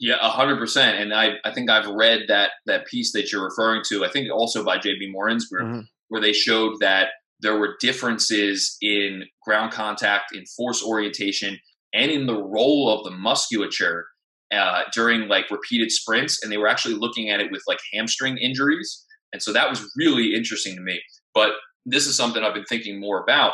Yeah, 0.00 0.16
a 0.20 0.28
hundred 0.28 0.58
percent. 0.58 0.98
And 0.98 1.14
I, 1.14 1.34
I 1.44 1.52
think 1.52 1.70
I've 1.70 1.86
read 1.86 2.22
that 2.28 2.50
that 2.66 2.86
piece 2.86 3.12
that 3.12 3.30
you're 3.30 3.44
referring 3.44 3.82
to. 3.88 4.04
I 4.04 4.08
think 4.08 4.30
also 4.32 4.64
by 4.64 4.78
JB 4.78 5.12
Morin's 5.12 5.46
group, 5.46 5.68
mm-hmm. 5.68 5.80
where 6.08 6.20
they 6.20 6.32
showed 6.32 6.80
that 6.80 7.08
there 7.40 7.58
were 7.58 7.76
differences 7.80 8.76
in 8.80 9.24
ground 9.44 9.72
contact, 9.72 10.34
in 10.34 10.44
force 10.56 10.82
orientation, 10.82 11.58
and 11.92 12.10
in 12.10 12.26
the 12.26 12.36
role 12.36 12.90
of 12.90 13.04
the 13.04 13.16
musculature 13.16 14.06
uh, 14.52 14.82
during 14.92 15.28
like 15.28 15.50
repeated 15.50 15.90
sprints. 15.90 16.42
And 16.42 16.50
they 16.50 16.56
were 16.56 16.68
actually 16.68 16.94
looking 16.94 17.30
at 17.30 17.40
it 17.40 17.50
with 17.50 17.62
like 17.66 17.78
hamstring 17.92 18.36
injuries. 18.38 19.04
And 19.32 19.42
so 19.42 19.52
that 19.52 19.68
was 19.68 19.90
really 19.96 20.34
interesting 20.34 20.76
to 20.76 20.82
me. 20.82 21.00
But 21.34 21.52
this 21.86 22.06
is 22.06 22.16
something 22.16 22.42
I've 22.42 22.54
been 22.54 22.64
thinking 22.64 23.00
more 23.00 23.22
about 23.22 23.52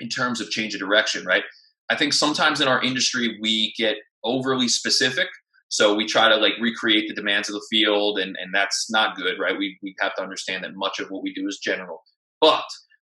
in 0.00 0.08
terms 0.08 0.40
of 0.40 0.50
change 0.50 0.74
of 0.74 0.80
direction, 0.80 1.24
right? 1.24 1.44
I 1.90 1.96
think 1.96 2.12
sometimes 2.12 2.60
in 2.60 2.68
our 2.68 2.82
industry 2.82 3.38
we 3.42 3.74
get 3.76 3.96
overly 4.24 4.68
specific 4.68 5.28
so 5.72 5.94
we 5.94 6.04
try 6.04 6.28
to 6.28 6.36
like 6.36 6.52
recreate 6.60 7.08
the 7.08 7.14
demands 7.14 7.48
of 7.48 7.54
the 7.54 7.66
field, 7.70 8.18
and, 8.18 8.36
and 8.38 8.54
that's 8.54 8.90
not 8.90 9.16
good, 9.16 9.38
right? 9.40 9.56
We, 9.56 9.78
we 9.82 9.94
have 10.00 10.14
to 10.16 10.22
understand 10.22 10.64
that 10.64 10.74
much 10.74 11.00
of 11.00 11.08
what 11.08 11.22
we 11.22 11.32
do 11.32 11.48
is 11.48 11.60
general. 11.64 12.02
But 12.42 12.64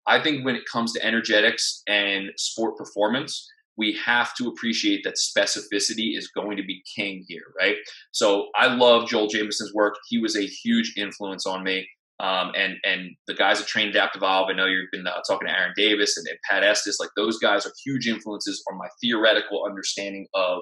I 0.05 0.21
think 0.21 0.45
when 0.45 0.55
it 0.55 0.61
comes 0.71 0.93
to 0.93 1.03
energetics 1.03 1.81
and 1.87 2.29
sport 2.37 2.77
performance, 2.77 3.49
we 3.77 3.97
have 4.05 4.35
to 4.35 4.47
appreciate 4.47 5.03
that 5.03 5.15
specificity 5.15 6.17
is 6.17 6.29
going 6.35 6.57
to 6.57 6.63
be 6.63 6.83
king 6.95 7.23
here, 7.27 7.53
right? 7.59 7.75
So 8.11 8.47
I 8.55 8.67
love 8.67 9.07
Joel 9.07 9.27
Jamieson's 9.27 9.73
work. 9.73 9.95
He 10.09 10.17
was 10.17 10.35
a 10.35 10.45
huge 10.45 10.93
influence 10.97 11.45
on 11.45 11.63
me. 11.63 11.87
Um, 12.19 12.51
and 12.55 12.75
and 12.83 13.09
the 13.27 13.33
guys 13.33 13.57
that 13.57 13.67
Train 13.67 13.87
Adapt 13.87 14.15
Evolve, 14.15 14.49
I 14.49 14.53
know 14.53 14.67
you've 14.67 14.91
been 14.91 15.07
uh, 15.07 15.21
talking 15.27 15.47
to 15.47 15.53
Aaron 15.53 15.73
Davis 15.75 16.17
and, 16.17 16.27
and, 16.27 16.37
Pat 16.47 16.63
Estes, 16.63 16.97
like 16.99 17.09
those 17.15 17.39
guys 17.39 17.65
are 17.65 17.71
huge 17.83 18.07
influences 18.07 18.63
on 18.71 18.77
my 18.77 18.87
theoretical 19.01 19.65
understanding 19.65 20.27
of 20.35 20.61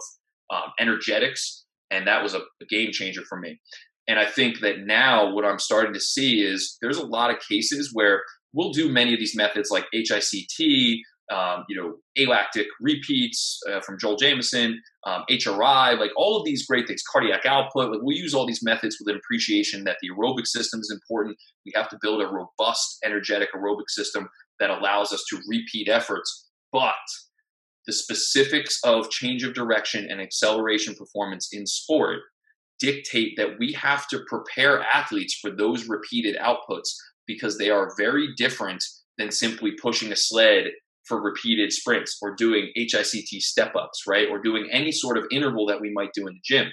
um, 0.52 0.72
energetics 0.80 1.66
and 1.92 2.08
that 2.08 2.24
was 2.24 2.34
a, 2.34 2.40
a 2.40 2.66
game 2.70 2.92
changer 2.92 3.22
for 3.28 3.38
me. 3.38 3.60
And 4.08 4.20
I 4.20 4.26
think 4.26 4.62
that 4.62 4.80
now 4.80 5.34
what 5.34 5.46
I'm 5.46 5.60
starting 5.60 5.94
to 5.94 6.00
see 6.00 6.42
is 6.42 6.78
there's 6.82 6.98
a 6.98 7.06
lot 7.06 7.30
of 7.30 7.38
cases 7.48 7.92
where 7.94 8.22
we'll 8.54 8.72
do 8.72 8.90
many 8.90 9.14
of 9.14 9.20
these 9.20 9.36
methods 9.36 9.70
like 9.70 9.86
HICT, 9.94 11.00
um, 11.30 11.64
you 11.70 11.80
know, 11.80 11.96
alactic 12.18 12.68
repeats 12.82 13.60
uh, 13.72 13.82
from 13.82 14.00
Joel 14.00 14.18
Jamieson, 14.18 14.82
um, 15.06 15.24
HRI, 15.30 15.98
like 15.98 16.12
all 16.18 16.38
of 16.38 16.46
these 16.46 16.66
great 16.66 16.88
things, 16.88 17.04
cardiac 17.12 17.46
output. 17.46 17.92
Like 17.92 18.02
we 18.04 18.16
use 18.16 18.34
all 18.34 18.48
these 18.48 18.64
methods 18.64 18.98
with 19.00 19.14
an 19.14 19.20
appreciation 19.20 19.84
that 19.84 19.98
the 20.02 20.10
aerobic 20.10 20.48
system 20.48 20.80
is 20.80 20.92
important. 20.92 21.38
We 21.66 21.72
have 21.76 21.90
to 21.90 22.00
build 22.02 22.22
a 22.22 22.28
robust, 22.28 22.98
energetic 23.04 23.50
aerobic 23.54 23.90
system 23.90 24.28
that 24.60 24.72
allows 24.72 25.14
us 25.14 25.24
to 25.30 25.40
repeat 25.48 25.88
efforts. 25.88 26.48
But 26.72 26.94
the 27.86 27.94
specifics 27.94 28.80
of 28.84 29.10
change 29.10 29.44
of 29.44 29.54
direction 29.54 30.08
and 30.10 30.22
acceleration 30.22 30.96
performance 30.96 31.50
in 31.52 31.66
sport 31.66 32.20
dictate 32.80 33.34
that 33.38 33.60
we 33.60 33.74
have 33.74 34.08
to 34.08 34.22
prepare 34.28 34.82
athletes 34.82 35.36
for 35.36 35.52
those 35.52 35.88
repeated 35.88 36.38
outputs 36.38 36.90
because 37.28 37.58
they 37.58 37.70
are 37.70 37.94
very 37.98 38.30
different 38.38 38.84
than 39.18 39.32
simply 39.32 39.72
pushing 39.72 40.12
a 40.12 40.16
sled 40.16 40.66
for 41.10 41.22
repeated 41.22 41.74
sprints 41.74 42.18
or 42.22 42.36
doing 42.36 42.72
HICT 42.78 43.42
step 43.42 43.76
ups, 43.76 44.04
right? 44.08 44.30
Or 44.30 44.40
doing 44.40 44.70
any 44.72 44.94
sort 44.94 45.18
of 45.18 45.26
interval 45.32 45.66
that 45.66 45.82
we 45.82 45.92
might 45.92 46.14
do 46.14 46.28
in 46.28 46.36
the 46.36 46.42
gym. 46.44 46.68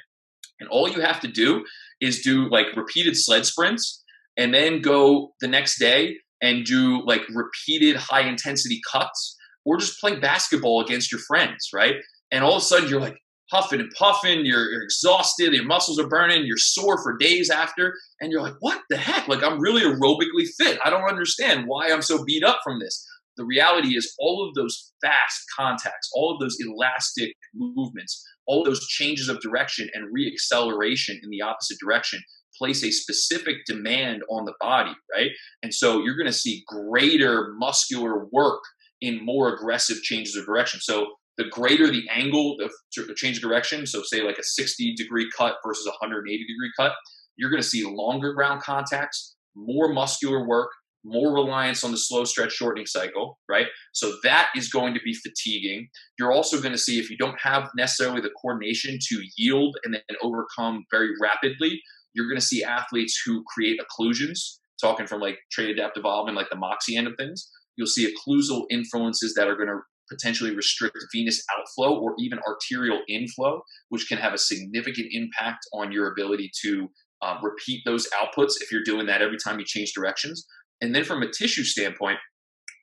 And 0.61 0.69
all 0.69 0.89
you 0.89 1.01
have 1.01 1.21
to 1.21 1.29
do 1.29 1.65
is 2.01 2.23
do 2.23 2.49
like 2.49 2.67
repeated 2.77 3.17
sled 3.17 3.47
sprints 3.47 4.05
and 4.37 4.55
then 4.55 4.81
go 4.81 5.33
the 5.41 5.49
next 5.49 5.79
day 5.79 6.17
and 6.41 6.65
do 6.65 7.03
like 7.05 7.23
repeated 7.35 7.97
high 7.97 8.29
intensity 8.29 8.81
cuts 8.93 9.37
or 9.65 9.79
just 9.79 9.99
play 9.99 10.17
basketball 10.17 10.81
against 10.83 11.11
your 11.11 11.21
friends, 11.27 11.71
right? 11.75 11.97
And 12.31 12.45
all 12.45 12.57
of 12.57 12.63
a 12.63 12.65
sudden 12.65 12.89
you're 12.89 13.01
like 13.01 13.17
huffing 13.51 13.81
and 13.81 13.91
puffing, 13.97 14.45
you're, 14.45 14.71
you're 14.71 14.83
exhausted, 14.83 15.53
your 15.53 15.65
muscles 15.65 15.99
are 15.99 16.09
burning, 16.09 16.45
you're 16.45 16.57
sore 16.57 17.03
for 17.03 17.17
days 17.17 17.51
after, 17.51 17.95
and 18.21 18.33
you're 18.33 18.43
like, 18.43 18.57
what 18.61 18.81
the 18.91 18.97
heck? 18.97 19.29
Like, 19.29 19.43
I'm 19.43 19.61
really 19.61 19.83
aerobically 19.83 20.47
fit. 20.59 20.79
I 20.85 20.91
don't 20.91 21.09
understand 21.09 21.65
why 21.67 21.91
I'm 21.91 22.03
so 22.03 22.25
beat 22.25 22.45
up 22.45 22.61
from 22.65 22.81
this. 22.81 23.07
The 23.37 23.45
reality 23.45 23.97
is, 23.97 24.15
all 24.19 24.47
of 24.47 24.55
those 24.55 24.93
fast 25.03 25.43
contacts, 25.57 26.11
all 26.15 26.35
of 26.35 26.41
those 26.41 26.57
elastic 26.61 27.33
movements, 27.55 28.25
all 28.47 28.65
those 28.65 28.87
changes 28.87 29.29
of 29.29 29.41
direction 29.41 29.89
and 29.95 30.15
reacceleration 30.15 31.17
in 31.23 31.31
the 31.31 31.43
opposite 31.43 31.79
direction 31.79 32.21
place 32.59 32.83
a 32.83 32.91
specific 32.91 33.57
demand 33.67 34.23
on 34.31 34.45
the 34.45 34.55
body, 34.61 34.95
right? 35.15 35.31
And 35.63 35.73
so 35.73 36.03
you're 36.03 36.17
going 36.17 36.27
to 36.27 36.33
see 36.33 36.65
greater 36.67 37.53
muscular 37.59 38.27
work 38.33 38.63
in 39.01 39.25
more 39.25 39.55
aggressive 39.55 39.99
changes 40.03 40.37
of 40.37 40.47
direction. 40.47 40.81
So 40.81 41.07
the 41.37 41.45
greater 41.51 41.89
the 41.91 42.09
angle 42.11 42.57
of 42.63 42.73
change 43.17 43.37
of 43.37 43.43
direction, 43.43 43.87
so 43.87 44.03
say 44.03 44.23
like 44.23 44.39
a 44.39 44.43
60 44.43 44.95
degree 44.95 45.29
cut 45.37 45.57
versus 45.65 45.87
a 45.87 45.91
180 45.91 46.47
degree 46.47 46.73
cut, 46.79 46.93
you're 47.37 47.51
going 47.51 47.63
to 47.63 47.69
see 47.69 47.85
longer 47.85 48.33
ground 48.33 48.63
contacts, 48.63 49.37
more 49.55 49.93
muscular 49.93 50.47
work, 50.47 50.71
more 51.07 51.33
reliance 51.33 51.85
on 51.85 51.93
the 51.93 51.97
slow 51.97 52.25
stretch 52.25 52.53
shortening 52.53 52.87
cycle, 52.87 53.39
right? 53.49 53.67
So 53.93 54.17
that 54.25 54.49
is 54.57 54.69
going 54.69 54.93
to 54.95 55.01
be 55.05 55.15
fatiguing. 55.15 55.89
You're 56.19 56.33
also 56.33 56.61
going 56.61 56.73
to 56.73 56.79
see 56.79 56.99
if 56.99 57.09
you 57.09 57.17
don't 57.17 57.41
have 57.41 57.69
necessarily 57.77 58.21
the 58.21 58.33
coordination 58.43 58.99
to 59.01 59.23
yield 59.37 59.77
and 59.85 59.95
then 59.95 60.17
overcome 60.23 60.85
very 60.91 61.11
rapidly, 61.21 61.81
you're 62.15 62.29
going 62.29 62.41
to 62.41 62.47
see 62.47 62.65
athletes 62.65 63.21
who 63.25 63.45
create 63.55 63.79
occlusions, 63.79 64.59
talking 64.81 65.07
from 65.07 65.21
like 65.21 65.39
Train 65.53 65.71
Adapt 65.71 65.97
Evolve 65.97 66.29
and 66.29 66.37
like 66.37 66.51
the 66.51 66.57
Moxy 66.57 66.97
end 66.97 67.07
of 67.07 67.15
things. 67.19 67.49
You'll 67.77 67.87
see 67.87 68.13
occlusal 68.13 68.65
influences 68.71 69.35
that 69.35 69.49
are 69.49 69.57
going 69.57 69.69
to 69.69 69.79
potentially 70.11 70.55
restrict 70.55 70.97
venous 71.13 71.43
outflow 71.57 71.99
or 71.99 72.15
even 72.19 72.39
arterial 72.47 73.01
inflow, 73.09 73.61
which 73.89 74.09
can 74.09 74.19
have 74.19 74.33
a 74.33 74.39
significant 74.39 75.09
impact 75.11 75.67
on 75.75 75.93
your 75.93 76.11
ability 76.11 76.51
to 76.63 76.89
um, 77.23 77.39
repeat 77.43 77.83
those 77.85 78.09
outputs 78.11 78.55
if 78.61 78.71
you're 78.71 78.85
doing 78.85 79.07
that 79.07 79.23
every 79.23 79.39
time 79.43 79.59
you 79.59 79.65
change 79.65 79.93
directions. 79.95 80.47
And 80.81 80.95
then 80.95 81.05
from 81.05 81.23
a 81.23 81.31
tissue 81.31 81.65
standpoint, 81.65 82.19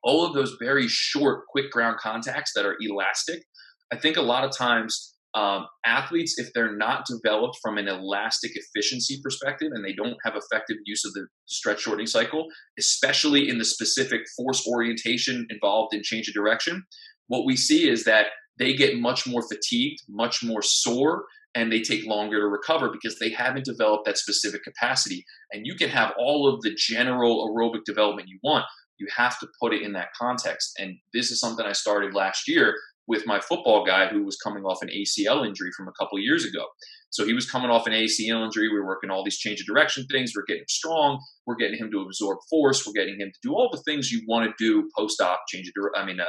all 0.03 0.25
of 0.25 0.33
those 0.33 0.57
very 0.59 0.87
short, 0.87 1.45
quick 1.47 1.71
ground 1.71 1.97
contacts 1.99 2.51
that 2.55 2.65
are 2.65 2.75
elastic, 2.81 3.43
I 3.91 3.97
think 3.97 4.17
a 4.17 4.21
lot 4.21 4.43
of 4.43 4.55
times 4.55 5.13
um, 5.35 5.65
athletes, 5.85 6.35
if 6.37 6.51
they're 6.53 6.75
not 6.75 7.05
developed 7.05 7.57
from 7.61 7.77
an 7.77 7.87
elastic 7.87 8.51
efficiency 8.53 9.19
perspective 9.23 9.69
and 9.73 9.83
they 9.83 9.93
don't 9.93 10.17
have 10.23 10.35
effective 10.35 10.77
use 10.85 11.03
of 11.05 11.13
the 11.13 11.25
stretch 11.45 11.81
shortening 11.81 12.07
cycle, 12.07 12.47
especially 12.77 13.49
in 13.49 13.57
the 13.57 13.65
specific 13.65 14.21
force 14.37 14.67
orientation 14.67 15.47
involved 15.49 15.93
in 15.93 16.03
change 16.03 16.27
of 16.27 16.35
direction, 16.35 16.83
what 17.27 17.45
we 17.45 17.55
see 17.55 17.89
is 17.89 18.03
that 18.03 18.27
they 18.59 18.75
get 18.75 18.99
much 18.99 19.25
more 19.25 19.41
fatigued, 19.41 19.99
much 20.07 20.43
more 20.43 20.61
sore, 20.61 21.23
and 21.55 21.71
they 21.71 21.81
take 21.81 22.05
longer 22.05 22.39
to 22.39 22.47
recover 22.47 22.89
because 22.89 23.19
they 23.19 23.29
haven't 23.29 23.65
developed 23.65 24.05
that 24.05 24.17
specific 24.17 24.63
capacity. 24.63 25.23
And 25.51 25.65
you 25.65 25.75
can 25.75 25.89
have 25.89 26.13
all 26.17 26.51
of 26.51 26.61
the 26.61 26.75
general 26.75 27.47
aerobic 27.47 27.83
development 27.85 28.27
you 28.27 28.39
want. 28.43 28.65
You 28.99 29.07
have 29.15 29.39
to 29.39 29.47
put 29.61 29.73
it 29.73 29.81
in 29.81 29.93
that 29.93 30.09
context. 30.19 30.73
And 30.79 30.95
this 31.13 31.31
is 31.31 31.39
something 31.39 31.65
I 31.65 31.73
started 31.73 32.13
last 32.13 32.47
year 32.47 32.75
with 33.07 33.27
my 33.27 33.39
football 33.39 33.85
guy 33.85 34.07
who 34.07 34.23
was 34.23 34.37
coming 34.37 34.63
off 34.63 34.81
an 34.81 34.89
ACL 34.89 35.45
injury 35.45 35.69
from 35.75 35.87
a 35.87 35.91
couple 35.99 36.19
years 36.19 36.45
ago. 36.45 36.65
So 37.09 37.25
he 37.25 37.33
was 37.33 37.49
coming 37.49 37.69
off 37.69 37.85
an 37.85 37.93
ACL 37.93 38.43
injury. 38.43 38.69
We 38.69 38.79
were 38.79 38.87
working 38.87 39.11
all 39.11 39.23
these 39.23 39.37
change 39.37 39.59
of 39.59 39.67
direction 39.67 40.05
things. 40.09 40.31
We're 40.35 40.45
getting 40.47 40.61
him 40.61 40.69
strong. 40.69 41.19
We're 41.45 41.55
getting 41.55 41.77
him 41.77 41.91
to 41.91 42.01
absorb 42.01 42.39
force. 42.49 42.87
We're 42.87 42.93
getting 42.93 43.19
him 43.19 43.29
to 43.29 43.39
do 43.47 43.53
all 43.53 43.69
the 43.71 43.83
things 43.85 44.11
you 44.11 44.23
want 44.27 44.49
to 44.49 44.53
do 44.57 44.89
post 44.97 45.21
op 45.21 45.41
change 45.47 45.67
of 45.67 45.73
direction. 45.75 46.01
I 46.01 46.05
mean 46.05 46.19
uh, 46.19 46.25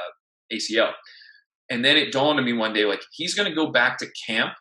ACL. 0.52 0.92
And 1.70 1.84
then 1.84 1.96
it 1.96 2.12
dawned 2.12 2.38
on 2.38 2.44
me 2.44 2.52
one 2.52 2.74
day 2.74 2.84
like 2.84 3.00
he's 3.12 3.34
going 3.34 3.48
to 3.48 3.54
go 3.54 3.72
back 3.72 3.96
to 3.98 4.06
camp, 4.26 4.52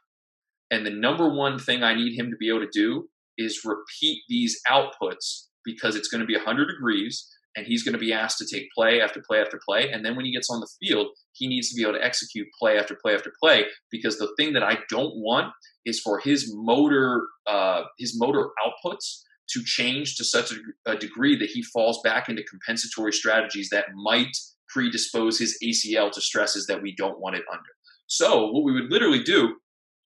and 0.71 0.85
the 0.85 0.91
number 0.91 1.29
one 1.29 1.59
thing 1.59 1.83
I 1.83 1.93
need 1.93 2.17
him 2.17 2.29
to 2.29 2.37
be 2.37 2.49
able 2.49 2.61
to 2.61 2.71
do 2.71 3.09
is 3.37 3.65
repeat 3.65 4.21
these 4.29 4.59
outputs 4.69 5.47
because 5.65 5.95
it's 5.95 6.07
going 6.07 6.21
to 6.21 6.27
be 6.27 6.35
100 6.35 6.67
degrees 6.67 7.27
and 7.55 7.67
he's 7.67 7.83
going 7.83 7.93
to 7.93 7.99
be 7.99 8.13
asked 8.13 8.39
to 8.39 8.45
take 8.51 8.67
play 8.75 8.99
after 8.99 9.21
play 9.21 9.39
after 9.39 9.59
play. 9.67 9.91
And 9.91 10.03
then 10.03 10.15
when 10.15 10.25
he 10.25 10.33
gets 10.33 10.49
on 10.49 10.59
the 10.59 10.69
field, 10.79 11.07
he 11.33 11.47
needs 11.47 11.69
to 11.69 11.75
be 11.75 11.83
able 11.83 11.93
to 11.93 12.03
execute 12.03 12.47
play 12.59 12.79
after 12.79 12.97
play 13.01 13.13
after 13.13 13.31
play. 13.41 13.65
Because 13.91 14.17
the 14.17 14.33
thing 14.37 14.53
that 14.53 14.63
I 14.63 14.79
don't 14.89 15.15
want 15.15 15.53
is 15.85 15.99
for 15.99 16.19
his 16.19 16.51
motor 16.55 17.27
uh, 17.47 17.83
his 17.99 18.19
motor 18.19 18.49
outputs 18.65 19.21
to 19.49 19.63
change 19.63 20.15
to 20.15 20.23
such 20.23 20.51
a, 20.51 20.91
a 20.91 20.97
degree 20.97 21.37
that 21.37 21.49
he 21.49 21.61
falls 21.61 22.01
back 22.03 22.29
into 22.29 22.43
compensatory 22.43 23.11
strategies 23.11 23.69
that 23.69 23.85
might 23.93 24.35
predispose 24.69 25.37
his 25.37 25.57
ACL 25.63 26.11
to 26.11 26.21
stresses 26.21 26.65
that 26.67 26.81
we 26.81 26.95
don't 26.95 27.19
want 27.19 27.35
it 27.35 27.43
under. 27.51 27.69
So 28.07 28.47
what 28.47 28.63
we 28.63 28.71
would 28.71 28.91
literally 28.91 29.21
do 29.21 29.55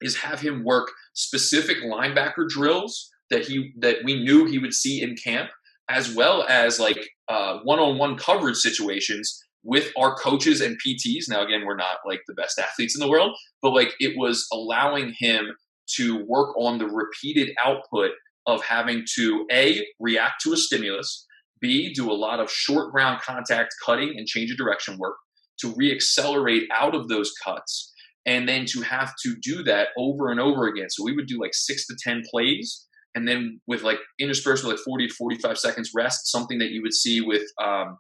is 0.01 0.17
have 0.17 0.41
him 0.41 0.65
work 0.65 0.91
specific 1.15 1.79
linebacker 1.79 2.49
drills 2.49 3.11
that 3.31 3.47
he 3.47 3.73
that 3.79 3.97
we 4.05 4.23
knew 4.23 4.47
he 4.47 4.59
would 4.59 4.75
see 4.75 5.03
in 5.03 5.15
camp 5.17 5.51
as 5.89 6.15
well 6.15 6.45
as 6.49 6.79
like 6.79 7.11
uh, 7.29 7.59
one-on-one 7.65 8.17
coverage 8.17 8.57
situations 8.57 9.43
with 9.63 9.93
our 9.99 10.15
coaches 10.15 10.61
and 10.61 10.79
PTs. 10.85 11.29
Now, 11.29 11.43
again, 11.43 11.67
we're 11.67 11.77
not 11.77 11.99
like 12.07 12.21
the 12.27 12.35
best 12.35 12.59
athletes 12.59 12.97
in 12.97 13.01
the 13.01 13.11
world, 13.11 13.37
but 13.61 13.73
like 13.73 13.95
it 13.99 14.17
was 14.17 14.47
allowing 14.53 15.15
him 15.19 15.49
to 15.97 16.25
work 16.27 16.57
on 16.57 16.79
the 16.79 16.87
repeated 16.87 17.51
output 17.65 18.13
of 18.47 18.63
having 18.63 19.05
to 19.17 19.47
a 19.53 19.85
react 19.99 20.41
to 20.43 20.53
a 20.53 20.57
stimulus, 20.57 21.27
b 21.61 21.93
do 21.93 22.11
a 22.11 22.15
lot 22.15 22.41
of 22.41 22.51
short 22.51 22.93
ground 22.93 23.21
contact 23.21 23.75
cutting 23.85 24.15
and 24.17 24.27
change 24.27 24.51
of 24.51 24.57
direction 24.57 24.97
work 24.99 25.17
to 25.61 25.75
reaccelerate 25.75 26.65
out 26.73 26.95
of 26.95 27.09
those 27.09 27.33
cuts, 27.45 27.93
and 28.27 28.49
then 28.49 28.67
to 28.67 28.83
have 28.83 29.13
to 29.25 29.35
do 29.43 29.63
that 29.65 29.89
over 29.97 30.31
and 30.31 30.41
over 30.41 30.67
again. 30.67 30.91
So 30.91 31.05
we 31.05 31.15
would 31.15 31.27
do 31.27 31.41
like 31.41 31.55
six 31.55 31.87
to 31.87 31.97
ten 32.03 32.23
plays 32.31 32.87
and 33.15 33.27
then 33.27 33.61
with 33.67 33.83
like 33.83 33.99
interspersed 34.19 34.65
with 34.65 34.77
like 34.77 34.85
40 34.85 35.09
to 35.09 35.15
45 35.15 35.59
seconds 35.59 35.91
rest, 35.95 36.31
something 36.31 36.59
that 36.59 36.71
you 36.71 36.83
would 36.83 36.95
see 36.95 37.21
with 37.21 37.43
um, 37.61 37.99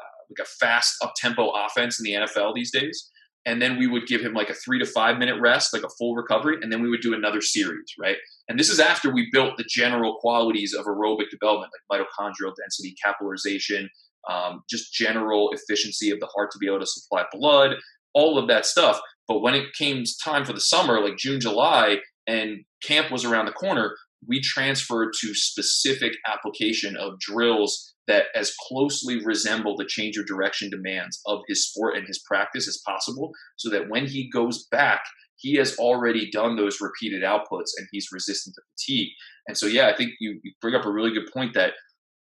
uh, 0.00 0.20
like 0.30 0.42
a 0.42 0.44
fast 0.44 0.94
up 1.02 1.12
tempo 1.16 1.50
offense 1.50 1.98
in 1.98 2.04
the 2.04 2.12
NFL 2.12 2.54
these 2.54 2.72
days. 2.72 3.10
And 3.46 3.60
then 3.60 3.78
we 3.78 3.86
would 3.86 4.06
give 4.06 4.22
him 4.22 4.32
like 4.32 4.48
a 4.48 4.54
three 4.54 4.78
to 4.78 4.86
five 4.86 5.18
minute 5.18 5.38
rest, 5.40 5.74
like 5.74 5.82
a 5.82 5.88
full 5.98 6.14
recovery, 6.14 6.58
and 6.62 6.72
then 6.72 6.82
we 6.82 6.88
would 6.88 7.02
do 7.02 7.12
another 7.12 7.42
series, 7.42 7.92
right? 8.00 8.16
And 8.48 8.58
this 8.58 8.70
is 8.70 8.80
after 8.80 9.12
we 9.12 9.28
built 9.32 9.58
the 9.58 9.66
general 9.68 10.16
qualities 10.20 10.72
of 10.72 10.86
aerobic 10.86 11.28
development, 11.30 11.70
like 11.90 12.00
mitochondrial 12.00 12.54
density, 12.56 12.94
capillarization, 13.04 13.88
um, 14.30 14.62
just 14.70 14.94
general 14.94 15.50
efficiency 15.52 16.10
of 16.10 16.20
the 16.20 16.28
heart 16.34 16.52
to 16.52 16.58
be 16.58 16.66
able 16.66 16.80
to 16.80 16.86
supply 16.86 17.24
blood, 17.32 17.76
all 18.14 18.38
of 18.38 18.48
that 18.48 18.64
stuff. 18.64 18.98
But 19.28 19.40
when 19.40 19.54
it 19.54 19.72
came 19.74 20.04
time 20.22 20.44
for 20.44 20.52
the 20.52 20.60
summer, 20.60 21.00
like 21.00 21.16
June, 21.16 21.40
July, 21.40 21.98
and 22.26 22.64
camp 22.82 23.10
was 23.10 23.24
around 23.24 23.46
the 23.46 23.52
corner, 23.52 23.94
we 24.26 24.40
transferred 24.40 25.12
to 25.20 25.34
specific 25.34 26.14
application 26.26 26.96
of 26.96 27.18
drills 27.18 27.94
that 28.06 28.26
as 28.34 28.54
closely 28.68 29.24
resemble 29.24 29.76
the 29.76 29.86
change 29.86 30.16
of 30.16 30.26
direction 30.26 30.70
demands 30.70 31.20
of 31.26 31.40
his 31.48 31.68
sport 31.68 31.96
and 31.96 32.06
his 32.06 32.22
practice 32.26 32.68
as 32.68 32.82
possible 32.86 33.32
so 33.56 33.70
that 33.70 33.88
when 33.88 34.06
he 34.06 34.30
goes 34.30 34.66
back 34.70 35.02
he 35.36 35.56
has 35.56 35.76
already 35.78 36.30
done 36.30 36.56
those 36.56 36.80
repeated 36.80 37.22
outputs 37.22 37.72
and 37.76 37.88
he's 37.90 38.08
resistant 38.12 38.54
to 38.54 38.62
fatigue. 38.76 39.10
And 39.48 39.56
so 39.56 39.66
yeah 39.66 39.88
i 39.88 39.96
think 39.96 40.12
you, 40.20 40.38
you 40.42 40.52
bring 40.60 40.74
up 40.74 40.84
a 40.84 40.92
really 40.92 41.12
good 41.12 41.30
point 41.32 41.54
that 41.54 41.72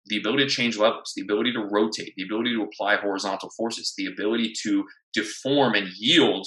the 0.07 0.18
ability 0.18 0.45
to 0.45 0.51
change 0.51 0.78
levels, 0.78 1.12
the 1.14 1.22
ability 1.22 1.53
to 1.53 1.61
rotate, 1.70 2.14
the 2.16 2.24
ability 2.24 2.55
to 2.55 2.62
apply 2.62 2.97
horizontal 2.97 3.51
forces, 3.57 3.93
the 3.97 4.07
ability 4.07 4.53
to 4.62 4.84
deform 5.12 5.74
and 5.74 5.88
yield 5.97 6.47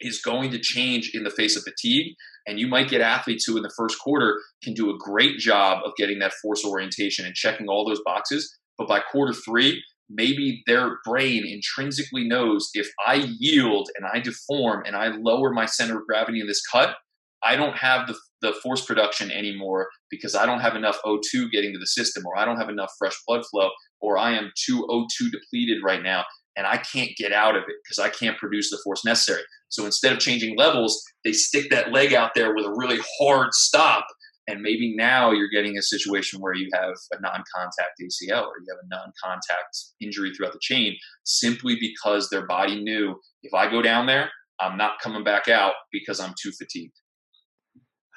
is 0.00 0.20
going 0.20 0.50
to 0.50 0.58
change 0.58 1.10
in 1.14 1.24
the 1.24 1.30
face 1.30 1.56
of 1.56 1.62
fatigue. 1.62 2.14
And 2.46 2.58
you 2.58 2.66
might 2.66 2.88
get 2.88 3.00
athletes 3.00 3.44
who, 3.46 3.56
in 3.56 3.62
the 3.62 3.74
first 3.76 3.98
quarter, 3.98 4.40
can 4.62 4.74
do 4.74 4.90
a 4.90 4.98
great 4.98 5.38
job 5.38 5.82
of 5.84 5.92
getting 5.96 6.18
that 6.20 6.32
force 6.40 6.64
orientation 6.64 7.26
and 7.26 7.34
checking 7.34 7.68
all 7.68 7.86
those 7.86 8.00
boxes. 8.04 8.56
But 8.78 8.88
by 8.88 9.00
quarter 9.00 9.32
three, 9.32 9.82
maybe 10.08 10.62
their 10.66 10.98
brain 11.04 11.44
intrinsically 11.46 12.26
knows 12.26 12.70
if 12.74 12.88
I 13.06 13.26
yield 13.38 13.88
and 13.96 14.06
I 14.12 14.20
deform 14.20 14.84
and 14.86 14.96
I 14.96 15.08
lower 15.08 15.52
my 15.52 15.66
center 15.66 15.98
of 15.98 16.06
gravity 16.06 16.40
in 16.40 16.46
this 16.46 16.62
cut, 16.62 16.96
I 17.42 17.56
don't 17.56 17.76
have 17.76 18.06
the, 18.06 18.16
the 18.40 18.52
force 18.62 18.84
production 18.84 19.30
anymore 19.30 19.88
because 20.10 20.34
I 20.34 20.46
don't 20.46 20.60
have 20.60 20.74
enough 20.74 20.98
O2 21.04 21.50
getting 21.52 21.72
to 21.72 21.78
the 21.78 21.86
system, 21.86 22.24
or 22.26 22.36
I 22.36 22.44
don't 22.44 22.58
have 22.58 22.68
enough 22.68 22.90
fresh 22.98 23.16
blood 23.26 23.44
flow, 23.50 23.70
or 24.00 24.18
I 24.18 24.32
am 24.32 24.50
too 24.66 24.86
O2 24.90 25.30
depleted 25.30 25.82
right 25.84 26.02
now 26.02 26.24
and 26.56 26.66
I 26.66 26.78
can't 26.78 27.10
get 27.16 27.32
out 27.32 27.56
of 27.56 27.62
it 27.62 27.76
because 27.84 27.98
I 27.98 28.08
can't 28.08 28.36
produce 28.38 28.70
the 28.70 28.78
force 28.82 29.04
necessary. 29.04 29.42
So 29.68 29.84
instead 29.84 30.12
of 30.12 30.18
changing 30.18 30.56
levels, 30.56 31.02
they 31.24 31.32
stick 31.32 31.70
that 31.70 31.92
leg 31.92 32.14
out 32.14 32.32
there 32.34 32.54
with 32.54 32.66
a 32.66 32.74
really 32.76 32.98
hard 33.20 33.52
stop. 33.52 34.06
And 34.48 34.62
maybe 34.62 34.96
now 34.96 35.30
you're 35.30 35.50
getting 35.50 35.76
a 35.76 35.82
situation 35.82 36.40
where 36.40 36.54
you 36.54 36.70
have 36.72 36.94
a 37.12 37.20
non 37.20 37.44
contact 37.54 38.00
ACL 38.00 38.44
or 38.44 38.54
you 38.60 38.66
have 38.70 38.78
a 38.82 38.88
non 38.88 39.12
contact 39.22 39.76
injury 40.00 40.32
throughout 40.32 40.54
the 40.54 40.58
chain 40.60 40.96
simply 41.24 41.76
because 41.78 42.30
their 42.30 42.46
body 42.46 42.82
knew 42.82 43.14
if 43.42 43.52
I 43.52 43.70
go 43.70 43.82
down 43.82 44.06
there, 44.06 44.30
I'm 44.58 44.78
not 44.78 45.00
coming 45.02 45.22
back 45.22 45.48
out 45.48 45.74
because 45.92 46.18
I'm 46.18 46.34
too 46.42 46.50
fatigued. 46.58 46.96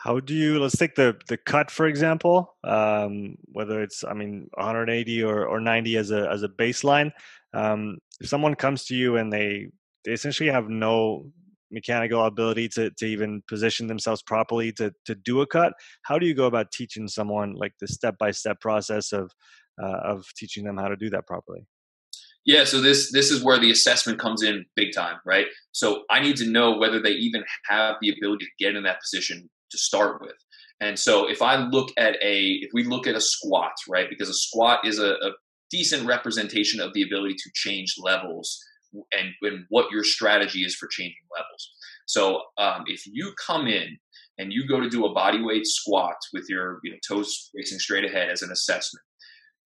How 0.04 0.20
do 0.20 0.34
you 0.34 0.60
let's 0.60 0.78
take 0.78 0.96
the 0.96 1.16
the 1.28 1.38
cut 1.38 1.70
for 1.70 1.86
example, 1.86 2.56
um, 2.64 3.36
whether 3.52 3.84
it's 3.84 4.04
I 4.04 4.14
mean 4.14 4.50
180 4.56 5.24
or, 5.24 5.46
or 5.46 5.60
90 5.60 5.98
as 5.98 6.10
a 6.10 6.28
as 6.28 6.42
a 6.42 6.48
baseline. 6.48 7.12
Um, 7.54 7.98
if 8.20 8.30
someone 8.30 8.56
comes 8.56 8.86
to 8.86 8.96
you 8.96 9.18
and 9.18 9.32
they 9.32 9.68
they 10.06 10.14
essentially 10.14 10.50
have 10.50 10.70
no 10.70 11.32
mechanical 11.72 12.26
ability 12.26 12.68
to, 12.68 12.92
to 12.92 13.06
even 13.06 13.42
position 13.48 13.88
themselves 13.88 14.22
properly 14.22 14.72
to, 14.74 14.92
to 15.06 15.16
do 15.16 15.42
a 15.42 15.48
cut 15.48 15.74
how 16.04 16.20
do 16.20 16.26
you 16.26 16.34
go 16.34 16.46
about 16.46 16.72
teaching 16.72 17.08
someone 17.08 17.54
like 17.54 17.74
the 17.80 17.88
step-by-step 17.88 18.60
process 18.60 19.12
of 19.14 19.32
uh, 19.82 20.00
of 20.04 20.26
teaching 20.36 20.66
them 20.66 20.78
how 20.78 20.88
to 20.88 20.98
do 20.98 21.10
that 21.10 21.26
properly? 21.26 21.66
Yeah 22.46 22.66
so 22.66 22.82
this 22.82 23.12
this 23.12 23.32
is 23.32 23.44
where 23.44 23.58
the 23.58 23.72
assessment 23.72 24.20
comes 24.20 24.44
in 24.44 24.66
big 24.76 24.94
time 24.94 25.18
right? 25.26 25.48
So 25.72 26.04
i 26.10 26.20
need 26.20 26.36
to 26.38 26.50
know 26.50 26.78
whether 26.78 27.02
they 27.02 27.12
even 27.12 27.44
have 27.68 27.96
the 28.02 28.10
ability 28.10 28.46
to 28.46 28.52
get 28.64 28.76
in 28.76 28.84
that 28.84 29.00
position 29.02 29.50
to 29.72 29.78
start 29.78 30.22
with. 30.22 30.36
And 30.82 31.00
so 31.00 31.30
if 31.30 31.42
i 31.42 31.56
look 31.56 31.90
at 31.98 32.16
a 32.22 32.60
if 32.62 32.72
we 32.74 32.84
look 32.84 33.08
at 33.08 33.16
a 33.16 33.22
squat 33.22 33.74
right 33.88 34.10
because 34.10 34.30
a 34.30 34.34
squat 34.34 34.80
is 34.86 35.00
a, 35.00 35.12
a 35.14 35.32
decent 35.72 36.06
representation 36.06 36.80
of 36.80 36.94
the 36.94 37.04
ability 37.04 37.36
to 37.36 37.50
change 37.54 37.96
levels 37.98 38.60
and, 38.94 39.30
and 39.42 39.66
what 39.70 39.92
your 39.92 40.04
strategy 40.04 40.60
is 40.60 40.76
for 40.76 40.88
changing 40.92 41.16
levels. 41.36 41.70
So 42.08 42.42
um, 42.58 42.84
if 42.88 43.04
you 43.06 43.34
come 43.46 43.68
in 43.68 43.98
and 44.38 44.52
you 44.52 44.68
go 44.68 44.80
to 44.80 44.90
do 44.90 45.06
a 45.06 45.14
body 45.14 45.42
weight 45.42 45.66
squat 45.66 46.16
with 46.34 46.46
your 46.50 46.80
you 46.84 46.92
know, 46.92 46.98
toes 47.08 47.50
facing 47.56 47.80
straight 47.80 48.06
ahead 48.06 48.30
as 48.30 48.42
an 48.42 48.52
assessment, 48.52 49.04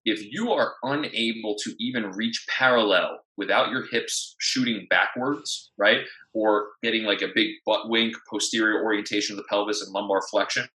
if 0.05 0.23
you 0.31 0.51
are 0.51 0.73
unable 0.84 1.55
to 1.63 1.75
even 1.80 2.11
reach 2.11 2.45
parallel 2.47 3.17
without 3.38 3.71
your 3.71 3.85
hips 3.91 4.35
shooting 4.39 4.85
backwards, 4.89 5.71
right, 5.80 6.01
or 6.34 6.67
getting 6.84 7.05
like 7.05 7.23
a 7.23 7.34
big 7.34 7.47
butt 7.65 7.89
wink, 7.89 8.13
posterior 8.30 8.84
orientation 8.84 9.34
of 9.34 9.38
the 9.38 9.47
pelvis 9.49 9.81
and 9.81 9.91
lumbar 9.91 10.21
flexion, 10.30 10.67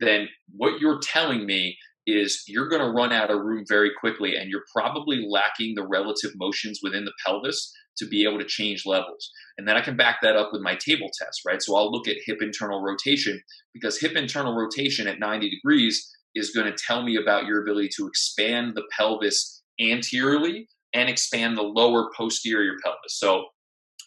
then 0.00 0.28
what 0.56 0.80
you're 0.80 0.98
telling 1.00 1.46
me 1.46 1.76
is 2.06 2.44
you're 2.46 2.68
going 2.68 2.82
to 2.82 2.90
run 2.90 3.12
out 3.12 3.30
of 3.30 3.40
room 3.40 3.64
very 3.68 3.90
quickly 3.98 4.36
and 4.36 4.50
you're 4.50 4.64
probably 4.74 5.26
lacking 5.28 5.74
the 5.74 5.86
relative 5.86 6.32
motions 6.36 6.80
within 6.82 7.04
the 7.04 7.12
pelvis 7.24 7.72
to 7.98 8.06
be 8.06 8.24
able 8.24 8.38
to 8.38 8.44
change 8.44 8.84
levels. 8.84 9.30
And 9.56 9.66
then 9.66 9.76
I 9.76 9.80
can 9.80 9.96
back 9.96 10.18
that 10.22 10.36
up 10.36 10.50
with 10.52 10.60
my 10.60 10.74
table 10.74 11.08
test, 11.18 11.42
right? 11.46 11.62
So 11.62 11.76
I'll 11.76 11.90
look 11.90 12.08
at 12.08 12.16
hip 12.26 12.38
internal 12.40 12.82
rotation 12.82 13.40
because 13.72 14.00
hip 14.00 14.16
internal 14.16 14.54
rotation 14.54 15.06
at 15.06 15.20
90 15.20 15.48
degrees 15.48 16.10
is 16.34 16.50
going 16.50 16.66
to 16.66 16.76
tell 16.86 17.02
me 17.02 17.16
about 17.16 17.46
your 17.46 17.62
ability 17.62 17.90
to 17.96 18.06
expand 18.06 18.72
the 18.74 18.82
pelvis 18.96 19.62
anteriorly 19.80 20.68
and 20.92 21.08
expand 21.08 21.56
the 21.56 21.62
lower 21.62 22.10
posterior 22.16 22.74
pelvis. 22.82 23.18
So 23.18 23.44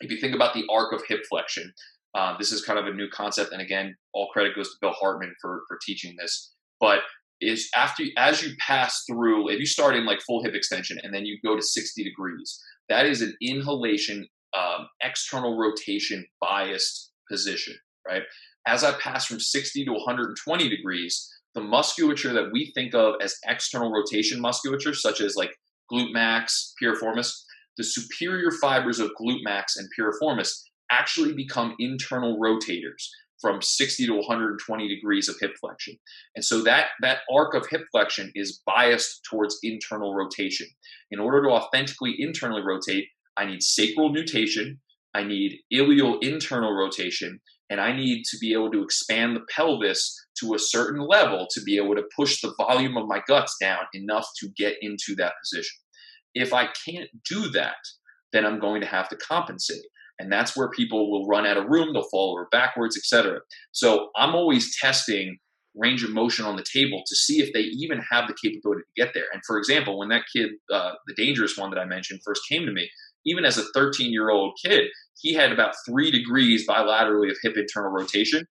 if 0.02 0.12
you 0.12 0.20
think 0.20 0.36
about 0.36 0.54
the 0.54 0.66
arc 0.70 0.94
of 0.94 1.02
hip 1.08 1.22
flexion, 1.30 1.74
uh, 2.14 2.38
this 2.38 2.52
is 2.52 2.64
kind 2.64 2.80
of 2.80 2.88
a 2.88 2.94
new 2.94 3.08
concept. 3.10 3.52
And 3.52 3.62
again, 3.62 3.96
all 4.14 4.30
credit 4.34 4.56
goes 4.56 4.70
to 4.70 4.78
Bill 4.82 4.92
Hartman 4.92 5.34
for, 5.42 5.64
for 5.68 5.78
teaching 5.86 6.16
this. 6.20 6.54
But 6.80 7.00
is 7.42 7.70
after 7.76 8.04
as 8.18 8.44
you 8.44 8.56
pass 8.60 9.04
through, 9.10 9.50
if 9.50 9.60
you 9.60 9.66
start 9.66 9.96
in 9.96 10.06
like 10.06 10.22
full 10.22 10.44
hip 10.44 10.56
extension 10.56 10.98
and 11.04 11.14
then 11.14 11.26
you 11.26 11.38
go 11.44 11.56
to 11.56 11.62
60 11.62 12.04
degrees, 12.04 12.60
that 12.90 13.06
is 13.06 13.22
an 13.22 13.36
inhalation, 13.42 14.28
um, 14.58 14.88
external 15.02 15.58
rotation 15.58 16.26
biased 16.42 17.12
position, 17.30 17.76
right? 18.08 18.24
As 18.66 18.84
I 18.84 18.94
pass 19.00 19.26
from 19.26 19.40
60 19.40 19.86
to 19.86 19.92
120 19.92 20.70
degrees, 20.70 21.30
the 21.54 21.62
musculature 21.62 22.34
that 22.34 22.52
we 22.52 22.72
think 22.76 22.94
of 22.94 23.16
as 23.22 23.36
external 23.46 23.92
rotation 23.92 24.42
musculature, 24.42 24.94
such 24.94 25.22
as 25.22 25.36
like 25.36 25.52
glute 25.92 26.12
max, 26.12 26.74
piriformis, 26.82 27.32
the 27.78 27.84
superior 27.84 28.52
fibers 28.52 29.00
of 29.00 29.12
glute 29.20 29.44
max 29.44 29.78
and 29.78 29.88
piriformis 29.98 30.64
actually 30.92 31.34
become 31.34 31.76
internal 31.80 32.40
rotators 32.40 33.10
from 33.42 33.62
60 33.62 34.08
to 34.08 34.14
120 34.14 34.88
degrees 34.88 35.30
of 35.30 35.36
hip 35.40 35.52
flexion. 35.60 35.98
And 36.36 36.44
so 36.44 36.64
that, 36.64 36.88
that 37.02 37.20
arc 37.32 37.54
of 37.54 37.68
hip 37.70 37.82
flexion 37.92 38.32
is 38.36 38.62
biased 38.66 39.22
towards 39.30 39.60
internal 39.64 40.16
rotation. 40.16 40.68
In 41.12 41.20
order 41.20 41.44
to 41.44 41.50
authentically 41.50 42.16
internally 42.18 42.64
rotate, 42.64 43.06
I 43.38 43.46
need 43.46 43.62
sacral 43.62 44.12
nutation, 44.12 44.80
I 45.14 45.24
need 45.24 45.60
ilial 45.72 46.20
internal 46.20 46.74
rotation, 46.74 47.40
and 47.70 47.82
I 47.82 47.96
need 47.96 48.24
to 48.32 48.38
be 48.38 48.54
able 48.54 48.72
to 48.72 48.82
expand 48.82 49.36
the 49.36 49.46
pelvis 49.54 50.16
to 50.40 50.54
a 50.54 50.60
certain 50.60 51.06
level 51.06 51.48
to 51.52 51.62
be 51.62 51.78
able 51.78 51.96
to 51.96 52.04
push 52.16 52.42
the 52.42 52.54
volume 52.58 52.98
of 52.98 53.08
my 53.08 53.22
guts 53.28 53.56
down 53.60 53.80
enough 53.94 54.28
to 54.40 54.50
get 54.58 54.76
into 54.82 55.16
that 55.18 55.34
position. 55.44 55.78
If 56.34 56.54
I 56.54 56.70
can't 56.88 57.10
do 57.30 57.50
that, 57.50 57.76
then 58.32 58.46
I'm 58.46 58.60
going 58.60 58.82
to 58.82 58.88
have 58.88 59.10
to 59.10 59.16
compensate. 59.16 59.86
And 60.20 60.32
that's 60.32 60.58
where 60.58 60.70
people 60.70 61.12
will 61.12 61.28
run 61.28 61.46
out 61.46 61.58
of 61.58 61.66
room, 61.66 61.94
they'll 61.94 62.10
fall 62.10 62.34
over 62.34 62.48
backwards, 62.52 62.98
etc. 62.98 63.40
So 63.72 64.10
I'm 64.16 64.36
always 64.36 64.76
testing 64.78 65.38
range 65.76 66.04
of 66.04 66.12
motion 66.12 66.46
on 66.46 66.56
the 66.56 66.66
table 66.72 67.04
to 67.06 67.16
see 67.16 67.42
if 67.42 67.54
they 67.54 67.62
even 67.62 68.00
have 68.10 68.28
the 68.28 68.36
capability 68.42 68.82
to 68.82 69.04
get 69.04 69.14
there. 69.14 69.26
And 69.32 69.42
for 69.46 69.58
example, 69.58 69.98
when 70.00 70.10
that 70.10 70.24
kid, 70.36 70.52
uh, 70.74 70.94
the 71.06 71.14
dangerous 71.16 71.56
one 71.56 71.70
that 71.70 71.80
I 71.80 71.86
mentioned, 71.86 72.22
first 72.26 72.42
came 72.50 72.66
to 72.66 72.72
me, 72.72 72.90
even 73.26 73.46
as 73.46 73.58
a 73.58 73.64
13 73.74 74.12
year 74.12 74.30
old 74.32 74.58
kid, 74.64 74.88
he 75.20 75.34
had 75.34 75.52
about 75.52 75.76
three 75.86 76.12
degrees 76.12 76.68
bilaterally 76.68 77.30
of 77.30 77.38
hip 77.44 77.58
internal 77.58 77.92
rotation. 77.92 78.46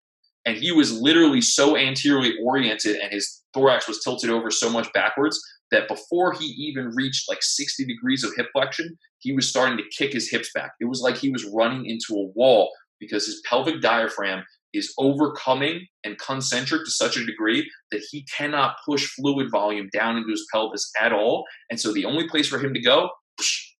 And 0.44 0.56
he 0.56 0.70
was 0.70 1.00
literally 1.00 1.40
so 1.40 1.76
anteriorly 1.76 2.34
oriented 2.44 2.96
and 2.96 3.12
his 3.12 3.42
thorax 3.52 3.88
was 3.88 4.00
tilted 4.00 4.30
over 4.30 4.50
so 4.50 4.70
much 4.70 4.92
backwards 4.92 5.40
that 5.70 5.88
before 5.88 6.32
he 6.32 6.44
even 6.44 6.92
reached 6.94 7.28
like 7.28 7.42
60 7.42 7.84
degrees 7.84 8.24
of 8.24 8.32
hip 8.36 8.46
flexion, 8.52 8.96
he 9.18 9.32
was 9.32 9.48
starting 9.48 9.76
to 9.76 9.84
kick 9.96 10.12
his 10.12 10.30
hips 10.30 10.50
back. 10.54 10.72
It 10.80 10.86
was 10.86 11.00
like 11.00 11.16
he 11.16 11.30
was 11.30 11.48
running 11.52 11.86
into 11.86 12.14
a 12.14 12.30
wall 12.34 12.70
because 13.00 13.26
his 13.26 13.42
pelvic 13.48 13.80
diaphragm 13.80 14.44
is 14.72 14.92
overcoming 14.98 15.86
and 16.04 16.18
concentric 16.18 16.84
to 16.84 16.90
such 16.90 17.16
a 17.16 17.24
degree 17.24 17.68
that 17.90 18.02
he 18.10 18.26
cannot 18.36 18.76
push 18.84 19.06
fluid 19.06 19.50
volume 19.50 19.88
down 19.92 20.16
into 20.16 20.30
his 20.30 20.46
pelvis 20.52 20.90
at 21.00 21.12
all. 21.12 21.44
And 21.70 21.80
so 21.80 21.92
the 21.92 22.04
only 22.04 22.28
place 22.28 22.48
for 22.48 22.58
him 22.58 22.74
to 22.74 22.80
go 22.80 23.10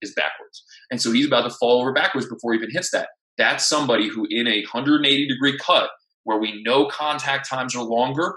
is 0.02 0.14
backwards. 0.14 0.64
And 0.90 1.00
so 1.00 1.12
he's 1.12 1.26
about 1.26 1.42
to 1.42 1.56
fall 1.58 1.80
over 1.80 1.92
backwards 1.92 2.28
before 2.28 2.52
he 2.52 2.58
even 2.58 2.70
hits 2.70 2.90
that. 2.92 3.08
That's 3.38 3.68
somebody 3.68 4.08
who, 4.08 4.26
in 4.30 4.46
a 4.46 4.60
180 4.62 5.28
degree 5.28 5.58
cut, 5.58 5.90
where 6.24 6.38
we 6.38 6.62
know 6.62 6.86
contact 6.88 7.48
times 7.48 7.76
are 7.76 7.84
longer 7.84 8.34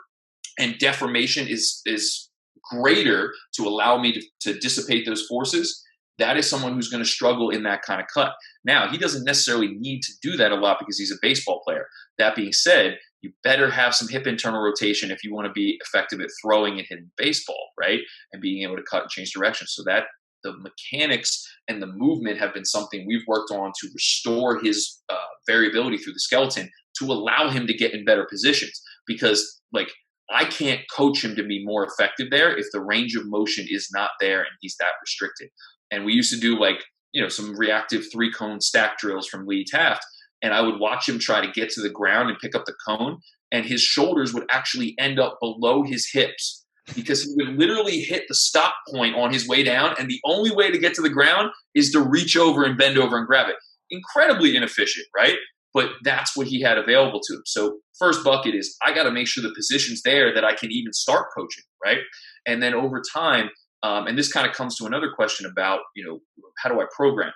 and 0.59 0.77
deformation 0.77 1.47
is 1.47 1.81
is 1.85 2.28
greater 2.69 3.33
to 3.55 3.67
allow 3.67 3.97
me 3.97 4.13
to, 4.13 4.21
to 4.41 4.59
dissipate 4.59 5.05
those 5.05 5.25
forces, 5.27 5.83
that 6.17 6.37
is 6.37 6.49
someone 6.49 6.73
who's 6.73 6.89
going 6.89 7.03
to 7.03 7.09
struggle 7.09 7.49
in 7.49 7.63
that 7.63 7.81
kind 7.81 8.01
of 8.01 8.07
cut. 8.13 8.33
Now, 8.65 8.89
he 8.89 8.97
doesn't 8.97 9.23
necessarily 9.23 9.69
need 9.79 10.01
to 10.01 10.13
do 10.21 10.37
that 10.37 10.51
a 10.51 10.55
lot 10.55 10.77
because 10.79 10.99
he's 10.99 11.11
a 11.11 11.19
baseball 11.21 11.61
player. 11.65 11.87
That 12.17 12.35
being 12.35 12.51
said, 12.51 12.97
you 13.21 13.31
better 13.43 13.69
have 13.69 13.95
some 13.95 14.07
hip 14.07 14.27
internal 14.27 14.61
rotation 14.61 15.11
if 15.11 15.23
you 15.23 15.33
want 15.33 15.47
to 15.47 15.53
be 15.53 15.79
effective 15.85 16.21
at 16.21 16.29
throwing 16.41 16.77
and 16.77 16.85
hitting 16.87 17.09
baseball, 17.17 17.69
right? 17.79 17.99
And 18.31 18.41
being 18.41 18.63
able 18.63 18.75
to 18.75 18.83
cut 18.83 19.03
and 19.03 19.09
change 19.09 19.31
direction. 19.31 19.67
So 19.67 19.83
that 19.85 20.05
the 20.43 20.53
mechanics 20.57 21.45
and 21.67 21.81
the 21.81 21.87
movement 21.87 22.39
have 22.39 22.53
been 22.53 22.65
something 22.65 23.05
we've 23.05 23.27
worked 23.27 23.51
on 23.51 23.71
to 23.79 23.89
restore 23.93 24.59
his 24.59 25.01
uh, 25.09 25.15
variability 25.47 25.97
through 25.97 26.13
the 26.13 26.19
skeleton 26.19 26.69
to 26.99 27.05
allow 27.05 27.49
him 27.49 27.67
to 27.67 27.73
get 27.73 27.93
in 27.93 28.05
better 28.05 28.25
positions. 28.29 28.81
Because, 29.05 29.61
like, 29.73 29.89
I 30.31 30.45
can't 30.45 30.81
coach 30.95 31.23
him 31.23 31.35
to 31.35 31.43
be 31.43 31.63
more 31.65 31.85
effective 31.85 32.29
there 32.29 32.55
if 32.55 32.67
the 32.71 32.81
range 32.81 33.15
of 33.15 33.27
motion 33.27 33.65
is 33.69 33.89
not 33.93 34.11
there 34.19 34.39
and 34.39 34.51
he's 34.61 34.75
that 34.79 34.93
restricted. 35.01 35.49
And 35.91 36.05
we 36.05 36.13
used 36.13 36.33
to 36.33 36.39
do 36.39 36.59
like, 36.59 36.83
you 37.13 37.21
know, 37.21 37.29
some 37.29 37.57
reactive 37.57 38.05
three 38.11 38.31
cone 38.31 38.61
stack 38.61 38.97
drills 38.99 39.27
from 39.27 39.47
Lee 39.47 39.65
Taft. 39.65 40.05
And 40.41 40.53
I 40.53 40.61
would 40.61 40.79
watch 40.79 41.09
him 41.09 41.19
try 41.19 41.45
to 41.45 41.51
get 41.51 41.69
to 41.71 41.81
the 41.81 41.89
ground 41.89 42.29
and 42.29 42.39
pick 42.39 42.55
up 42.55 42.65
the 42.65 42.75
cone. 42.87 43.19
And 43.51 43.65
his 43.65 43.81
shoulders 43.81 44.33
would 44.33 44.45
actually 44.51 44.95
end 44.99 45.19
up 45.19 45.37
below 45.41 45.83
his 45.83 46.09
hips 46.11 46.65
because 46.95 47.23
he 47.23 47.33
would 47.35 47.57
literally 47.57 47.99
hit 47.99 48.25
the 48.27 48.35
stop 48.35 48.75
point 48.89 49.15
on 49.15 49.33
his 49.33 49.47
way 49.47 49.63
down. 49.63 49.95
And 49.99 50.09
the 50.09 50.21
only 50.25 50.51
way 50.51 50.71
to 50.71 50.77
get 50.77 50.93
to 50.95 51.01
the 51.01 51.09
ground 51.09 51.51
is 51.73 51.91
to 51.91 52.01
reach 52.01 52.37
over 52.37 52.63
and 52.63 52.77
bend 52.77 52.97
over 52.97 53.17
and 53.17 53.27
grab 53.27 53.49
it. 53.49 53.55
Incredibly 53.89 54.55
inefficient, 54.55 55.07
right? 55.15 55.37
But 55.73 55.89
that's 56.03 56.35
what 56.35 56.47
he 56.47 56.61
had 56.61 56.77
available 56.77 57.21
to 57.21 57.35
him. 57.35 57.41
So 57.45 57.79
first 57.97 58.23
bucket 58.23 58.55
is 58.55 58.75
I 58.85 58.93
got 58.93 59.03
to 59.03 59.11
make 59.11 59.27
sure 59.27 59.43
the 59.43 59.53
position's 59.55 60.01
there 60.01 60.33
that 60.33 60.43
I 60.43 60.55
can 60.55 60.71
even 60.71 60.93
start 60.93 61.27
coaching, 61.35 61.63
right? 61.83 61.99
And 62.45 62.61
then 62.61 62.73
over 62.73 63.01
time, 63.13 63.49
um, 63.83 64.07
and 64.07 64.17
this 64.17 64.31
kind 64.31 64.47
of 64.47 64.53
comes 64.53 64.75
to 64.77 64.85
another 64.85 65.11
question 65.15 65.45
about 65.45 65.81
you 65.95 66.05
know 66.05 66.19
how 66.57 66.69
do 66.69 66.79
I 66.79 66.85
program? 66.95 67.31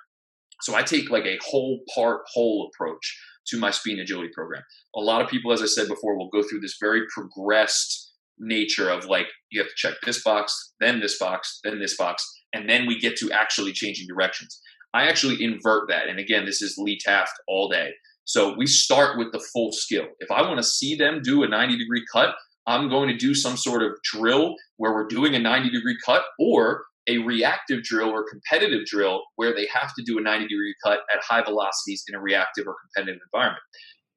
So 0.62 0.76
I 0.76 0.84
take 0.84 1.10
like 1.10 1.26
a 1.26 1.40
whole 1.46 1.82
part 1.94 2.22
whole 2.34 2.70
approach 2.74 3.20
to 3.48 3.58
my 3.58 3.72
speed 3.72 3.94
and 3.94 4.02
agility 4.02 4.30
program. 4.34 4.64
A 4.96 5.02
lot 5.02 5.22
of 5.22 5.30
people, 5.30 5.52
as 5.52 5.62
I 5.62 5.66
said 5.66 5.88
before, 5.88 6.18
will 6.18 6.30
go 6.30 6.44
through 6.44 6.62
this 6.62 6.78
very 6.80 7.04
progressed 7.14 8.12
nature 8.40 8.90
of 8.90 9.06
like 9.06 9.28
you 9.52 9.62
have 9.62 9.70
to 9.70 9.76
check 9.76 9.96
this 10.06 10.24
box, 10.24 10.74
then 10.80 11.00
this 11.00 11.18
box, 11.20 11.60
then 11.64 11.80
this 11.80 11.98
box, 11.98 12.26
and 12.54 12.70
then 12.70 12.88
we 12.88 13.00
get 13.00 13.16
to 13.18 13.32
actually 13.32 13.74
changing 13.74 14.08
directions. 14.08 14.60
I 14.94 15.08
actually 15.08 15.44
invert 15.44 15.90
that. 15.90 16.08
And 16.08 16.20
again, 16.20 16.46
this 16.46 16.62
is 16.62 16.76
Lee 16.78 17.00
Taft 17.04 17.34
all 17.48 17.68
day. 17.68 17.92
So 18.26 18.56
we 18.56 18.68
start 18.68 19.18
with 19.18 19.32
the 19.32 19.44
full 19.54 19.72
skill. 19.72 20.06
If 20.20 20.32
I 20.32 20.42
want 20.42 20.58
to 20.58 20.64
see 20.64 20.96
them 20.96 21.22
do 21.24 21.44
a 21.44 21.48
90 21.48 21.78
degree 21.78 22.04
cut, 22.12 22.36
I'm 22.66 22.90
going 22.90 23.10
to 23.10 23.18
do 23.18 23.36
some 23.36 23.58
sort 23.58 23.84
of 23.84 23.92
drill 24.04 24.56
where 24.78 24.94
we're 24.94 25.08
doing 25.08 25.36
a 25.36 25.40
90 25.40 25.70
degree 25.70 25.98
cut 26.06 26.24
or 26.40 26.86
a 27.08 27.18
reactive 27.18 27.84
drill 27.84 28.10
or 28.10 28.26
competitive 28.30 28.86
drill 28.86 29.24
where 29.36 29.54
they 29.54 29.68
have 29.74 29.94
to 29.96 30.04
do 30.06 30.18
a 30.18 30.22
90 30.22 30.48
degree 30.48 30.74
cut 30.84 31.00
at 31.14 31.22
high 31.22 31.44
velocities 31.44 32.06
in 32.08 32.16
a 32.16 32.22
reactive 32.22 32.66
or 32.66 32.76
competitive 32.96 33.22
environment. 33.34 33.64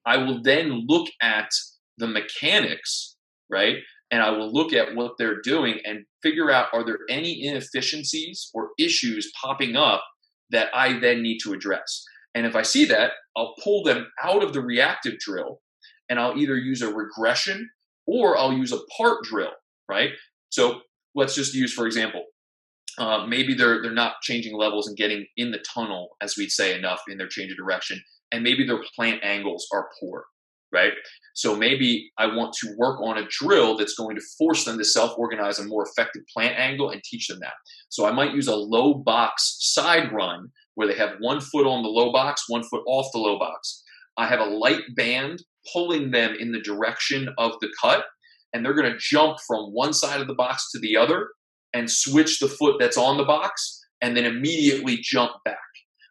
I 0.06 0.18
will 0.18 0.40
then 0.42 0.84
look 0.86 1.08
at 1.20 1.48
the 1.98 2.06
mechanics, 2.06 3.16
right? 3.50 3.76
And 4.12 4.22
I 4.22 4.30
will 4.30 4.52
look 4.52 4.72
at 4.72 4.94
what 4.94 5.14
they're 5.18 5.40
doing 5.40 5.80
and 5.84 6.04
figure 6.22 6.50
out 6.50 6.68
are 6.72 6.84
there 6.84 7.00
any 7.10 7.44
inefficiencies 7.44 8.50
or 8.54 8.70
issues 8.78 9.32
popping 9.42 9.74
up 9.74 10.04
that 10.50 10.68
I 10.72 11.00
then 11.00 11.22
need 11.22 11.38
to 11.38 11.52
address. 11.52 12.04
And 12.36 12.44
if 12.44 12.54
I 12.54 12.62
see 12.62 12.84
that, 12.84 13.12
I'll 13.34 13.54
pull 13.64 13.82
them 13.82 14.06
out 14.22 14.44
of 14.44 14.52
the 14.52 14.60
reactive 14.60 15.18
drill 15.18 15.62
and 16.10 16.20
I'll 16.20 16.36
either 16.36 16.56
use 16.56 16.82
a 16.82 16.92
regression 16.92 17.68
or 18.06 18.36
I'll 18.36 18.52
use 18.52 18.72
a 18.72 18.80
part 18.96 19.24
drill, 19.24 19.52
right? 19.88 20.10
So 20.50 20.82
let's 21.14 21.34
just 21.34 21.54
use, 21.54 21.72
for 21.72 21.86
example, 21.86 22.24
uh, 22.98 23.26
maybe 23.26 23.54
they're 23.54 23.82
they're 23.82 23.92
not 23.92 24.20
changing 24.22 24.54
levels 24.54 24.86
and 24.86 24.98
getting 24.98 25.26
in 25.38 25.50
the 25.50 25.64
tunnel, 25.74 26.16
as 26.22 26.36
we'd 26.36 26.50
say, 26.50 26.78
enough 26.78 27.02
in 27.08 27.16
their 27.16 27.26
change 27.26 27.50
of 27.50 27.56
direction, 27.56 28.00
and 28.32 28.44
maybe 28.44 28.66
their 28.66 28.82
plant 28.94 29.22
angles 29.22 29.66
are 29.72 29.88
poor, 29.98 30.24
right? 30.72 30.92
So 31.34 31.56
maybe 31.56 32.10
I 32.18 32.26
want 32.26 32.54
to 32.60 32.74
work 32.78 33.00
on 33.02 33.18
a 33.18 33.28
drill 33.28 33.76
that's 33.76 33.94
going 33.94 34.16
to 34.16 34.22
force 34.38 34.64
them 34.64 34.78
to 34.78 34.84
self-organize 34.84 35.58
a 35.58 35.64
more 35.64 35.86
effective 35.86 36.22
plant 36.32 36.58
angle 36.58 36.90
and 36.90 37.02
teach 37.02 37.28
them 37.28 37.40
that. 37.40 37.54
So 37.88 38.06
I 38.06 38.12
might 38.12 38.34
use 38.34 38.48
a 38.48 38.56
low 38.56 38.94
box 38.94 39.56
side 39.60 40.12
run 40.12 40.50
where 40.76 40.86
they 40.86 40.94
have 40.94 41.16
one 41.18 41.40
foot 41.40 41.66
on 41.66 41.82
the 41.82 41.88
low 41.88 42.12
box, 42.12 42.44
one 42.48 42.62
foot 42.62 42.84
off 42.86 43.10
the 43.12 43.18
low 43.18 43.38
box. 43.38 43.82
I 44.16 44.26
have 44.26 44.40
a 44.40 44.44
light 44.44 44.82
band 44.94 45.42
pulling 45.72 46.12
them 46.12 46.34
in 46.38 46.52
the 46.52 46.60
direction 46.60 47.28
of 47.36 47.52
the 47.60 47.68
cut, 47.82 48.04
and 48.52 48.64
they're 48.64 48.74
going 48.74 48.90
to 48.90 48.98
jump 48.98 49.38
from 49.46 49.72
one 49.72 49.92
side 49.92 50.20
of 50.20 50.28
the 50.28 50.34
box 50.34 50.70
to 50.70 50.78
the 50.78 50.96
other 50.96 51.30
and 51.74 51.90
switch 51.90 52.38
the 52.38 52.48
foot 52.48 52.76
that's 52.78 52.96
on 52.96 53.16
the 53.16 53.24
box 53.24 53.84
and 54.00 54.16
then 54.16 54.24
immediately 54.24 54.98
jump 55.02 55.32
back. 55.44 55.58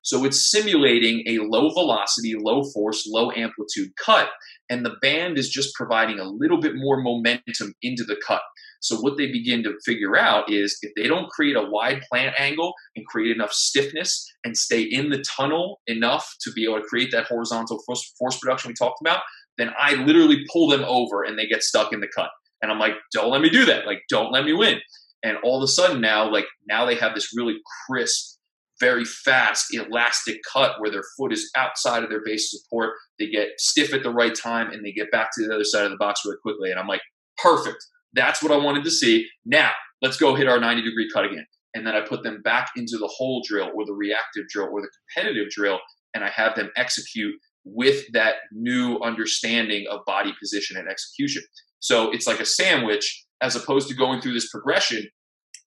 So 0.04 0.24
it's 0.24 0.52
simulating 0.52 1.24
a 1.26 1.40
low 1.40 1.70
velocity, 1.70 2.36
low 2.38 2.64
force, 2.74 3.08
low 3.08 3.32
amplitude 3.32 3.90
cut, 4.04 4.30
and 4.70 4.86
the 4.86 4.96
band 5.02 5.40
is 5.40 5.50
just 5.50 5.74
providing 5.74 6.20
a 6.20 6.30
little 6.30 6.60
bit 6.60 6.74
more 6.76 7.02
momentum 7.02 7.74
into 7.82 8.04
the 8.04 8.20
cut. 8.28 8.42
So 8.86 8.98
what 8.98 9.18
they 9.18 9.32
begin 9.32 9.64
to 9.64 9.74
figure 9.84 10.16
out 10.16 10.52
is 10.52 10.78
if 10.84 10.92
they 10.96 11.08
don't 11.08 11.28
create 11.30 11.56
a 11.56 11.68
wide 11.68 12.04
plant 12.08 12.36
angle 12.38 12.72
and 12.96 13.04
create 13.08 13.36
enough 13.36 13.52
stiffness 13.52 14.32
and 14.44 14.56
stay 14.56 14.84
in 14.84 15.10
the 15.10 15.24
tunnel 15.24 15.82
enough 15.88 16.32
to 16.42 16.52
be 16.52 16.66
able 16.66 16.80
to 16.80 16.88
create 16.88 17.10
that 17.12 17.26
horizontal 17.26 17.80
force, 17.88 18.14
force 18.20 18.38
production 18.38 18.70
we 18.70 18.76
talked 18.76 19.02
about, 19.02 19.22
then 19.58 19.72
I 19.80 19.96
literally 19.96 20.46
pull 20.54 20.70
them 20.70 20.84
over 20.86 21.24
and 21.24 21.38
they 21.38 21.48
get 21.48 21.64
stuck 21.64 21.94
in 21.94 22.00
the 22.00 22.08
cut. 22.16 22.30
And 22.62 22.72
I'm 22.72 22.78
like, 22.78 22.94
don't 23.12 23.32
let 23.32 23.42
me 23.42 23.50
do 23.50 23.66
that. 23.66 23.88
Like, 23.88 24.04
don't 24.08 24.32
let 24.32 24.46
me 24.46 24.54
win. 24.54 24.80
And 25.24 25.38
all 25.44 25.58
of 25.58 25.64
a 25.64 25.68
sudden 25.68 26.00
now, 26.00 26.32
like 26.32 26.46
now 26.70 26.86
they 26.86 26.96
have 26.96 27.16
this 27.16 27.36
really 27.36 27.56
crisp, 27.88 28.38
very 28.80 29.04
fast, 29.04 29.74
elastic 29.74 30.42
cut 30.54 30.80
where 30.80 30.92
their 30.92 31.06
foot 31.18 31.34
is 31.34 31.50
outside 31.58 32.04
of 32.04 32.12
their 32.12 32.22
base 32.24 32.52
support. 32.52 32.94
They 33.18 33.32
get 33.32 33.60
stiff 33.60 33.96
at 33.96 34.04
the 34.04 34.14
right 34.14 34.36
time 34.36 34.72
and 34.72 34.86
they 34.86 34.92
get 34.92 35.10
back 35.10 35.30
to 35.34 35.48
the 35.48 35.56
other 35.56 35.64
side 35.64 35.86
of 35.86 35.92
the 35.92 35.98
box 35.98 36.22
really 36.24 36.38
quickly. 36.44 36.70
And 36.70 36.80
I'm 36.80 36.88
like, 36.88 37.02
perfect. 37.42 37.84
That's 38.16 38.42
what 38.42 38.52
I 38.52 38.58
wanted 38.58 38.84
to 38.86 38.92
see. 38.92 39.28
Now, 39.46 39.72
let's 40.02 40.18
go 40.18 40.36
hit 40.36 40.48
our 40.48 40.60
90 40.60 40.82
degree 40.82 41.10
cut 41.14 41.26
again. 41.26 41.46
And 41.74 41.86
then 41.86 41.96
I 41.96 42.02
put 42.02 42.24
them 42.24 42.42
back 42.42 42.70
into 42.76 42.98
the 42.98 43.08
whole 43.08 43.44
drill 43.46 43.70
or 43.76 43.86
the 43.86 43.94
reactive 43.94 44.48
drill 44.50 44.70
or 44.72 44.82
the 44.82 44.90
competitive 45.14 45.50
drill, 45.50 45.80
and 46.14 46.24
I 46.24 46.30
have 46.30 46.56
them 46.56 46.72
execute 46.78 47.36
with 47.66 48.06
that 48.14 48.36
new 48.54 48.98
understanding 49.00 49.86
of 49.90 50.00
body 50.06 50.34
position 50.40 50.78
and 50.78 50.88
execution. 50.88 51.44
So 51.80 52.12
it's 52.12 52.28
like 52.28 52.40
a 52.40 52.46
sandwich 52.46 53.26
as 53.42 53.56
opposed 53.56 53.90
to 53.90 53.94
going 53.94 54.22
through 54.22 54.34
this 54.34 54.50
progression. 54.50 55.06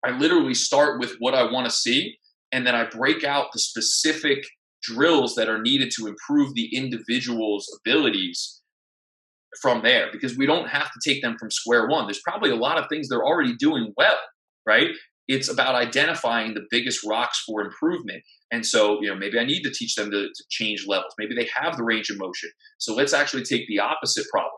I 0.04 0.16
literally 0.16 0.54
start 0.54 0.98
with 0.98 1.16
what 1.18 1.34
I 1.34 1.50
want 1.50 1.66
to 1.66 1.70
see 1.70 2.16
and 2.52 2.66
then 2.66 2.74
I 2.74 2.84
break 2.84 3.24
out 3.24 3.52
the 3.52 3.58
specific 3.58 4.38
drills 4.82 5.34
that 5.34 5.48
are 5.48 5.60
needed 5.60 5.90
to 5.96 6.06
improve 6.06 6.54
the 6.54 6.74
individual's 6.74 7.66
abilities 7.80 8.57
from 9.60 9.82
there 9.82 10.08
because 10.12 10.36
we 10.36 10.46
don't 10.46 10.68
have 10.68 10.90
to 10.92 11.00
take 11.04 11.22
them 11.22 11.36
from 11.38 11.50
square 11.50 11.88
one. 11.88 12.06
There's 12.06 12.20
probably 12.20 12.50
a 12.50 12.56
lot 12.56 12.78
of 12.78 12.86
things 12.88 13.08
they're 13.08 13.24
already 13.24 13.56
doing 13.56 13.92
well, 13.96 14.18
right? 14.66 14.88
It's 15.26 15.50
about 15.50 15.74
identifying 15.74 16.54
the 16.54 16.66
biggest 16.70 17.04
rocks 17.06 17.42
for 17.46 17.60
improvement. 17.60 18.22
And 18.50 18.64
so, 18.64 19.00
you 19.02 19.08
know, 19.08 19.16
maybe 19.16 19.38
I 19.38 19.44
need 19.44 19.62
to 19.62 19.70
teach 19.70 19.94
them 19.94 20.10
to, 20.10 20.28
to 20.28 20.44
change 20.48 20.86
levels. 20.86 21.12
Maybe 21.18 21.34
they 21.34 21.48
have 21.54 21.76
the 21.76 21.84
range 21.84 22.08
of 22.08 22.18
motion. 22.18 22.50
So 22.78 22.94
let's 22.94 23.12
actually 23.12 23.44
take 23.44 23.66
the 23.68 23.78
opposite 23.78 24.26
problem. 24.30 24.52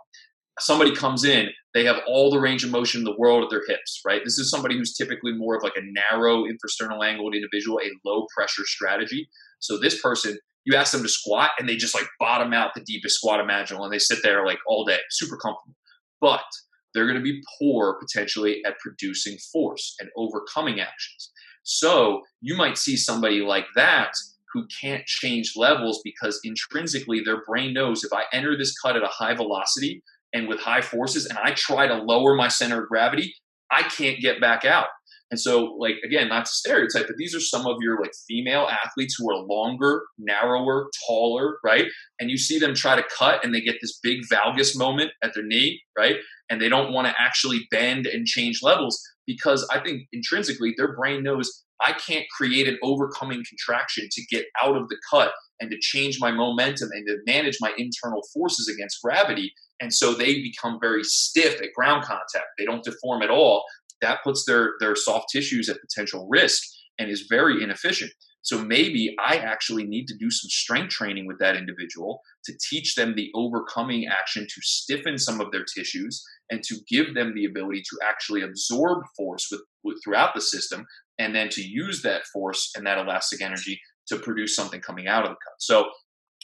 Somebody 0.60 0.94
comes 0.94 1.24
in, 1.24 1.48
they 1.72 1.84
have 1.84 2.00
all 2.06 2.30
the 2.30 2.38
range 2.38 2.64
of 2.64 2.70
motion 2.70 3.00
in 3.00 3.04
the 3.04 3.16
world 3.16 3.44
at 3.44 3.50
their 3.50 3.62
hips, 3.66 4.00
right? 4.04 4.20
This 4.22 4.38
is 4.38 4.50
somebody 4.50 4.76
who's 4.76 4.94
typically 4.94 5.32
more 5.32 5.56
of 5.56 5.62
like 5.62 5.76
a 5.76 6.12
narrow 6.12 6.44
infrasternal 6.44 7.04
angled 7.04 7.34
individual, 7.34 7.80
a 7.82 7.90
low 8.04 8.26
pressure 8.36 8.64
strategy. 8.66 9.28
So 9.60 9.78
this 9.78 10.00
person, 10.00 10.38
you 10.64 10.76
ask 10.76 10.92
them 10.92 11.02
to 11.02 11.08
squat 11.08 11.50
and 11.58 11.68
they 11.68 11.76
just 11.76 11.94
like 11.94 12.06
bottom 12.18 12.52
out 12.52 12.74
the 12.74 12.82
deepest 12.82 13.16
squat 13.16 13.40
imaginable 13.40 13.84
and 13.84 13.92
they 13.92 13.98
sit 13.98 14.18
there 14.22 14.44
like 14.44 14.58
all 14.66 14.84
day, 14.84 14.98
super 15.10 15.36
comfortable. 15.36 15.74
But 16.20 16.44
they're 16.92 17.06
going 17.06 17.18
to 17.18 17.22
be 17.22 17.42
poor 17.58 17.98
potentially 18.00 18.62
at 18.66 18.78
producing 18.78 19.38
force 19.52 19.96
and 20.00 20.10
overcoming 20.16 20.80
actions. 20.80 21.30
So 21.62 22.22
you 22.40 22.56
might 22.56 22.78
see 22.78 22.96
somebody 22.96 23.40
like 23.40 23.66
that 23.76 24.12
who 24.52 24.66
can't 24.80 25.06
change 25.06 25.52
levels 25.56 26.00
because 26.02 26.40
intrinsically 26.42 27.22
their 27.24 27.42
brain 27.44 27.72
knows 27.72 28.02
if 28.02 28.12
I 28.12 28.24
enter 28.32 28.56
this 28.56 28.76
cut 28.78 28.96
at 28.96 29.02
a 29.02 29.08
high 29.08 29.34
velocity 29.34 30.02
and 30.32 30.48
with 30.48 30.60
high 30.60 30.80
forces 30.80 31.26
and 31.26 31.38
I 31.38 31.52
try 31.52 31.86
to 31.86 31.94
lower 31.94 32.34
my 32.34 32.48
center 32.48 32.82
of 32.82 32.88
gravity, 32.88 33.34
I 33.70 33.82
can't 33.82 34.20
get 34.20 34.40
back 34.40 34.64
out. 34.64 34.88
And 35.30 35.38
so, 35.38 35.76
like, 35.78 35.96
again, 36.04 36.28
not 36.28 36.46
to 36.46 36.50
stereotype, 36.50 37.06
but 37.06 37.16
these 37.16 37.34
are 37.34 37.40
some 37.40 37.66
of 37.66 37.76
your 37.80 38.00
like 38.00 38.12
female 38.26 38.68
athletes 38.68 39.14
who 39.16 39.30
are 39.30 39.44
longer, 39.44 40.02
narrower, 40.18 40.90
taller, 41.06 41.58
right? 41.64 41.86
And 42.18 42.30
you 42.30 42.36
see 42.36 42.58
them 42.58 42.74
try 42.74 42.96
to 42.96 43.04
cut 43.16 43.44
and 43.44 43.54
they 43.54 43.60
get 43.60 43.76
this 43.80 43.98
big 44.02 44.20
valgus 44.30 44.76
moment 44.76 45.12
at 45.22 45.32
their 45.34 45.44
knee, 45.44 45.80
right? 45.96 46.16
And 46.50 46.60
they 46.60 46.68
don't 46.68 46.92
want 46.92 47.06
to 47.06 47.14
actually 47.16 47.68
bend 47.70 48.06
and 48.06 48.26
change 48.26 48.58
levels 48.62 49.00
because 49.26 49.66
I 49.72 49.78
think 49.78 50.02
intrinsically 50.12 50.74
their 50.76 50.96
brain 50.96 51.22
knows 51.22 51.64
I 51.80 51.92
can't 51.92 52.26
create 52.36 52.68
an 52.68 52.78
overcoming 52.82 53.42
contraction 53.48 54.08
to 54.10 54.22
get 54.26 54.46
out 54.62 54.76
of 54.76 54.88
the 54.88 54.98
cut 55.10 55.32
and 55.60 55.70
to 55.70 55.78
change 55.80 56.18
my 56.20 56.32
momentum 56.32 56.88
and 56.92 57.06
to 57.06 57.18
manage 57.26 57.58
my 57.60 57.72
internal 57.78 58.22
forces 58.34 58.68
against 58.68 59.00
gravity. 59.02 59.52
And 59.80 59.94
so 59.94 60.12
they 60.12 60.42
become 60.42 60.78
very 60.80 61.04
stiff 61.04 61.60
at 61.62 61.72
ground 61.74 62.04
contact. 62.04 62.46
They 62.58 62.64
don't 62.64 62.84
deform 62.84 63.22
at 63.22 63.30
all 63.30 63.64
that 64.00 64.22
puts 64.24 64.44
their 64.46 64.72
their 64.80 64.96
soft 64.96 65.26
tissues 65.32 65.68
at 65.68 65.80
potential 65.80 66.26
risk 66.30 66.62
and 66.98 67.10
is 67.10 67.26
very 67.28 67.62
inefficient. 67.62 68.12
So 68.42 68.62
maybe 68.64 69.14
I 69.18 69.36
actually 69.36 69.84
need 69.84 70.06
to 70.06 70.16
do 70.18 70.30
some 70.30 70.48
strength 70.48 70.90
training 70.90 71.26
with 71.26 71.38
that 71.40 71.56
individual 71.56 72.20
to 72.44 72.54
teach 72.70 72.94
them 72.94 73.14
the 73.14 73.30
overcoming 73.34 74.06
action 74.06 74.44
to 74.44 74.60
stiffen 74.62 75.18
some 75.18 75.40
of 75.40 75.52
their 75.52 75.64
tissues 75.64 76.22
and 76.50 76.62
to 76.62 76.76
give 76.88 77.14
them 77.14 77.34
the 77.34 77.44
ability 77.44 77.82
to 77.82 77.98
actually 78.02 78.42
absorb 78.42 79.02
force 79.16 79.46
with, 79.50 79.60
with 79.84 79.98
throughout 80.02 80.34
the 80.34 80.40
system 80.40 80.86
and 81.18 81.34
then 81.34 81.50
to 81.50 81.62
use 81.62 82.00
that 82.02 82.22
force 82.32 82.70
and 82.74 82.86
that 82.86 82.98
elastic 82.98 83.42
energy 83.42 83.78
to 84.08 84.16
produce 84.16 84.56
something 84.56 84.80
coming 84.80 85.06
out 85.06 85.24
of 85.24 85.30
the 85.30 85.34
cut. 85.34 85.54
So 85.58 85.90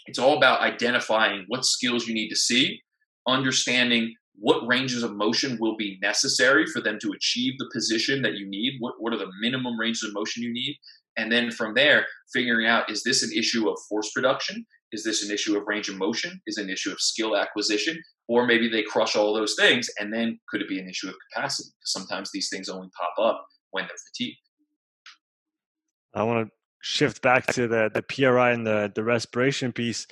it's 0.07 0.19
all 0.19 0.37
about 0.37 0.61
identifying 0.61 1.45
what 1.49 1.65
skills 1.65 2.07
you 2.07 2.15
need 2.15 2.29
to 2.29 2.37
see, 2.37 2.81
understanding 3.27 4.15
what 4.39 4.67
ranges 4.67 5.03
of 5.03 5.15
motion 5.15 5.57
will 5.61 5.77
be 5.77 5.99
necessary 6.03 6.67
for 6.67 6.81
them 6.81 6.99
to 7.01 7.13
achieve 7.13 7.55
the 7.59 7.71
position 7.73 8.23
that 8.23 8.35
you 8.35 8.49
need? 8.49 8.75
What, 8.81 8.95
what 8.99 9.13
are 9.13 9.19
the 9.19 9.31
minimum 9.41 9.79
ranges 9.79 10.03
of 10.03 10.15
motion 10.15 10.43
you 10.43 10.53
need? 10.53 10.77
And 11.17 11.33
then 11.33 11.51
from 11.51 11.75
there 11.75 12.07
figuring 12.33 12.67
out 12.67 12.91
is 12.91 13.03
this 13.03 13.23
an 13.23 13.31
issue 13.37 13.69
of 13.69 13.79
force 13.89 14.11
production? 14.13 14.67
Is 14.93 15.03
this 15.03 15.25
an 15.25 15.33
issue 15.33 15.57
of 15.57 15.67
range 15.67 15.89
of 15.89 15.97
motion? 15.97 16.41
Is 16.47 16.59
an 16.59 16.71
issue 16.71 16.93
of 16.93 17.01
skill 17.01 17.37
acquisition? 17.37 18.01
Or 18.29 18.47
maybe 18.47 18.69
they 18.69 18.83
crush 18.83 19.17
all 19.17 19.35
those 19.35 19.55
things 19.59 19.89
and 19.99 20.13
then 20.13 20.39
could 20.49 20.61
it 20.61 20.69
be 20.69 20.79
an 20.79 20.89
issue 20.89 21.09
of 21.09 21.15
capacity? 21.33 21.71
Because 21.79 21.93
sometimes 21.93 22.31
these 22.33 22.49
things 22.51 22.69
only 22.69 22.89
pop 22.99 23.25
up 23.25 23.47
when 23.71 23.85
they're 23.85 23.97
fatigued. 24.13 24.39
I 26.15 26.23
want 26.23 26.47
to 26.47 26.53
shift 26.83 27.23
back 27.23 27.47
to 27.47 27.69
the 27.69 27.91
the 27.93 28.03
PRI 28.03 28.53
and 28.53 28.67
the 28.67 28.93
the 28.95 29.05
respiration 29.05 29.73
piece. 29.73 30.07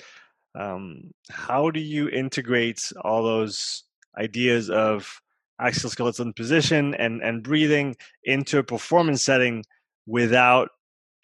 Um, 0.57 1.11
how 1.29 1.69
do 1.69 1.79
you 1.79 2.07
integrate 2.09 2.91
all 3.01 3.23
those 3.23 3.83
ideas 4.17 4.69
of 4.69 5.21
axial 5.59 5.89
skeleton 5.89 6.33
position 6.33 6.93
and 6.95 7.21
and 7.21 7.43
breathing 7.43 7.95
into 8.23 8.57
a 8.57 8.63
performance 8.63 9.23
setting 9.23 9.63
without 10.05 10.69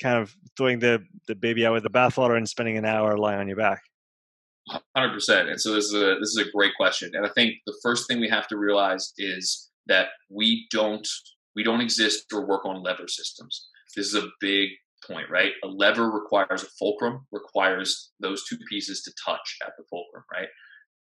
kind 0.01 0.17
of 0.17 0.35
throwing 0.57 0.79
the 0.79 1.03
the 1.27 1.35
baby 1.35 1.65
out 1.65 1.73
with 1.73 1.83
the 1.83 1.89
bathwater 1.89 2.37
and 2.37 2.47
spending 2.47 2.77
an 2.77 2.85
hour 2.85 3.17
lying 3.17 3.39
on 3.39 3.47
your 3.47 3.57
back. 3.57 3.83
Hundred 4.95 5.13
percent. 5.13 5.49
And 5.49 5.59
so 5.59 5.73
this 5.73 5.85
is 5.85 5.93
a 5.93 6.17
this 6.19 6.29
is 6.29 6.37
a 6.37 6.51
great 6.51 6.73
question. 6.75 7.11
And 7.13 7.25
I 7.25 7.29
think 7.29 7.55
the 7.65 7.77
first 7.83 8.07
thing 8.07 8.19
we 8.19 8.29
have 8.29 8.47
to 8.47 8.57
realize 8.57 9.13
is 9.17 9.69
that 9.87 10.09
we 10.29 10.67
don't 10.71 11.07
we 11.55 11.63
don't 11.63 11.81
exist 11.81 12.25
or 12.33 12.45
work 12.45 12.65
on 12.65 12.83
lever 12.83 13.07
systems. 13.07 13.67
This 13.95 14.07
is 14.07 14.15
a 14.15 14.27
big 14.39 14.69
point, 15.05 15.29
right? 15.29 15.51
A 15.63 15.67
lever 15.67 16.09
requires 16.09 16.63
a 16.63 16.67
fulcrum, 16.79 17.25
requires 17.31 18.11
those 18.19 18.45
two 18.47 18.57
pieces 18.69 19.01
to 19.03 19.11
touch 19.25 19.57
at 19.65 19.73
the 19.77 19.83
fulcrum, 19.89 20.23
right? 20.31 20.47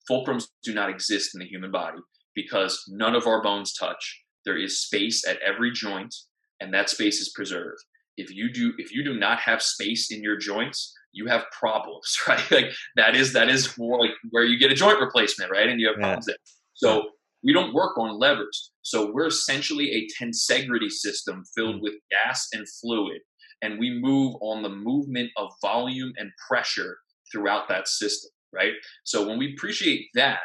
Fulcrums 0.09 0.48
do 0.62 0.74
not 0.74 0.90
exist 0.90 1.35
in 1.35 1.40
the 1.40 1.47
human 1.47 1.70
body 1.70 1.98
because 2.35 2.85
none 2.89 3.14
of 3.14 3.27
our 3.27 3.43
bones 3.43 3.74
touch. 3.74 4.22
There 4.44 4.56
is 4.56 4.81
space 4.81 5.27
at 5.27 5.39
every 5.43 5.72
joint, 5.72 6.14
and 6.60 6.72
that 6.72 6.89
space 6.89 7.20
is 7.20 7.32
preserved. 7.35 7.82
If 8.16 8.35
you 8.35 8.52
do, 8.52 8.72
if 8.78 8.93
you 8.93 9.05
do 9.05 9.18
not 9.18 9.40
have 9.40 9.62
space 9.62 10.10
in 10.10 10.22
your 10.22 10.36
joints, 10.36 10.93
you 11.12 11.27
have 11.27 11.44
problems, 11.59 12.16
right? 12.28 12.51
Like 12.51 12.72
that 12.97 13.14
is 13.14 13.32
that 13.32 13.48
is 13.48 13.77
more 13.78 14.01
like 14.01 14.12
where 14.31 14.44
you 14.44 14.59
get 14.59 14.72
a 14.72 14.74
joint 14.74 15.01
replacement, 15.01 15.51
right? 15.51 15.68
And 15.68 15.81
you 15.81 15.89
have 15.89 15.97
yeah. 15.98 16.05
problems 16.05 16.27
there. 16.27 16.36
So 16.74 17.10
we 17.43 17.52
don't 17.52 17.74
work 17.74 17.97
on 17.98 18.18
levers. 18.18 18.72
So 18.82 19.10
we're 19.12 19.27
essentially 19.27 19.90
a 19.90 20.22
tensegrity 20.22 20.90
system 20.90 21.43
filled 21.55 21.77
mm. 21.77 21.82
with 21.82 21.94
gas 22.10 22.48
and 22.52 22.66
fluid, 22.81 23.20
and 23.62 23.78
we 23.78 23.90
move 23.90 24.35
on 24.40 24.62
the 24.62 24.68
movement 24.68 25.31
of 25.36 25.51
volume 25.62 26.12
and 26.16 26.31
pressure 26.48 26.98
throughout 27.32 27.68
that 27.68 27.86
system 27.86 28.31
right? 28.52 28.72
So 29.05 29.27
when 29.27 29.39
we 29.39 29.52
appreciate 29.55 30.06
that, 30.14 30.39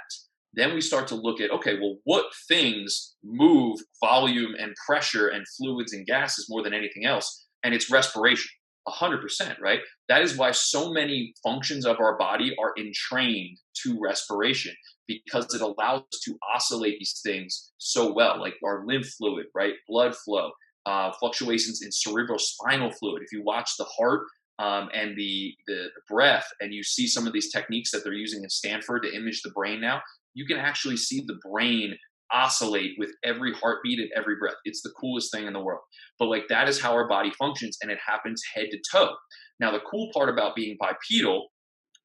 then 0.53 0.73
we 0.73 0.81
start 0.81 1.07
to 1.09 1.15
look 1.15 1.41
at 1.41 1.51
okay, 1.51 1.77
well, 1.79 1.97
what 2.05 2.25
things 2.47 3.15
move 3.23 3.79
volume 4.03 4.55
and 4.57 4.73
pressure 4.85 5.27
and 5.27 5.45
fluids 5.57 5.93
and 5.93 6.05
gases 6.05 6.47
more 6.49 6.63
than 6.63 6.73
anything 6.73 7.05
else? 7.05 7.45
And 7.63 7.73
it's 7.73 7.91
respiration. 7.91 8.49
100%, 8.87 9.59
right? 9.59 9.79
That 10.09 10.21
is 10.21 10.37
why 10.37 10.51
so 10.51 10.91
many 10.91 11.33
functions 11.43 11.85
of 11.85 11.99
our 11.99 12.17
body 12.17 12.55
are 12.59 12.73
entrained 12.77 13.57
to 13.83 13.99
respiration 13.99 14.75
because 15.07 15.53
it 15.53 15.61
allows 15.61 16.01
us 16.01 16.19
to 16.25 16.37
oscillate 16.53 16.99
these 16.99 17.19
things 17.23 17.71
so 17.77 18.13
well, 18.13 18.39
like 18.39 18.53
our 18.63 18.85
lymph 18.85 19.07
fluid, 19.17 19.47
right? 19.55 19.73
Blood 19.87 20.15
flow, 20.15 20.51
uh, 20.85 21.11
fluctuations 21.19 21.81
in 21.81 21.91
cerebral 21.91 22.39
spinal 22.39 22.91
fluid. 22.91 23.23
If 23.23 23.31
you 23.31 23.43
watch 23.43 23.71
the 23.77 23.85
heart, 23.85 24.27
um, 24.59 24.89
and 24.93 25.17
the, 25.17 25.53
the 25.67 25.87
breath, 26.07 26.47
and 26.59 26.73
you 26.73 26.83
see 26.83 27.07
some 27.07 27.27
of 27.27 27.33
these 27.33 27.51
techniques 27.51 27.91
that 27.91 28.03
they're 28.03 28.13
using 28.13 28.43
in 28.43 28.49
Stanford 28.49 29.03
to 29.03 29.15
image 29.15 29.41
the 29.41 29.51
brain 29.51 29.81
now, 29.81 30.01
you 30.33 30.45
can 30.45 30.57
actually 30.57 30.97
see 30.97 31.23
the 31.25 31.39
brain 31.49 31.95
oscillate 32.31 32.93
with 32.97 33.11
every 33.23 33.53
heartbeat 33.53 33.99
and 33.99 34.09
every 34.15 34.35
breath. 34.37 34.55
It's 34.65 34.81
the 34.81 34.93
coolest 34.99 35.31
thing 35.31 35.45
in 35.45 35.53
the 35.53 35.59
world. 35.59 35.81
But 36.17 36.27
like 36.27 36.45
that 36.49 36.67
is 36.67 36.79
how 36.79 36.91
our 36.93 37.07
body 37.07 37.31
functions, 37.31 37.77
and 37.81 37.91
it 37.91 37.99
happens 38.05 38.41
head 38.53 38.67
to 38.71 38.79
toe. 38.91 39.15
Now, 39.59 39.71
the 39.71 39.81
cool 39.89 40.09
part 40.13 40.29
about 40.29 40.55
being 40.55 40.77
bipedal 40.79 41.47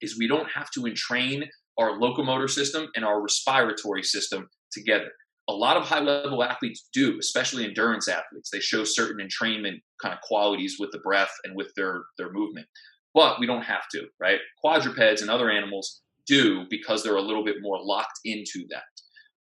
is 0.00 0.18
we 0.18 0.28
don't 0.28 0.48
have 0.50 0.70
to 0.72 0.86
entrain 0.86 1.44
our 1.78 1.98
locomotor 1.98 2.48
system 2.48 2.88
and 2.94 3.04
our 3.04 3.22
respiratory 3.22 4.02
system 4.02 4.48
together 4.72 5.10
a 5.50 5.52
lot 5.52 5.76
of 5.76 5.84
high 5.84 6.00
level 6.00 6.44
athletes 6.44 6.88
do, 6.92 7.18
especially 7.18 7.64
endurance 7.64 8.08
athletes. 8.08 8.50
They 8.50 8.60
show 8.60 8.84
certain 8.84 9.26
entrainment 9.26 9.80
kind 10.00 10.14
of 10.14 10.20
qualities 10.22 10.76
with 10.78 10.90
the 10.92 11.00
breath 11.00 11.32
and 11.44 11.56
with 11.56 11.72
their 11.76 12.04
their 12.18 12.32
movement. 12.32 12.66
But 13.12 13.40
we 13.40 13.46
don't 13.46 13.62
have 13.62 13.88
to, 13.92 14.06
right? 14.20 14.38
Quadrupeds 14.62 15.20
and 15.20 15.30
other 15.30 15.50
animals 15.50 16.02
do 16.26 16.64
because 16.70 17.02
they're 17.02 17.16
a 17.16 17.22
little 17.22 17.44
bit 17.44 17.56
more 17.60 17.78
locked 17.82 18.20
into 18.24 18.64
that. 18.70 18.84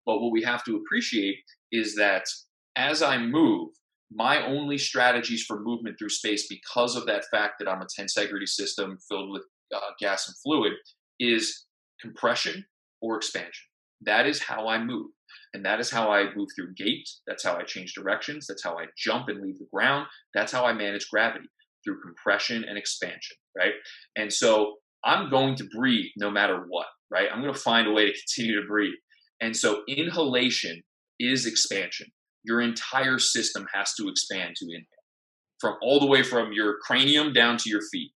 But 0.05 0.21
what 0.21 0.31
we 0.31 0.41
have 0.43 0.63
to 0.63 0.77
appreciate 0.77 1.35
is 1.71 1.95
that 1.95 2.23
as 2.77 3.01
I 3.01 3.17
move, 3.17 3.69
my 4.09 4.45
only 4.45 4.77
strategies 4.77 5.43
for 5.43 5.59
movement 5.59 5.97
through 5.99 6.09
space, 6.09 6.47
because 6.47 6.95
of 6.95 7.05
that 7.07 7.25
fact 7.29 7.55
that 7.59 7.67
I'm 7.67 7.81
a 7.81 8.01
tensegrity 8.01 8.47
system 8.47 8.97
filled 9.09 9.31
with 9.31 9.43
uh, 9.75 9.79
gas 9.99 10.29
and 10.29 10.37
fluid, 10.37 10.73
is 11.19 11.65
compression 11.99 12.63
or 13.01 13.17
expansion. 13.17 13.65
That 14.01 14.25
is 14.25 14.41
how 14.41 14.69
I 14.69 14.81
move. 14.81 15.07
And 15.53 15.65
that 15.65 15.79
is 15.79 15.89
how 15.89 16.11
I 16.11 16.33
move 16.35 16.49
through 16.55 16.73
gait. 16.75 17.07
That's 17.25 17.43
how 17.43 17.55
I 17.57 17.63
change 17.63 17.93
directions. 17.93 18.45
That's 18.47 18.63
how 18.63 18.77
I 18.77 18.85
jump 18.97 19.29
and 19.29 19.41
leave 19.41 19.57
the 19.59 19.67
ground. 19.73 20.07
That's 20.33 20.51
how 20.51 20.65
I 20.65 20.73
manage 20.73 21.09
gravity 21.09 21.47
through 21.83 22.01
compression 22.01 22.65
and 22.67 22.77
expansion, 22.77 23.37
right? 23.57 23.73
And 24.15 24.31
so 24.31 24.75
I'm 25.05 25.29
going 25.29 25.55
to 25.55 25.67
breathe 25.75 26.11
no 26.17 26.29
matter 26.29 26.65
what, 26.67 26.87
right? 27.09 27.29
I'm 27.31 27.41
going 27.41 27.53
to 27.53 27.59
find 27.59 27.87
a 27.87 27.91
way 27.91 28.05
to 28.07 28.13
continue 28.13 28.61
to 28.61 28.67
breathe. 28.67 28.95
And 29.41 29.55
so 29.55 29.83
inhalation 29.87 30.81
is 31.19 31.45
expansion. 31.45 32.07
Your 32.43 32.61
entire 32.61 33.19
system 33.19 33.65
has 33.73 33.93
to 33.95 34.09
expand 34.09 34.55
to 34.57 34.65
inhale. 34.65 34.85
from 35.59 35.75
all 35.81 35.99
the 35.99 36.05
way 36.05 36.23
from 36.23 36.53
your 36.53 36.77
cranium 36.81 37.33
down 37.33 37.57
to 37.57 37.69
your 37.69 37.81
feet. 37.91 38.11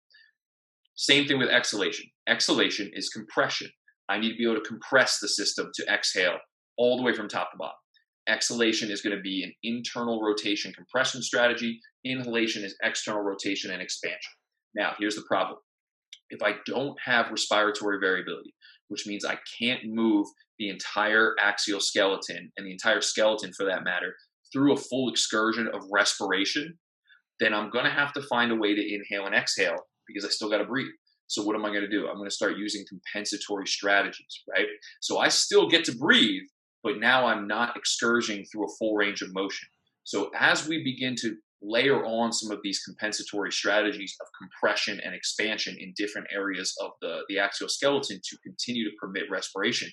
Same 0.95 1.27
thing 1.27 1.39
with 1.39 1.49
exhalation. 1.49 2.05
Exhalation 2.27 2.91
is 2.93 3.09
compression. 3.09 3.69
I 4.09 4.19
need 4.19 4.31
to 4.31 4.37
be 4.37 4.43
able 4.43 4.61
to 4.61 4.67
compress 4.67 5.19
the 5.19 5.27
system 5.27 5.71
to 5.75 5.85
exhale 5.91 6.37
all 6.77 6.97
the 6.97 7.03
way 7.03 7.13
from 7.13 7.27
top 7.27 7.51
to 7.51 7.57
bottom. 7.57 7.75
Exhalation 8.27 8.91
is 8.91 9.01
going 9.01 9.15
to 9.15 9.21
be 9.21 9.43
an 9.43 9.53
internal 9.63 10.21
rotation 10.21 10.71
compression 10.73 11.21
strategy. 11.21 11.79
Inhalation 12.05 12.63
is 12.63 12.75
external 12.83 13.21
rotation 13.21 13.71
and 13.71 13.81
expansion. 13.81 14.31
Now, 14.75 14.93
here's 14.99 15.15
the 15.15 15.23
problem. 15.27 15.57
If 16.29 16.41
I 16.41 16.55
don't 16.65 16.95
have 17.03 17.29
respiratory 17.29 17.99
variability, 17.99 18.53
which 18.87 19.07
means 19.07 19.25
I 19.25 19.37
can't 19.59 19.81
move 19.85 20.27
the 20.59 20.69
entire 20.69 21.35
axial 21.41 21.79
skeleton 21.79 22.51
and 22.55 22.67
the 22.67 22.71
entire 22.71 23.01
skeleton 23.01 23.51
for 23.53 23.65
that 23.65 23.83
matter 23.83 24.13
through 24.53 24.73
a 24.73 24.77
full 24.77 25.09
excursion 25.09 25.67
of 25.73 25.81
respiration, 25.91 26.77
then 27.39 27.53
I'm 27.53 27.69
going 27.69 27.85
to 27.85 27.91
have 27.91 28.13
to 28.13 28.21
find 28.21 28.51
a 28.51 28.55
way 28.55 28.75
to 28.75 28.81
inhale 28.81 29.25
and 29.25 29.35
exhale 29.35 29.77
because 30.07 30.25
I 30.25 30.29
still 30.29 30.49
got 30.49 30.59
to 30.59 30.65
breathe. 30.65 30.91
So 31.27 31.43
what 31.43 31.55
am 31.55 31.65
I 31.65 31.69
going 31.69 31.81
to 31.81 31.89
do? 31.89 32.07
I'm 32.07 32.17
going 32.17 32.29
to 32.29 32.35
start 32.35 32.57
using 32.57 32.83
compensatory 32.87 33.65
strategies, 33.65 34.43
right? 34.49 34.67
So 34.99 35.17
I 35.17 35.29
still 35.29 35.69
get 35.69 35.85
to 35.85 35.95
breathe, 35.95 36.43
but 36.83 36.99
now 36.99 37.25
I'm 37.25 37.47
not 37.47 37.75
excursioning 37.77 38.45
through 38.45 38.65
a 38.65 38.75
full 38.79 38.95
range 38.95 39.21
of 39.21 39.33
motion. 39.33 39.67
So 40.03 40.31
as 40.37 40.67
we 40.67 40.83
begin 40.83 41.15
to 41.21 41.35
layer 41.61 42.03
on 42.03 42.33
some 42.33 42.51
of 42.51 42.59
these 42.63 42.83
compensatory 42.83 43.51
strategies 43.51 44.15
of 44.19 44.27
compression 44.39 44.99
and 45.03 45.13
expansion 45.13 45.77
in 45.79 45.93
different 45.95 46.27
areas 46.33 46.73
of 46.81 46.91
the, 47.01 47.19
the 47.29 47.37
axial 47.37 47.69
skeleton 47.69 48.19
to 48.23 48.37
continue 48.43 48.83
to 48.83 48.95
permit 48.99 49.29
respiration, 49.29 49.89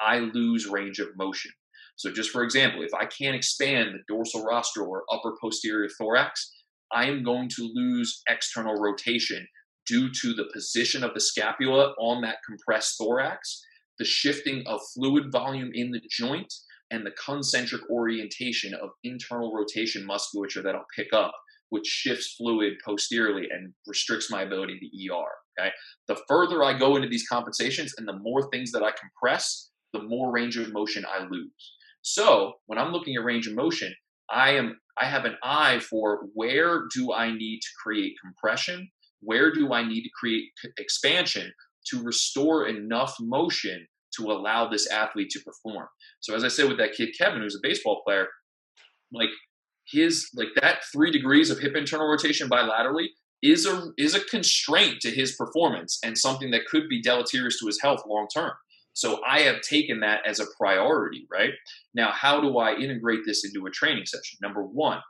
I 0.00 0.20
lose 0.20 0.66
range 0.66 0.98
of 0.98 1.08
motion. 1.16 1.50
So 1.96 2.10
just 2.10 2.30
for 2.30 2.42
example, 2.42 2.82
if 2.82 2.94
I 2.94 3.04
can't 3.04 3.36
expand 3.36 3.90
the 3.94 4.02
dorsal 4.08 4.44
rostral 4.44 4.88
or 4.88 5.04
upper 5.12 5.34
posterior 5.40 5.90
thorax, 5.98 6.50
I 6.90 7.04
am 7.06 7.22
going 7.22 7.48
to 7.50 7.70
lose 7.74 8.22
external 8.28 8.74
rotation 8.74 9.46
due 9.86 10.10
to 10.22 10.32
the 10.32 10.48
position 10.52 11.04
of 11.04 11.12
the 11.14 11.20
scapula 11.20 11.92
on 11.98 12.22
that 12.22 12.38
compressed 12.46 12.96
thorax, 12.96 13.62
the 14.00 14.04
shifting 14.06 14.64
of 14.66 14.80
fluid 14.94 15.30
volume 15.30 15.70
in 15.74 15.92
the 15.92 16.00
joint, 16.10 16.52
and 16.90 17.06
the 17.06 17.12
concentric 17.12 17.82
orientation 17.90 18.74
of 18.74 18.90
internal 19.04 19.54
rotation 19.54 20.04
musculature 20.04 20.62
that 20.62 20.74
I'll 20.74 20.86
pick 20.96 21.12
up, 21.12 21.32
which 21.68 21.86
shifts 21.86 22.34
fluid 22.36 22.74
posteriorly 22.84 23.46
and 23.50 23.72
restricts 23.86 24.30
my 24.30 24.42
ability 24.42 24.80
to 24.80 25.14
ER. 25.14 25.28
Okay. 25.58 25.70
The 26.08 26.20
further 26.26 26.64
I 26.64 26.76
go 26.76 26.96
into 26.96 27.08
these 27.08 27.28
compensations 27.28 27.94
and 27.98 28.08
the 28.08 28.18
more 28.18 28.50
things 28.50 28.72
that 28.72 28.82
I 28.82 28.90
compress, 28.90 29.70
the 29.92 30.02
more 30.02 30.32
range 30.32 30.56
of 30.56 30.72
motion 30.72 31.04
I 31.06 31.26
lose. 31.28 31.74
So 32.02 32.54
when 32.66 32.78
I'm 32.78 32.92
looking 32.92 33.16
at 33.16 33.24
range 33.24 33.46
of 33.46 33.54
motion, 33.54 33.94
I 34.30 34.52
am 34.52 34.80
I 34.98 35.04
have 35.04 35.26
an 35.26 35.36
eye 35.42 35.78
for 35.78 36.22
where 36.34 36.82
do 36.94 37.12
I 37.12 37.30
need 37.30 37.60
to 37.60 37.68
create 37.82 38.14
compression? 38.22 38.90
Where 39.20 39.52
do 39.52 39.72
I 39.72 39.86
need 39.86 40.02
to 40.02 40.10
create 40.18 40.44
expansion 40.78 41.52
to 41.86 42.02
restore 42.02 42.66
enough 42.66 43.14
motion 43.20 43.86
to 44.18 44.30
allow 44.30 44.68
this 44.68 44.90
athlete 44.90 45.30
to 45.30 45.40
perform? 45.40 45.86
So 46.20 46.34
as 46.34 46.44
I 46.44 46.48
said 46.48 46.68
with 46.68 46.78
that 46.78 46.94
kid 46.94 47.10
Kevin, 47.18 47.42
who's 47.42 47.56
a 47.56 47.60
baseball 47.62 48.02
player, 48.04 48.28
like 49.12 49.30
his 49.90 50.28
like 50.34 50.48
that 50.60 50.80
three 50.92 51.10
degrees 51.10 51.50
of 51.50 51.58
hip 51.58 51.74
internal 51.74 52.08
rotation 52.08 52.48
bilaterally 52.48 53.06
is 53.42 53.66
a 53.66 53.90
is 53.96 54.14
a 54.14 54.24
constraint 54.24 55.00
to 55.00 55.10
his 55.10 55.34
performance 55.36 55.98
and 56.04 56.16
something 56.16 56.50
that 56.50 56.66
could 56.66 56.88
be 56.88 57.02
deleterious 57.02 57.58
to 57.58 57.66
his 57.66 57.80
health 57.82 58.02
long 58.06 58.26
term. 58.34 58.52
So 58.92 59.20
I 59.26 59.40
have 59.40 59.60
taken 59.62 60.00
that 60.00 60.20
as 60.26 60.40
a 60.40 60.46
priority, 60.58 61.26
right? 61.30 61.52
Now, 61.94 62.10
how 62.12 62.40
do 62.40 62.58
I 62.58 62.74
integrate 62.74 63.20
this 63.24 63.44
into 63.44 63.66
a 63.66 63.70
training 63.70 64.04
session? 64.06 64.38
Number 64.42 64.62
one, 64.62 65.00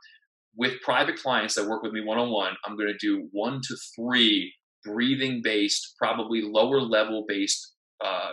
with 0.55 0.81
private 0.81 1.17
clients 1.17 1.55
that 1.55 1.67
work 1.67 1.81
with 1.81 1.91
me 1.91 2.01
one 2.01 2.17
on 2.17 2.31
one, 2.31 2.53
I'm 2.65 2.77
going 2.77 2.87
to 2.87 2.97
do 2.97 3.27
one 3.31 3.59
to 3.63 3.75
three 3.95 4.53
breathing 4.83 5.41
based, 5.43 5.95
probably 5.97 6.41
lower 6.41 6.81
level 6.81 7.25
based 7.27 7.75
uh, 8.03 8.31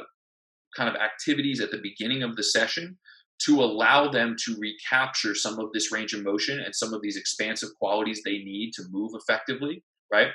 kind 0.77 0.89
of 0.89 0.97
activities 0.97 1.61
at 1.61 1.71
the 1.71 1.81
beginning 1.83 2.23
of 2.23 2.37
the 2.37 2.43
session 2.43 2.99
to 3.41 3.63
allow 3.63 4.11
them 4.11 4.35
to 4.45 4.57
recapture 4.59 5.35
some 5.35 5.59
of 5.59 5.73
this 5.73 5.93
range 5.93 6.13
of 6.13 6.25
motion 6.25 6.59
and 6.59 6.75
some 6.75 6.93
of 6.93 7.01
these 7.03 7.17
expansive 7.17 7.69
qualities 7.81 8.21
they 8.25 8.39
need 8.39 8.73
to 8.73 8.83
move 8.91 9.13
effectively, 9.15 9.83
right? 10.13 10.29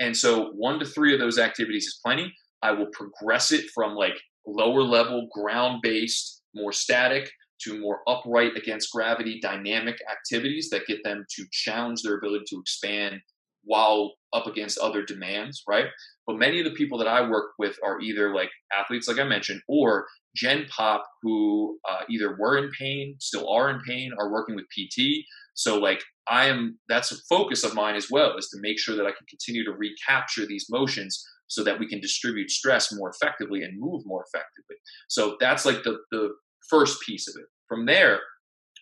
And 0.00 0.16
so 0.16 0.50
one 0.52 0.78
to 0.78 0.86
three 0.86 1.12
of 1.12 1.20
those 1.20 1.38
activities 1.38 1.86
is 1.86 2.00
plenty. 2.04 2.32
I 2.62 2.72
will 2.72 2.88
progress 2.92 3.52
it 3.52 3.66
from 3.74 3.94
like 3.94 4.18
lower 4.46 4.82
level, 4.82 5.28
ground 5.32 5.80
based, 5.82 6.42
more 6.54 6.72
static 6.72 7.30
to 7.62 7.80
more 7.80 8.00
upright 8.06 8.56
against 8.56 8.92
gravity 8.92 9.40
dynamic 9.40 9.98
activities 10.10 10.68
that 10.70 10.86
get 10.86 11.02
them 11.04 11.24
to 11.36 11.44
challenge 11.52 12.02
their 12.02 12.16
ability 12.16 12.44
to 12.48 12.60
expand 12.60 13.20
while 13.64 14.14
up 14.32 14.46
against 14.46 14.78
other 14.78 15.04
demands, 15.04 15.62
right? 15.68 15.86
But 16.26 16.38
many 16.38 16.58
of 16.58 16.64
the 16.64 16.72
people 16.72 16.98
that 16.98 17.08
I 17.08 17.28
work 17.28 17.52
with 17.58 17.76
are 17.84 18.00
either 18.00 18.34
like 18.34 18.50
athletes, 18.76 19.08
like 19.08 19.18
I 19.18 19.24
mentioned, 19.24 19.60
or 19.68 20.06
Gen 20.34 20.66
Pop 20.68 21.04
who 21.22 21.78
uh, 21.88 22.02
either 22.10 22.36
were 22.38 22.58
in 22.58 22.70
pain, 22.78 23.16
still 23.20 23.48
are 23.48 23.70
in 23.70 23.80
pain, 23.86 24.12
are 24.18 24.32
working 24.32 24.56
with 24.56 24.66
PT. 24.66 25.24
So, 25.54 25.78
like, 25.78 26.02
I 26.28 26.46
am 26.46 26.78
that's 26.88 27.12
a 27.12 27.16
focus 27.28 27.64
of 27.64 27.74
mine 27.74 27.94
as 27.94 28.08
well, 28.10 28.36
is 28.36 28.48
to 28.48 28.60
make 28.60 28.78
sure 28.78 28.96
that 28.96 29.06
I 29.06 29.12
can 29.12 29.26
continue 29.28 29.64
to 29.64 29.72
recapture 29.72 30.46
these 30.46 30.66
motions 30.68 31.24
so 31.48 31.62
that 31.64 31.78
we 31.78 31.88
can 31.88 32.00
distribute 32.00 32.50
stress 32.50 32.92
more 32.92 33.10
effectively 33.10 33.62
and 33.62 33.80
move 33.80 34.02
more 34.04 34.24
effectively. 34.26 34.76
So 35.08 35.36
that's 35.40 35.64
like 35.64 35.82
the, 35.84 35.98
the 36.10 36.30
first 36.68 37.00
piece 37.02 37.28
of 37.28 37.34
it. 37.40 37.46
From 37.68 37.86
there, 37.86 38.18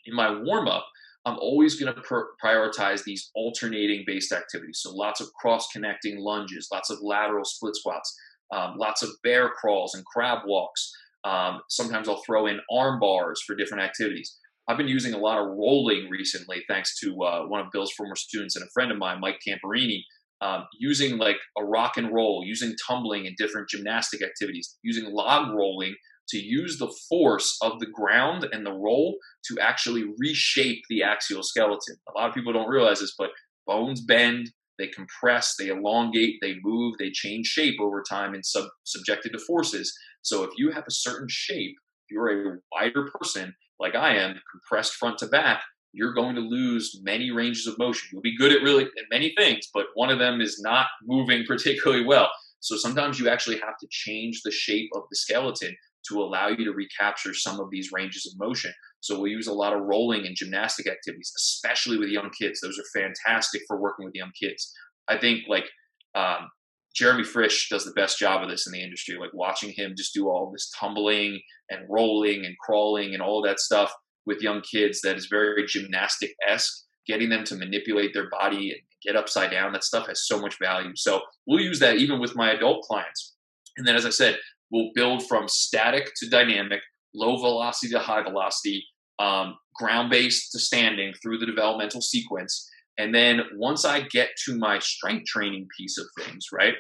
in 0.06 0.14
my 0.14 0.40
warm 0.40 0.68
up, 0.68 0.86
I'm 1.26 1.38
always 1.38 1.80
going 1.80 1.94
to 1.94 2.01
pr- 2.01 2.34
prioritize 2.42 3.05
these 3.05 3.30
alternating 3.34 4.05
based 4.06 4.32
activities. 4.32 4.80
So 4.82 4.94
lots 4.94 5.20
of 5.20 5.32
cross 5.34 5.68
connecting 5.72 6.18
lunges, 6.18 6.68
lots 6.72 6.90
of 6.90 6.98
lateral 7.02 7.44
split 7.44 7.76
squats, 7.76 8.14
um, 8.55 8.74
lots 8.76 9.02
of 9.02 9.10
bear 9.22 9.51
crawls 9.51 9.94
and 9.94 10.05
crab 10.05 10.40
walks. 10.46 10.92
Um, 11.24 11.60
sometimes 11.68 12.09
I'll 12.09 12.22
throw 12.26 12.46
in 12.46 12.60
arm 12.70 13.01
bars 13.01 13.42
for 13.46 13.56
different 13.56 13.82
activities. 13.82 14.36
I've 14.68 14.76
been 14.76 14.88
using 14.88 15.14
a 15.14 15.18
lot 15.18 15.38
of 15.38 15.48
rolling 15.48 16.09
recently, 16.10 16.62
thanks 16.68 16.98
to 17.01 17.22
uh, 17.22 17.46
one 17.46 17.60
of 17.60 17.66
Bill's 17.72 17.92
former 17.92 18.16
students 18.16 18.56
and 18.56 18.64
a 18.64 18.70
friend 18.72 18.90
of 18.90 18.98
mine, 18.98 19.20
Mike 19.20 19.38
Camperini, 19.46 20.01
um, 20.40 20.64
using 20.78 21.18
like 21.18 21.36
a 21.59 21.64
rock 21.64 21.96
and 21.96 22.12
roll, 22.12 22.42
using 22.44 22.74
tumbling 22.86 23.26
and 23.26 23.36
different 23.36 23.68
gymnastic 23.68 24.22
activities, 24.22 24.76
using 24.82 25.12
log 25.12 25.55
rolling 25.55 25.94
to 26.28 26.38
use 26.38 26.78
the 26.78 26.92
force 27.09 27.56
of 27.62 27.78
the 27.80 27.86
ground 27.86 28.46
and 28.52 28.64
the 28.64 28.72
roll 28.72 29.16
to 29.46 29.59
actually 29.60 30.05
reshape 30.18 30.82
the 30.88 31.02
axial 31.02 31.42
skeleton. 31.42 31.96
A 32.09 32.18
lot 32.18 32.28
of 32.28 32.34
people 32.34 32.52
don't 32.52 32.68
realize 32.68 33.01
this, 33.01 33.14
but 33.18 33.30
bones 33.66 34.01
bend, 34.01 34.51
they 34.78 34.88
compress, 34.88 35.55
they 35.59 35.68
elongate, 35.68 36.36
they 36.40 36.56
move, 36.62 36.94
they 36.98 37.10
change 37.10 37.46
shape 37.46 37.80
over 37.80 38.02
time 38.02 38.34
and 38.34 38.44
sub- 38.44 38.68
subjected 38.84 39.32
to 39.32 39.38
forces. 39.38 39.96
So 40.22 40.42
if 40.42 40.51
you 40.56 40.70
have 40.72 40.84
a 40.86 40.92
certain 40.92 41.28
shape, 41.28 41.76
if 42.06 42.14
you're 42.14 42.55
a 42.55 42.59
wider 42.72 43.09
person 43.20 43.55
like 43.78 43.94
I 43.94 44.16
am, 44.16 44.40
compressed 44.51 44.94
front 44.94 45.18
to 45.18 45.26
back, 45.26 45.62
you're 45.92 46.12
going 46.12 46.34
to 46.34 46.40
lose 46.40 47.01
many 47.05 47.30
ranges 47.30 47.66
of 47.66 47.78
motion. 47.78 48.09
You'll 48.12 48.22
be 48.22 48.36
good 48.36 48.52
at 48.52 48.62
really 48.62 48.84
at 48.84 49.05
many 49.10 49.32
things, 49.36 49.68
but 49.72 49.86
one 49.94 50.10
of 50.10 50.18
them 50.18 50.40
is 50.40 50.60
not 50.60 50.86
moving 51.05 51.44
particularly 51.46 52.05
well. 52.05 52.30
So 52.60 52.76
sometimes 52.76 53.20
you 53.20 53.28
actually 53.28 53.59
have 53.59 53.78
to 53.78 53.86
change 53.90 54.40
the 54.42 54.51
shape 54.51 54.90
of 54.94 55.02
the 55.10 55.16
skeleton 55.16 55.76
to 56.09 56.22
allow 56.22 56.48
you 56.48 56.64
to 56.64 56.72
recapture 56.72 57.35
some 57.35 57.60
of 57.60 57.70
these 57.70 57.90
ranges 57.93 58.26
of 58.26 58.39
motion. 58.39 58.72
So 59.01 59.20
we 59.20 59.31
use 59.31 59.47
a 59.47 59.52
lot 59.52 59.74
of 59.74 59.82
rolling 59.82 60.26
and 60.26 60.36
gymnastic 60.36 60.86
activities, 60.86 61.32
especially 61.36 61.98
with 61.98 62.09
young 62.09 62.31
kids. 62.31 62.60
Those 62.60 62.78
are 62.78 63.01
fantastic 63.01 63.62
for 63.66 63.81
working 63.81 64.05
with 64.05 64.14
young 64.14 64.32
kids. 64.40 64.72
I 65.09 65.18
think 65.18 65.40
like 65.48 65.66
um, 66.14 66.48
Jeremy 66.94 67.24
Frisch 67.24 67.68
does 67.68 67.85
the 67.85 67.93
best 67.93 68.18
job 68.18 68.43
of 68.43 68.48
this 68.48 68.66
in 68.66 68.72
the 68.72 68.82
industry. 68.82 69.16
Like 69.18 69.35
watching 69.35 69.72
him 69.76 69.94
just 69.97 70.14
do 70.14 70.28
all 70.28 70.51
this 70.51 70.70
tumbling 70.78 71.40
and 71.70 71.86
rolling 71.89 72.44
and 72.44 72.56
crawling 72.59 73.14
and 73.14 73.22
all 73.22 73.43
that 73.43 73.60
stuff 73.60 73.93
with 74.26 74.40
young 74.43 74.62
kids 74.62 75.01
that 75.02 75.16
is 75.16 75.26
very 75.26 75.66
gymnastic 75.66 76.35
esque. 76.47 76.72
Getting 77.06 77.28
them 77.28 77.44
to 77.44 77.56
manipulate 77.56 78.14
their 78.14 78.31
body 78.31 78.70
and 78.70 78.81
get 79.05 79.16
upside 79.16 79.51
down, 79.51 79.72
that 79.72 79.85
stuff 79.85 80.06
has 80.06 80.26
so 80.26 80.40
much 80.40 80.59
value. 80.59 80.93
So 80.97 81.20
we'll 81.47 81.60
use 81.60 81.78
that 81.81 81.97
even 81.97 82.18
with 82.18 82.35
my 82.35 82.52
adult 82.52 82.82
clients. 82.85 83.35
And 83.76 83.86
then, 83.86 83.97
as 83.97 84.06
I 84.06 84.10
said, 84.10 84.39
we'll 84.74 84.90
build 84.92 85.24
from 85.28 85.46
static 85.46 86.10
to 86.16 86.28
dynamic, 86.28 86.80
low 87.14 87.36
velocity 87.36 87.92
to 87.92 88.01
high 88.01 88.24
velocity, 88.24 88.84
um, 89.20 89.56
ground 89.76 90.10
based 90.10 90.51
to 90.51 90.59
standing 90.59 91.14
through 91.22 91.38
the 91.38 91.46
developmental 91.46 92.02
sequence. 92.02 92.68
And 92.98 93.14
then 93.14 93.42
once 93.56 93.84
I 93.84 94.01
get 94.01 94.30
to 94.46 94.59
my 94.59 94.80
strength 94.80 95.26
training 95.26 95.68
piece 95.78 95.96
of 95.96 96.06
things, 96.18 96.46
right, 96.52 96.74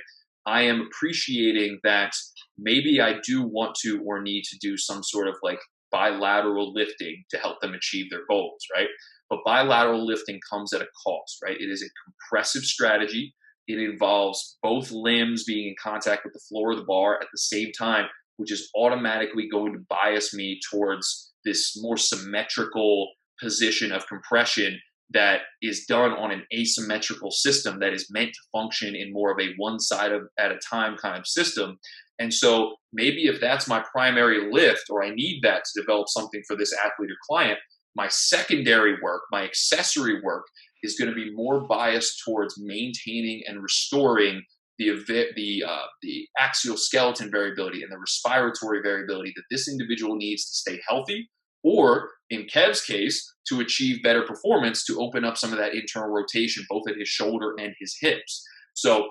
I 0.44 0.62
am 0.62 0.80
appreciating 0.80 1.78
that 1.84 2.12
maybe 2.58 3.00
I 3.00 3.20
do 3.24 3.42
want 3.42 3.76
to 3.82 4.02
or 4.04 4.20
need 4.20 4.42
to 4.42 4.58
do 4.60 4.76
some 4.76 5.04
sort 5.04 5.28
of 5.28 5.36
like 5.44 5.60
bilateral 5.92 6.74
lifting 6.74 7.22
to 7.30 7.38
help 7.38 7.60
them 7.60 7.74
achieve 7.74 8.10
their 8.10 8.26
goals, 8.28 8.64
right? 8.74 8.88
But 9.30 9.44
bilateral 9.44 10.04
lifting 10.04 10.40
comes 10.50 10.72
at 10.72 10.82
a 10.82 10.88
cost, 11.06 11.38
right? 11.44 11.60
It 11.60 11.70
is 11.70 11.82
a 11.82 11.94
compressive 12.04 12.64
strategy. 12.64 13.34
It 13.66 13.78
involves 13.78 14.58
both 14.62 14.90
limbs 14.90 15.44
being 15.44 15.68
in 15.68 15.74
contact 15.82 16.24
with 16.24 16.34
the 16.34 16.42
floor 16.48 16.72
of 16.72 16.78
the 16.78 16.84
bar 16.84 17.14
at 17.20 17.28
the 17.32 17.38
same 17.38 17.72
time, 17.72 18.06
which 18.36 18.52
is 18.52 18.70
automatically 18.76 19.48
going 19.50 19.72
to 19.72 19.86
bias 19.88 20.34
me 20.34 20.60
towards 20.70 21.32
this 21.44 21.80
more 21.80 21.96
symmetrical 21.96 23.10
position 23.40 23.92
of 23.92 24.06
compression 24.06 24.78
that 25.10 25.42
is 25.62 25.84
done 25.86 26.12
on 26.12 26.30
an 26.30 26.44
asymmetrical 26.52 27.30
system 27.30 27.78
that 27.80 27.92
is 27.92 28.10
meant 28.10 28.30
to 28.32 28.40
function 28.52 28.94
in 28.94 29.12
more 29.12 29.30
of 29.30 29.38
a 29.40 29.54
one 29.56 29.78
side 29.78 30.12
of, 30.12 30.22
at 30.38 30.50
a 30.50 30.58
time 30.58 30.96
kind 30.96 31.18
of 31.18 31.26
system. 31.26 31.78
And 32.18 32.32
so 32.32 32.76
maybe 32.92 33.26
if 33.26 33.40
that's 33.40 33.68
my 33.68 33.84
primary 33.92 34.50
lift 34.50 34.84
or 34.90 35.04
I 35.04 35.10
need 35.10 35.40
that 35.42 35.64
to 35.64 35.80
develop 35.80 36.08
something 36.08 36.42
for 36.46 36.56
this 36.56 36.72
athlete 36.72 37.10
or 37.10 37.16
client, 37.28 37.58
my 37.96 38.08
secondary 38.08 38.96
work, 39.02 39.22
my 39.30 39.44
accessory 39.44 40.20
work 40.22 40.46
is 40.84 40.96
going 40.96 41.08
to 41.08 41.14
be 41.14 41.34
more 41.34 41.62
biased 41.66 42.22
towards 42.24 42.54
maintaining 42.60 43.42
and 43.48 43.62
restoring 43.62 44.42
the 44.78 45.32
the 45.36 45.64
uh, 45.66 45.86
the 46.02 46.26
axial 46.38 46.76
skeleton 46.76 47.30
variability 47.30 47.82
and 47.82 47.90
the 47.90 47.98
respiratory 47.98 48.80
variability 48.82 49.32
that 49.36 49.44
this 49.50 49.68
individual 49.68 50.16
needs 50.16 50.44
to 50.44 50.54
stay 50.54 50.80
healthy, 50.88 51.28
or 51.62 52.10
in 52.30 52.44
Kev's 52.44 52.82
case, 52.82 53.34
to 53.48 53.60
achieve 53.60 54.02
better 54.02 54.22
performance 54.22 54.84
to 54.86 55.00
open 55.00 55.24
up 55.24 55.36
some 55.36 55.52
of 55.52 55.58
that 55.58 55.74
internal 55.74 56.10
rotation, 56.10 56.64
both 56.68 56.82
at 56.88 56.96
his 56.96 57.08
shoulder 57.08 57.54
and 57.58 57.74
his 57.78 57.96
hips. 58.00 58.44
So 58.74 59.08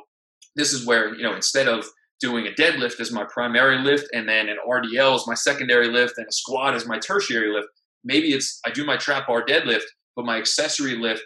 this 0.56 0.74
is 0.74 0.86
where 0.86 1.16
you 1.16 1.24
know 1.24 1.36
instead 1.36 1.68
of 1.68 1.86
doing 2.20 2.48
a 2.48 2.52
deadlift 2.52 3.00
as 3.00 3.12
my 3.12 3.26
primary 3.26 3.80
lift 3.80 4.08
and 4.14 4.28
then 4.30 4.48
an 4.48 4.58
RDL 4.70 5.16
as 5.16 5.28
my 5.28 5.34
secondary 5.34 5.90
lift 5.90 6.14
and 6.18 6.28
a 6.28 6.32
squat 6.32 6.74
as 6.74 6.86
my 6.86 6.98
tertiary 7.00 7.54
lift, 7.54 7.68
maybe 8.04 8.34
it's 8.34 8.60
I 8.66 8.72
do 8.72 8.86
my 8.86 8.98
trap 8.98 9.28
bar 9.28 9.46
deadlift, 9.46 9.88
but 10.16 10.26
my 10.26 10.38
accessory 10.38 10.98
lift 10.98 11.24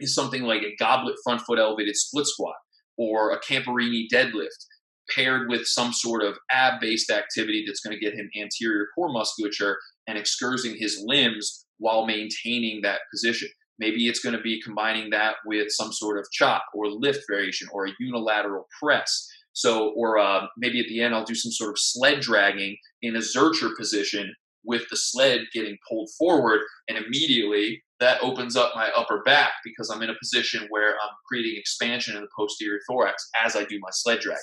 is 0.00 0.14
something 0.14 0.42
like 0.42 0.62
a 0.62 0.76
goblet 0.76 1.16
front 1.24 1.42
foot 1.42 1.58
elevated 1.58 1.96
split 1.96 2.26
squat 2.26 2.54
or 2.96 3.30
a 3.32 3.40
Camperini 3.40 4.06
deadlift 4.12 4.66
paired 5.14 5.48
with 5.48 5.66
some 5.66 5.92
sort 5.92 6.22
of 6.22 6.36
ab 6.50 6.80
based 6.80 7.10
activity 7.10 7.64
that's 7.66 7.80
going 7.80 7.96
to 7.96 8.04
get 8.04 8.14
him 8.14 8.28
anterior 8.38 8.86
core 8.94 9.12
musculature 9.12 9.78
and 10.06 10.18
excursing 10.18 10.76
his 10.78 11.02
limbs 11.06 11.64
while 11.78 12.06
maintaining 12.06 12.82
that 12.82 13.00
position. 13.12 13.48
Maybe 13.78 14.08
it's 14.08 14.20
going 14.20 14.36
to 14.36 14.42
be 14.42 14.60
combining 14.60 15.10
that 15.10 15.36
with 15.46 15.68
some 15.70 15.92
sort 15.92 16.18
of 16.18 16.26
chop 16.32 16.64
or 16.74 16.88
lift 16.88 17.24
variation 17.30 17.68
or 17.72 17.86
a 17.86 17.92
unilateral 18.00 18.66
press. 18.82 19.28
So, 19.52 19.92
or 19.96 20.18
uh, 20.18 20.46
maybe 20.56 20.80
at 20.80 20.86
the 20.88 21.00
end, 21.00 21.14
I'll 21.14 21.24
do 21.24 21.34
some 21.34 21.52
sort 21.52 21.70
of 21.70 21.78
sled 21.78 22.20
dragging 22.20 22.76
in 23.02 23.16
a 23.16 23.20
Zercher 23.20 23.76
position 23.76 24.34
with 24.64 24.82
the 24.90 24.96
sled 24.96 25.42
getting 25.52 25.78
pulled 25.88 26.10
forward. 26.18 26.60
And 26.88 26.98
immediately 26.98 27.82
that 28.00 28.22
opens 28.22 28.56
up 28.56 28.72
my 28.76 28.90
upper 28.96 29.22
back 29.24 29.50
because 29.64 29.90
I'm 29.90 30.02
in 30.02 30.10
a 30.10 30.18
position 30.18 30.66
where 30.70 30.92
I'm 30.92 31.14
creating 31.26 31.56
expansion 31.56 32.16
in 32.16 32.22
the 32.22 32.28
posterior 32.36 32.80
thorax 32.88 33.28
as 33.44 33.56
I 33.56 33.64
do 33.64 33.78
my 33.80 33.90
sled 33.90 34.20
drag. 34.20 34.38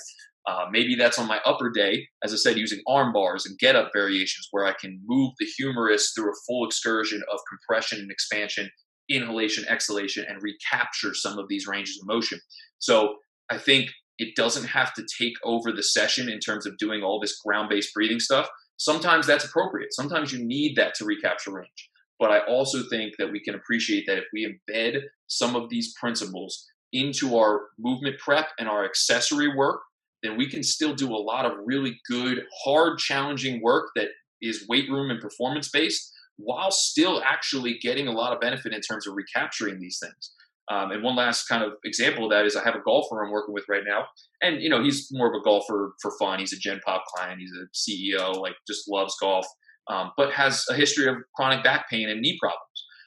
Uh, 0.46 0.66
maybe 0.70 0.94
that's 0.94 1.18
on 1.18 1.26
my 1.26 1.40
upper 1.44 1.70
day, 1.70 2.06
as 2.22 2.32
I 2.32 2.36
said, 2.36 2.56
using 2.56 2.80
arm 2.86 3.12
bars 3.12 3.46
and 3.46 3.58
get 3.58 3.74
up 3.74 3.90
variations 3.92 4.46
where 4.52 4.64
I 4.64 4.74
can 4.80 5.00
move 5.04 5.32
the 5.40 5.46
humerus 5.58 6.12
through 6.14 6.30
a 6.30 6.36
full 6.46 6.66
excursion 6.66 7.22
of 7.32 7.40
compression 7.48 7.98
and 7.98 8.10
expansion, 8.10 8.70
inhalation, 9.08 9.64
exhalation, 9.68 10.24
and 10.28 10.42
recapture 10.42 11.14
some 11.14 11.38
of 11.38 11.48
these 11.48 11.66
ranges 11.66 11.98
of 12.00 12.06
motion. 12.06 12.38
So 12.78 13.16
I 13.50 13.58
think 13.58 13.90
it 14.18 14.36
doesn't 14.36 14.66
have 14.66 14.94
to 14.94 15.06
take 15.18 15.34
over 15.44 15.72
the 15.72 15.82
session 15.82 16.28
in 16.28 16.38
terms 16.38 16.64
of 16.64 16.78
doing 16.78 17.02
all 17.02 17.18
this 17.18 17.40
ground 17.44 17.68
based 17.68 17.92
breathing 17.92 18.20
stuff. 18.20 18.48
Sometimes 18.76 19.26
that's 19.26 19.44
appropriate. 19.44 19.94
Sometimes 19.94 20.32
you 20.32 20.44
need 20.44 20.76
that 20.76 20.94
to 20.96 21.04
recapture 21.04 21.52
range. 21.52 21.90
But 22.18 22.30
I 22.30 22.38
also 22.40 22.82
think 22.88 23.14
that 23.18 23.30
we 23.30 23.40
can 23.40 23.54
appreciate 23.54 24.04
that 24.06 24.18
if 24.18 24.24
we 24.32 24.46
embed 24.46 25.02
some 25.26 25.54
of 25.54 25.68
these 25.68 25.94
principles 26.00 26.64
into 26.92 27.36
our 27.36 27.62
movement 27.78 28.18
prep 28.18 28.48
and 28.58 28.68
our 28.68 28.84
accessory 28.84 29.54
work, 29.54 29.80
then 30.22 30.36
we 30.36 30.48
can 30.48 30.62
still 30.62 30.94
do 30.94 31.14
a 31.14 31.16
lot 31.16 31.44
of 31.44 31.52
really 31.64 32.00
good, 32.08 32.44
hard, 32.64 32.98
challenging 32.98 33.60
work 33.62 33.90
that 33.96 34.08
is 34.40 34.66
weight 34.68 34.88
room 34.90 35.10
and 35.10 35.20
performance 35.20 35.68
based 35.70 36.12
while 36.38 36.70
still 36.70 37.22
actually 37.24 37.78
getting 37.80 38.08
a 38.08 38.12
lot 38.12 38.32
of 38.32 38.40
benefit 38.40 38.72
in 38.72 38.80
terms 38.80 39.06
of 39.06 39.14
recapturing 39.14 39.78
these 39.80 39.98
things. 40.02 40.32
Um, 40.68 40.90
and 40.90 41.02
one 41.02 41.16
last 41.16 41.46
kind 41.46 41.62
of 41.62 41.74
example 41.84 42.24
of 42.24 42.30
that 42.32 42.44
is 42.44 42.56
I 42.56 42.64
have 42.64 42.74
a 42.74 42.82
golfer 42.84 43.22
I'm 43.22 43.30
working 43.30 43.54
with 43.54 43.64
right 43.68 43.84
now, 43.86 44.06
and 44.42 44.60
you 44.60 44.68
know 44.68 44.82
he's 44.82 45.08
more 45.12 45.28
of 45.28 45.40
a 45.40 45.44
golfer 45.44 45.94
for 46.02 46.12
fun. 46.18 46.40
He's 46.40 46.52
a 46.52 46.58
Gen 46.58 46.80
Pop 46.84 47.04
client. 47.14 47.40
He's 47.40 47.52
a 47.52 47.66
CEO, 47.72 48.34
like 48.40 48.54
just 48.66 48.90
loves 48.90 49.14
golf, 49.20 49.46
um, 49.88 50.12
but 50.16 50.32
has 50.32 50.64
a 50.70 50.74
history 50.74 51.08
of 51.08 51.16
chronic 51.34 51.62
back 51.64 51.88
pain 51.88 52.08
and 52.08 52.20
knee 52.20 52.38
problems. 52.40 52.60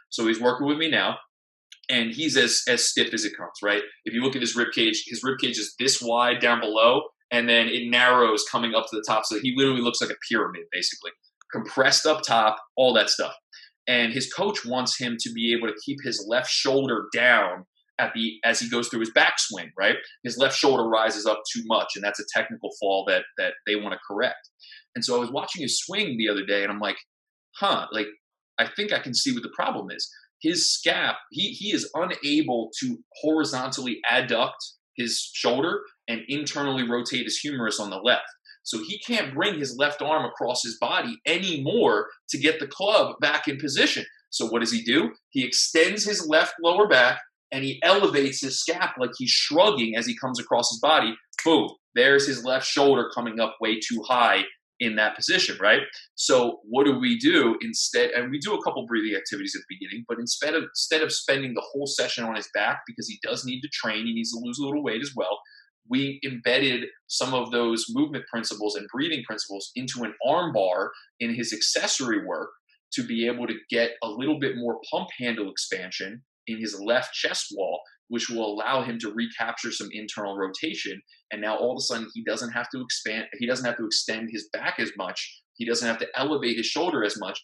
So 0.10 0.28
he's 0.28 0.42
working 0.42 0.68
with 0.68 0.78
me 0.78 0.90
now, 0.90 1.18
and 1.90 2.12
he's 2.12 2.38
as 2.38 2.64
as 2.68 2.88
stiff 2.88 3.14
as 3.14 3.26
it 3.26 3.38
comes. 3.38 3.52
Right? 3.64 3.84
If 4.06 4.14
you 4.14 4.22
look 4.22 4.36
at 4.36 4.42
his 4.42 4.56
rib 4.56 4.70
cage, 4.74 5.04
his 5.08 5.22
rib 5.24 5.40
cage 5.40 5.58
is 5.58 5.76
this 5.80 6.02
wide 6.02 6.40
down 6.40 6.60
below, 6.60 7.04
and 7.32 7.48
then 7.48 7.68
it 7.68 7.90
narrows 7.90 8.44
coming 8.52 8.74
up 8.76 8.86
to 8.90 8.96
the 8.96 9.04
top, 9.08 9.26
so 9.26 9.40
he 9.40 9.54
literally 9.56 9.82
looks 9.82 10.02
like 10.02 10.12
a 10.12 10.18
pyramid, 10.30 10.64
basically 10.72 11.12
compressed 11.52 12.06
up 12.06 12.22
top, 12.22 12.58
all 12.76 12.94
that 12.94 13.10
stuff 13.10 13.34
and 13.90 14.14
his 14.14 14.32
coach 14.32 14.64
wants 14.66 14.98
him 14.98 15.18
to 15.20 15.32
be 15.34 15.52
able 15.52 15.68
to 15.68 15.74
keep 15.84 15.98
his 16.04 16.24
left 16.30 16.50
shoulder 16.50 17.08
down 17.14 17.66
at 18.00 18.14
the 18.14 18.40
as 18.46 18.62
he 18.62 18.70
goes 18.70 18.88
through 18.88 19.02
his 19.02 19.12
backswing 19.12 19.70
right 19.78 19.98
his 20.24 20.38
left 20.38 20.56
shoulder 20.56 20.88
rises 20.88 21.26
up 21.26 21.42
too 21.52 21.62
much 21.66 21.90
and 21.96 22.04
that's 22.04 22.20
a 22.20 22.24
technical 22.34 22.70
fall 22.80 23.04
that 23.06 23.24
that 23.38 23.54
they 23.68 23.76
want 23.76 23.92
to 23.92 24.00
correct 24.08 24.50
and 25.00 25.06
so 25.06 25.16
i 25.16 25.20
was 25.20 25.32
watching 25.32 25.62
his 25.62 25.80
swing 25.80 26.18
the 26.18 26.28
other 26.28 26.46
day 26.46 26.62
and 26.64 26.72
i'm 26.72 26.80
like 26.80 26.98
huh 27.56 27.86
like 27.94 28.08
i 28.60 28.68
think 28.76 28.92
i 28.92 29.00
can 29.00 29.14
see 29.14 29.34
what 29.34 29.44
the 29.44 29.52
problem 29.56 29.88
is 29.90 30.12
his 30.42 30.78
scap 30.78 31.16
he 31.32 31.52
he 31.52 31.74
is 31.74 31.90
unable 31.96 32.70
to 32.78 32.98
horizontally 33.22 34.00
adduct 34.12 34.60
his 34.98 35.32
shoulder 35.34 35.80
and 36.10 36.22
internally 36.28 36.84
rotate 36.84 37.24
his 37.24 37.38
humerus 37.38 37.80
on 37.80 37.90
the 37.90 37.98
left 37.98 38.28
so 38.64 38.84
he 38.84 39.00
can't 39.00 39.34
bring 39.34 39.58
his 39.58 39.78
left 39.78 40.02
arm 40.02 40.26
across 40.26 40.64
his 40.64 40.78
body 40.80 41.18
anymore 41.26 42.08
to 42.30 42.38
get 42.38 42.60
the 42.60 42.68
club 42.68 43.16
back 43.20 43.48
in 43.48 43.58
position. 43.58 44.06
So 44.30 44.46
what 44.48 44.60
does 44.60 44.72
he 44.72 44.84
do? 44.84 45.12
He 45.32 45.44
extends 45.44 46.06
his 46.06 46.28
left 46.28 46.54
lower 46.62 46.88
back 46.88 47.20
and 47.52 47.64
he 47.64 47.80
elevates 47.82 48.42
his 48.42 48.64
scap 48.64 48.92
like 49.00 49.10
he's 49.18 49.32
shrugging 49.32 49.96
as 49.96 50.06
he 50.06 50.16
comes 50.16 50.40
across 50.40 50.70
his 50.70 50.80
body. 50.82 51.16
Boom, 51.44 51.70
there's 51.96 52.28
his 52.28 52.44
left 52.44 52.68
shoulder 52.68 53.10
coming 53.16 53.40
up 53.40 53.56
way 53.60 53.80
too 53.80 54.04
high 54.08 54.44
in 54.80 54.96
that 54.96 55.16
position, 55.16 55.58
right? 55.60 55.82
So 56.16 56.60
what 56.64 56.86
do 56.86 56.98
we 56.98 57.18
do 57.18 57.58
instead? 57.62 58.12
And 58.12 58.32
we 58.32 58.40
do 58.40 58.54
a 58.54 58.64
couple 58.64 58.86
breathing 58.86 59.18
activities 59.18 59.54
at 59.56 59.62
the 59.68 59.76
beginning, 59.76 60.06
but 60.08 60.20
instead 60.20 60.56
of 60.56 60.64
instead 60.64 61.02
of 61.02 61.12
spending 61.12 61.54
the 61.54 61.66
whole 61.72 61.88
session 61.88 62.24
on 62.24 62.36
his 62.36 62.50
back 62.54 62.82
because 62.88 63.08
he 63.08 63.20
does 63.22 63.46
need 63.46 63.62
to 63.62 63.70
train, 63.74 64.06
he 64.06 64.14
needs 64.14 64.32
to 64.32 64.40
lose 64.44 64.60
a 64.60 64.66
little 64.66 64.84
weight 64.84 65.02
as 65.02 65.12
well 65.16 65.40
we 65.90 66.22
embedded 66.24 66.86
some 67.08 67.34
of 67.34 67.52
those 67.52 67.88
movement 67.90 68.26
principles 68.32 68.76
and 68.76 68.88
breathing 68.94 69.24
principles 69.26 69.72
into 69.76 70.04
an 70.04 70.14
arm 70.26 70.54
bar 70.54 70.92
in 71.20 71.34
his 71.34 71.52
accessory 71.52 72.26
work 72.26 72.50
to 72.94 73.04
be 73.04 73.28
able 73.28 73.48
to 73.48 73.56
get 73.70 73.92
a 74.04 74.08
little 74.08 74.40
bit 74.40 74.56
more 74.56 74.80
pump 74.92 75.10
handle 75.20 75.50
expansion 75.50 76.24
in 76.48 76.60
his 76.60 76.80
left 76.80 77.14
chest 77.14 77.48
wall, 77.56 77.80
which 78.10 78.30
will 78.30 78.46
allow 78.46 78.84
him 78.84 79.00
to 79.00 79.14
recapture 79.14 79.72
some 79.72 79.90
internal 79.92 80.38
rotation. 80.38 81.02
And 81.32 81.42
now 81.42 81.58
all 81.58 81.72
of 81.72 81.78
a 81.78 81.82
sudden 81.82 82.10
he 82.14 82.24
doesn't 82.24 82.52
have 82.52 82.70
to 82.72 82.82
expand, 82.82 83.26
he 83.40 83.48
doesn't 83.48 83.66
have 83.66 83.78
to 83.78 83.86
extend 83.86 84.30
his 84.32 84.50
back 84.52 84.76
as 84.80 84.92
much. 84.98 85.42
He 85.56 85.66
doesn't 85.66 85.88
have 85.88 86.00
to 86.00 86.08
elevate 86.16 86.58
his 86.58 86.66
shoulder 86.66 87.04
as 87.04 87.18
much. 87.20 87.42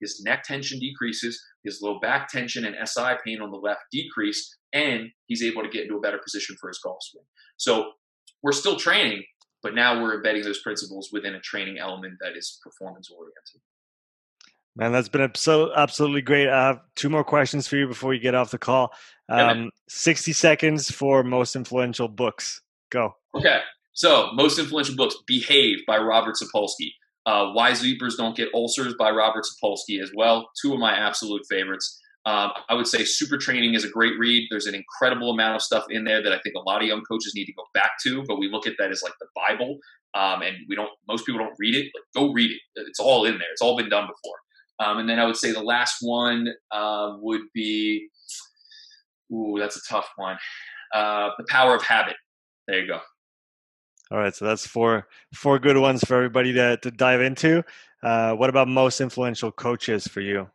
His 0.00 0.22
neck 0.24 0.44
tension 0.44 0.78
decreases, 0.78 1.42
his 1.64 1.80
low 1.82 1.98
back 2.00 2.28
tension 2.28 2.64
and 2.64 2.76
SI 2.86 3.14
pain 3.24 3.40
on 3.40 3.50
the 3.50 3.56
left 3.56 3.80
decrease, 3.90 4.56
and 4.72 5.08
he's 5.26 5.42
able 5.42 5.62
to 5.62 5.68
get 5.68 5.84
into 5.84 5.96
a 5.96 6.00
better 6.00 6.18
position 6.22 6.56
for 6.60 6.68
his 6.68 6.78
golf 6.78 6.98
swing. 7.00 7.24
So 7.56 7.92
we're 8.42 8.52
still 8.52 8.76
training, 8.76 9.24
but 9.62 9.74
now 9.74 10.02
we're 10.02 10.16
embedding 10.16 10.42
those 10.42 10.60
principles 10.60 11.08
within 11.12 11.34
a 11.34 11.40
training 11.40 11.78
element 11.78 12.14
that 12.20 12.36
is 12.36 12.60
performance 12.62 13.10
oriented. 13.10 13.62
Man, 14.76 14.92
that's 14.92 15.08
been 15.08 15.30
so 15.34 15.72
absolutely 15.74 16.20
great. 16.20 16.48
I 16.48 16.66
have 16.66 16.80
two 16.94 17.08
more 17.08 17.24
questions 17.24 17.66
for 17.66 17.76
you 17.76 17.88
before 17.88 18.12
you 18.12 18.20
get 18.20 18.34
off 18.34 18.50
the 18.50 18.58
call. 18.58 18.92
Um, 19.28 19.70
60 19.88 20.32
seconds 20.32 20.90
for 20.90 21.22
most 21.24 21.56
influential 21.56 22.08
books. 22.08 22.60
Go. 22.90 23.16
Okay. 23.34 23.60
So, 23.92 24.30
most 24.34 24.58
influential 24.58 24.94
books 24.94 25.16
Behave 25.26 25.78
by 25.86 25.98
Robert 25.98 26.36
Sapolsky. 26.36 26.92
Uh, 27.24 27.52
Why 27.52 27.74
Zebras 27.74 28.16
Don't 28.16 28.36
Get 28.36 28.48
Ulcers 28.54 28.94
by 28.98 29.10
Robert 29.10 29.44
Sapolsky 29.44 30.00
as 30.00 30.12
well. 30.14 30.50
Two 30.60 30.72
of 30.74 30.78
my 30.78 30.92
absolute 30.96 31.42
favorites. 31.48 32.00
Um, 32.26 32.50
I 32.68 32.74
would 32.74 32.88
say 32.88 33.02
Supertraining 33.02 33.76
is 33.76 33.84
a 33.84 33.88
great 33.88 34.18
read. 34.18 34.48
There's 34.50 34.66
an 34.66 34.74
incredible 34.74 35.30
amount 35.30 35.56
of 35.56 35.62
stuff 35.62 35.84
in 35.90 36.04
there 36.04 36.22
that 36.22 36.32
I 36.32 36.40
think 36.40 36.56
a 36.56 36.68
lot 36.68 36.82
of 36.82 36.88
young 36.88 37.02
coaches 37.02 37.32
need 37.34 37.46
to 37.46 37.52
go 37.52 37.62
back 37.72 37.92
to, 38.02 38.24
but 38.26 38.38
we 38.38 38.48
look 38.48 38.66
at 38.66 38.74
that 38.78 38.90
as 38.90 39.02
like 39.02 39.12
the 39.20 39.28
Bible. 39.34 39.78
Um, 40.14 40.42
and 40.42 40.56
we 40.68 40.74
don't, 40.74 40.90
most 41.08 41.24
people 41.24 41.38
don't 41.38 41.54
read 41.58 41.74
it. 41.76 41.84
Like, 41.94 42.04
go 42.14 42.32
read 42.32 42.50
it. 42.50 42.58
It's 42.74 42.98
all 42.98 43.24
in 43.24 43.38
there. 43.38 43.48
It's 43.52 43.62
all 43.62 43.76
been 43.76 43.88
done 43.88 44.08
before. 44.08 44.36
Um, 44.78 44.98
and 44.98 45.08
then 45.08 45.18
I 45.18 45.24
would 45.24 45.36
say 45.36 45.52
the 45.52 45.62
last 45.62 45.98
one 46.00 46.48
uh, 46.72 47.14
would 47.20 47.42
be, 47.54 48.08
ooh, 49.32 49.56
that's 49.58 49.76
a 49.76 49.80
tough 49.88 50.08
one. 50.16 50.36
Uh, 50.94 51.30
the 51.38 51.44
Power 51.48 51.74
of 51.74 51.82
Habit. 51.82 52.16
There 52.68 52.80
you 52.80 52.88
go. 52.88 53.00
All 54.10 54.18
right, 54.18 54.34
so 54.34 54.44
that's 54.44 54.66
four 54.66 55.08
four 55.34 55.58
good 55.58 55.76
ones 55.76 56.04
for 56.04 56.16
everybody 56.16 56.52
to 56.52 56.76
to 56.78 56.90
dive 56.90 57.20
into. 57.20 57.64
Uh, 58.02 58.34
what 58.34 58.50
about 58.50 58.68
most 58.68 59.00
influential 59.00 59.50
coaches 59.50 60.06
for 60.06 60.20
you? 60.20 60.48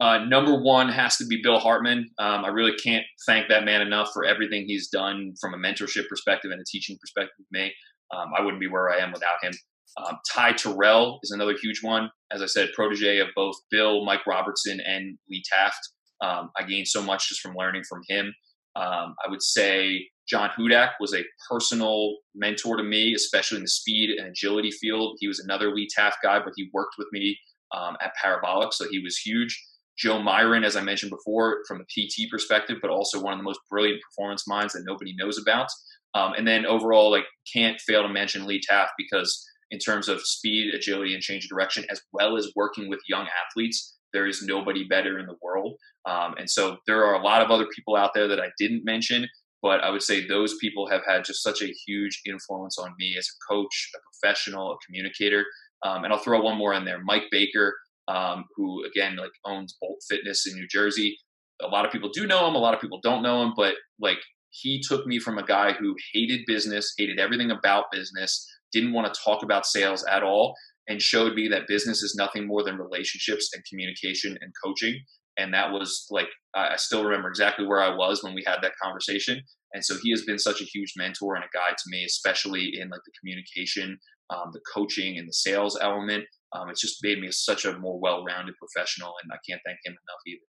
Uh, 0.00 0.18
number 0.18 0.60
one 0.60 0.88
has 0.88 1.16
to 1.16 1.26
be 1.26 1.40
Bill 1.42 1.58
Hartman. 1.58 2.10
Um, 2.18 2.44
I 2.44 2.48
really 2.48 2.74
can't 2.76 3.04
thank 3.26 3.48
that 3.48 3.64
man 3.64 3.80
enough 3.80 4.10
for 4.12 4.24
everything 4.24 4.64
he's 4.66 4.88
done 4.88 5.34
from 5.40 5.54
a 5.54 5.56
mentorship 5.56 6.08
perspective 6.08 6.50
and 6.50 6.60
a 6.60 6.64
teaching 6.68 6.98
perspective 7.00 7.34
with 7.38 7.46
me. 7.52 7.72
Um, 8.14 8.32
I 8.36 8.42
wouldn't 8.42 8.60
be 8.60 8.68
where 8.68 8.90
I 8.90 8.98
am 8.98 9.12
without 9.12 9.42
him. 9.42 9.52
Um, 9.96 10.18
Ty 10.30 10.54
Terrell 10.54 11.20
is 11.22 11.30
another 11.30 11.54
huge 11.60 11.82
one. 11.82 12.10
As 12.32 12.42
I 12.42 12.46
said, 12.46 12.72
protege 12.74 13.18
of 13.18 13.28
both 13.36 13.54
Bill, 13.70 14.04
Mike 14.04 14.26
Robertson, 14.26 14.80
and 14.80 15.16
Lee 15.30 15.42
Taft. 15.50 15.78
Um, 16.20 16.50
I 16.56 16.62
gained 16.62 16.88
so 16.88 17.02
much 17.02 17.28
just 17.28 17.40
from 17.40 17.54
learning 17.56 17.82
from 17.88 18.00
him. 18.08 18.34
Um, 18.76 19.14
I 19.24 19.28
would 19.28 19.42
say 19.42 20.08
John 20.28 20.50
Hudak 20.58 20.92
was 21.00 21.14
a 21.14 21.24
personal 21.48 22.16
mentor 22.34 22.76
to 22.76 22.82
me, 22.82 23.14
especially 23.14 23.58
in 23.58 23.64
the 23.64 23.68
speed 23.68 24.10
and 24.18 24.28
agility 24.28 24.70
field. 24.70 25.16
He 25.20 25.28
was 25.28 25.38
another 25.40 25.74
Lee 25.74 25.88
Taft 25.94 26.18
guy, 26.22 26.38
but 26.38 26.54
he 26.56 26.70
worked 26.72 26.94
with 26.98 27.08
me 27.12 27.38
um, 27.76 27.96
at 28.00 28.14
Parabolic, 28.20 28.72
so 28.72 28.86
he 28.90 29.00
was 29.00 29.18
huge. 29.18 29.60
Joe 29.96 30.20
Myron, 30.20 30.64
as 30.64 30.74
I 30.74 30.80
mentioned 30.80 31.10
before, 31.10 31.62
from 31.68 31.80
a 31.80 31.84
PT 31.84 32.30
perspective, 32.30 32.78
but 32.82 32.90
also 32.90 33.22
one 33.22 33.32
of 33.32 33.38
the 33.38 33.44
most 33.44 33.60
brilliant 33.70 34.00
performance 34.02 34.46
minds 34.48 34.72
that 34.72 34.82
nobody 34.84 35.14
knows 35.16 35.38
about. 35.38 35.68
Um, 36.14 36.32
and 36.36 36.46
then 36.46 36.66
overall, 36.66 37.10
like 37.10 37.26
can't 37.52 37.80
fail 37.80 38.02
to 38.02 38.08
mention 38.08 38.46
Lee 38.46 38.60
Taft 38.60 38.92
because 38.98 39.44
in 39.70 39.78
terms 39.78 40.08
of 40.08 40.20
speed, 40.20 40.74
agility, 40.74 41.14
and 41.14 41.22
change 41.22 41.44
of 41.44 41.50
direction, 41.50 41.84
as 41.90 42.00
well 42.12 42.36
as 42.36 42.52
working 42.56 42.88
with 42.88 43.00
young 43.08 43.26
athletes, 43.46 43.93
there 44.14 44.26
is 44.26 44.42
nobody 44.42 44.84
better 44.84 45.18
in 45.18 45.26
the 45.26 45.36
world. 45.42 45.74
Um, 46.06 46.34
and 46.38 46.48
so 46.48 46.78
there 46.86 47.04
are 47.04 47.14
a 47.14 47.22
lot 47.22 47.42
of 47.42 47.50
other 47.50 47.66
people 47.74 47.96
out 47.96 48.12
there 48.14 48.28
that 48.28 48.40
I 48.40 48.50
didn't 48.58 48.84
mention, 48.84 49.28
but 49.60 49.82
I 49.82 49.90
would 49.90 50.02
say 50.02 50.26
those 50.26 50.56
people 50.58 50.88
have 50.88 51.02
had 51.06 51.24
just 51.24 51.42
such 51.42 51.60
a 51.60 51.74
huge 51.86 52.22
influence 52.26 52.78
on 52.78 52.94
me 52.98 53.16
as 53.18 53.26
a 53.28 53.52
coach, 53.52 53.90
a 53.94 53.98
professional, 54.10 54.72
a 54.72 54.76
communicator. 54.86 55.44
Um, 55.84 56.04
and 56.04 56.12
I'll 56.12 56.20
throw 56.20 56.40
one 56.40 56.56
more 56.56 56.72
in 56.72 56.86
there. 56.86 57.02
Mike 57.04 57.24
Baker, 57.30 57.76
um, 58.08 58.44
who 58.56 58.84
again 58.84 59.16
like 59.16 59.32
owns 59.44 59.76
Bolt 59.80 59.98
Fitness 60.08 60.46
in 60.46 60.54
New 60.54 60.68
Jersey. 60.68 61.18
A 61.62 61.66
lot 61.66 61.84
of 61.84 61.92
people 61.92 62.10
do 62.12 62.26
know 62.26 62.46
him. 62.46 62.54
A 62.54 62.58
lot 62.58 62.74
of 62.74 62.80
people 62.80 63.00
don't 63.02 63.22
know 63.22 63.42
him, 63.42 63.52
but 63.56 63.74
like 64.00 64.18
he 64.50 64.80
took 64.80 65.06
me 65.06 65.18
from 65.18 65.38
a 65.38 65.44
guy 65.44 65.72
who 65.72 65.96
hated 66.12 66.40
business, 66.46 66.94
hated 66.96 67.18
everything 67.18 67.50
about 67.50 67.86
business, 67.90 68.46
didn't 68.72 68.92
want 68.92 69.12
to 69.12 69.20
talk 69.24 69.42
about 69.42 69.66
sales 69.66 70.04
at 70.04 70.22
all, 70.22 70.54
and 70.88 71.00
showed 71.00 71.34
me 71.34 71.48
that 71.48 71.68
business 71.68 72.02
is 72.02 72.14
nothing 72.18 72.46
more 72.46 72.62
than 72.62 72.76
relationships 72.76 73.50
and 73.54 73.62
communication 73.68 74.36
and 74.40 74.52
coaching. 74.62 74.98
And 75.36 75.52
that 75.52 75.72
was 75.72 76.06
like 76.10 76.28
I 76.54 76.76
still 76.76 77.04
remember 77.04 77.28
exactly 77.28 77.66
where 77.66 77.80
I 77.80 77.94
was 77.94 78.22
when 78.22 78.34
we 78.34 78.44
had 78.46 78.58
that 78.62 78.72
conversation. 78.80 79.42
And 79.72 79.84
so 79.84 79.96
he 80.00 80.10
has 80.10 80.22
been 80.22 80.38
such 80.38 80.60
a 80.60 80.64
huge 80.64 80.92
mentor 80.96 81.34
and 81.34 81.44
a 81.44 81.48
guide 81.52 81.76
to 81.76 81.84
me, 81.88 82.04
especially 82.04 82.78
in 82.78 82.88
like 82.90 83.00
the 83.04 83.12
communication, 83.20 83.98
um, 84.30 84.50
the 84.52 84.60
coaching, 84.72 85.18
and 85.18 85.28
the 85.28 85.32
sales 85.32 85.76
element. 85.80 86.24
Um, 86.54 86.68
it's 86.70 86.80
just 86.80 87.02
made 87.02 87.20
me 87.20 87.32
such 87.32 87.64
a 87.64 87.76
more 87.78 87.98
well-rounded 87.98 88.54
professional, 88.56 89.14
and 89.22 89.32
I 89.32 89.38
can't 89.48 89.60
thank 89.66 89.78
him 89.84 89.92
enough 89.92 90.20
either. 90.28 90.46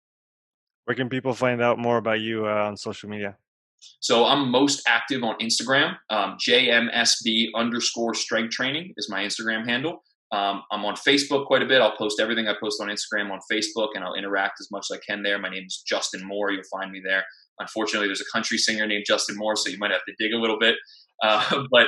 Where 0.83 0.95
can 0.95 1.09
people 1.09 1.33
find 1.33 1.63
out 1.63 1.79
more 1.79 1.97
about 1.97 2.19
you 2.21 2.45
uh, 2.45 2.67
on 2.67 2.77
social 2.77 3.09
media? 3.09 3.37
So 3.99 4.25
I'm 4.25 4.49
most 4.49 4.83
active 4.87 5.23
on 5.23 5.35
Instagram. 5.39 5.95
Um, 6.11 6.37
JMSB 6.47 7.47
underscore 7.55 8.13
strength 8.13 8.51
training 8.51 8.93
is 8.97 9.09
my 9.09 9.23
Instagram 9.23 9.67
handle. 9.67 10.03
Um, 10.31 10.63
I'm 10.71 10.83
on 10.85 10.95
Facebook 10.95 11.45
quite 11.45 11.61
a 11.61 11.65
bit. 11.65 11.81
I'll 11.81 11.95
post 11.95 12.19
everything 12.19 12.47
I 12.47 12.55
post 12.59 12.81
on 12.81 12.87
Instagram 12.87 13.31
on 13.31 13.39
Facebook, 13.51 13.89
and 13.95 14.03
I'll 14.03 14.15
interact 14.15 14.59
as 14.59 14.69
much 14.71 14.87
as 14.91 14.97
I 14.97 14.99
can 15.07 15.23
there. 15.23 15.39
My 15.39 15.49
name 15.49 15.65
is 15.65 15.83
Justin 15.87 16.25
Moore. 16.25 16.51
You'll 16.51 16.63
find 16.71 16.91
me 16.91 17.01
there. 17.05 17.23
Unfortunately, 17.59 18.07
there's 18.07 18.21
a 18.21 18.31
country 18.33 18.57
singer 18.57 18.85
named 18.85 19.05
Justin 19.07 19.37
Moore, 19.37 19.55
so 19.55 19.69
you 19.69 19.77
might 19.77 19.91
have 19.91 20.03
to 20.07 20.13
dig 20.17 20.33
a 20.33 20.37
little 20.37 20.59
bit. 20.59 20.75
Uh, 21.23 21.63
but 21.71 21.87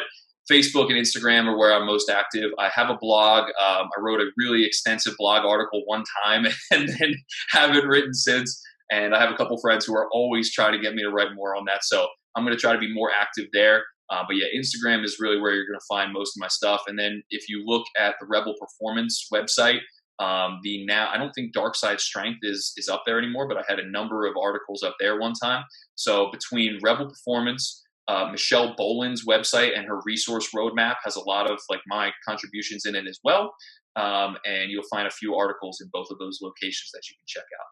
Facebook 0.49 0.89
and 0.89 0.93
Instagram 0.93 1.45
are 1.47 1.57
where 1.57 1.73
I'm 1.73 1.85
most 1.85 2.09
active. 2.09 2.51
I 2.57 2.69
have 2.69 2.89
a 2.89 2.97
blog. 2.99 3.45
Um, 3.45 3.89
I 3.97 3.99
wrote 3.99 4.21
a 4.21 4.29
really 4.37 4.65
extensive 4.65 5.13
blog 5.17 5.45
article 5.45 5.81
one 5.85 6.03
time 6.23 6.45
and 6.71 6.87
then 6.87 7.15
haven't 7.49 7.85
written 7.85 8.13
since. 8.13 8.61
And 8.89 9.13
I 9.13 9.19
have 9.19 9.31
a 9.31 9.35
couple 9.35 9.59
friends 9.59 9.85
who 9.85 9.95
are 9.95 10.07
always 10.13 10.53
trying 10.53 10.71
to 10.71 10.79
get 10.79 10.95
me 10.95 11.01
to 11.03 11.09
write 11.09 11.35
more 11.35 11.55
on 11.55 11.65
that. 11.65 11.83
So 11.83 12.07
I'm 12.35 12.45
going 12.45 12.55
to 12.55 12.61
try 12.61 12.71
to 12.71 12.79
be 12.79 12.93
more 12.93 13.11
active 13.11 13.47
there. 13.51 13.83
Uh, 14.09 14.23
but 14.27 14.35
yeah, 14.35 14.45
Instagram 14.55 15.03
is 15.03 15.17
really 15.19 15.39
where 15.39 15.53
you're 15.53 15.67
going 15.67 15.79
to 15.79 15.85
find 15.87 16.13
most 16.13 16.37
of 16.37 16.41
my 16.41 16.47
stuff. 16.47 16.83
And 16.87 16.97
then 16.97 17.23
if 17.29 17.49
you 17.49 17.63
look 17.65 17.85
at 17.99 18.15
the 18.19 18.27
Rebel 18.27 18.55
Performance 18.59 19.27
website, 19.33 19.79
um, 20.19 20.59
the 20.63 20.85
now 20.85 21.09
I 21.11 21.17
don't 21.17 21.31
think 21.33 21.53
Dark 21.53 21.75
Side 21.75 21.99
Strength 21.99 22.39
is 22.41 22.73
is 22.77 22.89
up 22.89 23.03
there 23.05 23.19
anymore, 23.19 23.47
but 23.47 23.57
I 23.57 23.63
had 23.67 23.79
a 23.79 23.89
number 23.89 24.25
of 24.25 24.33
articles 24.41 24.81
up 24.81 24.95
there 24.99 25.19
one 25.19 25.33
time. 25.33 25.63
So 25.95 26.31
between 26.31 26.79
Rebel 26.81 27.07
Performance, 27.07 27.83
uh, 28.07 28.29
Michelle 28.31 28.73
Boland's 28.75 29.25
website 29.27 29.77
and 29.77 29.85
her 29.85 29.99
resource 30.05 30.49
roadmap 30.55 30.95
has 31.03 31.17
a 31.17 31.21
lot 31.21 31.51
of 31.51 31.59
like 31.69 31.81
my 31.85 32.11
contributions 32.27 32.85
in 32.85 32.95
it 32.95 33.05
as 33.07 33.19
well. 33.23 33.53
Um, 33.95 34.37
and 34.45 34.71
you'll 34.71 34.83
find 34.89 35.07
a 35.07 35.11
few 35.11 35.35
articles 35.35 35.81
in 35.81 35.89
both 35.91 36.07
of 36.11 36.19
those 36.19 36.39
locations 36.41 36.91
that 36.93 37.01
you 37.09 37.15
can 37.15 37.25
check 37.27 37.43
out. 37.59 37.65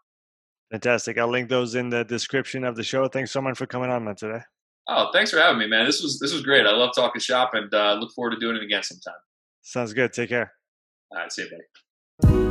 Fantastic. 0.71 1.17
I'll 1.17 1.29
link 1.29 1.49
those 1.49 1.75
in 1.75 1.89
the 1.89 2.03
description 2.03 2.63
of 2.63 2.75
the 2.75 2.83
show. 2.83 3.07
Thanks 3.07 3.31
so 3.31 3.41
much 3.41 3.57
for 3.57 3.67
coming 3.67 3.91
on, 3.91 4.13
today. 4.15 4.41
Oh, 4.87 5.09
thanks 5.11 5.31
for 5.31 5.37
having 5.37 5.57
me, 5.57 5.67
man. 5.67 5.85
This 5.85 6.01
was 6.01 6.19
this 6.19 6.31
was 6.31 6.43
great. 6.43 6.65
I 6.65 6.71
love 6.71 6.91
talking 6.95 7.19
shop 7.19 7.53
and 7.53 7.73
uh, 7.73 7.93
look 7.93 8.11
forward 8.13 8.31
to 8.31 8.39
doing 8.39 8.55
it 8.55 8.63
again 8.63 8.83
sometime. 8.83 9.19
Sounds 9.61 9.93
good. 9.93 10.13
Take 10.13 10.29
care. 10.29 10.53
All 11.11 11.19
right, 11.19 11.31
see 11.31 11.43
you, 11.43 11.49
buddy. 11.49 12.44